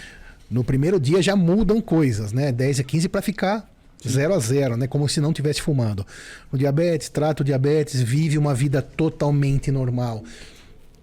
no 0.49 0.63
primeiro 0.63 0.99
dia 0.99 1.21
já 1.21 1.35
mudam 1.35 1.81
coisas, 1.81 2.31
né? 2.31 2.51
10 2.51 2.79
a 2.79 2.83
15 2.83 3.09
para 3.09 3.21
ficar 3.21 3.69
Zero 4.07 4.33
a 4.33 4.39
zero, 4.39 4.77
né? 4.77 4.87
Como 4.87 5.07
se 5.09 5.19
não 5.19 5.33
tivesse 5.33 5.61
fumando. 5.61 6.05
O 6.51 6.57
diabetes, 6.57 7.09
trata 7.09 7.43
o 7.43 7.45
diabetes, 7.45 8.01
vive 8.01 8.37
uma 8.37 8.53
vida 8.53 8.81
totalmente 8.81 9.71
normal. 9.71 10.23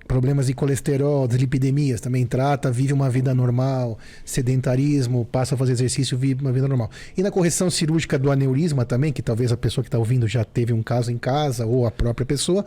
Problemas 0.09 0.47
de 0.47 0.55
colesterol, 0.55 1.27
deslipidemias, 1.27 2.01
também 2.01 2.25
trata, 2.25 2.71
vive 2.71 2.93
uma 2.93 3.11
vida 3.11 3.35
normal. 3.35 3.99
Sedentarismo, 4.25 5.25
passa 5.25 5.57
a 5.57 5.59
fazer 5.59 5.73
exercício, 5.73 6.17
vive 6.17 6.41
uma 6.41 6.53
vida 6.53 6.69
normal. 6.69 6.91
E 7.17 7.23
na 7.23 7.31
correção 7.31 7.69
cirúrgica 7.69 8.19
do 8.19 8.31
aneurisma 8.31 8.85
também, 8.85 9.13
que 9.13 9.21
talvez 9.21 9.51
a 9.51 9.57
pessoa 9.57 9.83
que 9.83 9.89
está 9.89 9.99
ouvindo 9.99 10.27
já 10.29 10.45
teve 10.45 10.73
um 10.73 10.83
caso 10.83 11.11
em 11.11 11.19
casa, 11.19 11.67
ou 11.67 11.87
a 11.87 11.91
própria 11.91 12.25
pessoa, 12.25 12.65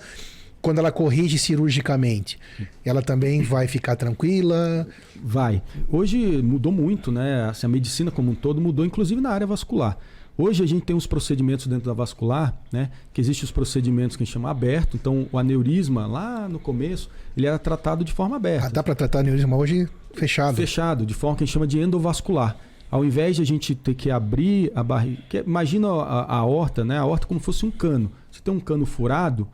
quando 0.61 0.79
ela 0.79 0.91
corrige 0.91 1.39
cirurgicamente, 1.39 2.37
ela 2.83 3.01
também 3.01 3.41
vai 3.41 3.67
ficar 3.67 3.95
tranquila? 3.95 4.85
Vai. 5.23 5.61
Hoje 5.89 6.41
mudou 6.41 6.71
muito, 6.71 7.11
né? 7.11 7.49
Assim, 7.49 7.65
a 7.65 7.69
medicina 7.69 8.11
como 8.11 8.31
um 8.31 8.35
todo 8.35 8.59
mudou, 8.59 8.85
inclusive 8.85 9.21
na 9.21 9.29
área 9.29 9.47
vascular. 9.47 9.97
Hoje 10.41 10.63
a 10.63 10.65
gente 10.65 10.85
tem 10.85 10.95
uns 10.95 11.05
procedimentos 11.05 11.67
dentro 11.67 11.87
da 11.87 11.93
vascular, 11.93 12.57
né? 12.71 12.91
Que 13.11 13.19
existem 13.19 13.43
os 13.43 13.51
procedimentos 13.51 14.15
que 14.15 14.23
a 14.23 14.25
gente 14.25 14.33
chama 14.33 14.49
aberto. 14.49 14.95
Então, 14.95 15.27
o 15.33 15.37
aneurisma, 15.37 16.07
lá 16.07 16.47
no 16.47 16.57
começo, 16.57 17.09
ele 17.35 17.45
era 17.45 17.59
tratado 17.59 18.05
de 18.05 18.13
forma 18.13 18.37
aberta. 18.37 18.67
Ah, 18.67 18.69
dá 18.69 18.81
para 18.81 18.95
tratar 18.95 19.19
aneurisma 19.19 19.57
hoje 19.57 19.89
fechado? 20.13 20.55
Fechado, 20.55 21.05
de 21.05 21.13
forma 21.13 21.35
que 21.35 21.43
a 21.43 21.45
gente 21.45 21.53
chama 21.53 21.67
de 21.67 21.77
endovascular. 21.77 22.55
Ao 22.89 23.03
invés 23.03 23.35
de 23.35 23.41
a 23.41 23.45
gente 23.45 23.75
ter 23.75 23.93
que 23.93 24.09
abrir 24.09 24.71
a 24.73 24.81
barriga. 24.81 25.43
Imagina 25.45 25.89
a, 25.89 26.37
a 26.37 26.45
horta, 26.45 26.85
né? 26.85 26.97
A 26.97 27.03
horta 27.03 27.27
como 27.27 27.41
fosse 27.41 27.65
um 27.65 27.71
cano. 27.71 28.09
Você 28.31 28.39
tem 28.41 28.53
um 28.53 28.61
cano 28.61 28.85
furado, 28.85 29.45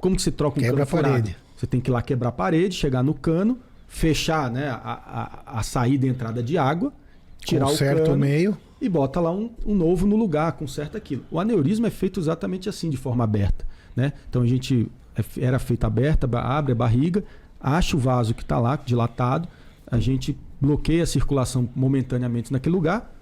como 0.00 0.16
que 0.16 0.22
se 0.22 0.32
troca 0.32 0.58
um 0.58 0.60
Quebra 0.60 0.84
cano 0.84 0.98
a 0.98 1.02
parede. 1.04 1.30
Furado? 1.34 1.50
Você 1.56 1.66
tem 1.68 1.80
que 1.80 1.88
ir 1.88 1.92
lá 1.92 2.02
quebrar 2.02 2.30
a 2.30 2.32
parede, 2.32 2.74
chegar 2.74 3.04
no 3.04 3.14
cano, 3.14 3.60
fechar 3.86 4.50
né, 4.50 4.70
a, 4.70 5.42
a, 5.46 5.58
a 5.60 5.62
saída 5.62 6.04
e 6.04 6.08
entrada 6.08 6.42
de 6.42 6.58
água, 6.58 6.92
tirar 7.40 7.66
Conserta 7.66 8.02
o 8.02 8.04
cano. 8.04 8.16
o 8.16 8.18
meio 8.18 8.56
e 8.80 8.88
bota 8.88 9.20
lá 9.20 9.30
um, 9.30 9.50
um 9.66 9.74
novo 9.74 10.06
no 10.06 10.16
lugar, 10.16 10.52
conserta 10.52 10.98
aquilo. 10.98 11.24
O 11.30 11.38
aneurisma 11.38 11.88
é 11.88 11.90
feito 11.90 12.18
exatamente 12.18 12.68
assim, 12.68 12.88
de 12.88 12.96
forma 12.96 13.24
aberta. 13.24 13.66
Né? 13.94 14.12
Então 14.28 14.42
a 14.42 14.46
gente 14.46 14.90
é 15.16 15.44
era 15.44 15.58
feito 15.58 15.84
aberta, 15.84 16.28
abre 16.38 16.72
a 16.72 16.74
barriga, 16.74 17.24
acha 17.60 17.96
o 17.96 18.00
vaso 18.00 18.34
que 18.34 18.42
está 18.42 18.58
lá, 18.58 18.76
dilatado, 18.76 19.48
a 19.86 19.98
gente 19.98 20.38
bloqueia 20.60 21.02
a 21.02 21.06
circulação 21.06 21.68
momentaneamente 21.74 22.52
naquele 22.52 22.74
lugar 22.74 23.14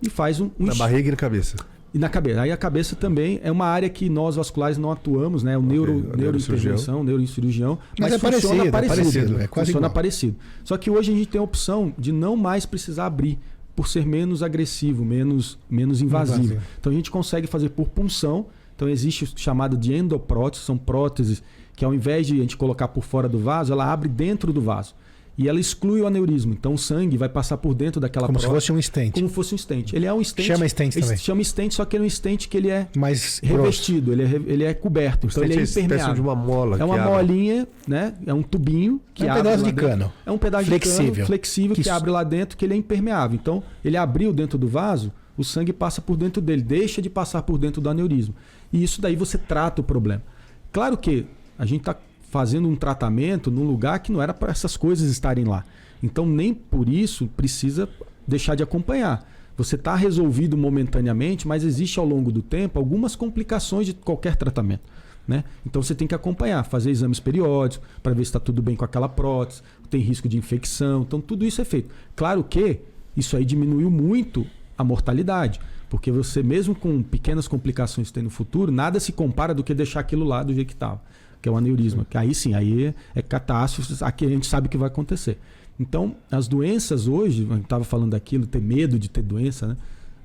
e 0.00 0.10
faz 0.10 0.40
um. 0.40 0.50
um 0.58 0.66
na 0.66 0.74
barriga 0.74 1.08
e 1.08 1.10
na 1.10 1.16
cabeça. 1.16 1.56
E 1.94 1.98
na 1.98 2.08
cabeça. 2.08 2.40
Aí 2.40 2.50
a 2.50 2.56
cabeça 2.56 2.96
também 2.96 3.38
é 3.42 3.52
uma 3.52 3.66
área 3.66 3.88
que 3.88 4.08
nós 4.08 4.36
vasculares 4.36 4.78
não 4.78 4.90
atuamos, 4.90 5.42
né? 5.42 5.56
O 5.56 5.60
okay, 5.60 5.72
neuro, 5.72 6.16
neurointervenção, 6.16 7.04
neurocirurgião. 7.04 7.78
Mas, 7.98 8.10
mas 8.10 8.12
é 8.12 8.18
parecido, 8.18 8.48
parecido, 8.48 8.66
é 8.66 8.70
parecido. 8.70 9.40
É 9.40 9.46
quase 9.46 9.68
funciona 9.68 9.86
igual. 9.86 9.94
parecido. 9.94 10.36
Só 10.64 10.78
que 10.78 10.90
hoje 10.90 11.12
a 11.12 11.14
gente 11.14 11.28
tem 11.28 11.38
a 11.38 11.44
opção 11.44 11.92
de 11.98 12.10
não 12.10 12.34
mais 12.34 12.64
precisar 12.64 13.06
abrir 13.06 13.38
por 13.76 13.88
ser 13.88 14.06
menos 14.06 14.42
agressivo, 14.42 15.04
menos, 15.04 15.58
menos 15.68 16.00
invasivo. 16.00 16.44
invasivo. 16.44 16.62
Então 16.80 16.92
a 16.92 16.94
gente 16.94 17.10
consegue 17.10 17.46
fazer 17.46 17.68
por 17.70 17.88
punção. 17.88 18.46
Então 18.74 18.88
existe 18.88 19.24
o 19.24 19.28
chamado 19.36 19.76
de 19.76 19.94
endoprótese, 19.94 20.64
são 20.64 20.78
próteses 20.78 21.42
que 21.76 21.84
ao 21.84 21.92
invés 21.92 22.26
de 22.26 22.34
a 22.34 22.38
gente 22.38 22.56
colocar 22.56 22.88
por 22.88 23.04
fora 23.04 23.28
do 23.28 23.38
vaso, 23.38 23.72
ela 23.72 23.90
abre 23.90 24.08
dentro 24.08 24.52
do 24.52 24.60
vaso 24.60 24.94
e 25.36 25.48
ela 25.48 25.58
exclui 25.58 26.00
o 26.02 26.06
aneurisma. 26.06 26.52
Então 26.52 26.74
o 26.74 26.78
sangue 26.78 27.16
vai 27.16 27.28
passar 27.28 27.56
por 27.56 27.74
dentro 27.74 28.00
daquela 28.00 28.26
Como 28.26 28.38
prótese, 28.38 28.60
se 28.60 28.66
fosse 28.66 28.72
um 28.72 28.82
stent. 28.82 29.14
Como 29.14 29.28
fosse 29.28 29.54
um 29.54 29.58
stent. 29.58 29.92
Ele 29.92 30.06
é 30.06 30.12
um 30.12 30.22
stent. 30.22 30.46
Chama 30.46 30.68
stent 30.68 30.94
também. 30.94 31.16
Chama 31.16 31.44
stent, 31.44 31.72
só 31.72 31.84
que 31.84 31.96
ele 31.96 32.04
é 32.04 32.06
um 32.06 32.10
stent 32.10 32.48
que 32.48 32.56
ele 32.56 32.68
é 32.68 32.88
Mais 32.96 33.40
revestido, 33.42 34.12
ele 34.12 34.22
é, 34.22 34.26
ele 34.46 34.64
é 34.64 34.74
coberto. 34.74 35.26
Então 35.26 35.42
ele 35.42 35.54
é, 35.54 35.60
é 35.60 35.62
impermeável. 35.62 36.14
de 36.14 36.20
uma 36.20 36.34
mola. 36.34 36.78
É 36.78 36.84
uma 36.84 36.98
molinha, 36.98 37.66
né? 37.86 38.14
É 38.26 38.34
um 38.34 38.42
tubinho 38.42 39.00
que 39.14 39.26
é 39.26 39.32
um 39.32 39.36
pedaço 39.36 39.64
de 39.64 39.72
cano. 39.72 40.12
É 40.26 40.30
um 40.30 40.38
pedaço 40.38 40.66
flexível. 40.66 41.04
de 41.04 41.12
cano 41.12 41.26
flexível 41.26 41.76
que, 41.76 41.82
que 41.82 41.90
abre 41.90 42.10
lá 42.10 42.22
dentro, 42.22 42.56
que 42.56 42.64
ele 42.64 42.74
é 42.74 42.76
impermeável. 42.76 43.38
Então 43.40 43.62
ele 43.84 43.96
abriu 43.96 44.32
dentro 44.32 44.58
do 44.58 44.68
vaso, 44.68 45.12
o 45.36 45.42
sangue 45.42 45.72
passa 45.72 46.02
por 46.02 46.16
dentro 46.16 46.42
dele, 46.42 46.62
deixa 46.62 47.00
de 47.00 47.08
passar 47.08 47.42
por 47.42 47.56
dentro 47.58 47.80
do 47.80 47.88
aneurisma. 47.88 48.34
E 48.72 48.82
isso 48.82 49.00
daí 49.00 49.16
você 49.16 49.38
trata 49.38 49.80
o 49.80 49.84
problema. 49.84 50.22
Claro 50.70 50.96
que 50.96 51.26
a 51.58 51.64
gente 51.64 51.80
está 51.80 51.96
fazendo 52.32 52.66
um 52.66 52.74
tratamento 52.74 53.50
num 53.50 53.64
lugar 53.64 53.98
que 53.98 54.10
não 54.10 54.22
era 54.22 54.32
para 54.32 54.50
essas 54.50 54.74
coisas 54.74 55.10
estarem 55.10 55.44
lá. 55.44 55.66
Então, 56.02 56.24
nem 56.24 56.54
por 56.54 56.88
isso 56.88 57.28
precisa 57.36 57.86
deixar 58.26 58.54
de 58.54 58.62
acompanhar. 58.62 59.28
Você 59.54 59.74
está 59.74 59.94
resolvido 59.94 60.56
momentaneamente, 60.56 61.46
mas 61.46 61.62
existe 61.62 61.98
ao 61.98 62.06
longo 62.06 62.32
do 62.32 62.40
tempo 62.40 62.78
algumas 62.78 63.14
complicações 63.14 63.86
de 63.86 63.92
qualquer 63.92 64.34
tratamento. 64.34 64.82
Né? 65.28 65.44
Então 65.64 65.82
você 65.82 65.94
tem 65.94 66.08
que 66.08 66.14
acompanhar, 66.14 66.64
fazer 66.64 66.90
exames 66.90 67.20
periódicos 67.20 67.86
para 68.02 68.14
ver 68.14 68.24
se 68.24 68.30
está 68.30 68.40
tudo 68.40 68.62
bem 68.62 68.74
com 68.74 68.84
aquela 68.84 69.10
prótese, 69.10 69.62
tem 69.90 70.00
risco 70.00 70.26
de 70.26 70.38
infecção. 70.38 71.02
Então 71.02 71.20
tudo 71.20 71.44
isso 71.44 71.60
é 71.60 71.66
feito. 71.66 71.94
Claro 72.16 72.42
que 72.42 72.80
isso 73.14 73.36
aí 73.36 73.44
diminuiu 73.44 73.90
muito 73.90 74.46
a 74.76 74.82
mortalidade, 74.82 75.60
porque 75.90 76.10
você 76.10 76.42
mesmo 76.42 76.74
com 76.74 77.02
pequenas 77.02 77.46
complicações 77.46 78.08
que 78.08 78.14
tem 78.14 78.22
no 78.22 78.30
futuro, 78.30 78.72
nada 78.72 78.98
se 78.98 79.12
compara 79.12 79.54
do 79.54 79.62
que 79.62 79.74
deixar 79.74 80.00
aquilo 80.00 80.24
lá 80.24 80.42
do 80.42 80.54
jeito 80.54 80.68
que 80.68 80.74
estava, 80.74 81.00
que 81.42 81.48
é 81.48 81.52
o 81.52 81.56
aneurisma. 81.56 82.06
Que 82.08 82.16
aí 82.16 82.34
sim, 82.34 82.54
aí 82.54 82.94
é 83.14 83.20
catástrofe, 83.20 84.02
aqui 84.02 84.24
a 84.24 84.28
gente 84.28 84.46
sabe 84.46 84.68
o 84.68 84.70
que 84.70 84.78
vai 84.78 84.86
acontecer. 84.86 85.38
Então, 85.78 86.14
as 86.30 86.46
doenças 86.46 87.08
hoje, 87.08 87.46
a 87.50 87.54
gente 87.54 87.64
estava 87.64 87.82
falando 87.82 88.12
daquilo, 88.12 88.46
ter 88.46 88.60
medo 88.60 88.98
de 88.98 89.10
ter 89.10 89.22
doença, 89.22 89.66
né? 89.66 89.76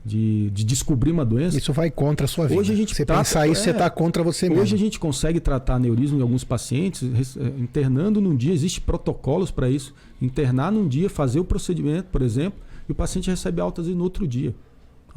De, 0.06 0.50
de, 0.52 0.64
descobrir 0.64 1.12
uma 1.12 1.26
doença. 1.26 1.58
Isso 1.58 1.74
vai 1.74 1.92
contra 1.92 2.26
a 2.26 2.28
sua 2.30 2.48
vida. 2.48 2.62
Hoje 2.62 2.72
a 2.72 2.76
gente 2.76 2.96
você 2.96 3.06
trata, 3.06 3.24
pensar 3.24 3.46
isso, 3.46 3.60
é, 3.60 3.64
você 3.66 3.70
está 3.72 3.90
contra 3.90 4.24
você 4.24 4.46
hoje 4.46 4.50
mesmo. 4.52 4.64
Hoje 4.64 4.76
a 4.76 4.78
gente 4.78 4.98
consegue 5.00 5.38
tratar 5.42 5.76
aneurisma 5.76 6.18
em 6.18 6.22
alguns 6.22 6.46
pacientes, 6.46 7.04
eh, 7.36 7.52
internando 7.60 8.22
num 8.22 8.34
dia, 8.34 8.54
existe 8.54 8.80
protocolos 8.80 9.52
para 9.52 9.70
isso. 9.70 9.94
Internar 10.22 10.72
num 10.72 10.88
dia, 10.88 11.10
fazer 11.10 11.42
o 11.42 11.44
procedimento, 11.44 12.08
por 12.10 12.22
exemplo, 12.22 12.58
e 12.88 12.92
o 12.94 12.96
paciente 12.96 13.30
recebe 13.30 13.60
altas 13.60 13.88
no 13.88 14.02
outro 14.02 14.26
dia. 14.26 14.56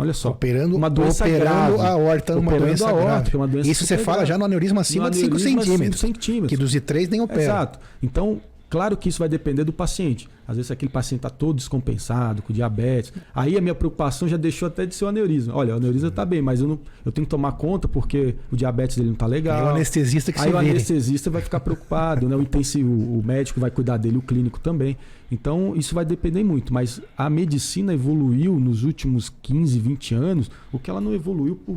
Olha 0.00 0.14
só. 0.14 0.30
Operando, 0.30 0.76
uma 0.76 0.88
doença 0.88 1.24
operando 1.24 1.76
grave. 1.76 1.86
a 1.86 1.96
horta, 1.96 2.36
uma 2.38 2.58
doença 2.58 2.88
a 2.88 2.92
grave. 2.92 3.36
Uma 3.36 3.46
doença 3.46 3.70
Isso 3.70 3.86
você 3.86 3.98
fala 3.98 4.24
já 4.24 4.38
no 4.38 4.44
aneurisma 4.44 4.80
acima 4.80 5.04
no 5.04 5.10
de 5.10 5.18
5 5.18 5.38
centímetros, 5.38 6.00
centímetros. 6.00 6.48
Que 6.48 6.56
dos 6.56 6.70
de 6.70 6.80
3 6.80 7.08
nem 7.08 7.20
opera. 7.20 7.42
Exato. 7.42 7.78
Então, 8.02 8.40
Claro 8.70 8.96
que 8.96 9.08
isso 9.08 9.18
vai 9.18 9.28
depender 9.28 9.64
do 9.64 9.72
paciente. 9.72 10.28
Às 10.46 10.56
vezes 10.56 10.70
aquele 10.70 10.90
paciente 10.90 11.18
está 11.18 11.28
todo 11.28 11.56
descompensado, 11.56 12.40
com 12.40 12.52
diabetes. 12.52 13.12
Aí 13.34 13.58
a 13.58 13.60
minha 13.60 13.74
preocupação 13.74 14.28
já 14.28 14.36
deixou 14.36 14.68
até 14.68 14.86
de 14.86 14.94
ser 14.94 15.06
o 15.06 15.08
aneurisma. 15.08 15.56
Olha, 15.56 15.74
o 15.74 15.76
aneurisma 15.76 16.06
está 16.06 16.24
bem, 16.24 16.40
mas 16.40 16.60
eu, 16.60 16.68
não, 16.68 16.78
eu 17.04 17.10
tenho 17.10 17.26
que 17.26 17.30
tomar 17.30 17.52
conta 17.52 17.88
porque 17.88 18.36
o 18.50 18.56
diabetes 18.56 18.96
dele 18.96 19.08
não 19.08 19.14
está 19.14 19.26
legal. 19.26 19.58
Aí 19.58 19.64
o 19.64 19.68
anestesista 19.70 20.32
que 20.32 20.40
Aí 20.40 20.52
o 20.52 20.56
anestesista 20.56 21.28
vai 21.28 21.42
ficar 21.42 21.58
preocupado, 21.58 22.28
né? 22.28 22.36
o, 22.36 22.40
intensivo, 22.40 22.90
o 22.90 23.20
médico 23.24 23.58
vai 23.58 23.72
cuidar 23.72 23.96
dele, 23.96 24.18
o 24.18 24.22
clínico 24.22 24.60
também. 24.60 24.96
Então 25.32 25.74
isso 25.74 25.92
vai 25.92 26.04
depender 26.04 26.44
muito. 26.44 26.72
Mas 26.72 27.02
a 27.18 27.28
medicina 27.28 27.92
evoluiu 27.92 28.60
nos 28.60 28.84
últimos 28.84 29.32
15, 29.42 29.80
20 29.80 30.14
anos, 30.14 30.50
o 30.70 30.78
que 30.78 30.88
ela 30.88 31.00
não 31.00 31.12
evoluiu 31.12 31.56
por 31.56 31.76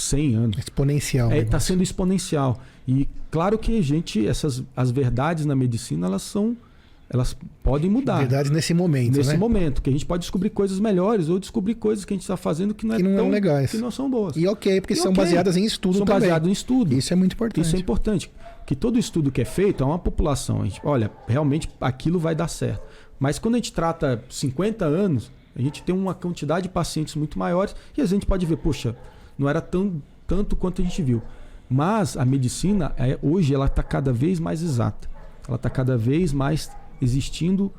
100 0.00 0.34
anos. 0.34 0.58
Exponencial. 0.58 1.28
Está 1.28 1.36
o 1.36 1.44
negócio. 1.44 1.60
sendo 1.66 1.82
exponencial. 1.82 2.60
E 2.86 3.08
claro 3.30 3.58
que 3.58 3.78
a 3.78 3.82
gente, 3.82 4.26
essas 4.26 4.62
as 4.76 4.90
verdades 4.90 5.44
na 5.44 5.54
medicina, 5.54 6.06
elas 6.06 6.22
são, 6.22 6.56
elas 7.10 7.36
podem 7.62 7.90
mudar. 7.90 8.18
Verdade 8.18 8.50
nesse 8.50 8.72
momento, 8.74 9.16
Nesse 9.16 9.30
né? 9.30 9.36
momento, 9.36 9.80
que 9.82 9.90
a 9.90 9.92
gente 9.92 10.06
pode 10.06 10.22
descobrir 10.22 10.50
coisas 10.50 10.78
melhores 10.80 11.28
ou 11.28 11.38
descobrir 11.38 11.74
coisas 11.74 12.04
que 12.04 12.12
a 12.12 12.16
gente 12.16 12.22
está 12.22 12.36
fazendo 12.36 12.74
que 12.74 12.86
não, 12.86 12.96
Que 12.96 13.02
é 13.02 13.04
não 13.04 13.14
tão 13.16 13.24
são 13.24 13.30
legais. 13.30 13.70
que 13.70 13.76
não 13.78 13.90
são 13.90 14.10
boas. 14.10 14.36
E 14.36 14.46
ok, 14.46 14.80
porque 14.80 14.94
E 14.94 14.96
são 14.96 15.10
ok. 15.12 15.24
baseadas 15.24 15.56
em 15.56 15.64
estudo 15.64 15.98
são 15.98 16.06
também. 16.06 16.20
baseadas 16.20 16.48
em 16.48 16.52
estudo. 16.52 16.94
Isso 16.94 17.12
é 17.12 17.16
muito 17.16 17.32
importante. 17.34 17.64
Isso 17.66 17.76
é 17.76 17.78
importante. 17.78 18.30
Que 18.66 18.74
todo 18.76 18.98
estudo 18.98 19.30
que 19.32 19.40
é 19.40 19.44
feito 19.46 19.82
é 19.82 19.86
uma 19.86 19.98
população. 19.98 20.60
A 20.62 20.64
gente, 20.64 20.80
olha, 20.84 21.10
realmente 21.26 21.68
aquilo 21.80 22.18
vai 22.18 22.34
dar 22.34 22.48
certo. 22.48 22.82
Mas 23.18 23.38
quando 23.38 23.54
a 23.54 23.58
gente 23.58 23.72
trata 23.72 24.22
50 24.28 24.84
anos, 24.84 25.30
a 25.56 25.60
gente 25.62 25.82
tem 25.82 25.94
uma 25.94 26.14
quantidade 26.14 26.64
de 26.64 26.68
pacientes 26.68 27.14
muito 27.16 27.38
maiores 27.38 27.74
e 27.96 28.00
a 28.02 28.04
gente 28.06 28.24
pode 28.26 28.44
ver, 28.46 28.56
poxa, 28.58 28.94
não 29.38 29.48
era 29.48 29.60
tão, 29.60 30.02
tanto 30.26 30.56
quanto 30.56 30.82
a 30.82 30.84
gente 30.84 31.02
viu. 31.02 31.22
Mas 31.70 32.16
a 32.16 32.24
medicina, 32.24 32.92
é, 32.96 33.18
hoje, 33.22 33.54
ela 33.54 33.66
está 33.66 33.82
cada 33.82 34.12
vez 34.12 34.40
mais 34.40 34.62
exata. 34.62 35.08
Ela 35.46 35.56
está 35.56 35.70
cada 35.70 35.96
vez 35.96 36.32
mais 36.32 36.70
existindo 37.00 37.70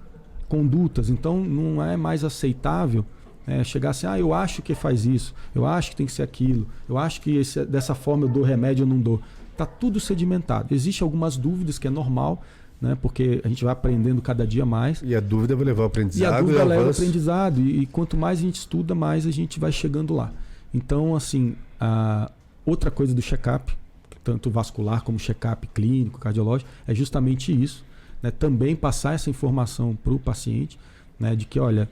condutas. 0.48 1.10
Então, 1.10 1.40
não 1.44 1.84
é 1.84 1.96
mais 1.98 2.24
aceitável 2.24 3.06
é, 3.48 3.64
chegar 3.64 3.92
assim, 3.92 4.06
ah, 4.06 4.20
eu 4.20 4.32
acho 4.32 4.62
que 4.62 4.76
faz 4.76 5.06
isso, 5.08 5.34
eu 5.56 5.66
acho 5.66 5.90
que 5.90 5.96
tem 5.96 6.06
que 6.06 6.12
ser 6.12 6.22
aquilo, 6.22 6.68
eu 6.88 7.00
acho 7.00 7.20
que 7.20 7.36
esse- 7.38 7.66
dessa 7.66 7.96
forma 7.96 8.26
eu 8.26 8.30
dou 8.30 8.44
remédio 8.44 8.84
ou 8.86 8.90
não 8.90 9.00
dou. 9.00 9.20
Está 9.52 9.66
tudo 9.66 10.00
sedimentado. 10.00 10.72
Existem 10.74 11.04
algumas 11.04 11.36
dúvidas 11.36 11.80
que 11.80 11.88
é 11.88 11.90
normal, 11.90 12.44
né, 12.80 12.96
porque 13.02 13.42
a 13.44 13.48
gente 13.48 13.64
vai 13.64 13.74
aprendendo 13.74 14.22
cada 14.22 14.46
dia 14.46 14.66
mais. 14.68 15.02
E 15.04 15.16
a 15.16 15.20
dúvida 15.20 15.56
vai 15.56 15.66
levar 15.66 15.82
ao 15.84 15.88
E 15.88 15.90
aprendizado 15.90 16.34
a 16.34 16.40
dúvida 16.42 16.62
ao 16.62 16.68
leva 16.68 16.84
ao 16.84 16.90
aprendizado. 16.92 17.60
E, 17.60 17.82
e 17.82 17.86
quanto 17.88 18.16
mais 18.16 18.38
a 18.38 18.42
gente 18.44 18.56
estuda, 18.56 18.94
mais 18.94 19.26
a 19.26 19.32
gente 19.32 19.60
vai 19.60 19.72
chegando 19.72 20.14
lá. 20.14 20.32
Então, 20.74 21.16
assim, 21.16 21.56
a 21.80 22.32
outra 22.66 22.92
coisa 22.92 23.14
do 23.14 23.22
check-up, 23.22 23.76
tanto 24.24 24.50
vascular 24.50 25.04
como 25.04 25.18
check-up 25.20 25.68
clínico, 25.68 26.20
cardiológico, 26.20 26.70
é 26.88 26.94
justamente 26.94 27.52
isso. 27.52 27.84
Né? 28.22 28.32
Também 28.32 28.76
passar 28.76 29.14
essa 29.14 29.30
informação 29.30 29.96
para 29.96 30.14
o 30.14 30.20
paciente, 30.20 30.78
né? 31.20 31.36
de 31.36 31.46
que, 31.46 31.60
olha, 31.60 31.90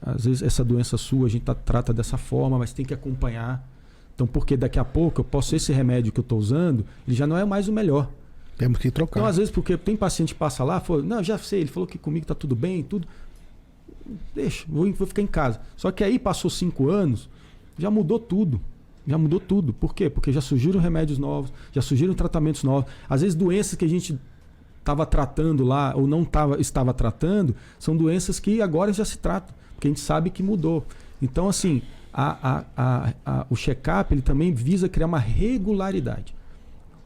às 0.00 0.24
vezes 0.24 0.42
essa 0.42 0.64
doença 0.64 0.96
sua 0.96 1.26
a 1.26 1.30
gente 1.30 1.42
tá- 1.42 1.54
trata 1.54 1.92
dessa 1.92 2.16
forma, 2.16 2.58
mas 2.58 2.72
tem 2.72 2.84
que 2.84 2.94
acompanhar. 2.94 3.66
Então, 4.14 4.26
porque 4.26 4.56
daqui 4.56 4.78
a 4.78 4.84
pouco 4.84 5.20
eu 5.20 5.24
posso 5.24 5.56
esse 5.56 5.72
remédio 5.72 6.12
que 6.12 6.20
eu 6.20 6.22
estou 6.22 6.38
usando, 6.38 6.84
ele 7.06 7.16
já 7.16 7.26
não 7.26 7.36
é 7.36 7.44
mais 7.44 7.66
o 7.68 7.72
melhor. 7.72 8.10
Temos 8.58 8.78
que 8.78 8.90
trocar. 8.90 9.18
Então, 9.18 9.28
às 9.28 9.36
vezes, 9.38 9.50
porque 9.50 9.76
tem 9.76 9.96
paciente 9.96 10.34
que 10.34 10.38
passa 10.38 10.62
lá, 10.62 10.78
fala, 10.80 11.02
não, 11.02 11.22
já 11.24 11.38
sei, 11.38 11.60
ele 11.62 11.70
falou 11.70 11.86
que 11.86 11.98
comigo 11.98 12.26
tá 12.26 12.34
tudo 12.34 12.54
bem, 12.54 12.82
tudo. 12.82 13.08
Deixa, 14.34 14.64
vou, 14.68 14.92
vou 14.92 15.06
ficar 15.06 15.22
em 15.22 15.26
casa. 15.26 15.60
Só 15.76 15.90
que 15.90 16.04
aí 16.04 16.18
passou 16.18 16.50
cinco 16.50 16.90
anos, 16.90 17.28
já 17.78 17.90
mudou 17.90 18.18
tudo. 18.18 18.60
Já 19.06 19.18
mudou 19.18 19.40
tudo. 19.40 19.72
Por 19.72 19.94
quê? 19.94 20.08
Porque 20.08 20.32
já 20.32 20.40
surgiram 20.40 20.80
remédios 20.80 21.18
novos, 21.18 21.52
já 21.72 21.82
surgiram 21.82 22.14
tratamentos 22.14 22.62
novos. 22.62 22.90
Às 23.08 23.20
vezes, 23.22 23.34
doenças 23.34 23.74
que 23.74 23.84
a 23.84 23.88
gente 23.88 24.18
estava 24.78 25.04
tratando 25.06 25.64
lá 25.64 25.92
ou 25.96 26.06
não 26.06 26.24
tava, 26.24 26.60
estava 26.60 26.92
tratando, 26.94 27.54
são 27.78 27.96
doenças 27.96 28.38
que 28.38 28.60
agora 28.62 28.92
já 28.92 29.04
se 29.04 29.18
tratam, 29.18 29.54
porque 29.74 29.88
a 29.88 29.90
gente 29.90 30.00
sabe 30.00 30.30
que 30.30 30.42
mudou. 30.42 30.84
Então, 31.20 31.48
assim, 31.48 31.82
a- 32.12 32.64
a- 32.76 33.12
a- 33.24 33.46
o 33.48 33.56
check-up 33.56 34.12
ele 34.12 34.22
também 34.22 34.52
visa 34.52 34.88
criar 34.88 35.06
uma 35.06 35.18
regularidade, 35.18 36.34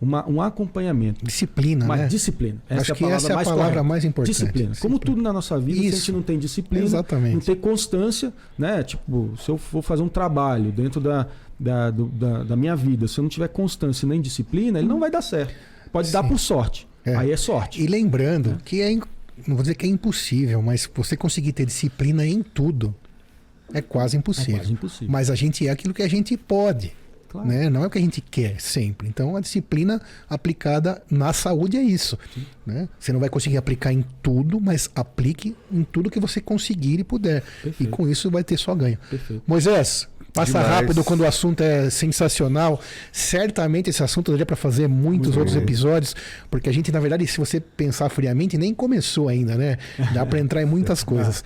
uma, 0.01 0.29
um 0.29 0.43
acompanhamento. 0.43 1.25
Disciplina, 1.25 1.85
Uma 1.85 1.97
né? 1.97 2.07
disciplina. 2.07 2.59
Acho 2.69 2.95
que 2.95 3.05
essa 3.05 3.29
é 3.29 3.33
a 3.33 3.37
mais 3.37 3.49
palavra 3.49 3.65
correta. 3.73 3.83
mais 3.83 4.05
importante. 4.05 4.33
Disciplina. 4.35 4.73
Como 4.81 4.99
tudo 4.99 5.23
na 5.23 5.33
nossa 5.33 5.59
vida, 5.59 5.81
se 5.81 5.87
a 5.87 5.89
Isso. 5.89 5.99
gente 5.99 6.13
não 6.13 6.23
tem 6.23 6.39
disciplina, 6.39 6.85
Exatamente. 6.85 7.35
não 7.35 7.41
tem 7.41 7.57
constância, 7.57 8.33
né? 8.59 8.83
Tipo, 8.83 9.33
se 9.43 9.49
eu 9.51 9.57
for 9.57 9.83
fazer 9.83 10.03
um 10.03 10.09
trabalho 10.09 10.71
dentro 10.71 11.01
da, 11.01 11.27
da, 11.59 11.91
do- 11.91 12.07
da, 12.07 12.43
da 12.45 12.57
minha 12.57 12.77
vida, 12.77 13.09
se 13.09 13.19
eu 13.19 13.23
não 13.23 13.29
tiver 13.31 13.49
constância 13.49 14.07
nem 14.07 14.21
disciplina, 14.21 14.79
ele 14.79 14.89
não 14.89 15.01
vai 15.01 15.11
dar 15.11 15.23
certo. 15.23 15.55
Pode 15.91 16.11
dar 16.13 16.23
Sim. 16.23 16.29
por 16.29 16.39
sorte. 16.39 16.87
É. 17.05 17.15
Aí 17.15 17.31
é 17.31 17.37
sorte. 17.37 17.83
E 17.83 17.87
lembrando 17.87 18.59
que 18.65 18.83
é, 18.83 18.93
não 18.95 19.55
vou 19.55 19.63
dizer 19.63 19.77
que 19.77 19.87
é 19.87 19.89
impossível, 19.89 20.61
mas 20.61 20.89
você 20.95 21.17
conseguir 21.17 21.53
ter 21.53 21.65
disciplina 21.65 22.27
em 22.27 22.43
tudo 22.43 22.95
é 23.73 23.81
quase 23.81 24.17
É 24.17 24.19
impossível. 24.19 24.57
quase 24.59 24.73
impossível. 24.73 25.09
Mas 25.11 25.31
a 25.31 25.35
gente 25.35 25.67
é 25.67 25.71
aquilo 25.71 25.95
que 25.95 26.03
a 26.03 26.09
gente 26.09 26.37
pode. 26.37 26.93
Claro. 27.29 27.49
Né? 27.49 27.69
Não 27.69 27.85
é 27.85 27.87
o 27.87 27.91
que 27.91 27.99
a 27.99 28.01
gente 28.01 28.21
quer 28.21 28.61
sempre. 28.61 29.09
Então 29.09 29.37
a 29.37 29.41
disciplina 29.41 30.01
aplicada 30.29 31.03
na 31.11 31.33
saúde 31.33 31.77
é 31.77 31.83
isso. 31.83 32.19
Né? 32.67 32.89
Você 32.99 33.13
não 33.13 33.21
vai 33.21 33.29
conseguir 33.29 33.57
aplicar 33.57 33.93
em 33.93 34.05
tudo, 34.23 34.61
mas 34.61 34.91
aplique 34.95 35.57
em 35.73 35.85
tudo 35.85 36.11
que 36.11 36.21
você 36.21 36.41
conseguir 36.41 37.01
e 37.01 37.05
puder. 37.05 37.43
Perfeito. 37.63 37.83
E 37.83 37.87
com 37.87 38.09
isso 38.09 38.31
vai 38.31 38.43
ter 38.45 38.59
só 38.59 38.75
ganho. 38.75 38.99
Perfeito. 39.11 39.43
Moisés, 39.47 40.09
passa 40.33 40.53
Demais. 40.59 40.69
rápido 40.69 41.03
quando 41.05 41.21
o 41.21 41.27
assunto 41.27 41.63
é 41.63 41.89
sensacional. 41.91 42.81
Certamente 43.13 43.91
esse 43.91 44.03
assunto 44.03 44.31
daria 44.31 44.45
para 44.47 44.57
fazer 44.57 44.87
muitos 44.89 45.29
Muito 45.29 45.39
outros 45.39 45.55
bem. 45.55 45.63
episódios, 45.65 46.15
porque 46.51 46.69
a 46.69 46.73
gente, 46.73 46.93
na 46.93 47.01
verdade, 47.01 47.27
se 47.27 47.39
você 47.39 47.59
pensar 47.61 48.09
friamente, 48.09 48.59
nem 48.59 48.75
começou 48.75 49.29
ainda, 49.29 49.57
né? 49.57 49.79
Dá 50.13 50.25
para 50.27 50.39
entrar 50.39 50.63
em 50.63 50.67
muitas 50.67 51.03
coisas. 51.05 51.43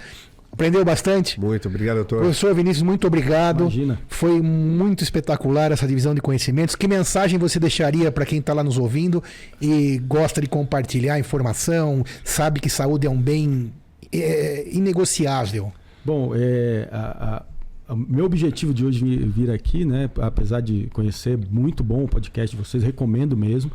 Aprendeu 0.52 0.84
bastante? 0.84 1.40
Muito 1.40 1.68
obrigado, 1.68 1.96
doutor. 1.96 2.18
Professor 2.20 2.54
Vinícius, 2.54 2.82
muito 2.82 3.06
obrigado. 3.06 3.62
Imagina. 3.62 3.98
Foi 4.08 4.42
muito 4.42 5.02
espetacular 5.02 5.72
essa 5.72 5.86
divisão 5.86 6.14
de 6.14 6.20
conhecimentos. 6.20 6.74
Que 6.74 6.86
mensagem 6.88 7.38
você 7.38 7.58
deixaria 7.58 8.10
para 8.12 8.26
quem 8.26 8.40
está 8.40 8.52
lá 8.52 8.62
nos 8.62 8.76
ouvindo 8.76 9.22
e 9.60 9.98
gosta 10.06 10.40
de 10.40 10.48
compartilhar 10.48 11.18
informação, 11.18 12.04
sabe 12.24 12.60
que 12.60 12.68
saúde 12.68 13.06
é 13.06 13.10
um 13.10 13.20
bem 13.20 13.72
é, 14.12 14.68
inegociável? 14.70 15.72
Bom, 16.04 16.32
é, 16.34 16.88
a- 16.92 17.44
a- 17.88 17.92
o 17.94 17.96
meu 17.96 18.24
objetivo 18.24 18.74
de 18.74 18.84
hoje 18.84 19.04
vir, 19.04 19.50
aqui, 19.50 19.84
né, 19.84 20.10
apesar 20.20 20.60
de 20.60 20.88
conhecer 20.92 21.38
muito 21.50 21.82
bom 21.82 22.04
o 22.04 22.08
podcast 22.08 22.54
de 22.56 22.62
vocês, 22.62 22.82
recomendo 22.82 23.36
mesmo, 23.36 23.70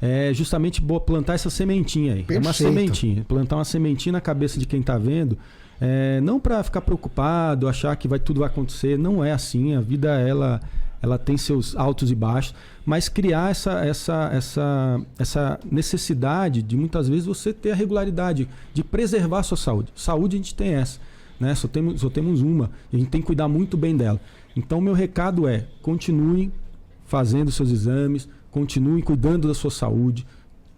é 0.00 0.32
justamente 0.32 0.80
plantar 1.04 1.34
essa 1.34 1.50
sementinha 1.50 2.14
aí. 2.14 2.20
É 2.28 2.32
uma 2.34 2.42
Perfeito. 2.44 2.54
sementinha. 2.56 3.24
Plantar 3.26 3.56
uma 3.56 3.64
sementinha 3.64 4.12
na 4.12 4.20
cabeça 4.20 4.58
de 4.60 4.66
quem 4.66 4.80
está 4.80 4.96
vendo. 4.96 5.36
É, 5.80 6.20
não 6.20 6.40
para 6.40 6.62
ficar 6.62 6.80
preocupado, 6.80 7.68
achar 7.68 7.94
que 7.96 8.08
vai 8.08 8.18
tudo 8.18 8.40
vai 8.40 8.48
acontecer. 8.48 8.98
Não 8.98 9.24
é 9.24 9.32
assim. 9.32 9.74
A 9.74 9.80
vida 9.80 10.18
ela, 10.18 10.60
ela 11.00 11.18
tem 11.18 11.36
seus 11.36 11.76
altos 11.76 12.10
e 12.10 12.14
baixos, 12.14 12.54
mas 12.84 13.08
criar 13.08 13.50
essa, 13.50 13.84
essa, 13.84 14.30
essa, 14.32 15.00
essa 15.18 15.60
necessidade 15.70 16.62
de 16.62 16.76
muitas 16.76 17.08
vezes 17.08 17.26
você 17.26 17.52
ter 17.52 17.72
a 17.72 17.74
regularidade 17.74 18.48
de 18.74 18.82
preservar 18.82 19.40
a 19.40 19.42
sua 19.42 19.56
saúde. 19.56 19.92
Saúde 19.94 20.36
a 20.36 20.38
gente 20.38 20.54
tem 20.54 20.74
essa 20.74 20.98
né? 21.38 21.54
Só 21.54 21.68
temos, 21.68 22.00
só 22.00 22.10
temos 22.10 22.40
uma. 22.40 22.70
A 22.92 22.96
gente 22.96 23.08
tem 23.08 23.20
que 23.20 23.26
cuidar 23.26 23.48
muito 23.48 23.76
bem 23.76 23.96
dela. 23.96 24.20
Então, 24.56 24.80
meu 24.80 24.94
recado 24.94 25.46
é: 25.46 25.66
continuem 25.82 26.52
fazendo 27.04 27.50
seus 27.50 27.70
exames, 27.70 28.28
continuem 28.50 29.02
cuidando 29.02 29.46
da 29.46 29.54
sua 29.54 29.70
saúde. 29.70 30.26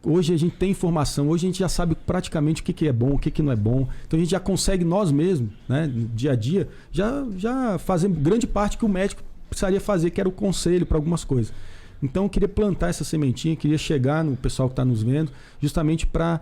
Hoje 0.03 0.33
a 0.33 0.37
gente 0.37 0.57
tem 0.57 0.71
informação, 0.71 1.29
hoje 1.29 1.47
a 1.47 1.49
gente 1.51 1.59
já 1.59 1.69
sabe 1.69 1.95
praticamente 1.95 2.63
o 2.63 2.65
que, 2.65 2.73
que 2.73 2.89
é 2.89 2.93
bom, 2.93 3.15
o 3.15 3.19
que, 3.19 3.31
que 3.31 3.43
não 3.43 3.53
é 3.53 3.57
bom. 3.57 3.87
Então 4.07 4.17
a 4.19 4.21
gente 4.21 4.31
já 4.31 4.41
consegue 4.41 4.83
nós 4.83 5.13
mesmos, 5.13 5.51
né, 5.69 5.93
dia 6.15 6.33
a 6.33 6.37
dia, 6.37 6.69
já, 6.91 7.27
já 7.37 7.79
fazer 7.79 8.09
grande 8.09 8.47
parte 8.47 8.79
que 8.79 8.85
o 8.85 8.89
médico 8.89 9.23
precisaria 9.51 9.81
fazer, 9.81 10.11
que 10.11 10.19
era 10.19 10.29
o 10.29 10.33
conselho 10.33 10.87
para 10.87 10.97
algumas 10.97 11.23
coisas. 11.23 11.53
Então 12.03 12.23
eu 12.23 12.31
queria 12.31 12.49
plantar 12.49 12.89
essa 12.89 13.05
sementinha, 13.05 13.55
queria 13.55 13.77
chegar 13.77 14.25
no 14.25 14.37
pessoal 14.37 14.71
que 14.71 14.73
está 14.73 14.87
nos 14.87 15.03
vendo, 15.03 15.31
justamente 15.61 16.07
para 16.07 16.41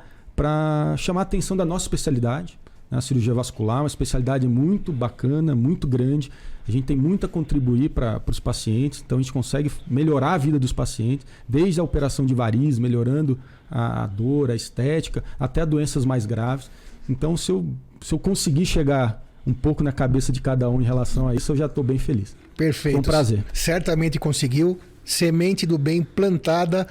chamar 0.96 1.22
a 1.22 1.24
atenção 1.24 1.56
da 1.56 1.64
nossa 1.64 1.84
especialidade, 1.84 2.56
né? 2.88 2.98
a 2.98 3.00
cirurgia 3.00 3.34
vascular, 3.34 3.82
uma 3.82 3.88
especialidade 3.88 4.46
muito 4.46 4.92
bacana, 4.92 5.52
muito 5.56 5.88
grande. 5.88 6.30
A 6.68 6.70
gente 6.70 6.84
tem 6.84 6.96
muito 6.96 7.24
a 7.24 7.28
contribuir 7.28 7.88
para 7.88 8.20
os 8.26 8.38
pacientes, 8.38 9.02
então 9.04 9.16
a 9.16 9.22
gente 9.22 9.32
consegue 9.32 9.72
melhorar 9.86 10.34
a 10.34 10.38
vida 10.38 10.58
dos 10.58 10.72
pacientes, 10.72 11.26
desde 11.48 11.80
a 11.80 11.82
operação 11.82 12.26
de 12.26 12.34
varizes, 12.34 12.78
melhorando 12.78 13.38
a, 13.70 14.04
a 14.04 14.06
dor, 14.06 14.50
a 14.50 14.54
estética, 14.54 15.24
até 15.40 15.64
doenças 15.64 16.04
mais 16.04 16.26
graves. 16.26 16.70
Então, 17.08 17.38
se 17.38 17.50
eu, 17.50 17.66
se 18.02 18.12
eu 18.12 18.18
conseguir 18.18 18.66
chegar 18.66 19.24
um 19.46 19.54
pouco 19.54 19.82
na 19.82 19.92
cabeça 19.92 20.30
de 20.30 20.42
cada 20.42 20.68
um 20.68 20.82
em 20.82 20.84
relação 20.84 21.26
a 21.26 21.34
isso, 21.34 21.52
eu 21.52 21.56
já 21.56 21.64
estou 21.64 21.82
bem 21.82 21.98
feliz. 21.98 22.36
Perfeito. 22.54 22.96
Foi 22.96 23.00
um 23.00 23.02
prazer. 23.02 23.42
Certamente 23.52 24.18
conseguiu. 24.18 24.78
Semente 25.02 25.64
do 25.64 25.78
bem 25.78 26.02
plantada, 26.02 26.86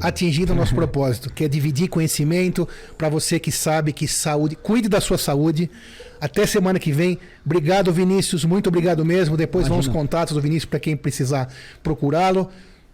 atingindo 0.00 0.52
o 0.52 0.56
nosso 0.56 0.74
propósito, 0.74 1.32
que 1.32 1.44
é 1.44 1.48
dividir 1.48 1.88
conhecimento 1.88 2.68
para 2.96 3.08
você 3.08 3.38
que 3.38 3.52
sabe 3.52 3.92
que 3.92 4.06
saúde, 4.08 4.56
cuide 4.56 4.88
da 4.88 5.00
sua 5.00 5.18
saúde. 5.18 5.70
Até 6.20 6.46
semana 6.46 6.78
que 6.78 6.92
vem. 6.92 7.18
Obrigado, 7.44 7.92
Vinícius. 7.92 8.44
Muito 8.44 8.68
obrigado 8.68 9.04
mesmo. 9.04 9.36
Depois 9.36 9.68
vão 9.68 9.78
os 9.78 9.86
Imagina. 9.86 10.02
contatos 10.02 10.34
do 10.34 10.40
Vinícius 10.40 10.64
para 10.66 10.80
quem 10.80 10.96
precisar 10.96 11.48
procurá-lo. 11.82 12.50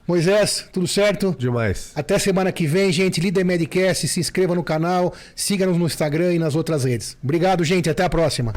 Moisés, 0.06 0.68
tudo 0.70 0.86
certo? 0.86 1.34
Demais. 1.38 1.90
Até 1.94 2.18
semana 2.18 2.52
que 2.52 2.66
vem, 2.66 2.92
gente. 2.92 3.20
Líder 3.20 3.44
Medcast, 3.44 4.06
se 4.06 4.20
inscreva 4.20 4.54
no 4.54 4.62
canal, 4.62 5.14
siga-nos 5.34 5.78
no 5.78 5.86
Instagram 5.86 6.34
e 6.34 6.38
nas 6.38 6.54
outras 6.54 6.84
redes. 6.84 7.16
Obrigado, 7.22 7.64
gente. 7.64 7.88
Até 7.88 8.04
a 8.04 8.10
próxima. 8.10 8.52